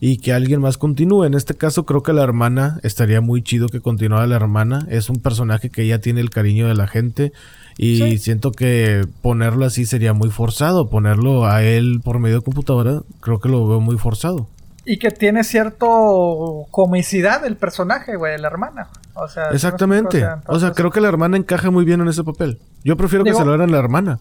[0.03, 1.25] Y que alguien más continúe.
[1.25, 4.87] En este caso, creo que la hermana estaría muy chido que continuara la hermana.
[4.89, 7.33] Es un personaje que ya tiene el cariño de la gente.
[7.77, 8.17] Y Sí.
[8.17, 10.89] siento que ponerlo así sería muy forzado.
[10.89, 14.47] Ponerlo a él por medio de computadora, creo que lo veo muy forzado.
[14.85, 18.87] Y que tiene cierto comicidad el personaje, güey, la hermana.
[19.13, 20.17] O sea, ¿sí me Exactamente.
[20.17, 22.59] O sea, entonces- creo que la hermana encaja muy bien en ese papel.
[22.83, 24.19] Yo prefiero que se lo hagan a la hermana.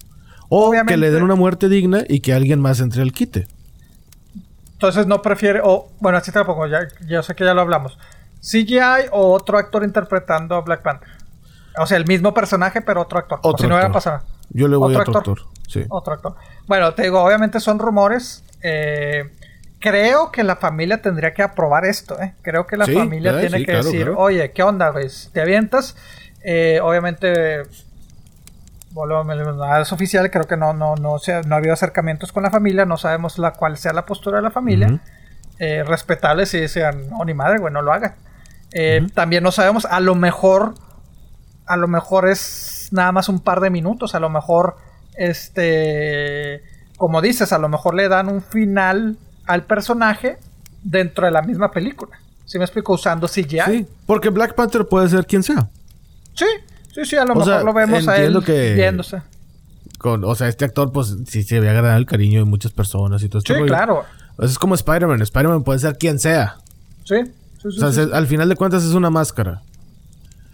[0.48, 3.46] O que le den una muerte digna y que alguien más entre al quite.
[4.72, 7.60] Entonces no prefiere, o bueno, así te lo pongo, ya, yo sé que ya lo
[7.60, 7.98] hablamos.
[8.40, 11.08] CGI o otro actor interpretando a Black Panther.
[11.78, 13.38] O sea, el mismo personaje, pero otro actor.
[13.42, 14.02] Otro si no hubiera actor.
[14.02, 14.22] pasado.
[14.50, 15.38] Yo le voy a ¿Otro otro actor?
[15.40, 15.60] actor.
[15.68, 15.84] Sí.
[15.88, 16.34] Otro actor.
[16.66, 18.42] Bueno, te digo, obviamente son rumores.
[18.62, 19.30] eh,
[19.78, 22.34] creo que la familia tendría que aprobar esto, ¿eh?
[22.42, 24.18] Creo que la Sí, familia eh, tiene sí, que claro, decir, claro.
[24.18, 25.06] oye, ¿qué onda, güey?
[25.32, 25.96] ¿Te avientas?
[26.42, 27.62] Eh, obviamente,
[28.92, 32.42] volvemos, nada es oficial, creo que no, no, no, se- no ha habido acercamientos con
[32.42, 35.00] la familia, no sabemos la cuál sea la postura de la familia.
[35.58, 38.14] Eh, respetable si decían, no, ni madre, güey, no lo hagan.
[38.72, 40.74] Eh, También no sabemos, a lo mejor,
[41.70, 44.76] a lo mejor es nada más un par de minutos, a lo mejor,
[45.16, 46.62] este,
[46.96, 49.16] como dices, a lo mejor le dan un final
[49.46, 50.38] al personaje
[50.82, 52.18] dentro de la misma película.
[52.44, 53.60] Si me explico, usando CGI.
[53.66, 55.68] Sí, porque Black Panther puede ser quien sea.
[56.34, 56.46] Sí,
[56.92, 58.92] sí, sí, a lo O mejor sea, lo vemos a él que-.
[59.98, 63.22] Con, o sea, este actor, pues, sí se había ganado el cariño de muchas personas
[63.22, 64.04] y todo este Sí, claro.
[64.40, 65.20] Es como Spider-Man.
[65.22, 66.56] Spider-Man puede ser quien sea.
[67.04, 67.32] Sí, sí,
[67.62, 68.10] sí, O sea, sí, se- sí.
[68.12, 69.62] al final de cuentas es una máscara.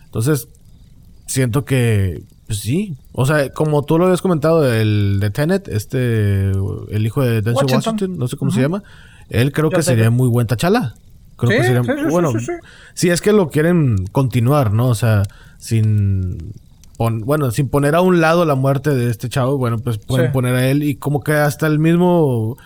[0.05, 0.48] Entonces,
[1.27, 2.94] siento que, pues sí.
[3.12, 7.55] O sea, como tú lo habías comentado, el de Tenet, este, el hijo de Denzel
[7.66, 7.77] Washington.
[7.94, 8.82] Washington, no sé cómo se llama,
[9.28, 10.94] él creo que sería muy buen tachala.
[11.36, 12.47] Creo Sí, que sería, sí, bueno, sí,
[12.94, 14.89] si es que lo quieren continuar, ¿no?
[14.89, 15.23] O sea,
[15.59, 16.53] sin,
[16.97, 20.32] pon- bueno, sin poner a un lado la muerte de este chavo, bueno, pues pueden
[20.32, 22.57] poner a él y como que hasta el mismo,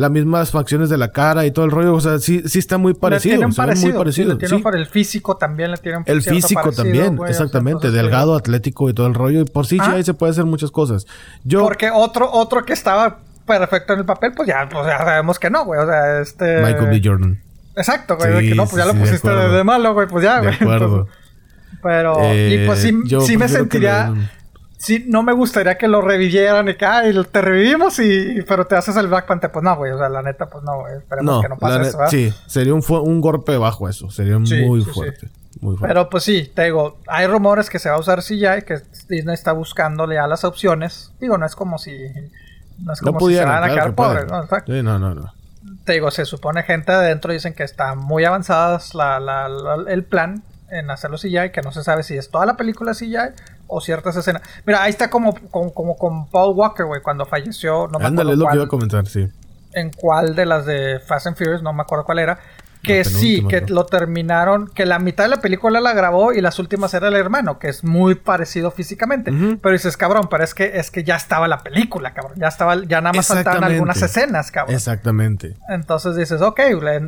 [0.00, 2.78] las mismas facciones de la cara y todo el rollo, o sea, sí, sí está
[2.78, 4.38] muy parecido, tiene un se ven parecido, muy parecido.
[4.40, 4.58] sí, sí.
[4.62, 7.90] par- el físico también le tiene un El físico parecido, también, güey, o sea, exactamente,
[7.90, 9.40] delgado, atlético y todo el rollo.
[9.40, 10.02] Y por CGI Ah.
[10.02, 11.06] se puede hacer muchas cosas.
[11.44, 15.38] Yo, Porque otro, otro que estaba perfecto en el papel, pues ya, pues ya sabemos
[15.38, 15.80] que no, güey.
[15.80, 16.62] O sea, este.
[16.62, 17.00] Michael B.
[17.04, 17.42] Jordan.
[17.76, 18.32] Exacto, güey.
[18.32, 19.56] de Sí, que no, pues ya sí, lo sí, de pusiste de, acuerdo.
[19.56, 20.06] de malo, güey.
[20.08, 20.54] Pues ya, De güey.
[20.54, 20.86] acuerdo.
[20.98, 21.14] Entonces,
[21.82, 22.14] pero.
[22.22, 24.12] Eh, y pues sí, yo sí me sentiría.
[24.82, 28.40] Sí, no me gustaría que lo revivieran y que, ay, te revivimos y.
[28.48, 29.52] Pero te haces el Black Panther.
[29.52, 29.92] Pues no, güey.
[29.92, 30.96] O sea, la neta, pues no, güey.
[30.96, 32.10] Esperemos No, que no pase eso, ¿verdad?
[32.10, 34.10] sí, sería un, un golpe bajo eso.
[34.10, 34.92] Sería Sí, muy sí, sí.
[34.94, 35.28] fuerte.
[35.60, 35.86] Muy fuerte.
[35.94, 39.34] Pero pues sí, te digo, hay rumores que se va a usar CGI, que Disney
[39.34, 41.12] está buscándole a las opciones.
[41.20, 41.92] Digo, no es como si.
[42.82, 44.26] No es no como si se van a quedar que pobres.
[44.28, 44.42] ¿no?
[44.44, 44.72] Exacto.
[44.72, 45.34] Sí, no, no, no.
[45.84, 50.04] Te digo, se supone gente adentro dicen que está muy avanzadas la, la- la- el
[50.04, 53.34] plan en hacerlo CGI, que no se sabe si es toda la película CGI
[53.66, 54.42] o ciertas escenas.
[54.66, 58.38] Mira, ahí está como, como, como con Paul Walker, güey, cuando falleció, no Ándale, es
[58.38, 59.28] lo que iba a comentar, sí.
[59.72, 62.38] en cuál de las de Fast and Furious, no me acuerdo cuál era,
[62.82, 66.58] que sí, que lo terminaron, que la mitad de la película la grabó y las
[66.58, 69.32] últimas era el hermano, que es muy parecido físicamente.
[69.62, 72.34] Pero dices, cabrón, pero es que, es que ya estaba la película, cabrón.
[72.36, 74.74] Ya estaba, ya nada más faltaban algunas escenas, cabrón.
[74.74, 75.56] Exactamente.
[75.68, 76.58] Entonces dices, ok,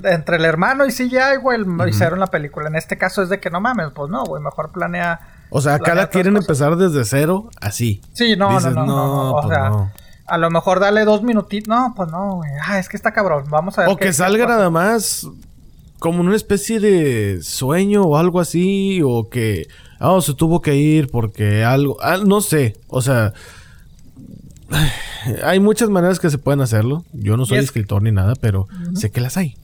[0.04, 2.68] entre el hermano y CGI, güey, el- hicieron la película.
[2.68, 5.20] En este caso es de que no mames, pues no, güey, mejor planea.
[5.50, 6.48] O sea, acá la quieren cosas.
[6.48, 8.00] empezar desde cero, así.
[8.14, 9.90] Sí, no, Dices, no, no, no, no, O pues sea, no.
[10.26, 11.68] a lo mejor dale dos minutitos.
[11.68, 12.50] No, pues no, güey.
[12.66, 13.44] Ah, es que está cabrón.
[13.50, 13.90] Vamos a ver.
[13.90, 15.26] O qué- que salga nada más
[16.02, 19.68] como una especie de sueño o algo así, o que,
[20.00, 23.32] ah, se tuvo que ir porque algo, ah, no sé, o sea,
[25.44, 27.04] hay muchas maneras que se pueden hacerlo.
[27.12, 29.54] Yo no soy es- escritor ni nada, pero sé que las hay.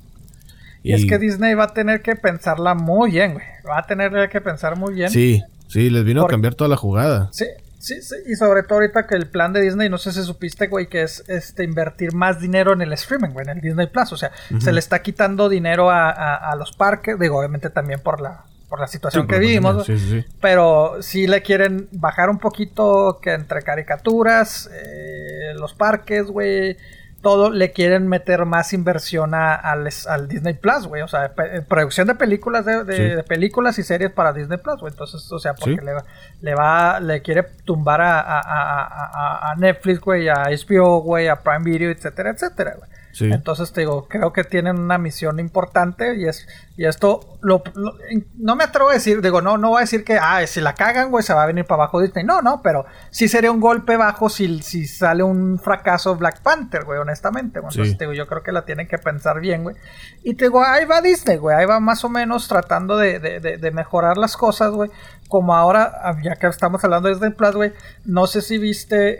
[0.84, 3.44] Y es que Disney va a tener que pensarla muy bien, güey.
[3.68, 5.10] Va a tener que pensar muy bien.
[5.10, 7.28] Sí, sí, les vino a cambiar toda la jugada.
[7.32, 7.46] Sí,
[7.94, 8.14] sí, sí.
[8.26, 11.02] Y sobre todo ahorita que el plan de Disney, no sé si supiste, güey, que
[11.02, 14.12] es este invertir más dinero en el streaming, güey, en el Disney Plus.
[14.12, 17.18] O sea, se le está quitando dinero a, a- a los parques.
[17.18, 19.86] Digo, obviamente también por la, por la situación Sí, que vivimos.
[19.86, 20.24] sí, sí.
[20.40, 26.76] Pero sí le quieren bajar un poquito que entre caricaturas, eh, los parques, güey.
[27.22, 31.02] Todo le quieren meter más inversión a- al, al Disney Plus, güey.
[31.02, 33.02] O sea, pe- producción de películas, de, de- Sí.
[33.16, 34.92] de películas y series para Disney Plus, güey.
[34.92, 35.84] Entonces, o sea, porque Sí.
[35.84, 36.04] le, va-
[36.40, 41.26] le va, le quiere tumbar a, a- a- a- a Netflix, güey, a HBO, güey,
[41.28, 42.88] a Prime Video, etcétera, etcétera, güey.
[43.12, 43.24] Sí.
[43.32, 47.94] Entonces te digo, creo que tienen una misión importante y es y esto lo, lo-
[48.36, 50.74] no me atrevo a decir, digo, no no voy a decir que ah, si la
[50.74, 52.24] cagan, güey, se va a venir para abajo Disney.
[52.24, 56.84] No, no, pero sí sería un golpe bajo si, si sale un fracaso Black Panther,
[56.84, 57.60] güey, honestamente.
[57.78, 59.74] Entonces te digo, yo creo que la tienen que pensar bien, güey.
[60.22, 63.40] Y te digo, ahí va Disney, güey, ahí va más o menos tratando de, de-
[63.40, 64.90] de- de mejorar las cosas, güey.
[65.28, 67.72] Como ahora, ah, ya que estamos hablando de Disney Plus, güey,
[68.04, 69.18] no sé si viste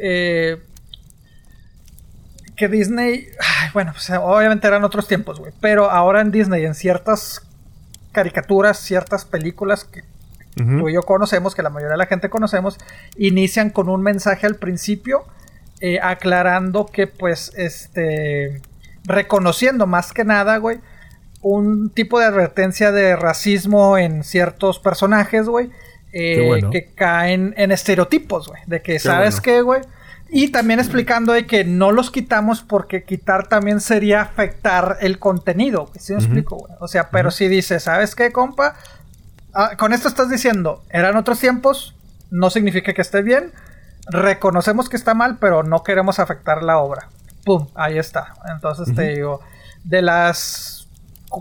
[0.53, 0.63] eh,
[2.59, 6.75] que Disney, ay, bueno, pues obviamente eran otros tiempos, güey, pero ahora en Disney, en
[6.75, 7.47] ciertas
[8.13, 10.03] caricaturas, ciertas películas que
[10.57, 12.79] tú y yo conocemos, que la mayoría de la gente conocemos,
[13.17, 15.25] inician con un mensaje al principio,
[15.81, 18.61] eh, aclarando que, pues, este,
[19.05, 20.81] reconociendo más que nada, güey,
[21.43, 25.71] un tipo de advertencia de racismo en ciertos personajes, güey,
[26.13, 26.71] eh, bueno.
[26.71, 29.43] que caen en estereotipos, güey, de que, ¿sabes bueno.
[29.45, 29.81] qué, güey?
[30.31, 35.91] Y también explicando de que no los quitamos porque quitar también sería afectar el contenido,
[35.99, 36.73] ¿sí me explico, güey?
[36.81, 38.75] O sea, pero si dices, ¿sabes qué, compa?
[39.55, 41.95] Ah, con esto estás diciendo, eran otros tiempos,
[42.31, 43.53] no significa que esté bien,
[44.11, 47.09] reconocemos que está mal, pero no queremos afectar la obra.
[47.45, 47.69] ¡Pum!
[47.75, 48.35] Ahí está.
[48.53, 49.41] Entonces te digo,
[49.85, 50.89] de las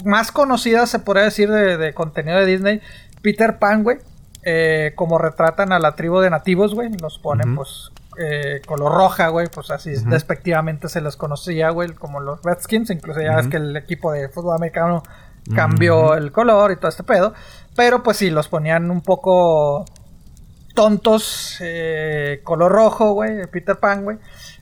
[0.05, 2.81] más conocidas, se podría decir, de, de contenido de Disney,
[3.21, 3.97] Peter Pan, güey,
[4.43, 9.27] eh, como retratan a la tribu de nativos, güey, los ponen, pues, eh, color roja,
[9.29, 13.51] güey, pues así despectivamente se los conocía, güey, como los Redskins, incluso ya ves Ujú.
[13.51, 15.03] que el equipo de fútbol americano
[15.55, 17.33] cambió el color y todo este pedo,
[17.75, 19.85] pero pues sí, los ponían un poco
[20.75, 24.17] tontos, eh, color rojo, güey, Peter Pan, güey.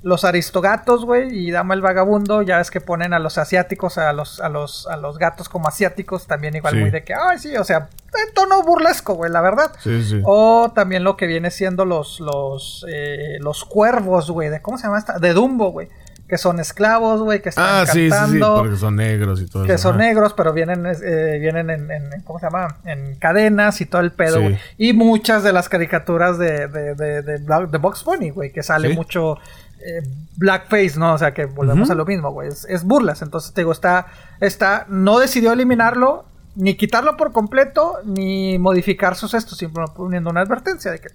[0.08, 4.14] Los aristogatos, güey, y Dama el Vagabundo, ya ves que ponen a los asiáticos, a
[4.14, 6.80] los, a los, a los gatos como asiáticos, también igual Sí.
[6.80, 7.90] muy de que, ay, sí, o sea,
[8.28, 9.72] en tono burlesco, güey, la verdad.
[9.80, 10.22] Sí, sí.
[10.24, 14.84] O también lo que viene siendo los, los, eh, los cuervos, güey, de, ¿cómo se
[14.84, 15.18] llama esta?
[15.18, 15.90] De Dumbo, güey,
[16.30, 19.48] que son esclavos, güey, que están ah, sí, sí, sí, cantando porque son negros y
[19.48, 19.90] todo que eso.
[19.90, 20.04] son ajá.
[20.08, 22.78] negros, pero vienen, eh, vienen en, en- ¿cómo se llama?
[22.86, 24.58] En cadenas y todo el pedo, güey.
[24.78, 28.90] Y muchas de las caricaturas de, de, de, de, de Box Bunny, güey, que sale
[28.96, 29.38] mucho
[29.86, 30.02] eh,
[30.38, 31.14] blackface, ¿no?
[31.14, 32.50] O sea, que volvemos a lo mismo, güey.
[32.50, 33.22] Es, es burlas.
[33.22, 34.08] Entonces, te digo, está,
[34.42, 36.26] está, no decidió eliminarlo,
[36.56, 41.10] ni quitarlo por completo, ni modificar sus estos, simplemente poniendo una advertencia de que,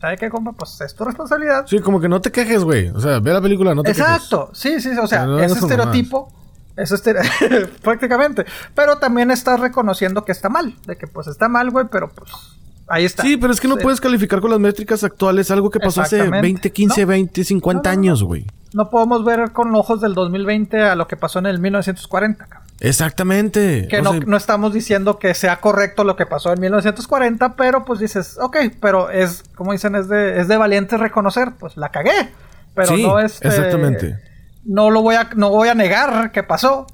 [0.00, 0.52] ¿sabe qué, compa?
[0.52, 1.64] Pues es tu responsabilidad.
[1.66, 2.88] Sí, como que no te quejes, güey.
[2.88, 4.06] O sea, ve la película, no te quejes.
[4.06, 6.32] Exacto, sí, sí, o sea, Pero no ese estereotipo,
[6.76, 8.44] estere- prácticamente,
[8.74, 12.30] pero también estás reconociendo que está mal, de que pues está mal, güey, pero pues
[12.90, 13.22] ahí está.
[13.22, 13.82] Sí, pero es que no Sí.
[13.82, 16.42] puedes calificar con las métricas actuales algo que pasó hace Exactamente.
[16.46, 17.06] 20, 15, No.
[17.06, 18.46] 20, 50 No, no, años, güey.
[18.74, 22.68] No podemos ver con ojos del 2020 a lo que pasó en el 1940, cabrón.
[22.80, 23.88] Exactamente.
[23.88, 27.84] Que no, sea, no estamos diciendo que sea correcto lo que pasó en 1940, pero
[27.84, 31.90] pues dices, ok, pero es, como dicen, es de, es de valiente reconocer, pues la
[31.90, 32.30] cagué.
[32.74, 33.40] Pero Sí, no es.
[33.42, 34.16] exactamente.
[34.64, 36.86] No lo voy a, no voy a negar que pasó.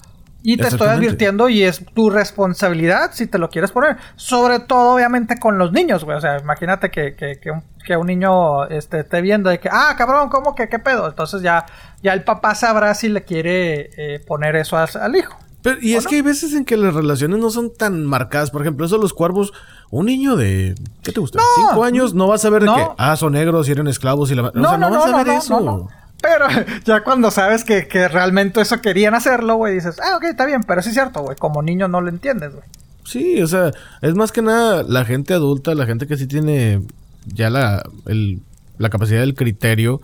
[0.49, 3.97] Y te estoy advirtiendo y es tu responsabilidad si te lo quieres poner.
[4.17, 6.17] Sobre todo, obviamente, con los niños, güey.
[6.17, 9.69] O sea, imagínate que, que, que un, que un niño este, esté viendo de que,
[9.71, 11.09] ah, cabrón, ¿cómo que qué pedo?
[11.09, 11.67] Entonces ya,
[12.03, 15.37] ya el papá sabrá si le quiere eh, poner eso al, al hijo.
[15.63, 18.51] pero- y es que hay veces en que las relaciones no son tan marcadas.
[18.53, 19.53] Por ejemplo, eso de los cuervos,
[19.91, 21.39] un niño de, ¿qué te gusta?
[21.39, 21.69] No.
[21.71, 24.37] Cinco años no va a saber de que, ah, son negros y eran esclavos y
[24.37, 24.43] la...
[24.43, 25.89] o sea, no, vas a ver eso.
[26.27, 26.47] Pero
[26.85, 30.63] ya cuando sabes que, que realmente eso querían hacerlo, güey, dices, ah, ok, está bien,
[30.67, 31.37] pero sí es cierto, güey.
[31.37, 32.65] Como niño no lo entiendes, güey.
[33.05, 33.71] Sí, o sea,
[34.03, 36.83] es más que nada la gente adulta, la gente que sí tiene
[37.27, 38.41] ya la, el-
[38.79, 40.01] la capacidad del criterio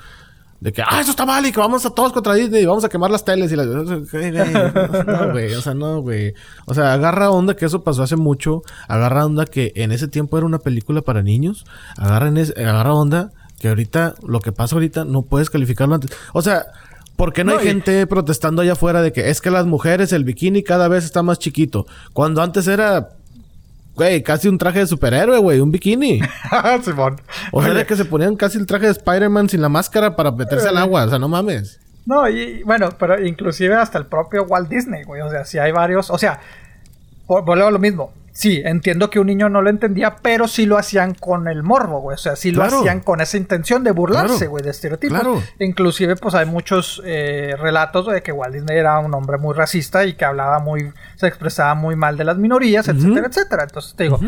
[0.61, 2.85] de que, ah, eso está mal y que vamos a todos contra Disney y vamos
[2.85, 3.67] a quemar las teles y las...
[5.07, 6.35] No, güey, o sea, no, güey.
[6.67, 10.37] O sea, agarra onda que eso pasó hace mucho, agarra onda que en ese tiempo
[10.39, 11.65] era una película para niños,
[11.99, 13.33] agarra, en ese- agarra onda
[13.63, 16.11] que ahorita, lo que pasa ahorita, no puedes calificarlo antes.
[16.35, 16.67] O sea...
[17.17, 19.67] ¿Por qué no, No, hay y- gente protestando allá afuera de que es que las
[19.67, 21.87] mujeres, el bikini cada vez está más chiquito?
[22.15, 23.11] Cuando antes era
[23.95, 26.21] Güey, casi un traje de superhéroe, güey, un bikini.
[26.83, 27.21] Simón.
[27.53, 30.33] O sea, de que se ponían casi el traje de Spider-Man sin la máscara para
[30.33, 31.05] meterse al agua.
[31.05, 31.79] O sea, no mames.
[32.07, 35.21] No, y bueno, pero inclusive hasta el propio Walt Disney, güey.
[35.21, 36.09] O sea, si hay varios.
[36.11, 36.41] O sea,
[37.29, 38.13] vuelvo a lo mismo.
[38.35, 42.01] Sí, entiendo que un niño no lo entendía, pero sí lo hacían con el morbo,
[42.01, 42.15] güey.
[42.15, 42.71] O sea, sí Claro.
[42.73, 44.51] lo hacían con esa intención de burlarse, Claro.
[44.51, 45.21] güey, de estereotipos.
[45.21, 45.43] Claro.
[45.59, 50.07] Inclusive, pues hay muchos eh, relatos de que Walt Disney era un hombre muy racista
[50.07, 53.63] y que hablaba muy, se expresaba muy mal de las minorías, etcétera, etcétera.
[53.65, 54.19] Entonces te digo,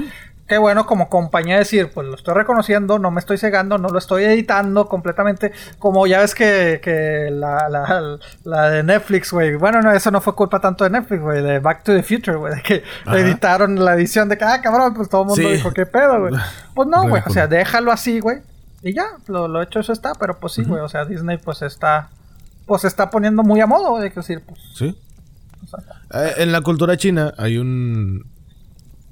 [0.46, 3.98] qué bueno como compañía decir, pues lo estoy reconociendo, no me estoy cegando, no lo
[3.98, 9.80] estoy editando completamente, como ya ves que, que la, la, la de Netflix, güey, bueno,
[9.80, 12.56] no, eso no fue culpa tanto de Netflix, güey, de Back to the Future, güey,
[12.56, 15.86] de que editaron la edición de que, ah, cabrón, pues todo el mundo dijo, qué
[15.86, 16.34] pedo, güey.
[16.74, 18.38] Pues no, güey, o sea, déjalo así, güey,
[18.82, 21.62] y ya, lo, lo hecho eso está, pero pues sí, güey, o sea, Disney pues
[21.62, 22.10] está,
[22.66, 24.60] pues está poniendo muy a modo, de decir, pues...
[24.74, 24.98] Sí.
[26.12, 28.26] Eh, en la cultura china hay un...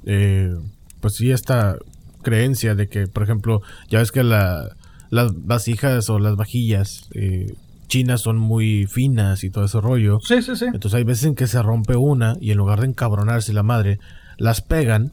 [0.05, 0.55] Eh,
[1.03, 1.77] pues sí, esta
[2.23, 3.61] creencia de que, por ejemplo,
[3.91, 4.71] ya ves que la,
[5.11, 7.53] las vasijas o las vajillas eh,
[7.89, 10.21] chinas son muy finas y todo ese rollo.
[10.23, 10.65] Sí, sí, sí.
[10.67, 13.99] Entonces hay veces en que se rompe una y en lugar de encabronarse la madre,
[14.39, 15.11] las pegan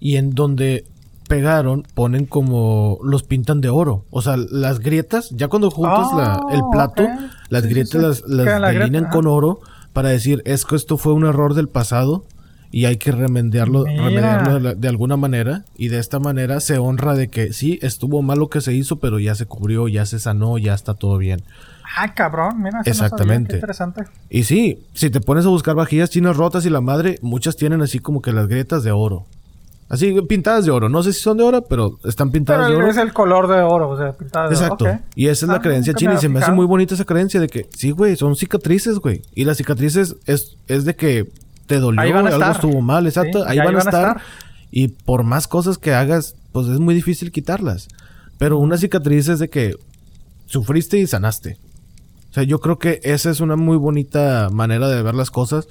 [0.00, 0.84] y en donde
[1.28, 4.04] pegaron ponen como los pintan de oro.
[4.10, 7.06] O sea, las grietas, ya cuando juntas la, el Oh, plato,
[7.50, 7.98] las Sí, grietas sí.
[7.98, 9.60] las, las la delinean con oro
[9.92, 12.24] para decir, es que esto fue un error del pasado
[12.72, 15.64] y hay que remediarlo, remediarlo de, la- de alguna manera.
[15.76, 18.96] Y de esta manera se honra de que sí, estuvo mal lo que se hizo,
[18.98, 21.42] pero ya se cubrió, ya se sanó, ya está todo bien.
[21.98, 23.54] Ah, cabrón, mira, eso no sabía, Exactamente.
[23.56, 24.02] interesante.
[24.30, 27.82] Y sí, si te pones a buscar vajillas chinas rotas y la madre, muchas tienen
[27.82, 29.26] así como que las grietas de oro.
[29.90, 30.88] Así pintadas de oro.
[30.88, 32.90] No sé si son de oro, pero están pintadas Pero de oro.
[32.90, 34.84] es el color de oro, o sea, pintado de Exacto.
[34.86, 34.94] oro.
[34.94, 35.00] ok.
[35.16, 36.14] Y esa es la Ah, creencia china.
[36.14, 39.20] Y se me hace muy bonita esa creencia de que, sí, güey, son cicatrices, güey.
[39.34, 41.28] Y las cicatrices es, es de que
[41.66, 42.56] te dolió, Ahí van a algo estar.
[42.56, 43.40] estuvo mal, exacto.
[43.40, 44.20] Sí, ahí, van, a estar.
[44.70, 47.88] Y por más cosas que hagas, pues es muy difícil quitarlas.
[48.38, 49.76] Pero una cicatriz es de que
[50.46, 51.58] sufriste y sanaste.
[52.30, 55.68] O sea, yo creo que esa es una muy bonita manera de ver las cosas.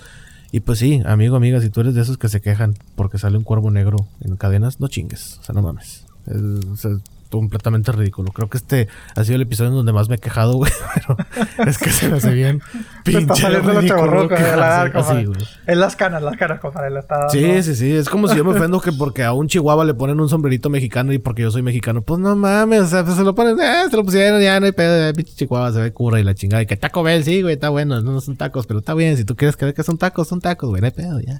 [0.52, 3.38] Y pues sí, amigo, amiga, si tú eres de esos que se quejan porque sale
[3.38, 5.40] un cuervo negro en cadenas, no chingues.
[5.42, 6.06] O sea, no mames.
[6.28, 6.92] Es, o sea,
[7.38, 8.32] completamente ridículo.
[8.32, 10.72] Creo que este ha sido el episodio en donde más me he quejado, güey.
[11.58, 12.62] Pero es que se me hace bien
[13.04, 15.42] Te está pinche saliendo ridículo la quejarse así, güey.
[15.68, 16.98] Es las canas, las canas, compadre.
[17.00, 17.96] Está dando- Sí, sí, sí.
[17.96, 20.70] Es como si yo me ofendo que porque a un chihuahua le ponen un sombrerito
[20.70, 22.02] mexicano y porque yo soy mexicano.
[22.02, 24.66] Pues no mames, o sea, pues se lo ponen, eh, se lo pusieron, ya no
[24.66, 26.62] hay pedo, eh, pinche chihuahua se ve cura y la chingada.
[26.64, 29.18] Y que Taco Bell, sí, güey, está bueno, no, no son tacos, pero está bien.
[29.18, 31.40] Si tú quieres creer que son tacos, son tacos, güey, no hay pedo, ya.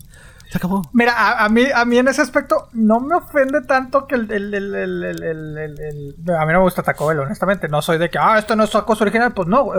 [0.52, 0.82] Se acabó.
[0.92, 4.30] Mira, a, a mí, a mí en ese aspecto no me ofende tanto que el,
[4.30, 7.70] el, el, el, A mí no me gusta Taco Bell, honestamente.
[7.70, 9.32] No soy de que, ah, esto no es tacos original.
[9.32, 9.72] Pues no.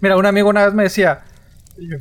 [0.00, 1.22] Mira, un amigo una vez me decía...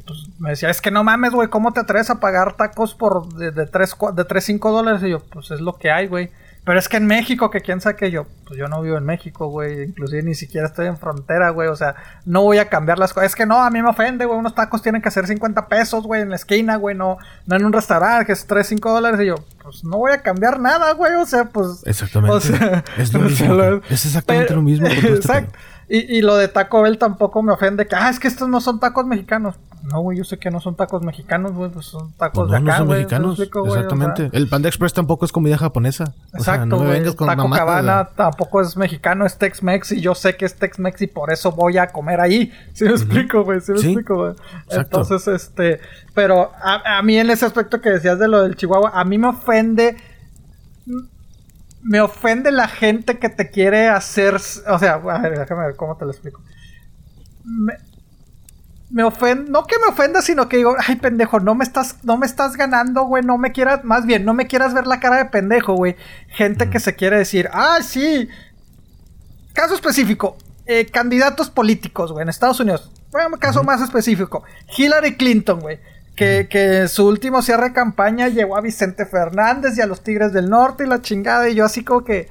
[0.05, 3.33] pues, me decía, es que no mames, güey, ¿cómo te atreves a pagar tacos por
[3.33, 5.03] de, de 3, de 3, 5 dólares?
[5.03, 6.29] Y yo, pues es lo que hay, güey.
[6.68, 9.06] Pero es que en México, que quién sabe que yo, pues yo no vivo en
[9.06, 9.84] México, güey.
[9.84, 11.69] Inclusive ni siquiera estoy en frontera, güey.
[11.69, 11.95] O sea,
[12.26, 13.27] no voy a cambiar las cosas.
[13.30, 14.38] Es que no, a mí me ofende, güey.
[14.38, 16.94] Unos tacos tienen que ser 50 pesos, güey, en la esquina, güey.
[16.94, 19.22] No, no en un restaurante que es 3, 5 dólares.
[19.22, 21.14] Y yo, pues no voy a cambiar nada, güey.
[21.14, 21.84] O sea, pues.
[21.85, 22.35] Exactamente.
[22.35, 23.53] O sea, es lo o sea, mismo.
[23.53, 24.88] lo- es exactamente lo mismo.
[24.89, 25.57] este Exacto.
[25.89, 27.88] Y, y lo de Taco Bell tampoco me ofende.
[27.88, 29.55] Que, ah, es que estos no son tacos mexicanos.
[29.84, 31.72] No, güey, yo sé que no son tacos mexicanos, güey.
[31.72, 32.97] Pues son tacos Pues de no, no acá, son güey.
[32.99, 33.31] ¿me mexicanos.
[33.39, 33.72] explico, güey?
[33.72, 34.38] O sea, Exactamente.
[34.38, 36.03] El Panda Express tampoco es comida japonesa.
[36.38, 36.99] O sea, Exacto, no me güey.
[36.99, 41.03] vengas con Taco Cabana tampoco es mexicano, es Tex-Mex y yo sé que es Tex-Mex
[41.03, 42.51] y por eso voy a comer ahí.
[42.73, 43.61] ¿Sí me explico, güey?
[43.61, 44.31] ¿Sí me Sí, explico, güey?
[44.65, 45.01] exacto.
[45.01, 45.80] Entonces, este...
[46.14, 49.18] Pero a, a mí en ese aspecto que decías de lo del Chihuahua, a mí
[49.18, 49.95] me ofende...
[51.81, 54.35] Me ofende la gente que te quiere hacer...
[54.35, 56.41] O sea, a ver, déjame ver cómo te lo explico.
[57.43, 57.73] Me,
[58.89, 62.17] me ofende, no que me ofenda, sino que digo, ay pendejo, no me estás, no
[62.17, 65.17] me estás ganando, güey, no me quieras, más bien, no me quieras ver la cara
[65.17, 65.95] de pendejo, güey.
[66.29, 68.29] Gente que se quiere decir, ah, sí.
[69.53, 72.91] Caso específico, eh, candidatos políticos, güey, en Estados Unidos.
[73.11, 74.43] Bueno, caso más específico,
[74.77, 75.79] Hillary Clinton, güey.
[76.18, 80.34] Que, que su último cierre de campaña llegó a Vicente Fernández y a los Tigres
[80.34, 81.48] del Norte y la chingada.
[81.48, 82.27] Y yo así como que,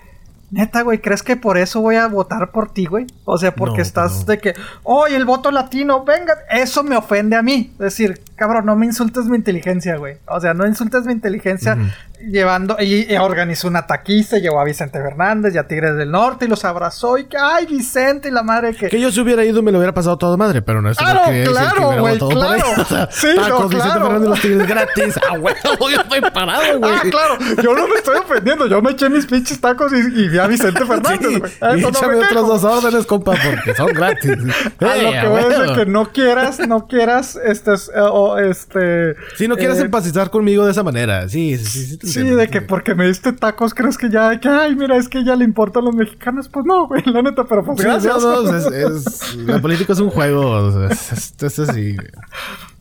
[0.51, 3.07] neta, güey, ¿crees que por eso voy a votar por ti, güey?
[3.25, 4.25] O sea, porque No, estás no.
[4.25, 7.71] de que, oye, el voto latino, venga, eso me ofende a mí.
[7.75, 10.17] Es decir, cabrón, no me insultes mi inteligencia, güey.
[10.27, 11.79] O sea, no insultes mi inteligencia.
[12.21, 16.45] Llevando, y, y organizó una taquiza, llevó a Vicente Fernández y a Tigres del Norte
[16.47, 18.89] y los abrazó y que, ay, Vicente y la madre que...
[18.89, 21.23] Que yo si hubiera ido me lo hubiera pasado toda madre, pero no es Claro,
[21.45, 22.65] claro, güey, claro.
[23.11, 24.05] Sí, no, Tacos, Vicente claro.
[24.07, 25.15] Fernández, los tigres gratis.
[25.31, 25.55] Ah, güey,
[25.95, 26.93] yo estoy parado, güey.
[26.95, 30.29] Ah, claro, yo no me estoy ofendiendo, yo me eché mis pinches tacos y, y
[30.29, 31.53] vi a Vicente Fernández, Sí, güey.
[31.61, 34.33] A y eso no échame me otras dos órdenes, compa, porque son gratis.
[34.81, 38.39] A lo que voy a decir que no quieras, no quieras, este, es- eh, o
[38.39, 39.15] este...
[39.37, 41.29] Si no quieres eh, empatizar conmigo de esa manera.
[41.29, 41.99] Sí, sí, sí.
[42.07, 45.25] Sí de que porque me diste tacos crees que ya, que ay, mira, es que
[45.25, 46.49] ya le importan los mexicanos.
[46.49, 48.17] Pues no, güey, la neta, pero pues gracias.
[48.17, 50.51] es, es- la política es un juego.
[50.51, 51.95] o sea, es, es- es así.
[51.95, 52.09] güey.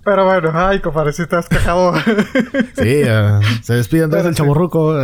[0.04, 1.94] Pero bueno, ay, compadre, si te has quejado.
[2.78, 3.02] Sí,
[3.64, 4.38] se despiden Pero desde el sí.
[4.38, 4.96] chaborruco.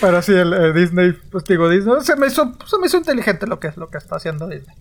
[0.00, 3.46] pero sí, el, eh, Disney, pues digo, Disney se me hizo, se me hizo inteligente
[3.46, 4.74] lo que, lo que está haciendo Disney.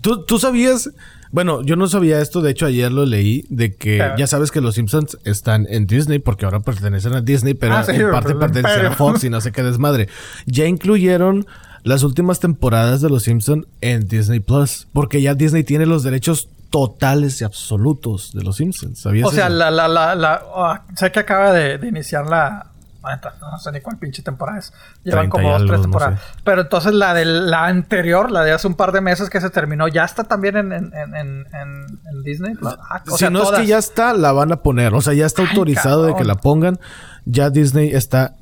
[0.00, 0.90] ¿Tú, tú sabías,
[1.34, 4.14] bueno, yo no sabía esto, de hecho ayer lo leí, de que Claro.
[4.16, 7.82] ya sabes que los Simpsons están en Disney, porque ahora pertenecen a Disney, pero Ah,
[7.82, 8.90] sí, en parte el pertenecen a.
[8.92, 10.08] Fox y no sé qué desmadre.
[10.46, 11.44] Ya incluyeron
[11.82, 16.48] las últimas temporadas de los Simpsons en Disney Plus, porque ya Disney tiene los derechos
[16.70, 18.98] totales y absolutos de los Simpsons.
[19.00, 19.56] ¿Sabías O sea, eso?
[19.56, 22.70] la, la, la, la- ah, sé que acaba de, de iniciar la.
[23.10, 24.72] Neta, No sé ni cuál pinche temporada es.
[25.02, 26.20] Llevan 30 como dos, algo, tres no temporadas.
[26.20, 26.26] sé.
[26.44, 29.50] Pero entonces la de la anterior, la de hace un par de meses que se
[29.50, 32.54] terminó, ya está también en, en, en, en, en- en Disney.
[32.54, 32.74] Plus?
[32.90, 34.94] Ah, o si sea, no es que ya está, la van a poner.
[34.94, 36.78] O sea, ya está Ay, autorizado de que la pongan.
[37.26, 38.34] Ya Disney está.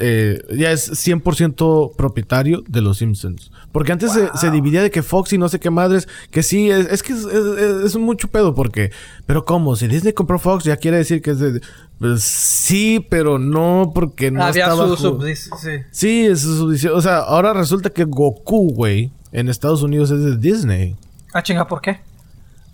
[0.00, 3.52] Eh, ya es 100% propietario de los Simpsons.
[3.70, 6.08] Porque antes se, se dividía de que Fox y no sé qué madres.
[6.30, 8.54] Que sí, es, es que es, es- es mucho pedo.
[8.54, 8.90] Porque.
[9.26, 9.76] Pero ¿cómo?
[9.76, 11.60] Si Disney compró Fox, ya quiere decir que es de.
[11.98, 14.80] pues, sí, pero no, porque no Había está su.
[14.82, 15.22] bajo- su-
[15.62, 16.26] sí, sí.
[16.26, 16.76] Es su.
[16.94, 20.96] O sea, ahora resulta que Goku, güey, en Estados Unidos es de Disney.
[21.32, 22.00] Ah, chinga, ¿por qué?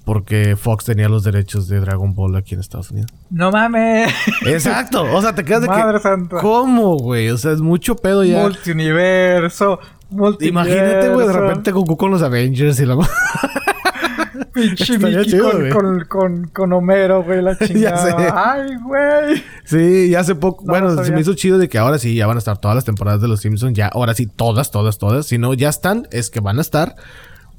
[0.07, 3.11] Porque Fox tenía los derechos de Dragon Ball aquí en Estados Unidos.
[3.29, 4.15] No mames.
[4.47, 5.03] Exacto.
[5.03, 6.03] O sea, te quedas de Madre que.
[6.05, 6.37] santa.
[6.37, 7.29] ¿Cómo, güey?
[7.31, 8.43] O sea, es mucho pedo ya.
[8.43, 9.81] Multiuniverso.
[10.09, 10.49] Multiverso.
[10.49, 12.97] Imagínate, güey, de repente Goku con los Avengers y la.
[14.55, 14.99] Pinche
[15.41, 17.99] con, con, con, con Homero, güey, la Ya chingada.
[17.99, 18.33] sé.
[18.33, 19.43] Ay, güey.
[19.65, 20.65] sí, ya hace poco.
[20.65, 22.59] No, bueno, no se me hizo chido de que ahora sí ya van a estar
[22.59, 23.77] todas las temporadas de los Simpsons.
[23.77, 25.27] Ya, ahora sí, todas, todas, todas.
[25.27, 26.95] Si no, ya están, es que van a estar.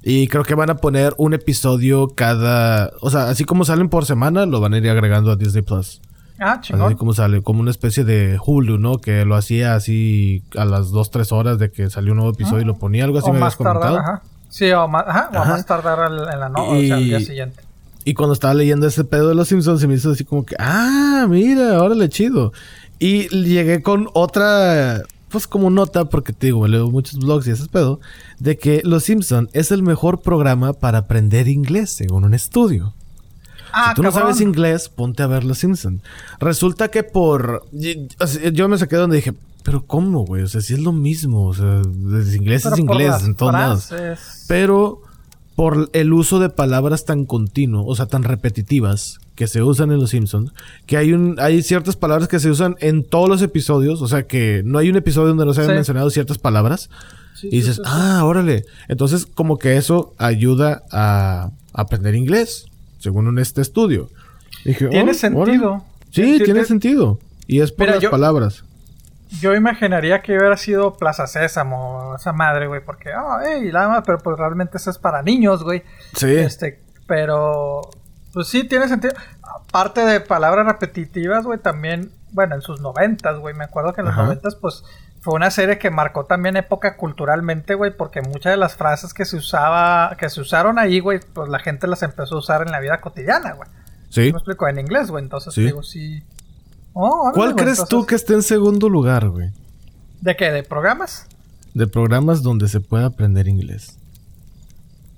[0.09, 2.91] Y creo que van a poner un episodio cada.
[3.01, 5.99] O sea, así como salen por semana, lo van a ir agregando a Disney Plus.
[6.39, 6.93] Ah, Así chingón.
[6.95, 8.99] como sale, como una especie de Hulu, ¿no?
[8.99, 12.61] Que lo hacía así a las 2, 3 horas de que salió un nuevo episodio
[12.61, 13.97] y lo ponía, algo así o me más habías tardar, comentado.
[14.17, 14.23] ajá.
[14.49, 17.25] Sí, o más, ajá, o más tardar en la no, o sea, al día Y-
[17.25, 17.61] siguiente.
[18.05, 20.55] Y cuando estaba leyendo ese pedo de los Simpsons, se me hizo así como que,
[20.57, 22.53] ah, mira, órale, chido.
[22.99, 27.51] Y llegué con otra, pues como nota, porque te digo, me leo muchos blogs y
[27.51, 27.99] ese pedo,
[28.39, 32.93] de que Los Simpsons es el mejor programa para aprender inglés, según un estudio.
[33.73, 36.01] Ah, si tú no sabes inglés, ponte a ver Los Simpsons.
[36.39, 37.65] Resulta que por...
[38.53, 39.33] Yo me saqué donde dije,
[39.63, 40.43] pero ¿cómo, güey?
[40.43, 41.47] O sea, si es lo mismo.
[41.47, 43.89] O sea, inglés Pero es inglés en todos lados.
[44.47, 45.01] Pero
[45.55, 49.99] por el uso de palabras tan continuo, o sea, tan repetitivas que se usan en
[49.99, 50.51] Los Simpsons,
[50.85, 54.23] que hay un hay ciertas palabras que se usan en todos los episodios, o sea,
[54.27, 55.75] que no hay un episodio donde no se hayan Sí.
[55.77, 56.89] mencionado ciertas palabras.
[57.39, 57.89] Sí, y dices, sí, sí.
[57.91, 58.65] ah, órale.
[58.87, 62.65] Entonces, como que eso ayuda a aprender inglés,
[62.99, 64.09] según un este estudio.
[64.65, 65.71] Dije, Tiene "Oh, sentido.
[65.73, 65.83] órale".
[66.11, 67.19] Sí, Tiene- tiene sentido.
[67.45, 68.63] Y es por Mira, las yo- palabras.
[69.41, 74.03] Yo imaginaría que hubiera sido Plaza Sésamo, esa madre, güey, porque, ah, hey, nada más,
[74.05, 75.83] pero pues realmente eso es para niños, güey.
[76.15, 76.33] Sí.
[76.33, 77.81] Este, pero,
[78.33, 79.13] pues sí, tiene sentido.
[79.41, 84.07] Aparte de palabras repetitivas, güey, también, bueno, en sus noventas, güey, me acuerdo que en
[84.07, 84.83] los noventas, pues,
[85.21, 89.25] fue una serie que marcó también época culturalmente, güey, porque muchas de las frases que
[89.25, 92.71] se usaba, que se usaron ahí, güey, pues la gente las empezó a usar en
[92.71, 93.69] la vida cotidiana, güey.
[94.09, 94.21] Sí.
[94.31, 95.63] Me explico en inglés, güey, entonces Sí.
[95.65, 96.23] digo, sí.
[96.93, 99.51] Oh, ¿Cuál güey, crees tú que esté en segundo lugar, güey?
[100.21, 100.51] ¿De qué?
[100.51, 101.27] ¿De programas?
[101.73, 103.97] De programas donde se pueda aprender inglés.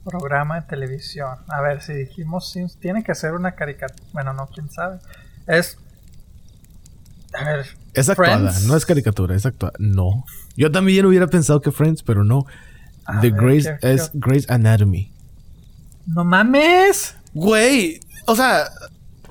[0.03, 1.37] Programa de televisión.
[1.49, 4.03] A ver, si dijimos Sims, tiene que ser una caricatura.
[4.11, 4.97] Bueno, no, quién sabe.
[5.45, 5.77] Es.
[7.33, 7.65] A ver.
[7.93, 8.65] Es actuada, Friends.
[8.67, 9.73] no es caricatura, es actuada.
[9.79, 10.25] No.
[10.55, 12.45] Yo también hubiera pensado que Friends, pero no.
[13.05, 14.17] A The ver, Grace ¿qué- es qué?
[14.19, 15.11] Grey's Anatomy.
[16.07, 17.15] ¡No mames!
[17.33, 18.69] Güey, o sea,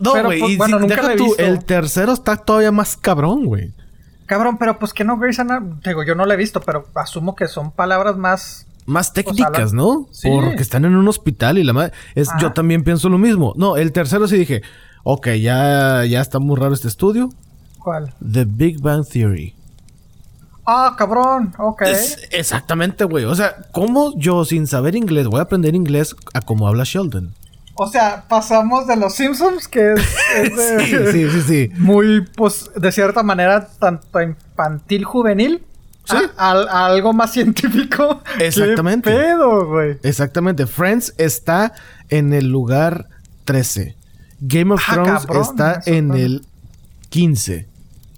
[0.00, 0.38] no, güey.
[0.40, 1.42] pues, y bueno, si- nunca tú, visto.
[1.42, 3.72] el tercero está todavía más cabrón, güey.
[4.26, 5.80] Cabrón, pero pues que no Grace Anatomy.
[5.84, 8.66] Digo, yo no la he visto, pero asumo que son palabras más.
[8.86, 10.06] Más técnicas, la- ¿no?
[10.12, 10.28] Sí.
[10.30, 11.92] Porque están en un hospital y la madre.
[12.14, 12.38] Es, Ajá.
[12.40, 13.52] yo también pienso lo mismo.
[13.56, 14.62] No, el tercero sí dije,
[15.02, 17.30] ok, ya, ya está muy raro este estudio.
[17.78, 18.12] ¿Cuál?
[18.32, 19.54] The Big Bang Theory.
[20.66, 21.54] Ah, cabrón.
[21.58, 21.82] Ok.
[21.82, 23.24] Es- exactamente, güey.
[23.24, 27.34] O sea, ¿cómo yo sin saber inglés voy a aprender inglés a cómo habla Sheldon?
[27.74, 30.00] O sea, pasamos de los Simpsons, que es,
[30.36, 31.70] es de- Sí, sí, sí, sí.
[31.80, 35.62] muy, pues, de cierta manera, tanto infantil, juvenil,
[36.04, 36.16] Sí.
[36.36, 38.20] a, a- a algo más científico.
[38.40, 39.10] Exactamente.
[39.10, 39.98] ¿Qué pedo, güey?
[40.02, 40.66] Exactamente.
[40.66, 41.72] Friends está
[42.10, 43.06] en el lugar
[43.44, 43.94] 13.
[44.40, 46.46] Game of Ah, Thrones cabrón, está en el
[47.18, 47.66] 15.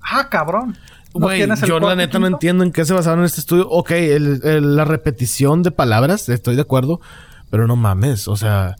[0.02, 0.76] Ah, cabrón.
[1.14, 3.68] ¿No Güey, yo la neta no entiendo en qué se basaron en este estudio.
[3.68, 7.00] Ok, el- el- la repetición de palabras, estoy de acuerdo,
[7.50, 8.76] pero no mames, o sea,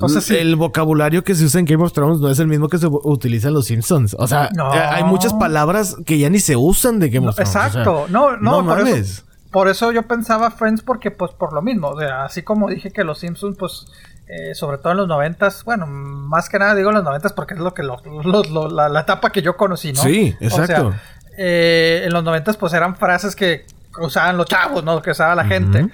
[0.00, 0.34] O sea, sí.
[0.36, 2.86] el vocabulario que se usa en Game of Thrones no es el mismo que se
[2.90, 4.16] utiliza en Los Simpsons.
[4.18, 4.74] O sea, No.
[4.74, 7.50] eh, hay muchas palabras que ya ni se usan de Game of Thrones.
[7.50, 8.06] o sea, exacto.
[8.10, 8.94] no, no, no por, mames.
[8.98, 11.88] Eso, por eso yo pensaba Friends porque, pues, por lo mismo.
[11.88, 13.86] O sea, así como dije que los Simpsons, pues,
[14.34, 17.60] eh, sobre todo en los noventas, bueno, más que nada digo los noventas porque es
[17.60, 20.02] lo que lo- lo- lo- la, la etapa que yo conocí, ¿no?
[20.02, 20.94] Sí, O sea, exacto.
[21.36, 23.66] eh, en los noventas, pues, eran frases que
[24.00, 25.02] usaban los chavos, ¿no?
[25.02, 25.88] Que usaba la gente.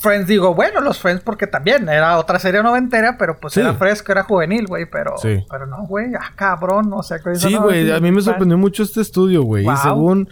[0.00, 3.60] Friends digo, bueno, los Friends porque también era otra serie noventera, pero pues Sí.
[3.60, 5.44] era fresco, era juvenil, güey, pero, Sí.
[5.50, 8.84] pero no, güey, ah, cabrón, o sea, que Sí, güey, a mí me sorprendió mucho
[8.84, 9.64] este estudio, güey.
[9.64, 9.74] Wow.
[9.74, 10.28] Y según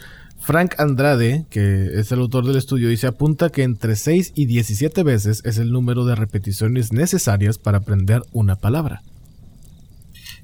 [0.46, 5.02] Frank Andrade, que es el autor del estudio, dice apunta que entre 6 y 17
[5.02, 9.02] veces es el número de repeticiones necesarias para aprender una palabra.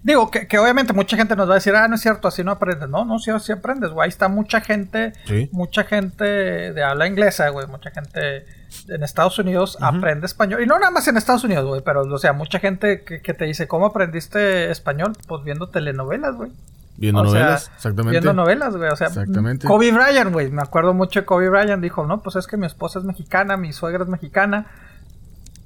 [0.02, 2.42] Digo, que, que obviamente mucha gente nos va a decir, ah, no es cierto, así
[2.42, 2.88] no aprendes.
[2.88, 4.06] No, no, sí, sí aprendes, güey.
[4.06, 5.48] Ahí está mucha gente, Sí.
[5.52, 7.68] mucha gente de habla inglesa, güey.
[7.68, 8.44] Mucha gente
[8.88, 10.60] en Estados Unidos aprende español.
[10.64, 13.34] Y no nada más en Estados Unidos, güey, pero, o sea, mucha gente que, que
[13.34, 15.12] te dice, ¿cómo aprendiste español?
[15.28, 16.50] Pues viendo telenovelas, güey.
[16.96, 18.10] Viendo O sea, novelas, exactamente.
[18.20, 18.90] Viendo novelas, güey.
[18.90, 19.66] O sea, Exactamente.
[19.66, 20.50] Kobe Bryant, güey.
[20.50, 21.82] Me acuerdo mucho de Kobe Bryant.
[21.82, 24.66] Dijo, no, pues es que mi esposa es mexicana, mi suegra es mexicana.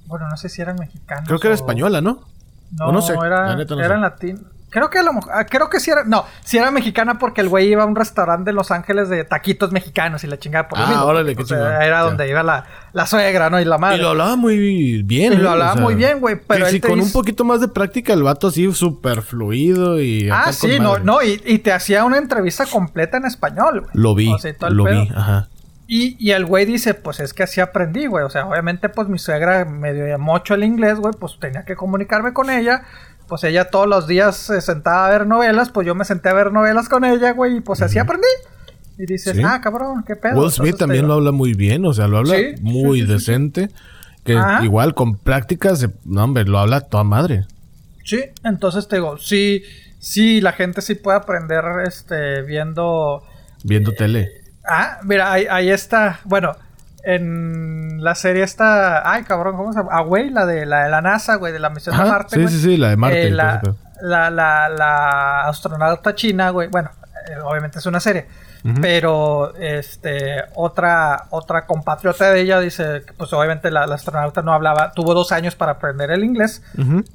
[0.06, 1.24] Bueno, no sé si eran mexicanos.
[1.26, 2.20] Creo que era o- española, ¿no?
[2.72, 4.46] No, no sé, era, la neta no era latín.
[4.68, 7.40] Creo que a lo mejor, ah, creo que sí era, no, sí era mexicana porque
[7.40, 10.68] el güey iba a un restaurante de Los Ángeles de taquitos mexicanos y la chingada
[10.68, 11.82] por lo Ah, mismo, órale, qué o sea, chingón.
[11.82, 13.60] Era donde iba la, la suegra, ¿no?
[13.60, 13.98] Y la madre.
[13.98, 15.32] Y lo hablaba muy bien.
[15.32, 15.52] Y lo ¿eh?
[15.52, 18.12] hablaba muy bien, güey, pero que él si te con un poquito más de práctica,
[18.12, 20.28] el vato así súper fluido y.
[20.30, 21.04] Ah, sí, no, madre.
[21.04, 23.90] no, y, y te hacía una entrevista completa en español, güey.
[23.94, 24.32] Lo vi.
[24.32, 25.02] O sea, y todo el lo pedo.
[25.02, 25.48] vi, ajá.
[25.88, 28.24] Y, y el güey dice, pues es que así aprendí, güey.
[28.24, 32.32] O sea, obviamente, pues mi suegra medio mocho el inglés, güey, pues tenía que comunicarme
[32.32, 32.82] con ella.
[33.28, 36.32] Pues ella todos los días se sentaba a ver novelas, pues yo me senté a
[36.34, 38.26] ver novelas con ella, güey, y pues así aprendí.
[38.98, 39.42] Y dices, Sí.
[39.44, 40.40] ah, cabrón, qué pedo.
[40.40, 43.06] Will Smith Entonces, también lo habla muy bien, o sea, lo habla Sí, muy sí,
[43.06, 43.70] decente.
[44.24, 44.64] Que Ajá.
[44.64, 47.46] igual con práctica, se, no, hombre, lo habla toda madre.
[48.04, 49.62] Sí, entonces te digo, sí,
[49.98, 53.22] sí, la gente sí puede aprender, este, viendo...
[53.64, 54.30] Viendo tele.
[54.68, 56.20] Ah, mira, ahí, ahí está.
[56.24, 56.56] Bueno,
[57.06, 59.10] en la serie está.
[59.10, 59.90] Ay, cabrón, ¿cómo se llama?
[59.92, 62.36] Ah, güey, la de la, de la NASA, güey, de la misión Ajá, de Marte.
[62.36, 62.52] sí, güey.
[62.54, 63.62] sí, sí, la de Marte Eh, la,
[64.02, 66.68] la, la, la astronauta china, güey.
[66.68, 66.90] Bueno,
[67.30, 68.26] eh, obviamente es una serie.
[68.82, 74.90] Pero, este, otra, otra compatriota de ella dice que, pues, obviamente la, astronauta no hablaba,
[74.90, 76.64] tuvo dos años para aprender el inglés.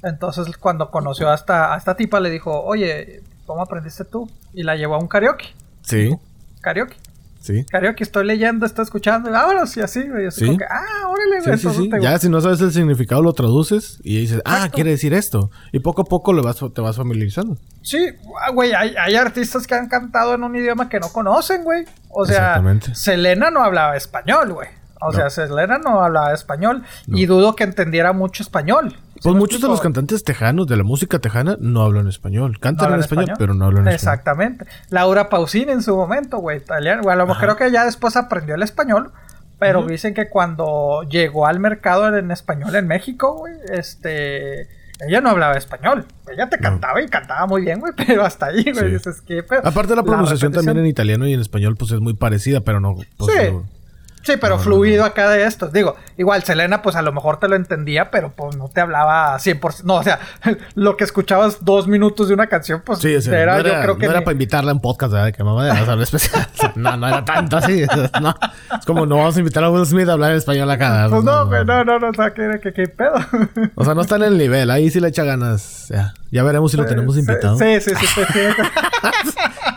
[0.02, 4.30] Entonces, cuando conoció a esta, a esta tipa, le dijo, oye, ¿cómo aprendiste tú?
[4.54, 5.52] Y la llevó a un karaoke.
[5.82, 6.16] Sí,
[6.62, 6.96] Karaoke.
[7.42, 7.66] Sí.
[7.70, 10.26] Karaoke, estoy leyendo, estoy escuchando, y vámonos, y así, güey.
[10.28, 10.46] Así Sí.
[10.46, 11.40] como que, ah, órale.
[11.40, 11.90] Sí, sí, entonces sí.
[11.90, 15.50] te- Ya si no sabes el significado lo traduces y dices, ah, quiere decir esto.
[15.72, 17.58] Y poco a poco le vas, te vas familiarizando.
[17.82, 18.06] Sí,
[18.40, 21.84] ah, güey, hay, hay artistas que han cantado en un idioma que no conocen, güey.
[22.08, 22.62] O sea.
[22.94, 24.68] Selena no hablaba español, güey.
[25.00, 25.12] O No.
[25.18, 27.18] sea, Selena no hablaba español No.
[27.18, 28.96] y dudo que entendiera mucho español.
[29.22, 32.52] ¿Sí Pues muchos de los cantantes tejanos de la música tejana no hablan español.
[32.54, 33.94] No Cantan hablan en español, pero no hablan español.
[33.94, 34.66] Exactamente.
[34.90, 37.02] Laura Pausini en su momento, güey, italiano.
[37.02, 39.12] Bueno, a lo mejor creo que ya después aprendió el español,
[39.60, 44.62] pero dicen que cuando llegó al mercado en español en México, güey, este...
[45.06, 46.04] Ella no hablaba español.
[46.32, 46.62] Ella te No.
[46.62, 48.90] cantaba y cantaba muy bien, güey, pero hasta ahí, güey, Sí.
[48.90, 49.44] dices que...
[49.62, 52.96] Aparte la pronunciación también en italiano y en español pues es muy parecida, pero no...
[53.16, 53.50] pues, Sí.
[53.52, 53.81] no-
[54.22, 55.72] Sí, pero No, no, fluido acá de estos.
[55.72, 59.36] Digo, igual Selena, pues a lo mejor te lo entendía, pero pues no te hablaba
[59.38, 59.82] 100%.
[59.84, 60.18] No, o sea,
[60.74, 63.82] lo que escuchabas dos minutos de una canción, pues Sí, sea, era, no era, yo
[63.82, 64.04] creo que.
[64.06, 65.32] no era ni- para invitarla un podcast, ¿verdad?
[65.32, 66.46] Que mamá de hablar especial.
[66.76, 67.84] no, no era tanto así.
[68.20, 68.34] No.
[68.78, 71.06] Es como no vamos a invitar a Will Smith a hablar en español acá.
[71.10, 73.14] Pues no, güey, no, no, no, o sea, que, que, que pedo.
[73.74, 74.70] O sea, no está en el nivel.
[74.70, 75.88] Ahí sí le echa ganas.
[75.88, 77.56] Ya, ya veremos si lo tenemos invitado.
[77.58, 78.20] Sí, sí, sí, sí,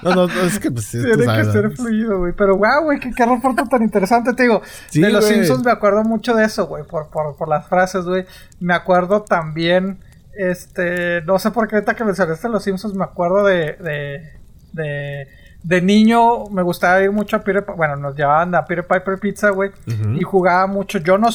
[0.05, 2.33] No, no, no, es que pues tiene sabes, que ser fluido, güey.
[2.33, 4.61] Pero wow, güey, qué, qué reporte tan interesante, te digo.
[4.91, 5.25] Sí, de los.
[5.25, 8.25] Simpsons me acuerdo mucho de eso, güey, por, por, por las frases, güey.
[8.59, 9.99] Me acuerdo también,
[10.37, 14.31] este, no sé por qué ahorita que mencionaste los Simpsons, me acuerdo de, de,
[14.73, 15.27] de,
[15.67, 19.49] de niño, me gustaba ir mucho a Peter, bueno, nos llevaban a Peter Piper Pizza,
[19.49, 19.71] güey,
[20.15, 20.99] y jugaba mucho.
[20.99, 21.27] Yo no,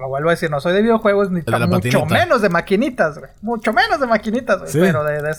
[0.00, 2.06] lo vuelvo a decir, no soy de videojuegos ni de tan- mucho patinita.
[2.14, 4.80] menos de maquinitas, güey, mucho menos de maquinitas, güey, Sí.
[4.80, 5.36] pero de, de-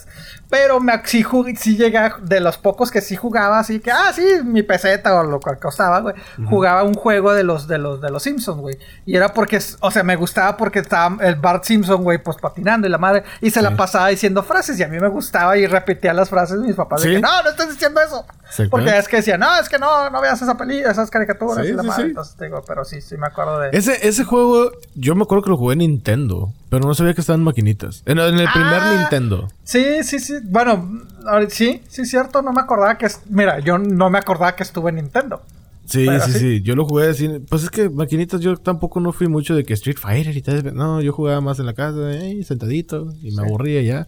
[0.49, 4.13] pero me sí, jugué- sí llega de los pocos que sí jugaba, así que, ah,
[4.13, 6.15] sí, mi peseta o lo que costaba, güey,
[6.49, 9.91] jugaba un juego de los, de los, de los Simpsons, güey, y era porque, o
[9.91, 13.51] sea, me gustaba porque estaba el Bart Simpson, güey, pues patinando y la madre, y
[13.51, 16.67] se la pasaba diciendo frases, y a mí me gustaba y repetía las frases de
[16.67, 17.15] mis papás, de Sí.
[17.15, 18.25] que, no, no estás diciendo eso,
[18.69, 21.71] porque es que decían, no, es que no, no veas esa peli, esas caricaturas Sí,
[21.71, 22.09] y la sí, madre, sí.
[22.09, 23.69] entonces digo, pero sí, sí me acuerdo de...
[23.73, 27.21] Ese, ese juego, yo me acuerdo que lo jugué en Nintendo, pero no sabía que
[27.21, 28.03] estaban maquinitas.
[28.05, 28.97] En, en el primer Ah.
[28.99, 29.47] Nintendo.
[29.63, 30.35] Sí, sí, sí.
[30.45, 31.01] Bueno,
[31.49, 32.41] sí, sí, cierto.
[32.41, 33.05] No me acordaba que.
[33.07, 35.41] es- Mira, yo no me acordaba que estuve en Nintendo.
[35.85, 36.31] Sí, sí.
[36.33, 36.61] sí.
[36.63, 37.29] Yo lo jugué así.
[37.49, 40.75] Pues es que maquinitas yo tampoco no fui mucho de que Street Fighter y tal.
[40.75, 44.05] No, yo jugaba más en la casa, eh, sentadito, y me aburría ya.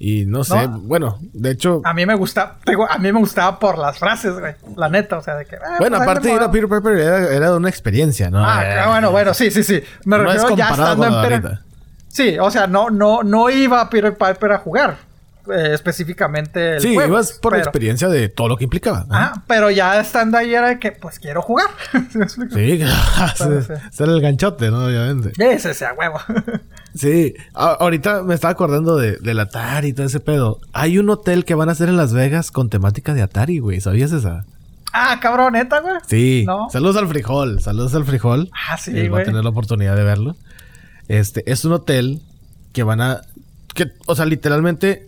[0.00, 0.78] Y no sé, No.
[0.80, 4.38] bueno, de hecho, A mí me gusta, digo, a mí me gustaba por las frases,
[4.38, 4.54] güey.
[4.76, 5.56] La neta, o sea, de que.
[5.56, 6.50] ah, bueno, pues aparte de ir a.
[6.52, 8.38] Peter Pepper era, era una experiencia, ¿no?
[8.44, 9.82] Ah, ah, bueno, bueno, sí, sí, sí.
[10.04, 11.62] Me no es refiero ya comparado estando con en ahorita.
[12.08, 14.96] Sí, o sea, no, no, no iba a Peter Piper a jugar.
[15.52, 19.04] eh, específicamente el Sí, juego, ibas por la experiencia de todo lo que implicaba.
[19.08, 19.14] ¿no?
[19.16, 21.66] Ajá, pero ya estando ahí era de que, pues quiero jugar.
[22.12, 22.28] ¿Sí?
[22.52, 24.84] Sí, ese era el ganchote, ¿no?
[24.84, 25.32] Obviamente.
[25.38, 26.20] Ese sea huevo.
[26.98, 30.58] Sí, A- ahorita me estaba acordando de, del Atari y todo ese pedo.
[30.72, 33.80] Hay un hotel que van a hacer en Las Vegas con temática de Atari, güey.
[33.80, 34.44] ¿Sabías esa?
[34.92, 35.94] ah, cabrón, neta, güey.
[36.08, 36.44] Sí.
[36.46, 36.68] ¿No?
[36.70, 37.60] Saludos al frijol.
[37.60, 38.50] Saludos al frijol.
[38.68, 39.24] Ah, sí, Él va a güey.
[39.26, 40.34] tener la oportunidad de verlo.
[41.08, 42.20] Este, es un hotel
[42.72, 43.20] que van a.
[43.74, 45.06] Que, o sea, literalmente.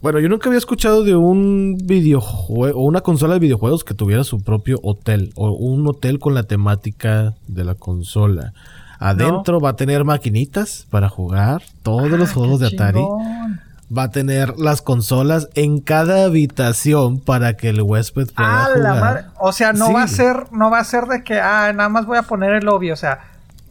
[0.00, 4.22] Bueno, yo nunca había escuchado de un videojuego o una consola de videojuegos que tuviera
[4.22, 8.52] su propio hotel o un hotel con la temática de la consola.
[8.98, 12.98] Adentro va a tener maquinitas para jugar todos los Ah, juegos de Atari.
[12.98, 13.60] chingón.
[13.96, 18.78] Va a tener las consolas en cada habitación para que el huésped pueda Ah, jugar.
[18.94, 19.24] la madre.
[19.38, 19.92] O sea, no Sí.
[19.94, 22.52] va a ser, no va a ser de que, ah, nada más voy a poner
[22.54, 22.90] el lobby.
[22.90, 23.20] O sea,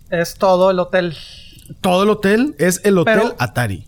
[0.10, 1.16] es todo el hotel.
[1.82, 3.86] Todo el hotel es el hotel Pero- Atari.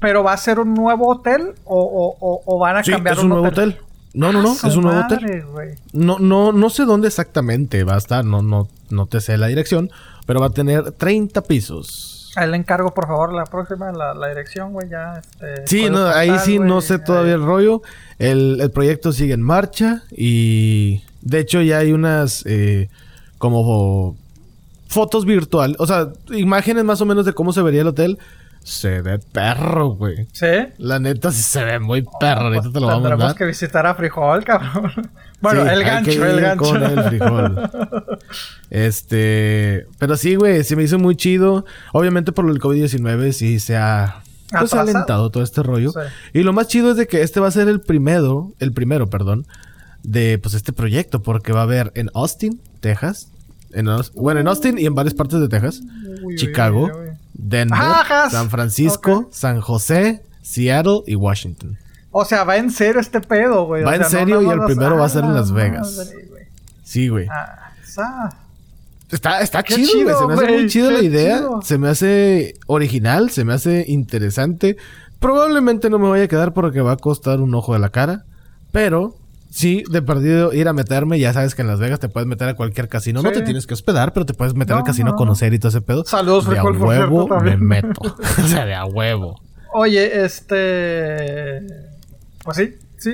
[0.00, 3.16] Pero va a ser un nuevo hotel o, o- o- o van a Sí, cambiar
[3.16, 3.76] es un nuevo hotel.
[4.14, 5.44] No, no, no, Ah, es su un nuevo hotel.
[5.92, 9.48] No, no, no sé dónde exactamente va a estar, no, no, no te sé la
[9.48, 9.90] dirección,
[10.28, 12.30] pero va a tener 30 pisos.
[12.36, 15.20] Ahí le encargo, por favor, la próxima, la, la dirección, güey, ya.
[15.20, 17.80] Este, Sí, no, ahí sí no sé todavía el rollo.
[18.18, 22.90] El, el proyecto sigue en marcha y de hecho ya hay unas eh,
[23.38, 24.18] como
[24.86, 28.18] fotos virtuales, o sea, imágenes más o menos de cómo se vería el hotel.
[28.68, 30.28] Se ve perro, güey.
[30.32, 30.46] Sí.
[30.76, 32.42] La neta sí se ve muy perro.
[32.42, 33.36] Ahorita Pues te lo vamos a tendremos mandar.
[33.38, 34.92] que visitar a Frijol, cabrón.
[35.40, 36.64] Bueno, Sí, el gancho, el gancho.
[36.64, 37.70] Con el frijol.
[38.70, 39.86] Este.
[39.98, 41.64] Pero sí, güey, se me hizo muy chido.
[41.92, 44.22] Obviamente por el COVID-19 sí se ha.
[44.50, 45.92] Pues alentado todo este rollo.
[45.92, 46.00] Sí.
[46.40, 49.08] Y lo más chido es de que este va a ser el primero, el primero,
[49.08, 49.46] perdón,
[50.02, 53.30] de pues este proyecto, porque va a haber en Austin, Texas,
[53.72, 57.16] en bueno, en Austin y en varias partes de Texas, Uy, uy, Chicago, uy, uy.
[57.34, 57.78] Denver.
[58.30, 59.28] San Francisco.
[59.32, 61.76] San José, Seattle y Washington.
[62.10, 63.82] O sea, va en serio este pedo, güey.
[63.84, 65.54] Va O en no serio y el primero va a ser en ¡Ah, Las la
[65.54, 66.12] Vegas.
[66.30, 66.44] güey!
[66.82, 67.26] Sí, güey.
[67.30, 67.70] Ah,
[69.10, 70.16] Está, está chido, güey.
[70.16, 71.38] Se me hace muy chido la idea.
[71.38, 71.62] chido.
[71.62, 74.76] Se me hace original, se me hace interesante.
[75.18, 78.24] Probablemente no me vaya a quedar porque va a costar un ojo de la cara.
[78.70, 79.16] Pero
[79.50, 81.18] sí, de perdido ir a meterme.
[81.18, 83.22] Ya sabes que en Las Vegas te puedes meter a cualquier casino.
[83.22, 85.16] No te tienes que hospedar, pero te puedes meter No, al casino a no.
[85.16, 86.04] conocer y todo ese pedo.
[86.04, 88.00] Saludos, de a huevo cierto, me meto.
[88.44, 89.40] o sea, de a huevo.
[89.72, 91.60] Oye, este.
[92.44, 93.10] Pues sí, sí.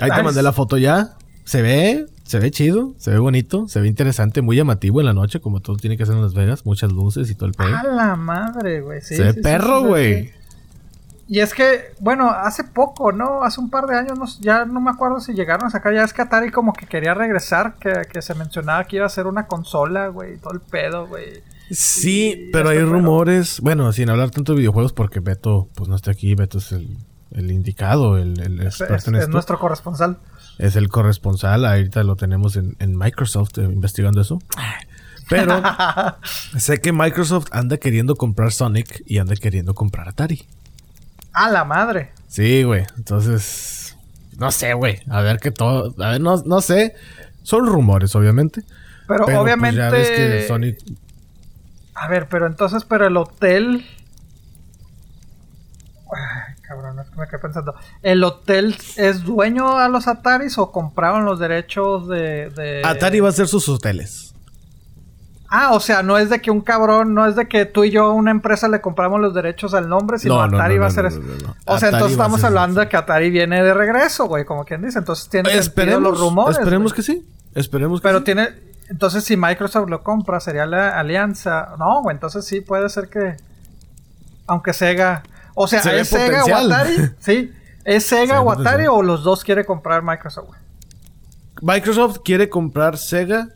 [0.00, 1.10] Ahí te Ay, mandé la foto ya.
[1.44, 5.12] Se ve, se ve chido, se ve bonito, se ve interesante, muy llamativo en la
[5.12, 6.64] noche, como todo tiene que ser en Las Vegas.
[6.66, 7.76] Muchas luces y todo el pedo.
[7.76, 9.00] A la madre, güey.
[9.00, 10.32] Sí, se ve sí, perro, güey.
[11.28, 13.42] Y es que, bueno, hace poco, ¿no?
[13.44, 15.94] Hace un par de años, no- ya no me acuerdo si llegaron a sacar.
[15.94, 19.08] Ya es que Atari como que quería regresar, que, que se mencionaba que iba a
[19.08, 20.36] ser una consola, güey.
[20.38, 21.42] Todo el pedo, güey.
[21.70, 22.92] Sí, pero está hay bueno.
[22.98, 26.72] rumores, bueno, sin hablar tanto de videojuegos, porque Beto, pues no está aquí, Beto es
[26.72, 26.98] el,
[27.30, 29.32] el indicado, el, el Es, experto es- en es esto.
[29.32, 30.18] nuestro corresponsal.
[30.58, 34.38] Es el corresponsal, ahorita lo tenemos en, en Microsoft eh, investigando eso.
[35.30, 35.62] Pero
[36.58, 40.46] sé que Microsoft anda queriendo comprar Sonic y anda queriendo comprar Atari.
[41.32, 42.12] A la madre.
[42.28, 42.84] Sí, güey.
[42.96, 43.96] Entonces,
[44.38, 45.00] no sé, güey.
[45.10, 46.94] A ver qué todo, a ver, no, no sé.
[47.42, 48.62] Son rumores, obviamente.
[48.62, 48.76] Pero,
[49.06, 49.76] Pero, pues, obviamente.
[49.76, 50.78] ya ves que Sonic
[51.94, 53.84] A ver, pero entonces, pero el hotel.
[56.14, 57.74] Ay, cabrón, es que me quedé pensando.
[58.02, 62.50] ¿El hotel es dueño a los Ataris o compraron los derechos de.
[62.50, 64.31] de- Atari va a hacer sus hoteles.
[65.54, 67.90] Ah, o sea, no es de que un cabrón, no es de que tú y
[67.90, 70.86] yo, una empresa, le compramos los derechos al nombre, sino No, no, Atari no, va
[70.86, 71.20] a no, no, eso.
[71.20, 71.56] no, no, no.
[71.66, 74.80] O sea, Atari entonces estamos hablando de que Atari viene de regreso, güey, como quien
[74.80, 74.98] dice.
[75.00, 76.56] Entonces tiene sentido los rumores.
[76.58, 76.96] esperemos güey.
[76.96, 77.28] que sí.
[77.54, 78.24] Esperemos que Pero sí.
[78.24, 78.48] tiene.
[78.88, 81.74] Entonces, si Microsoft lo compra, sería la alianza.
[81.78, 83.36] No, güey, entonces sí puede ser que.
[84.46, 85.22] Aunque Sega.
[85.54, 86.54] O sea, Se ¿es Sega o.
[86.56, 86.94] Atari?
[87.18, 87.52] Sí.
[87.84, 88.88] ¿Es Se Sega o Atari potencial.
[88.94, 90.60] o los dos quiere comprar Microsoft, güey?
[91.60, 93.48] Microsoft quiere comprar Sega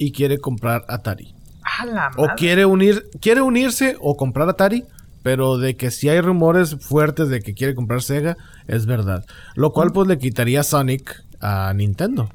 [0.00, 1.34] y quiere comprar Atari.
[1.78, 4.84] A la O quiere unir, quiere unirse o comprar Atari,
[5.22, 8.36] pero de que si hay rumores fuertes de que quiere comprar Sega,
[8.66, 9.24] es verdad.
[9.54, 12.30] Lo cual pues le quitaría Sonic a Nintendo.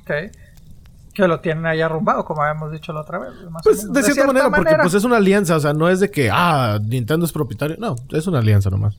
[0.00, 0.32] Ok.
[1.12, 3.30] Que lo tienen ahí arrumbado, como habíamos dicho la otra vez.
[3.50, 6.10] más Pues de cierta manera, porque pues es una alianza, o sea, no es de
[6.10, 7.76] que, ah, Nintendo es propietario.
[7.78, 8.96] No, es una alianza nomás.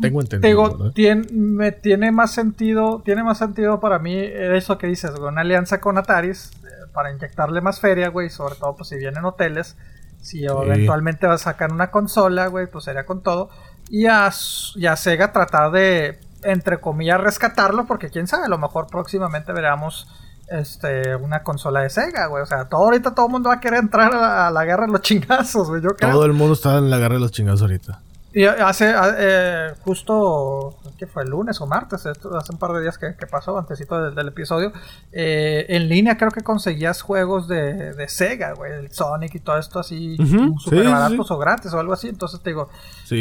[0.00, 0.92] Tengo Te entendido.
[1.32, 5.98] me tiene más sentido, tiene más sentido para mí eso que dices, una alianza con
[5.98, 9.76] Ataris eh, para inyectarle más feria, güey, sobre todo pues si vienen hoteles,
[10.22, 13.50] si eventualmente va a sacar una consola, güey, pues sería con todo.
[13.90, 14.30] Y a,
[14.76, 19.52] y a Sega tratar de, entre comillas, rescatarlo, porque quién sabe, a lo mejor próximamente
[19.52, 20.08] veremos
[20.48, 22.42] este una consola de Sega, güey.
[22.42, 24.92] O sea, todo ahorita todo el mundo va a querer entrar a, la guerra de
[24.92, 25.82] los chingazos, güey.
[25.82, 26.12] Yo creo.
[26.12, 28.00] Todo el mundo está en la guerra de los chingados ahorita.
[28.36, 31.22] Y hace eh, justo, ¿qué fue?
[31.22, 34.72] El lunes o martes, hace un par de días que, pasó, antesito del, del episodio.
[35.12, 39.56] Eh, en línea creo que conseguías juegos de, de Sega, güey, el Sonic y todo
[39.56, 40.16] esto así,
[40.58, 42.08] súper baratos o gratis o algo así.
[42.08, 42.68] Entonces te digo,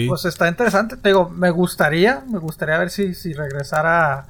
[0.07, 0.97] pues está interesante.
[0.97, 4.25] Te digo, me gustaría, me gustaría ver si, si regresara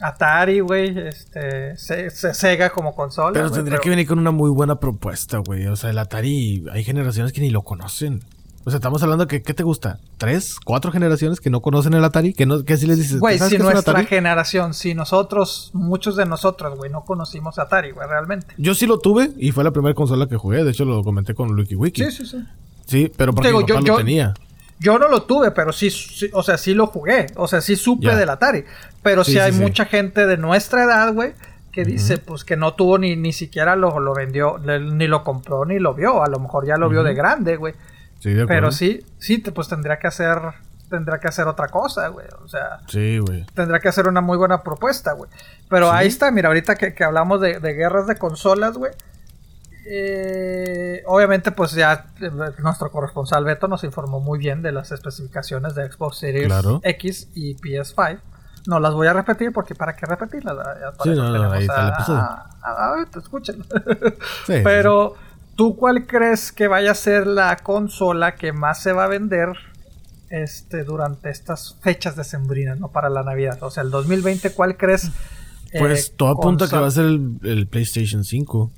[0.00, 3.32] Atari, güey, este, Sega como consola.
[3.34, 5.66] Pero tendría que venir con una muy buena propuesta, güey.
[5.66, 8.22] O sea, el Atari, hay generaciones que ni lo conocen.
[8.66, 10.00] O sea, estamos hablando que, ¿qué te gusta?
[10.18, 12.34] ¿Tres, cuatro generaciones que no conocen el Atari?
[12.34, 16.76] Que, no, que si les dices, güey, si nuestra generación, si nosotros, muchos de nosotros,
[16.76, 18.48] güey, no conocimos Atari, güey, realmente.
[18.58, 20.64] Yo sí lo tuve y fue la primera consola que jugué.
[20.64, 22.06] De hecho, lo comenté con WikiWiki.
[22.06, 22.44] Sí, sí, sí.
[22.86, 24.34] Sí, pero porque mi papá lo tenía.
[24.80, 25.88] Yo no lo tuve, pero sí,
[26.32, 27.28] o sea, sí lo jugué.
[27.36, 28.64] O sea, sí supe del Atari.
[29.00, 31.34] Pero sí, hay mucha gente de nuestra edad, güey,
[31.70, 35.64] que dice, pues que no tuvo ni, ni siquiera lo, lo vendió, ni lo compró,
[35.64, 36.24] ni lo vio.
[36.24, 37.74] A lo mejor ya lo vio de grande, güey.
[38.18, 40.38] Sí, de Pero sí, sí, pues tendría que hacer,
[40.88, 42.26] tendría que hacer otra cosa, güey.
[42.42, 43.44] O sea, sí, güey.
[43.54, 45.30] Tendría que hacer una muy buena propuesta, güey.
[45.68, 48.92] Pero ahí está, mira, ahorita que, que hablamos de, de guerras de consolas, güey
[49.88, 55.76] eh, obviamente, pues ya eh, nuestro corresponsal Beto nos informó muy bien de las especificaciones
[55.76, 56.52] de Xbox Series
[56.82, 58.20] X y PS5.
[58.66, 60.56] No las voy a repetir porque para qué repetirlas.
[61.04, 62.20] Sí, no, ahí está el episodio.
[62.20, 63.64] A, ver, escuchen.
[64.46, 65.14] Pero,
[65.56, 69.48] ¿tú cuál crees que vaya a ser la consola que más se va a vender
[70.30, 72.88] este, durante estas fechas decembrinas, ¿no?
[72.88, 73.62] Para la Navidad.
[73.62, 75.10] O sea, el 2020, ¿cuál crees?
[75.78, 78.70] Pues todo apunta que va a ser el, el PlayStation 5.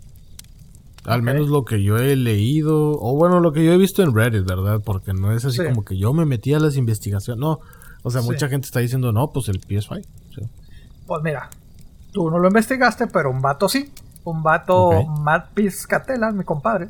[1.04, 4.14] Al menos lo que yo he leído, o bueno, lo que yo he visto en
[4.14, 4.80] Reddit, ¿verdad?
[4.84, 7.40] Porque no es así como que yo me metí a las investigaciones.
[7.40, 7.60] No,
[8.02, 10.04] o sea, mucha gente está diciendo, no, pues el PS5.
[11.06, 11.48] Pues mira,
[12.12, 13.90] tú no lo investigaste, pero un vato sí.
[14.28, 16.88] Un vato, Matt Piscatella, mi compadre,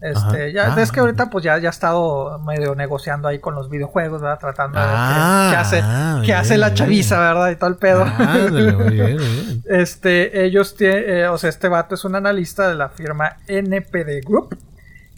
[0.00, 3.54] este, ya ves que ah, ahorita pues ya, ya ha estado medio negociando ahí con
[3.54, 4.38] los videojuegos, ¿verdad?
[4.38, 7.50] Tratando de ver qué, hace, ah, qué hace la chaviza, ¿verdad?
[7.50, 8.06] Y todo el pedo.
[9.66, 14.24] este, ellos tienen, eh, o sea, este vato es un analista de la firma NPD
[14.24, 14.56] Group.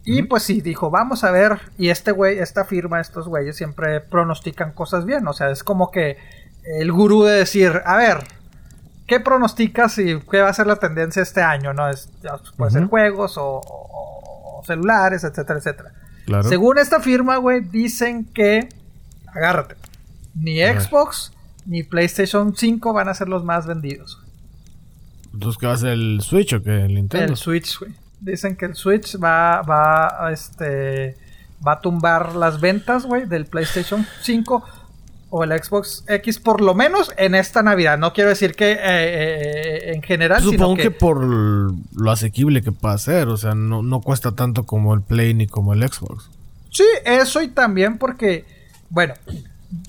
[0.05, 4.01] Y pues sí, dijo, vamos a ver, y este güey, esta firma, estos güeyes siempre
[4.01, 6.19] pronostican cosas bien, o sea, es como que
[6.65, 8.25] el gurú de decir, a ver,
[9.07, 11.73] ¿qué pronosticas y qué va a ser la tendencia este año?
[11.73, 11.89] ¿No?
[11.89, 12.11] Es,
[12.57, 15.93] puede ser juegos o celulares, etcétera, etcétera.
[16.49, 18.69] Según esta firma, güey, dicen que,
[19.27, 19.77] agárrate,
[20.35, 21.33] ni Xbox
[21.67, 24.21] ni PlayStation 5 van a ser los más vendidos.
[25.33, 26.85] Entonces, ¿qué va a ser el Switch o qué?
[26.85, 27.33] El Nintendo.
[27.33, 27.93] El Switch, güey.
[28.21, 31.17] Dicen que el Switch va, va, este,
[31.67, 34.65] va a tumbar las ventas, güey, del PlayStation 5
[35.35, 37.97] o el Xbox X, por lo menos en esta Navidad.
[37.97, 40.43] No quiero decir que eh, eh, en general.
[40.43, 40.91] Supongo que...
[40.91, 43.29] por lo asequible que pueda ser.
[43.29, 46.29] O sea, no, no cuesta tanto como el Play ni como el Xbox.
[46.71, 48.45] Sí, eso y también porque,
[48.91, 49.15] bueno,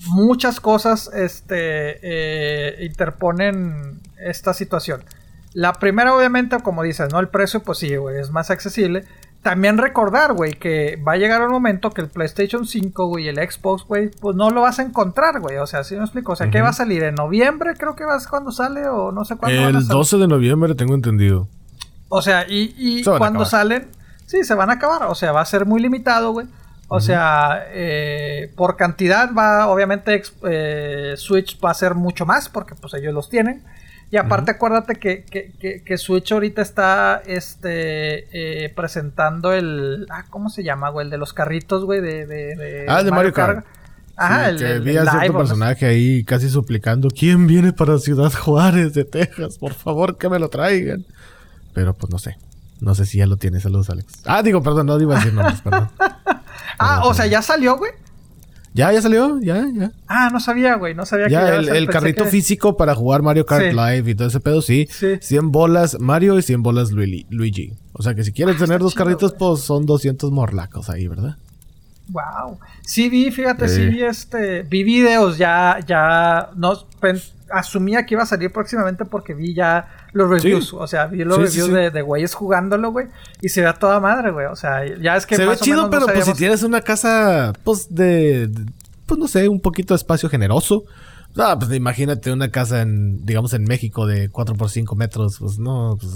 [0.06, 5.04] muchas cosas este, eh, interponen esta situación.
[5.52, 7.20] La primera, obviamente, como dices, ¿no?
[7.20, 9.04] El precio, pues sí, güey, es más accesible
[9.44, 13.36] también recordar, güey, que va a llegar un momento que el PlayStation 5, güey, el
[13.36, 15.58] Xbox, güey, pues no lo vas a encontrar, güey.
[15.58, 16.32] O sea, ¿sí me explico?
[16.32, 17.02] O sea, ¿qué va a salir?
[17.04, 19.68] ¿En noviembre creo que vas cuando sale o no sé cuándo?
[19.68, 21.46] El 12 de noviembre tengo entendido.
[22.08, 23.88] O sea, y, y cuando salen,
[24.24, 25.04] sí, se van a acabar.
[25.04, 26.46] O sea, va a ser muy limitado, güey.
[26.88, 32.74] O sea, eh, por cantidad va, obviamente, eh, Switch va a ser mucho más porque
[32.74, 33.62] pues ellos los tienen.
[34.14, 38.28] Y aparte, acuérdate que, que, que, Switch ahorita está este,
[38.64, 40.06] eh, presentando el.
[40.08, 41.06] Ah, ¿Cómo se llama, güey?
[41.06, 43.66] El de los carritos, güey, de, de, Ah, de Mario, Kart.
[44.16, 48.94] Ah, el, que vi a cierto personaje ahí casi suplicando: ¿Quién viene para Ciudad Juárez
[48.94, 49.58] de Texas?
[49.58, 51.04] Por favor, que me lo traigan.
[51.72, 52.36] Pero pues no sé.
[52.78, 53.58] No sé si ya lo tiene.
[53.58, 54.22] Saludos, Alex.
[54.26, 55.90] Ah, digo, perdón, no iba a decir nombres, perdón.
[56.78, 57.90] ah, o sea, ya salió, güey.
[58.74, 59.92] Ya, ya salió, ya, ya.
[60.08, 63.46] Ah, no sabía, güey, no sabía que ya el, el carrito físico para jugar Mario
[63.46, 64.88] Kart Live y todo ese pedo, sí.
[64.90, 65.16] sí.
[65.20, 67.74] 100 bolas Mario y 100 bolas Luigi.
[67.92, 71.36] O sea que si quieres ah, tener dos carritos, pues son 200 morlacos ahí, ¿verdad?
[72.08, 72.58] Wow.
[72.82, 76.74] Sí vi, fíjate, sí, vi este, vi videos ya, ya, no,
[77.50, 80.72] asumía que iba a salir próximamente porque vi ya los reviews.
[80.72, 83.08] O sea, vi los reviews de, de güeyes jugándolo, güey.
[83.42, 84.46] Y se ve a toda madre, güey.
[84.46, 85.36] O sea, ya es que.
[85.36, 88.48] Se ve chido, pero pues si tienes una casa, pues de,
[89.06, 90.84] Pues no sé, un poquito de espacio generoso.
[91.36, 95.58] Ah, pues imagínate una casa en, digamos, en México de 4 por 5 metros, pues
[95.58, 96.12] no, pues,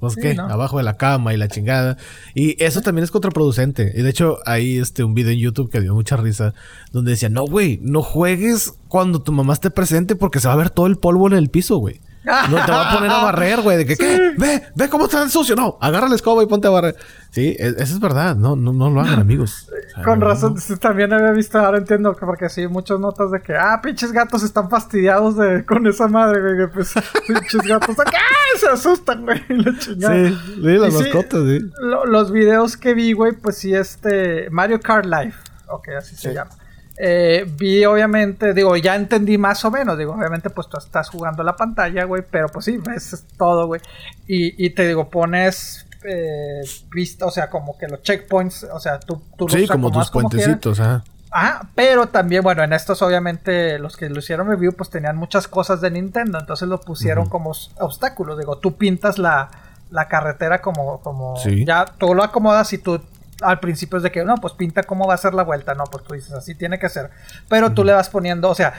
[0.00, 1.98] pues qué, abajo de la cama y la chingada.
[2.34, 3.92] Y eso también es contraproducente.
[3.94, 6.54] Y de hecho, hay este un video en YouTube que dio mucha risa,
[6.92, 10.56] donde decía, no, güey, no juegues cuando tu mamá esté presente porque se va a
[10.56, 12.00] ver todo el polvo en el piso, güey.
[12.24, 13.76] No te va a poner a barrer, güey.
[13.78, 14.32] De que, ¿qué?
[14.38, 15.54] Ve, ve cómo está el sucio.
[15.56, 16.96] No, agarra la escoba y ponte a barrer.
[17.30, 18.34] Sí, e- eso es verdad.
[18.36, 19.68] No, no, no lo hagan, amigos.
[19.84, 20.76] O sea, Con no, razón, no.
[20.78, 24.42] también había visto, ahora entiendo que porque sí, muchas notas de que, ah, pinches gatos
[24.42, 26.94] están fastidiados de, con esa madre, güey, que pues,
[27.28, 28.18] pinches gatos, acá
[28.58, 30.14] se asustan, güey, y la chingada.
[30.30, 31.60] Sí, sí, las Y mascotas, sí.
[31.80, 35.34] lo- los videos que vi, güey, pues sí, este, Mario Kart Live,
[35.68, 36.50] ok, así se llama.
[36.96, 41.42] Eh, vi obviamente, digo, ya entendí más o menos, digo, obviamente pues tú estás jugando
[41.42, 43.80] la pantalla, güey, pero pues sí, ves todo, güey.
[44.28, 46.60] Y, y te digo, pones eh,
[46.92, 50.10] vista, o sea, como que los checkpoints, o sea, tú, tú los Sí, como tus
[50.10, 51.02] como puentecitos, ajá.
[51.36, 55.48] Ajá, pero también, bueno, en estos obviamente los que lo hicieron review pues tenían muchas
[55.48, 58.38] cosas de Nintendo, entonces lo pusieron como os- obstáculos.
[58.38, 59.50] Digo, tú pintas la,
[59.90, 61.64] la carretera como, como Sí.
[61.64, 63.00] ya tú lo acomodas y tú
[63.42, 65.84] al principio es de que no, pues pinta cómo va a ser la vuelta, no,
[65.84, 67.10] pues tú dices así tiene que ser.
[67.48, 68.74] Pero tú le vas poniendo, o sea,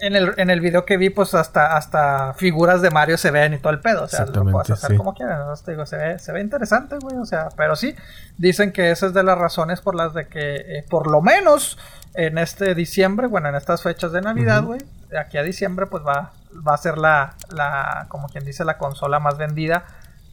[0.00, 3.54] en el, en el video que vi, pues hasta, hasta figuras de Mario se ven
[3.54, 4.04] y todo el pedo.
[4.04, 4.96] O sea, lo puedes hacer sí.
[4.96, 5.46] como quieras.
[5.46, 5.54] ¿no?
[5.56, 7.16] Te digo, se ve, se ve interesante, güey.
[7.16, 7.94] O sea, pero sí,
[8.36, 11.78] dicen que esa es de las razones por las de que, eh, por lo menos
[12.14, 14.80] en este diciembre, bueno, en estas fechas de Navidad, güey,
[15.18, 16.32] aquí a diciembre, pues va,
[16.66, 19.84] va a ser la, la, como quien dice, la consola más vendida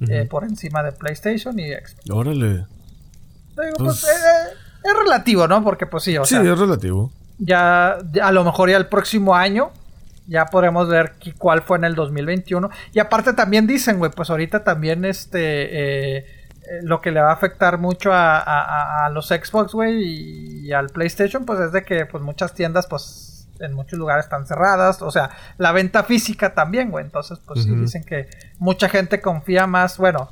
[0.10, 2.10] eh, por encima de PlayStation y Xbox.
[2.10, 2.66] Órale.
[3.58, 4.54] Digo, Pues- pues, eh,
[4.84, 5.64] es relativo, ¿no?
[5.64, 7.12] Porque, pues sí, o sí, sea, es relativo.
[7.38, 9.72] ya, ya a lo mejor ya el próximo año
[10.28, 14.64] ya podremos ver cuál fue en el 2021 y aparte también dicen güey pues ahorita
[14.64, 16.26] también este eh, eh,
[16.82, 20.88] lo que le va a afectar mucho a, a- los Xbox güey y, y al
[20.90, 25.12] PlayStation pues es de que pues muchas tiendas pues en muchos lugares están cerradas o
[25.12, 25.30] sea
[25.60, 28.28] la venta física también güey entonces pues sí dicen que
[28.58, 30.30] mucha gente confía más bueno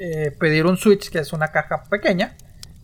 [0.00, 2.34] eh, pedir un Switch que es una caja pequeña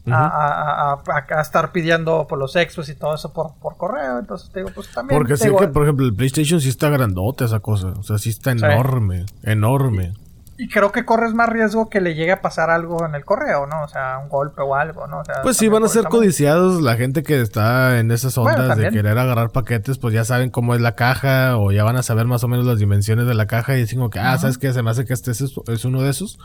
[0.08, 3.76] a, a- a- a- a estar pidiendo por los Xbox y todo eso por, por
[3.76, 4.18] correo.
[4.20, 5.18] Entonces te digo, pues también.
[5.18, 7.88] Porque sé digo, que, por ejemplo, el PlayStation sí está grandote esa cosa.
[7.98, 8.58] O sea, sí está Sí.
[8.64, 9.26] enorme.
[9.42, 10.12] Enorme.
[10.58, 13.66] Y creo que corres más riesgo que le llegue a pasar algo en el correo,
[13.66, 13.82] ¿no?
[13.82, 15.18] O sea, un golpe o algo, ¿no?
[15.18, 18.62] O sea, Pues sí, van a ser codiciados la gente que está en esas Bueno,
[18.62, 21.96] ondas de querer agarrar paquetes, pues ya saben cómo es la caja o ya van
[21.96, 24.38] a saber más o menos las dimensiones de la caja y dicen como que, ah,
[24.38, 24.72] ¿sabes qué?
[24.72, 26.38] Se me hace que este es, es uno de esos.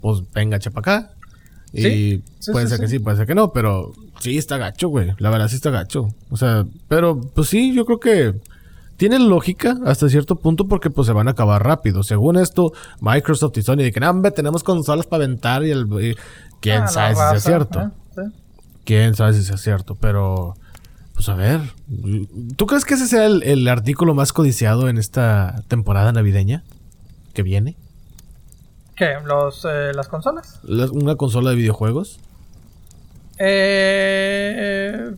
[0.00, 1.10] Pues venga, chepa acá.
[1.72, 2.98] Y Sí, sí, puede sí, ser que sí.
[2.98, 5.12] puede ser que no, pero sí está gacho, güey.
[5.18, 6.08] La verdad sí está gacho.
[6.30, 8.34] O sea, pero pues sí, yo creo que
[8.96, 12.02] tiene lógica hasta cierto punto porque pues se van a acabar rápido.
[12.02, 15.86] Según esto, Microsoft y Sony que, "No, hombre, tenemos consolas para aventar y el...
[16.02, 16.16] y-
[16.60, 17.80] ¿Quién Ah, la sabe si sea raza, cierto?
[17.80, 18.30] ¿eh?
[18.84, 20.54] Quién sabe si sea cierto, pero.
[21.14, 21.60] Pues a ver.
[22.56, 26.62] ¿Tú crees que ese sea el, el artículo más codiciado en esta temporada navideña
[27.32, 27.76] que viene?
[29.00, 29.14] ¿Qué?
[29.24, 30.58] Los, eh, ¿Las consolas?
[30.62, 32.20] La- ¿Una consola de videojuegos?
[33.38, 35.12] Eh,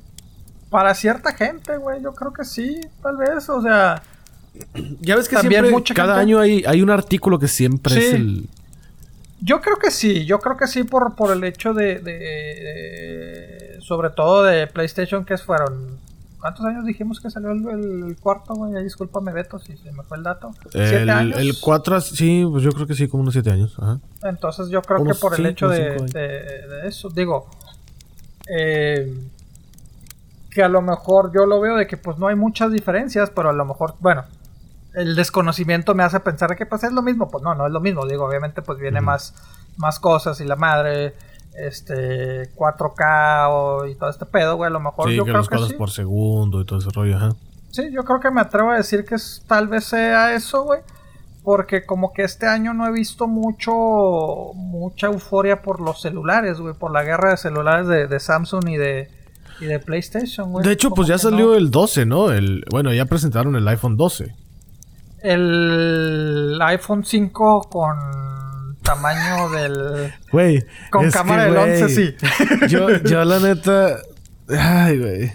[0.70, 3.48] para cierta gente, güey, yo creo que sí, tal vez.
[3.48, 4.00] O sea,
[5.00, 7.96] Ya ves que También siempre, mucha cada gente- año hay, hay un artículo que siempre
[7.96, 8.48] es el.
[9.40, 13.78] Yo creo que sí, yo creo que sí por, por el hecho de, de- de-
[13.80, 15.98] sobre todo de PlayStation que fueron
[16.42, 18.82] ¿cuántos años dijimos que salió el, el cuarto, güey?
[18.82, 20.50] Discúlpame Beto si se me fue el dato.
[20.72, 21.38] ¿Siete El, años?
[21.38, 23.76] el 4, sí, pues yo creo que sí, como unos 7 años.
[23.78, 24.00] Ajá.
[24.24, 26.04] Entonces yo creo que por el hecho de,
[26.84, 27.48] eso, digo,
[28.48, 29.16] eh,
[30.50, 33.50] que a lo mejor yo lo veo de que pues no hay muchas diferencias, pero
[33.50, 34.24] a lo mejor, bueno,
[34.94, 37.80] el desconocimiento me hace pensar que pues es lo mismo, pues no, no es lo
[37.80, 39.32] mismo, digo, obviamente pues viene más,
[39.76, 41.14] más cosas y la madre,
[41.58, 45.38] este, 4K o- y todo este pedo, güey, a lo mejor Sí, yo que creo
[45.42, 45.74] los que sí.
[45.74, 47.32] por segundo y todo ese rollo, ajá.
[47.70, 50.80] Sí, yo creo que me atrevo a decir que es- tal vez sea eso, güey.
[51.44, 53.72] Porque como que este año no he visto mucho,
[54.54, 56.72] mucha euforia por los celulares, güey.
[56.74, 59.10] Por la guerra de celulares de, de Samsung y de,
[59.60, 60.64] y de PlayStation, güey.
[60.64, 61.54] De hecho, pues ya salió no.
[61.56, 62.30] el 12, ¿no?
[62.30, 64.34] El, bueno, ya presentaron el iPhone 12.
[65.20, 67.96] El iPhone 5 con
[68.82, 70.12] tamaño del...
[70.30, 70.64] Güey.
[70.90, 72.16] Con cámara que, del güey, 11, sí.
[72.68, 73.98] Yo, yo la neta.
[74.48, 75.32] Ay, güey.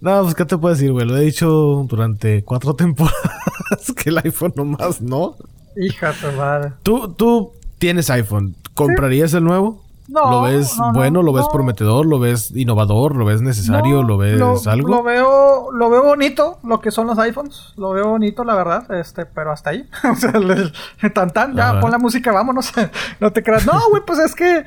[0.00, 1.06] No, pues, ¿qué te puedo decir, güey?
[1.06, 5.36] Lo he dicho durante cuatro temporadas que el iPhone nomás, ¿no?
[5.76, 6.72] Hija de madre.
[6.82, 8.56] ¿Tú, tú tienes iPhone.
[8.74, 9.84] ¿Comprarías el nuevo?
[10.08, 11.22] No, ¿Lo ves no, no, bueno?
[11.22, 12.06] ¿Lo ves prometedor?
[12.06, 13.14] ¿Lo ves innovador?
[13.14, 14.02] ¿Lo ves necesario?
[14.02, 14.88] ¿Lo ves algo?
[14.88, 17.74] Lo veo, lo veo bonito, lo que son los iPhones.
[17.76, 18.90] Lo veo bonito, la verdad.
[18.92, 19.86] Este, pero hasta ahí.
[20.10, 21.80] o sea, el tan tan, ya Ajá.
[21.80, 22.72] pon la música, vámonos.
[23.20, 23.66] no te creas.
[23.66, 24.64] No, güey, pues es que.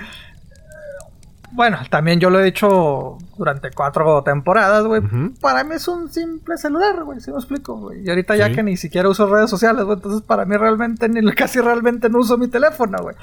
[1.53, 5.01] Bueno, también yo lo he dicho durante cuatro temporadas, güey.
[5.41, 7.19] Para mí es un simple celular, güey.
[7.19, 8.05] Si me explico, güey.
[8.05, 9.97] Y ahorita ya que ni siquiera uso redes sociales, güey.
[9.97, 13.15] Entonces para mí realmente, ni casi realmente no uso mi teléfono, güey.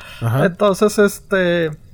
[0.42, 1.87] Entonces, este.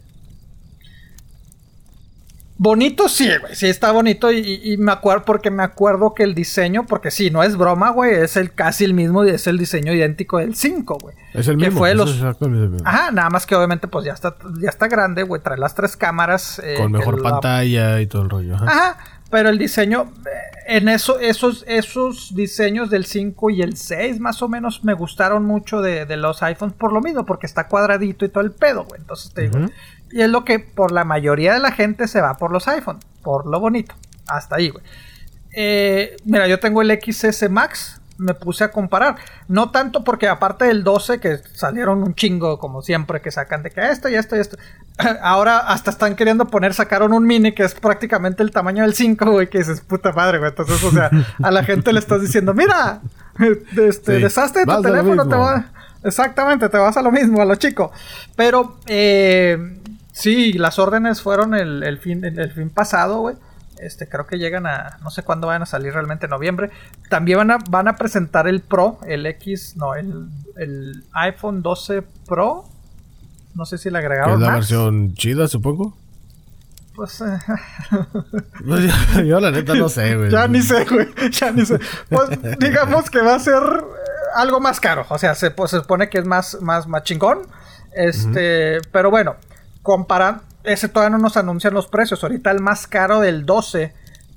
[2.56, 3.54] Bonito sí, güey.
[3.56, 7.28] Sí está bonito y, y me acuerdo porque me acuerdo que el diseño, porque sí,
[7.30, 10.98] no es broma, güey, es el casi el mismo, es el diseño idéntico del 5,
[11.02, 11.16] güey.
[11.34, 11.78] Es el Que mismo.
[11.80, 12.88] fue es los- exactamente el mismo.
[12.88, 15.96] Ajá, nada más que obviamente pues ya está ya está grande, güey, trae las tres
[15.96, 18.54] cámaras eh, Con mejor la- pantalla y todo el rollo.
[18.54, 18.64] Ajá.
[18.66, 18.98] Ajá,
[19.30, 24.40] pero el diseño eh, en eso esos esos diseños del 5 y el 6 más
[24.42, 28.24] o menos me gustaron mucho de, de los iPhones por lo mismo, porque está cuadradito
[28.24, 29.00] y todo el pedo, güey.
[29.00, 29.58] Entonces te digo.
[30.14, 33.00] Y es lo que por la mayoría de la gente se va por los iPhone,
[33.24, 33.96] por lo bonito.
[34.28, 34.84] Hasta ahí, güey.
[35.56, 39.16] Eh, mira, yo tengo el XS Max, me puse a comparar.
[39.48, 43.70] No tanto porque aparte del 12, que salieron un chingo, como siempre, que sacan de
[43.72, 44.56] que esto y esto y esto.
[45.20, 49.28] Ahora hasta están queriendo poner, sacaron un mini que es prácticamente el tamaño del 5,
[49.32, 50.50] güey, que dices, puta madre, güey.
[50.50, 51.10] Entonces, o sea,
[51.42, 53.00] a la gente le estás diciendo, mira,
[53.76, 55.42] este, Sí, deshazte de tu vas teléfono, te mismo.
[55.42, 55.72] va...
[56.04, 57.90] Exactamente, te vas a lo mismo, a lo chico.
[58.36, 59.80] Pero, eh,
[60.14, 63.36] sí, las órdenes fueron el, el fin, el, el fin pasado, güey.
[63.78, 66.70] Este, creo que llegan a, no sé cuándo van a salir realmente en noviembre.
[67.10, 72.02] También van a, van a presentar el Pro, el X, no, el, el iPhone 12
[72.26, 72.64] Pro.
[73.54, 75.96] No sé si le agregaron es la versión chida, supongo.
[76.94, 77.38] Pues, eh,
[78.64, 78.84] Pues
[79.14, 80.30] yo, yo la neta no sé, güey.
[80.30, 81.78] ya ni sé, güey, ya ni sé.
[82.08, 83.62] Pues, digamos que va a ser
[84.36, 85.04] algo más caro.
[85.08, 87.42] O sea, se, pues, se supone que es más, más, más chingón.
[87.92, 89.36] Este, pero bueno,
[89.84, 92.24] comparan, ese todavía no nos anuncian los precios.
[92.24, 93.92] Ahorita el más caro del 12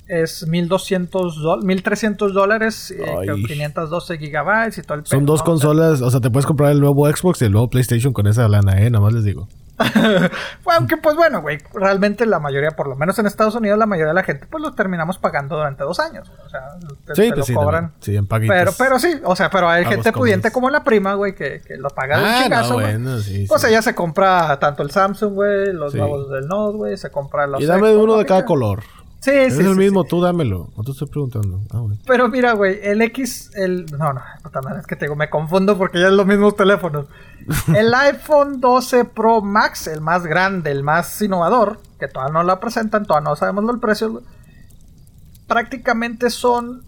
[0.07, 3.27] es 1200 dólares, 1300 dólares, eh, Ay.
[3.27, 5.45] con 512 gigabytes y todo el Son pedo, dos ¿no?
[5.45, 8.47] consolas, o sea, te puedes comprar el nuevo Xbox y el nuevo PlayStation con esa
[8.47, 9.47] lana, eh, nada más les digo.
[10.63, 13.85] Bueno, aunque pues bueno, güey, realmente la mayoría, por lo menos en Estados Unidos, la
[13.85, 16.31] mayoría de la gente pues lo terminamos pagando durante dos años.
[16.45, 16.61] O sea,
[17.05, 17.93] te, Sí, te pues lo sí, cobran.
[17.99, 18.55] Sí, en paguitos.
[18.55, 21.77] Pero, pero sí, o sea, pero hay gente pudiente como la prima, güey, que, que
[21.77, 22.85] lo paga de un Ah, chingazo, no, güey.
[22.97, 23.67] bueno, sí, Pues sí.
[23.67, 27.61] ella se compra tanto el Samsung, güey, los nuevos del Note, güey, se compra los...
[27.61, 28.83] Y dame Xbox, uno de güey, cada color.
[29.19, 30.09] Sí, es el sí, mismo, sí.
[30.09, 30.69] tú dámelo.
[30.77, 31.61] No te estoy preguntando.
[31.71, 31.97] Ah, bueno.
[32.05, 33.85] Pero mira, güey, el X, el...
[33.97, 36.55] No, no, puta madre, es que te digo, me confundo porque ya es los mismos
[36.55, 37.07] teléfonos.
[37.75, 42.59] El iPhone 12 Pro Max, el más grande, el más innovador, que todavía no lo
[42.59, 44.21] presentan, todavía no sabemos el precio,
[45.47, 46.83] prácticamente son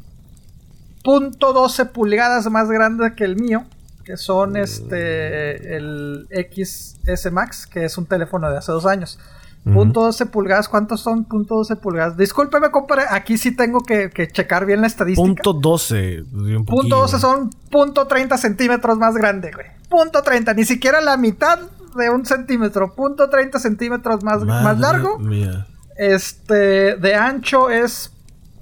[1.03, 3.64] .12 pulgadas más grande que el mío,
[4.03, 9.18] que son este el XS Max, que es un teléfono de hace dos años.
[9.64, 11.26] Punto 12 pulgadas, ¿cuántos son?
[11.26, 12.18] Punto 12 pulgadas.
[12.18, 15.26] Discúlpeme, compadre, aquí sí tengo que, que checar bien la estadística.
[15.26, 16.23] Punto 12.
[16.31, 16.95] pues, un Punto poquillo.
[16.98, 19.68] 12 son punto 30 centímetros más grande, güey.
[19.90, 21.60] Punto 30, ni siquiera la mitad
[21.95, 22.94] de un centímetro.
[22.95, 25.19] Punto 30 centímetros más, más largo.
[25.19, 25.68] mía.
[25.98, 28.11] Este, de ancho es...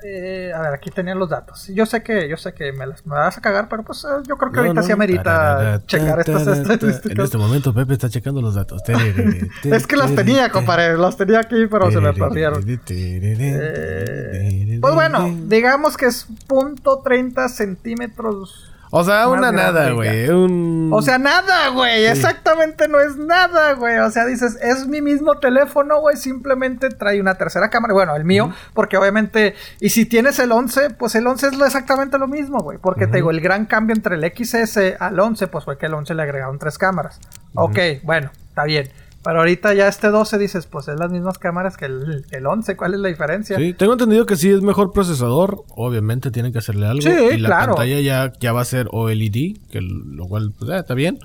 [0.04, 1.68] eh, a ver, aquí tenían los datos.
[1.68, 4.08] Yo sé que, yo sé que me, las, me vas a cagar, pero pues eh,
[4.28, 4.88] yo creo que No, ahorita no.
[4.88, 7.26] sí amerita Tararara, checar estas tarara, En estadísticas.
[7.26, 8.82] este momento Pepe está checando los datos.
[9.64, 10.98] Es que las tenía, compadre.
[10.98, 12.64] Las tenía aquí, pero se me perdieron.
[12.86, 18.72] tererere, Pues bueno, digamos que es punto 30 centímetros.
[18.90, 20.30] O sea, una nada, güey.
[20.30, 20.90] Un...
[20.94, 22.06] O sea, nada, güey.
[22.06, 23.98] Exactamente no es nada, güey.
[23.98, 26.16] O sea, dices, es mi mismo teléfono, güey.
[26.16, 27.94] Simplemente trae una tercera cámara.
[27.94, 29.56] Bueno, el mío, porque obviamente.
[29.80, 32.78] Y si tienes el 11, pues el 11 es exactamente lo mismo, güey.
[32.78, 35.94] Porque te digo, el gran cambio entre el XS al 11, pues fue que el
[35.94, 37.20] 11 le agregaron tres cámaras.
[37.56, 38.90] Ok, bueno, está bien.
[39.28, 42.78] Pero ahorita ya este 12 dices, pues es las mismas cámaras que el, el 11.
[42.78, 43.58] ¿Cuál es la diferencia?
[43.58, 45.66] Sí, tengo entendido que sí es mejor procesador.
[45.76, 47.02] Obviamente tienen que hacerle algo.
[47.02, 47.76] Sí, y la claro.
[47.76, 51.20] pantalla ya, ya va a ser OLED, que lo cual pues, eh, está bien.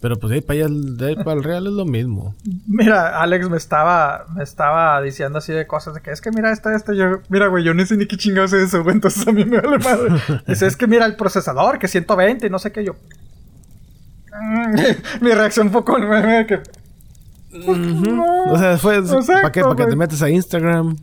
[0.00, 2.34] Pero pues de ahí para allá, de ahí para el real es lo mismo.
[2.66, 6.50] Mira, Alex me estaba, me estaba diciendo así de cosas de que es que mira
[6.50, 9.24] esto, esto, yo, mira, güey, yo no sé ni qué chingados es eso, güey, entonces
[9.24, 10.20] a mí me vale madre.
[10.48, 12.96] Dice, es que mira el procesador, que 120 y no sé qué, yo.
[15.20, 16.02] Mi reacción fue con
[16.48, 16.60] que.
[17.50, 18.44] Pues, no.
[18.52, 20.98] O sea, fue para qué, para que te metes a Instagram y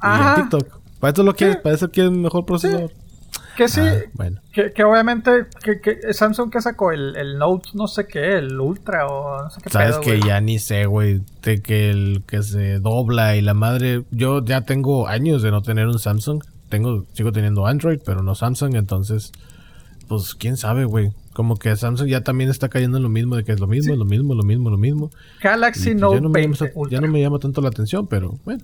[0.00, 0.80] a TikTok.
[1.00, 2.90] Para eso lo quieres, para eso quieres mejor procesador.
[3.56, 4.40] que sí, Ah, bueno.
[4.52, 8.58] que, que obviamente, que, que Samsung que sacó el, el Note, no sé qué, el
[8.60, 12.22] Ultra o no sé qué Sabes pedo, que ya ni sé, güey, de que el
[12.26, 16.42] que se dobla y la madre, yo ya tengo años de no tener un Samsung.
[16.68, 19.32] Tengo sigo teniendo Android, pero no Samsung, entonces
[20.08, 21.10] pues quién sabe, güey.
[21.32, 23.94] Como que Samsung ya también está cayendo en lo mismo de que es lo mismo,
[23.96, 25.10] lo mismo, lo mismo, lo mismo.
[25.40, 26.98] Galaxy pues, Note ya, no me llama, 20 Ultra.
[26.98, 28.62] ya no me llama tanto la atención, pero bueno.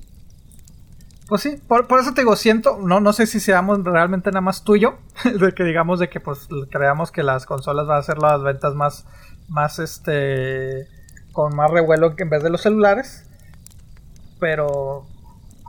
[1.29, 4.41] Pues sí, por, por eso te digo, siento, no, no sé si seamos realmente nada
[4.41, 8.19] más tuyo, de que digamos de que pues creamos que las consolas van a ser
[8.19, 9.07] las ventas más,
[9.49, 10.87] más este,
[11.33, 13.29] con más revuelo que en vez de los celulares,
[14.41, 15.07] pero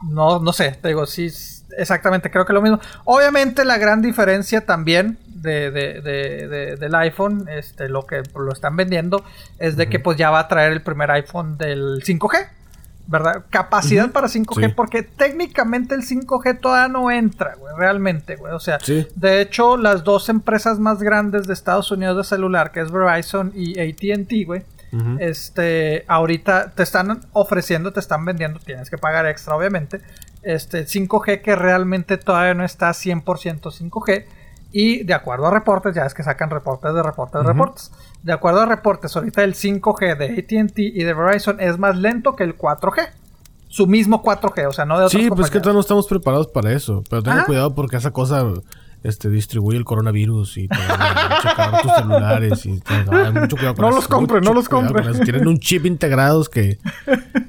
[0.09, 1.29] no, no sé, te digo, sí,
[1.77, 2.79] exactamente, creo que lo mismo.
[3.05, 8.51] Obviamente la gran diferencia también de, de- de- de- del iPhone, este, lo que lo
[8.51, 9.23] están vendiendo,
[9.57, 12.47] es de que pues ya va a traer el primer iPhone del 5G.
[13.11, 13.45] ¿verdad?
[13.49, 14.73] Capacidad para 5G, Sí.
[14.75, 18.53] porque técnicamente el 5G todavía no entra, güey, realmente, güey.
[18.53, 19.07] O sea, Sí.
[19.15, 23.51] de hecho, las dos empresas más grandes de Estados Unidos de celular, que es Verizon
[23.55, 24.61] y ATT, güey,
[25.19, 30.01] este, ahorita te están ofreciendo, te están vendiendo, tienes que pagar extra, obviamente,
[30.43, 34.25] este 5G que realmente todavía no está 100% 5G.
[34.71, 37.91] Y de acuerdo a reportes, ya es que sacan reportes de reportes de reportes.
[38.21, 40.25] De acuerdo a reportes, ahorita el 5G de
[40.65, 43.09] ATT y de Verizon es más lento que el 4G.
[43.67, 45.61] Su mismo 4G, o sea, no de otras Sí, pues es que compañías.
[45.63, 47.03] todavía no estamos preparados para eso.
[47.09, 48.43] Pero tengan cuidado porque esa cosa
[49.03, 52.65] este, distribuye el coronavirus y te van a checar tus celulares.
[52.65, 55.19] Y te- ay, mucho cuidado con No eso, los compren, mucho no los compren.
[55.23, 56.79] Tienen un chip integrados que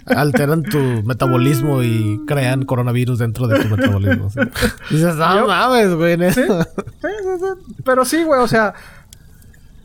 [0.07, 4.31] alteran tu metabolismo y crean coronavirus dentro de tu metabolismo.
[4.31, 4.41] ¿sí?
[4.91, 6.17] Dices, Yo- mames, güey.
[6.17, 6.35] neta".
[6.35, 7.75] Sí, sí, sí, sí.
[7.85, 8.75] Pero sí, güey, o sea.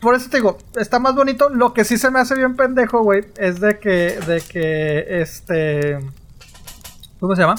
[0.01, 1.49] Por eso te digo, está más bonito.
[1.49, 5.97] Lo que sí se me hace bien pendejo, güey, es de que, de que, este,
[7.19, 7.55] ¿cómo se llama?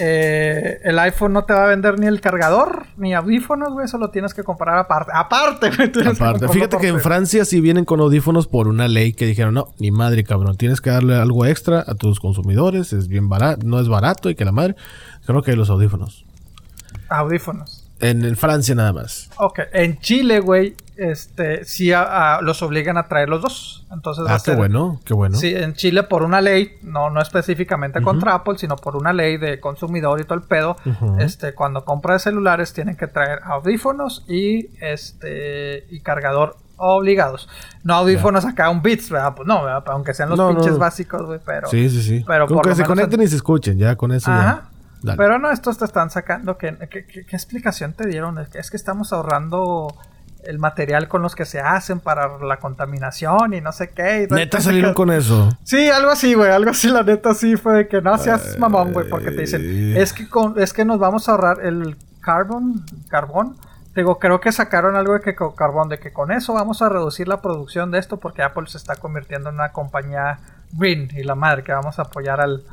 [0.00, 3.98] Eh, el iPhone no te va a vender ni el cargador, ni audífonos, güey, eso
[3.98, 5.12] lo tienes que comprar aparte.
[5.14, 5.92] Aparte, güey.
[5.92, 7.00] que Aparte, fíjate que en.
[7.00, 10.80] Francia sí vienen con audífonos por una ley que dijeron, no, ni madre, cabrón, tienes
[10.80, 14.44] que darle algo extra a tus consumidores, es bien barato, no es barato y que
[14.44, 14.74] la madre,
[15.26, 16.24] creo que los audífonos.
[17.08, 17.83] Audífonos.
[18.04, 19.30] En, en Francia nada más.
[19.38, 23.86] Ok, en Chile, güey, este, sí a- a- los obligan a traer los dos.
[23.92, 25.36] Entonces Ah, qué ser- bueno, qué bueno.
[25.36, 29.36] Sí, en Chile por una ley, no, no específicamente contra Apple, sino por una ley
[29.36, 30.76] de consumidor y todo el pedo,
[31.18, 37.48] este, cuando compras celulares tienen que traer audífonos y este y cargador obligados.
[37.84, 39.34] No audífonos acá un Beats, ¿verdad?
[39.36, 39.84] Pues no, ¿verdad?
[39.86, 40.78] aunque sean los No, pinches no.
[40.78, 42.24] básicos, güey, pero sí, sí, sí.
[42.26, 44.64] pero con por que se conecten en- y se escuchen, ya con eso Ajá.
[44.70, 44.70] ya.
[45.04, 45.18] Dale.
[45.18, 48.38] Pero no, estos te están sacando que- ¿qué explicación te dieron?
[48.38, 49.94] Es que, es que estamos ahorrando
[50.44, 54.26] el material con los que se hacen para la contaminación y no sé qué.
[54.28, 54.60] y Neta pedo.
[54.66, 55.48] salieron con eso.
[55.62, 58.92] Sí, algo así, güey, algo así, la neta sí fue de que no seas mamón,
[58.92, 62.84] güey, porque te dicen, es que con, es que nos vamos a ahorrar el carbon,
[63.08, 63.56] carbón.
[63.94, 66.82] Te Digo, creo que sacaron algo de que con carbón, de que con eso vamos
[66.82, 70.40] a reducir la producción de esto porque Apple se está convirtiendo en una compañía
[70.72, 72.64] green y la madre que vamos a apoyar al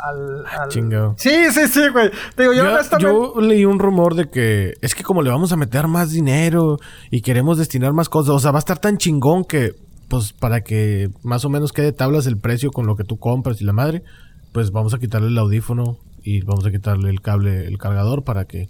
[0.00, 1.14] al, al- Chingado.
[1.18, 2.10] Sí, sí, sí, güey.
[2.36, 5.52] Digo, yo, Yo, honestamente yo leí un rumor de que es que como le vamos
[5.52, 6.78] a meter más dinero
[7.10, 9.74] y queremos destinar más cosas, o sea, va a estar tan chingón que,
[10.08, 13.60] pues, para que más o menos quede tablas el precio con lo que tú compras
[13.60, 14.02] y la madre,
[14.52, 18.44] pues vamos a quitarle el audífono y vamos a quitarle el cable, el cargador para
[18.46, 18.68] que,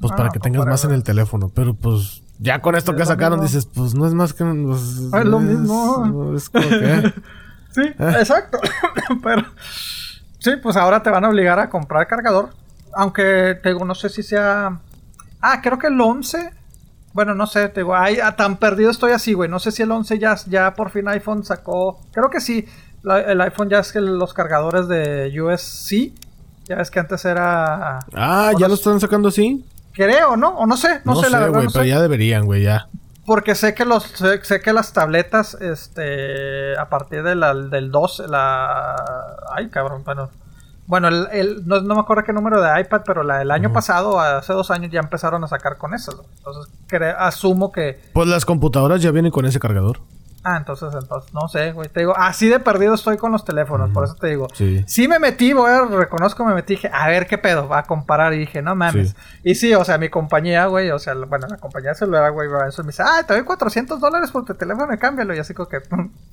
[0.00, 1.50] pues, Ah, para que pues, tengas para más en el teléfono.
[1.54, 4.44] Pero, pues, ya con esto Es que sacaron dices, pues, no es más que...
[4.44, 4.80] pues,
[5.12, 6.32] Es lo mismo.
[6.36, 7.12] Es como que...
[7.72, 8.14] Sí, Ah.
[8.18, 8.58] exacto.
[9.22, 9.44] Pero
[10.40, 12.50] sí, pues ahora te van a obligar a comprar cargador.
[12.94, 14.80] Aunque te digo, no sé si sea.
[15.40, 16.50] Ah, creo que el 11.
[17.12, 19.48] Bueno, no sé, te digo, ay, ah, tan perdido estoy así, güey.
[19.48, 22.00] No sé si el 11 ya, ya por fin iPhone sacó.
[22.12, 22.66] Creo que sí.
[23.02, 26.12] la- el iPhone ya es que los cargadores de USB-C.
[26.66, 27.98] Ya ves que antes era.
[28.14, 29.64] Ah, ¿ya no lo están sacando así?
[29.92, 30.50] Creo, ¿no?
[30.50, 31.62] O no sé, no, No, sé, sé, la verdad.
[31.62, 31.88] no pero sé.
[31.88, 32.86] ya deberían, güey, ya.
[33.26, 37.90] Porque sé que los sé, sé que las tabletas, este, a partir de la- del
[37.90, 38.96] 2, la...
[39.54, 40.30] Ay, cabrón, bueno.
[40.86, 43.72] Bueno, el, el- no, no me acuerdo qué número de iPad, pero la del año
[43.72, 46.24] pasado, hace dos años, ya empezaron a sacar con eso.
[46.38, 46.72] Entonces,
[47.18, 48.00] asumo que...
[48.12, 50.00] Pues las computadoras ya vienen con ese cargador.
[50.42, 51.88] Ah, entonces, entonces, no sé, güey.
[51.90, 54.48] Te digo, así de perdido estoy con los teléfonos, por eso te digo.
[54.54, 54.82] Sí.
[54.86, 58.32] Sí me metí, a, reconozco, me metí, dije, a ver qué pedo, va a comparar,
[58.32, 59.10] y dije, no mames.
[59.10, 59.16] Sí.
[59.44, 62.82] Y sí, o sea, mi compañía, güey, o sea, bueno, la compañía celular, güey, eso
[62.82, 65.34] me dice, ah, te doy 400 dólares por tu teléfono, cámbialo.
[65.34, 65.78] Y así como que,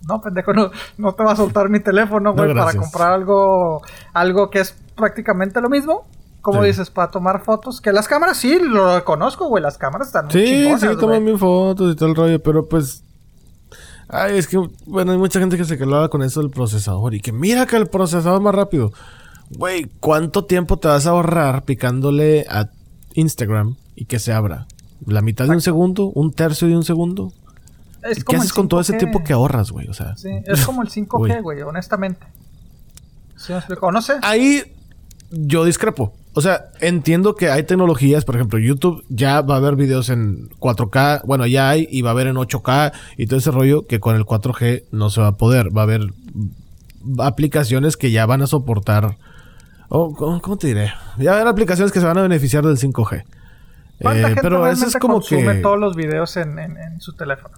[0.08, 3.82] no, pendejo, no, no te va a soltar mi teléfono, güey, para comprar algo,
[4.14, 6.08] algo que es prácticamente lo mismo.
[6.40, 6.68] Como Sí.
[6.68, 10.32] dices, para tomar fotos, que las cámaras sí, lo reconozco, güey, las cámaras están muy
[10.34, 10.98] Sí, sí, güey.
[10.98, 13.04] toman bien fotos y todo el rollo, pero pues.
[14.10, 17.20] Ay, es que, bueno, hay mucha gente que se calaba con eso del procesador y
[17.20, 18.92] que mira que el procesador es más rápido.
[19.50, 22.70] Güey, ¿cuánto tiempo te vas a ahorrar picándole a
[23.14, 24.68] Instagram y que se abra?
[25.06, 26.06] ¿La mitad de un segundo?
[26.16, 27.32] ¿Un tercio de un segundo?
[28.04, 29.00] Es ¿Y como ¿Qué haces con todo ese 5G.
[29.00, 29.88] tiempo que ahorras, güey?
[29.90, 30.16] O sea.
[30.18, 31.42] Sí, es como el 5G, Uy.
[31.42, 32.26] güey, honestamente.
[33.36, 33.92] ¿Sí me explico?
[33.92, 34.14] No sé.
[34.22, 34.64] Ahí
[35.32, 36.14] yo discrepo.
[36.34, 40.50] O sea, entiendo que hay tecnologías, por ejemplo, YouTube ya va a haber videos en
[40.60, 44.00] 4K, bueno, ya hay y va a haber en 8K y todo ese rollo que
[44.00, 45.76] con el 4G no se va a poder.
[45.76, 46.02] Va a haber
[47.20, 49.18] aplicaciones que ya van a soportar.
[49.90, 50.92] Oh, ¿cómo, te diré?
[51.18, 53.24] Ya va a haber aplicaciones que se van a beneficiar del 5G.
[54.02, 55.62] ¿Cuánta Eh, gente pero eso es como consume que.
[55.62, 57.56] todos los videos en, en- en su teléfono?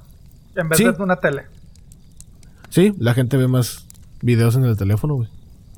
[0.56, 0.86] En vez Sí.
[0.86, 1.44] de una tele.
[2.70, 3.86] Sí, la gente ve más
[4.22, 5.28] videos en el teléfono, güey.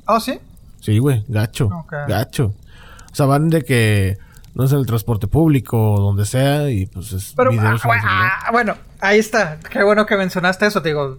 [0.06, 0.38] ¿Oh, sí?
[0.82, 1.70] Sí, güey, gacho.
[2.08, 2.46] Gacho.
[2.46, 4.18] O sea, van de que
[4.54, 8.40] no es en el transporte público o donde sea y pues es Pero, videos ah,
[8.46, 9.58] ah, bueno, ahí está.
[9.70, 10.82] Qué bueno que mencionaste eso.
[10.82, 11.18] Te digo,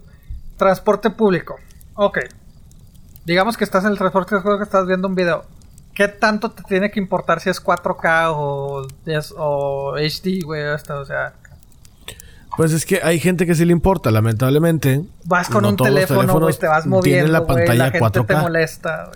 [0.58, 1.56] transporte público.
[1.96, 2.20] Ok.
[3.26, 5.46] digamos que estás en el transporte que estás viendo un video.
[5.94, 10.64] ¿Qué tanto te tiene que importar si es 4K o, es, o HD, güey?
[10.64, 11.34] O sea,
[12.58, 15.04] pues es que hay gente que sí le importa, lamentablemente.
[15.26, 18.26] Vas con un teléfono, güey, te vas moviendo, la pantalla la gente 4K.
[18.26, 19.12] te molesta,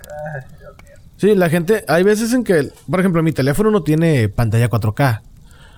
[1.16, 5.22] Sí, la gente, hay veces en que, por ejemplo, mi teléfono no tiene pantalla 4K.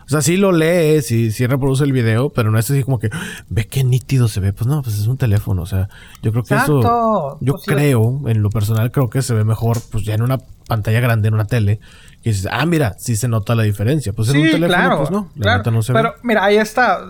[0.04, 2.98] O sea, sí lo lee, sí, sí reproduce el video, pero no es así como
[2.98, 3.10] que,
[3.48, 4.52] ve qué nítido se ve.
[4.52, 5.62] Pues no, pues es un teléfono.
[5.62, 5.88] O sea,
[6.20, 9.78] yo creo que eso, yo pues creo, en lo personal, creo que se ve mejor,
[9.90, 11.80] pues ya en una pantalla grande, en una tele.
[12.22, 14.12] Y dices, ah, mira, sí se nota la diferencia.
[14.12, 17.06] Pues en un teléfono, pues no, la no se pero, mira, ahí está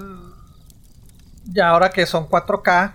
[1.45, 2.93] ya ahora que son 4K,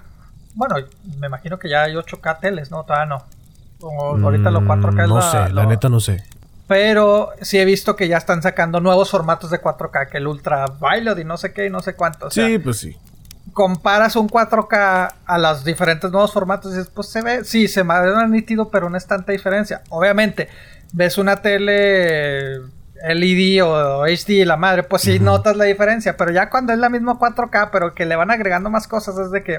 [0.55, 0.75] bueno,
[1.19, 2.83] me imagino que ya hay 8K teles, ¿no?
[2.83, 4.25] Todavía no.
[4.25, 6.23] ahorita los 4K es No sé, la neta no sé.
[6.67, 10.65] Pero sí he visto que ya están sacando nuevos formatos de 4K, que el Ultra
[10.79, 12.31] Violet y no sé qué y no sé cuánto.
[12.31, 12.97] sí, pues sí.
[13.53, 17.83] Comparas un 4K a los diferentes nuevos formatos y dices, pues se ve, sí, se
[17.83, 19.81] me ve nítido, pero no es tanta diferencia.
[19.89, 20.49] Obviamente,
[20.91, 22.61] ves una tele
[23.03, 26.89] LED o HD la madre, pues sí notas la diferencia, pero ya cuando es la
[26.89, 29.57] misma 4K, pero que le van agregando más cosas, es de que.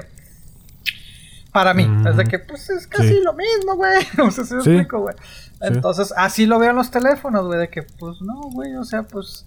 [1.51, 4.05] Para mí, es de que, pues es casi lo mismo, güey.
[4.17, 5.15] No sé si me explico, güey.
[5.61, 9.03] Entonces, así lo veo en los teléfonos, güey, de que, pues no, güey, o sea,
[9.03, 9.45] pues.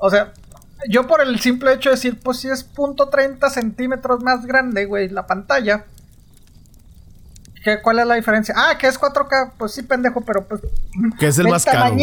[0.00, 0.32] O sea,
[0.88, 4.86] yo por el simple hecho de decir, pues si es punto .30 centímetros más grande,
[4.86, 5.84] güey, la pantalla.
[7.64, 8.54] ¿Qué, ¿Cuál es la diferencia?
[8.56, 10.62] Ah, que es 4K, pues sí, pendejo, pero pues.
[11.18, 11.94] Que es el más caro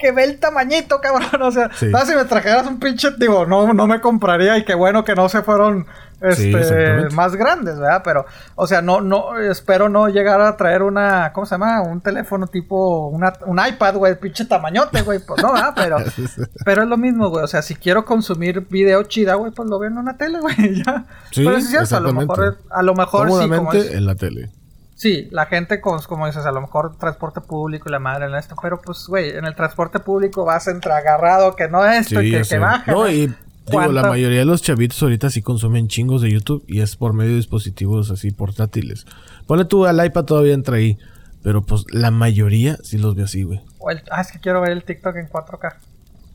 [0.00, 1.20] que ve el tamañito, cabrón.
[1.42, 5.04] O sea, si me trajeras un pinche, digo, no, no me compraría y qué bueno
[5.04, 5.86] que no se fueron
[6.20, 8.02] este, más grandes, ¿verdad?
[8.04, 11.80] Pero, o sea, no, no, espero no llegar a traer una, ¿cómo se llama?
[11.80, 15.72] Un teléfono tipo, una, un iPad, güey, pinche tamañote, güey, pues no, ¿verdad?
[15.74, 15.96] Pero,
[16.64, 19.78] pero es lo mismo, güey, o sea, si quiero consumir video chida, güey, pues lo
[19.78, 21.06] veo en una tele, güey, ya.
[21.30, 24.50] Sí, pero es cierto, a lo mejor, a lo mejor sí, como en la tele.
[25.00, 28.34] Sí, la gente, con, como dices, a lo mejor transporte público y la madre en
[28.34, 32.30] esto, pero pues, güey, en el transporte público vas entre agarrado que no esto, y
[32.30, 32.92] que, que baja.
[32.92, 33.34] No, y
[33.66, 37.14] digo, la mayoría de los chavitos ahorita sí consumen chingos de YouTube y es por
[37.14, 39.06] medio de dispositivos así portátiles.
[39.46, 40.98] Ponle tú al iPad todavía entra ahí,
[41.42, 43.62] pero pues la mayoría sí los ve así, güey.
[44.10, 45.76] ah, es que quiero ver el TikTok en 4K.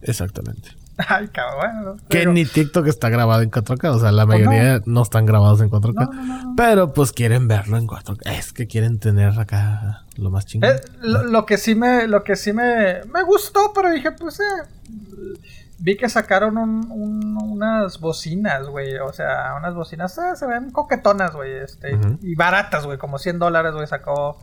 [0.01, 0.69] Exactamente.
[1.09, 2.01] Ay, cabrón.
[2.09, 3.89] Que ni TikTok está grabado en 4K.
[3.89, 5.01] O sea, la pues mayoría no.
[5.01, 6.53] están grabados en 4K.
[6.55, 8.31] pero pues quieren verlo en 4K.
[8.31, 10.69] Es que quieren tener acá lo más chingón.
[10.69, 14.43] Eh, lo, que sí me, lo que sí me, me gustó, pero dije, pues eh,
[15.79, 18.95] vi que sacaron unas bocinas, güey.
[18.97, 21.51] O sea, unas bocinas eh, se ven coquetonas, güey.
[21.57, 22.97] Este, Y baratas, güey.
[22.97, 23.87] Como 100 dólares, güey.
[23.87, 24.37] Sacó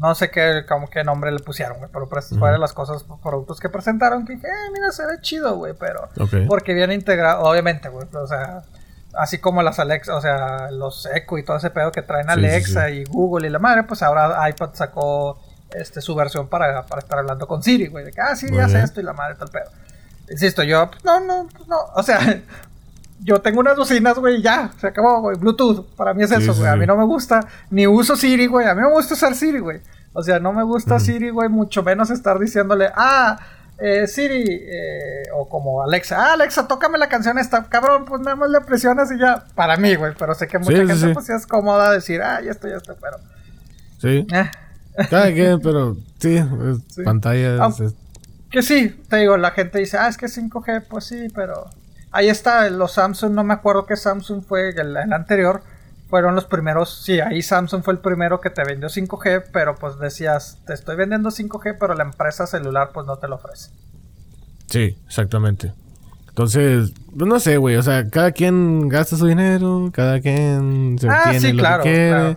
[0.00, 3.60] no sé qué, como qué nombre le pusieron, güey, pero pues, de las cosas, productos
[3.60, 6.08] que presentaron que dije, eh, mira, se ve chido, güey, pero...
[6.46, 8.62] Porque viene integrado, obviamente, güey, o sea,
[9.14, 12.90] así como las Alexa, o sea, los Echo y todo ese pedo que traen Alexa
[12.90, 15.40] y Google y la madre, pues ahora iPad sacó
[15.72, 18.80] este, su versión para, para estar hablando con Siri, güey, de que, ah, Siri hace
[18.80, 19.70] esto y la madre tal pedo.
[20.28, 22.18] Insisto, yo, pues, no, no, pues, no, o sea,
[23.20, 25.36] yo tengo unas bocinas, güey, ya, se acabó, güey.
[25.36, 26.68] Bluetooth, para mí es eso, güey.
[26.68, 28.66] A mí no me gusta, ni uso Siri, güey.
[28.66, 29.80] A mí me gusta usar Siri, güey.
[30.12, 33.38] O sea, no me gusta Siri, güey, mucho menos estar diciéndole, ah,
[33.78, 38.36] eh, Siri, eh, o como Alexa, ah, Alexa, tócame la canción esta, cabrón, pues nada
[38.36, 41.32] más le presionas y ya, para mí, güey, pero sé que mucha gente, pues sí
[41.32, 43.18] es cómoda decir, ah, ya estoy, ya estoy, pero.
[43.98, 44.26] Sí.
[44.32, 44.50] Eh.
[45.10, 46.40] Cada quien, pero sí,
[47.04, 47.68] pantalla.
[48.50, 51.68] Que sí, te digo, la gente dice, ah, es que 5G, pues sí, pero
[52.16, 55.62] Ahí está, los Samsung, no me acuerdo qué Samsung fue el, anterior.
[56.08, 59.98] Fueron los primeros, sí, ahí Samsung fue el primero que te vendió 5G, pero pues
[59.98, 63.70] decías, te estoy vendiendo 5G, pero la empresa celular pues no te lo ofrece.
[64.64, 65.74] Sí, exactamente.
[66.30, 71.10] Entonces, pues no sé, güey, o sea, cada quien gasta su dinero, cada quien se
[71.10, 72.36] ah, sí, lo claro, que quiere.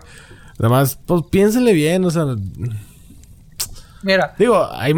[0.58, 2.26] Además, pues piénsenle bien, o sea...
[4.02, 4.34] Mira.
[4.38, 4.92] Digo, hay,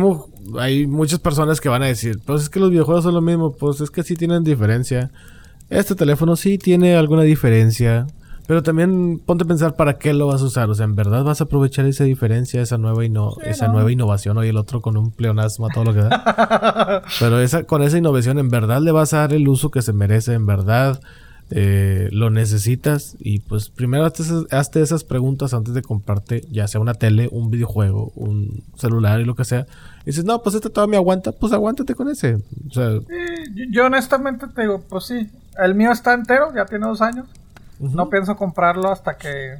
[0.58, 3.52] hay muchas personas que van a decir, pues es que los videojuegos son lo mismo,
[3.52, 5.10] pues es que sí tienen diferencia.
[5.70, 8.06] Este teléfono sí tiene alguna diferencia,
[8.46, 11.24] pero también ponte a pensar para qué lo vas a usar, o sea, en verdad
[11.24, 13.04] vas a aprovechar esa diferencia, esa nueva
[13.44, 17.02] esa nueva innovación, hoy el otro con un pleonasmo a todo lo que da.
[17.20, 19.92] pero esa con esa innovación en verdad le vas a dar el uso que se
[19.92, 21.00] merece, en verdad
[21.54, 26.94] eh, lo necesitas y pues primero hazte, esas preguntas antes de comprarte ya sea una
[26.94, 29.66] tele, un videojuego, un celular y lo que sea.
[30.02, 32.34] Y dices, no, pues este todavía me aguanta, pues aguántate con ese.
[32.34, 32.90] O sea,
[33.70, 37.26] yo honestamente te digo, pues sí, el mío está entero, ya tiene dos años.
[37.78, 39.58] No pienso comprarlo hasta que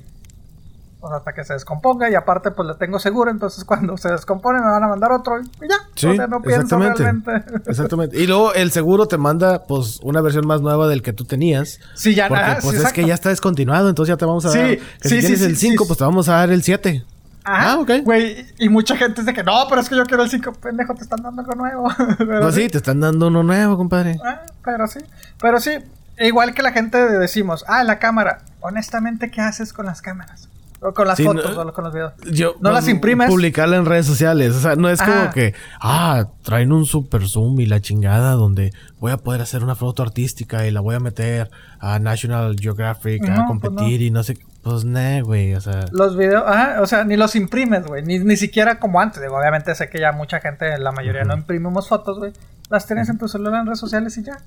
[1.03, 4.61] pues hasta que se descomponga y aparte pues le tengo seguro, entonces cuando se descompone
[4.61, 5.75] me van a mandar otro y ya.
[5.97, 7.43] Sí, o sea, no pienso realmente.
[7.67, 8.17] Exactamente.
[8.21, 11.81] Y luego el seguro te manda pues una versión más nueva del que tú tenías.
[11.95, 12.59] Sí, ya nada.
[12.63, 14.79] Pues es que ya está descontinuado, entonces ya te vamos a dar.
[15.01, 17.05] Que si tienes el 5, pues te vamos a dar el 7.
[17.45, 17.91] Ah, Ah, ok.
[18.05, 20.53] Güey, y mucha gente dice que no, pero es que yo quiero el 5.
[20.55, 21.89] Pendejo, te están dando algo nuevo.
[22.19, 24.17] Pues sí, te están dando uno nuevo, compadre.
[24.25, 25.01] Ah, pero sí.
[25.41, 25.73] Pero sí,
[26.19, 28.43] igual que la gente decimos, ah, la cámara.
[28.61, 30.49] Honestamente, ¿qué haces con las cámaras?
[30.85, 32.13] O con las Sí, fotos, no- o con los videos.
[32.33, 33.29] Yo, ¿No las mm, imprimes?
[33.31, 34.55] Publicarla en redes sociales.
[34.55, 35.31] O sea, no es como Ajá.
[35.31, 39.75] que, ah, traen un super zoom y la chingada donde voy a poder hacer una
[39.77, 44.11] foto artística y la voy a meter a National Geographic No, a pues competir y
[44.11, 44.39] no sé.
[44.63, 45.55] Pues, nah, güey.
[45.55, 48.03] O sea, Los videos, ah, o sea, ni los imprimes, güey.
[48.03, 49.21] Ni, ni siquiera como antes.
[49.21, 52.33] Digo, obviamente sé que ya mucha gente, la mayoría no imprimimos fotos, güey.
[52.71, 54.39] Las tienes en tu celular en redes sociales y ya.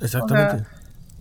[0.00, 0.54] exactamente.
[0.56, 0.66] O sea,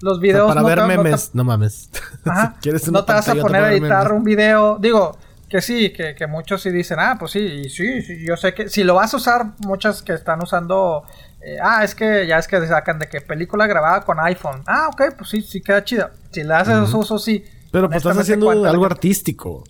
[0.02, 0.48] los O sea, videos.
[0.48, 1.90] para no ver te- no te- memes, no, mames.
[2.26, 2.53] Ajá.
[2.56, 4.18] Si quieres no te vas a poner a editar memes.
[4.18, 4.78] un video.
[4.80, 8.36] Digo, que sí, que, que muchos sí dicen, ah, pues sí, y sí, sí, yo
[8.38, 11.03] sé que si lo vas a usar, muchas que están usando,
[11.42, 14.61] eh, ah, es que ya es que sacan de que película grabada con iPhone.
[14.68, 16.10] Ah, ok, pues sí, sí queda chido.
[16.32, 17.44] Si le haces uso, sí.
[17.72, 19.64] Pero pues estás haciendo ¿cuánta algo gente- artístico.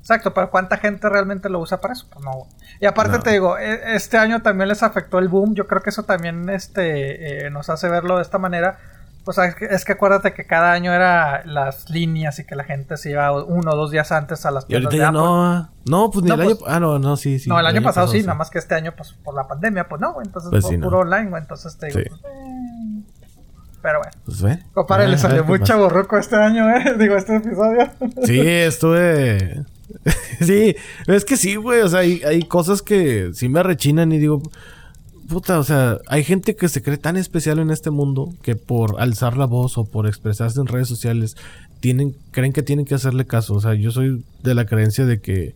[0.00, 2.06] Exacto, pero ¿cuánta gente realmente lo usa para eso?
[2.12, 2.46] Pues no.
[2.80, 3.22] Y aparte No.
[3.22, 5.54] te digo, e- este año también les afectó el boom.
[5.54, 8.78] Yo creo que eso también este, eh, nos hace verlo de esta manera.
[9.24, 12.62] Pues es que, es que acuérdate que cada año era las líneas y que la
[12.62, 15.08] gente se iba uno o dos días antes a las Y tiendas ahorita de ya
[15.08, 15.20] Apple.
[15.20, 15.70] no.
[16.04, 16.66] No, pues ni No, el pues- año.
[16.68, 17.48] Ah, no, no, sí, sí.
[17.48, 20.00] no, el año pasado, sí, nada más que este año, pues por la pandemia, pues
[20.00, 20.84] no, entonces Pues sí, no.
[20.86, 22.04] puro online, güey, entonces te digo, Sí.
[22.08, 22.55] pues, eh,
[23.82, 24.12] pero bueno.
[24.24, 24.58] Pues ve.
[24.72, 25.72] Compadre, Ah, le salió muy pasa.
[25.74, 27.88] chaborruco este año, eh, digo, este episodio.
[28.24, 29.62] Sí, estuve.
[30.40, 30.74] sí,
[31.06, 31.80] es que sí, güey.
[31.80, 34.42] O sea, hay, hay cosas que sí me rechinan y digo,
[35.28, 39.00] puta, o sea, hay gente que se cree tan especial en este mundo que por
[39.00, 41.36] alzar la voz o por expresarse en redes sociales
[41.80, 43.54] tienen, creen que tienen que hacerle caso.
[43.54, 45.54] O sea, yo soy de la creencia de que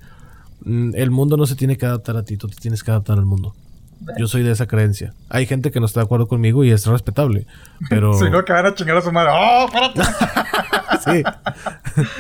[0.65, 3.19] mm, el mundo no se tiene que adaptar a ti, tú te tienes que adaptar
[3.19, 3.55] al mundo.
[4.19, 5.13] Yo soy de esa creencia.
[5.29, 7.47] Hay gente que no está de acuerdo conmigo y es respetable.
[7.89, 8.15] Pero.
[8.19, 9.31] Si no, que van a chingar a su madre.
[9.35, 10.01] ¡Oh, espérate!
[11.05, 11.23] sí.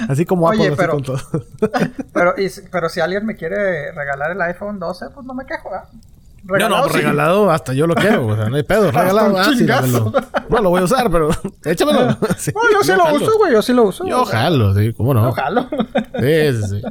[0.08, 1.20] Así como Oye, Apple, así pero- con todo.
[2.12, 5.44] pero, y si- pero si alguien me quiere regalar el iPhone 12, pues no me
[5.46, 5.88] quejo, ¿verdad?
[6.42, 6.98] No, no, Regalado, pues sí.
[7.00, 9.66] regalado hasta yo lo quiero, o sea, no hay pedo, regalado, ah, sí.
[10.48, 11.28] No lo voy a usar, pero
[11.66, 12.16] échamelo.
[12.38, 13.16] Sí, No, yo sí lo jalo.
[13.16, 14.06] uso, güey, yo sí lo uso.
[14.06, 15.24] Yo jalo, sí, cómo no.
[15.28, 15.68] Yo jalo.
[16.18, 16.82] Sí, sí, sí.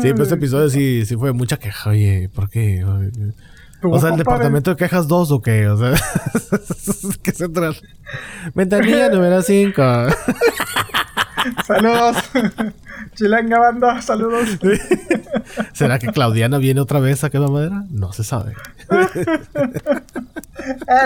[0.00, 2.82] Sí, pero este episodio sí, sí fue mucha queja, oye, ¿por qué?
[3.90, 5.68] O sea, ¿el departamento de quejas 2 o qué?
[5.68, 5.92] O sea,
[7.22, 7.78] ¿qué se trata?
[8.54, 9.82] Ventanilla número 5.
[11.66, 12.16] Saludos.
[13.14, 14.58] Chilanga banda, saludos.
[15.72, 17.84] ¿Será que Claudiana viene otra vez a quedar madera?
[17.90, 18.54] No se sabe.
[18.90, 19.26] Eh,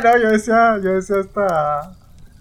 [0.04, 1.92] no, yo decía, yo decía esta.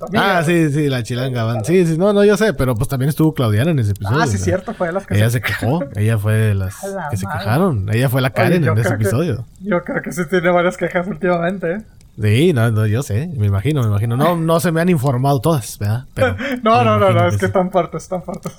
[0.05, 0.37] Amiga.
[0.37, 1.65] Ah, sí, sí, la chilanga van.
[1.65, 4.21] Sí, sí, no, no, yo sé, pero pues también estuvo Claudiana en ese episodio.
[4.21, 7.07] Ah, sí, cierto, fue de las que Ella se- quejó, ella fue de las la
[7.09, 7.89] que se quejaron.
[7.93, 9.45] Ella fue la Karen en ese que- episodio.
[9.61, 11.81] Yo creo que sí tiene varias quejas últimamente, ¿eh?
[12.19, 14.17] Sí, no, no, yo sé, me imagino, me imagino.
[14.17, 16.05] No, no se me han informado todas, ¿verdad?
[16.15, 18.53] Pero No, no, no, no, es que están fuertes, están fuertes.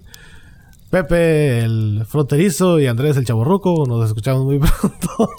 [0.90, 3.84] Pepe el fronterizo y Andrés el chaborruco.
[3.86, 5.30] Nos escuchamos muy pronto.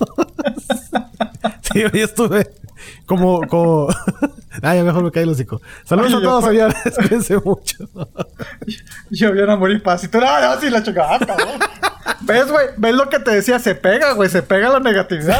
[1.62, 2.48] sí, hoy estuve
[3.06, 3.88] como, como.
[4.62, 5.62] ah, ya mejor me cae el hocico.
[5.84, 6.76] Saludos Oye, a yo todos, señores.
[6.98, 7.78] Cuídense mucho.
[9.10, 11.60] Yo vi a morir paz y tú, no, no, sí, la chingada, cabrón.
[12.22, 12.68] ¿Ves, güey?
[12.78, 13.60] ¿Ves lo que te decía?
[13.60, 15.40] Se pega, güey, se pega la negatividad.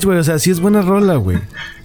[0.00, 0.18] ¿Ves, güey?
[0.18, 1.38] O sea, sí es buena rola, güey.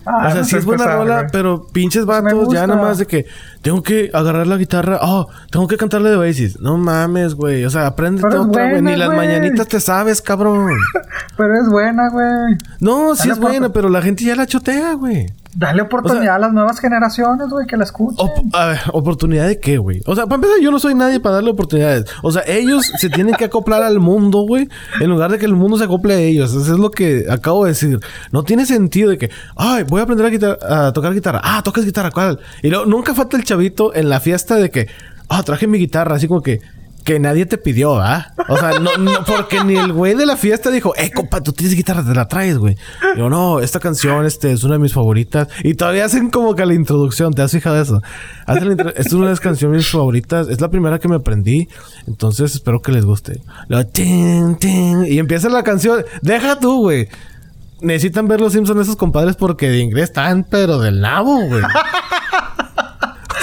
[0.06, 1.28] Ah, o sea, no sí es buena rola, güey.
[1.32, 3.26] pero pinches me vatos ya nada más de que
[3.62, 5.00] tengo que agarrar la guitarra.
[5.02, 6.60] Oh, tengo que cantarle de Oasis.
[6.60, 7.66] No mames, güey.
[7.66, 8.82] O sea, es otra, güey.
[8.82, 10.78] Ni las mañanitas te sabes, cabrón.
[11.38, 12.58] Pero es buena, güey.
[12.80, 15.26] No, sí es buena, pero la gente ya la chotea, güey.
[15.58, 18.18] Dale oportunidad a las nuevas generaciones, güey, que la escuchen.
[18.20, 20.02] Op- a ver, ¿oportunidad de qué, güey?
[20.06, 22.06] O sea, para empezar, yo no soy nadie para darle oportunidades.
[22.24, 24.68] O sea, ellos se tienen que acoplar al mundo, güey,
[25.00, 26.52] en lugar de que el mundo se acople a ellos.
[26.54, 28.00] Eso es lo que acabo de decir.
[28.32, 30.26] No tiene sentido de que, ay, voy a aprender
[30.70, 31.40] a tocar guitarra.
[31.44, 32.40] Ah, tocas guitarra, ¿cuál?
[32.62, 34.88] Y luego nunca falta el chavito en la fiesta de que,
[35.30, 36.60] ah, traje mi guitarra, así como que,
[37.06, 38.34] que nadie te pidió, ¿ah?
[38.48, 41.52] O sea, no, no, porque ni el güey de la fiesta dijo, eh, compa, tú
[41.52, 42.78] tienes guitarra, te la traes, güey.
[43.18, 45.48] Yo, no, esta canción este, es una de mis favoritas.
[45.64, 48.02] Y todavía hacen como que la introducción, ¿te has fijado eso?
[48.46, 51.68] Hacen la es una de las canciones mis favoritas, es la primera que me aprendí,
[52.08, 53.42] entonces espero que les guste.
[53.68, 57.08] Luego, tin, tin, y empieza la canción, deja tú, güey.
[57.82, 61.62] Necesitan ver los Simpsons esos compadres porque de inglés están, pero del nabo, güey.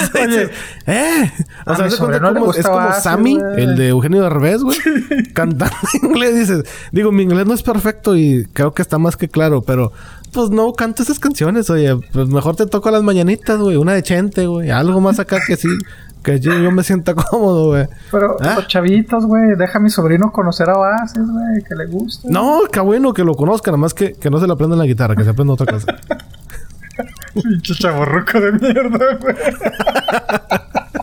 [0.15, 0.49] Oye,
[0.87, 1.31] ¿Eh?
[1.65, 3.63] O A sea, de cuenta le como- es como Sammy, güey.
[3.63, 4.77] el de Eugenio Derbez, güey.
[5.33, 6.35] cantando en inglés.
[6.35, 9.91] Dices, digo, mi inglés no es perfecto y creo que está más que claro, pero
[10.31, 11.95] pues no canto esas canciones, oye.
[12.11, 13.75] Pues mejor te toco las mañanitas, güey.
[13.77, 14.71] Una de Chente, güey.
[14.71, 15.67] Algo más acá que sí.
[16.23, 17.85] Que yo, yo me sienta cómodo, güey.
[18.09, 18.53] pero Ah.
[18.55, 22.29] los chavitos, güey, deja a mi sobrino conocer a Oasis, güey, que le guste.
[22.31, 24.85] No, qué bueno que lo conozca, nada más que, que no se le aprenda la
[24.85, 25.85] guitarra, que se aprenda otra cosa.
[27.33, 29.35] Pinche chaborruco de mierda, güey.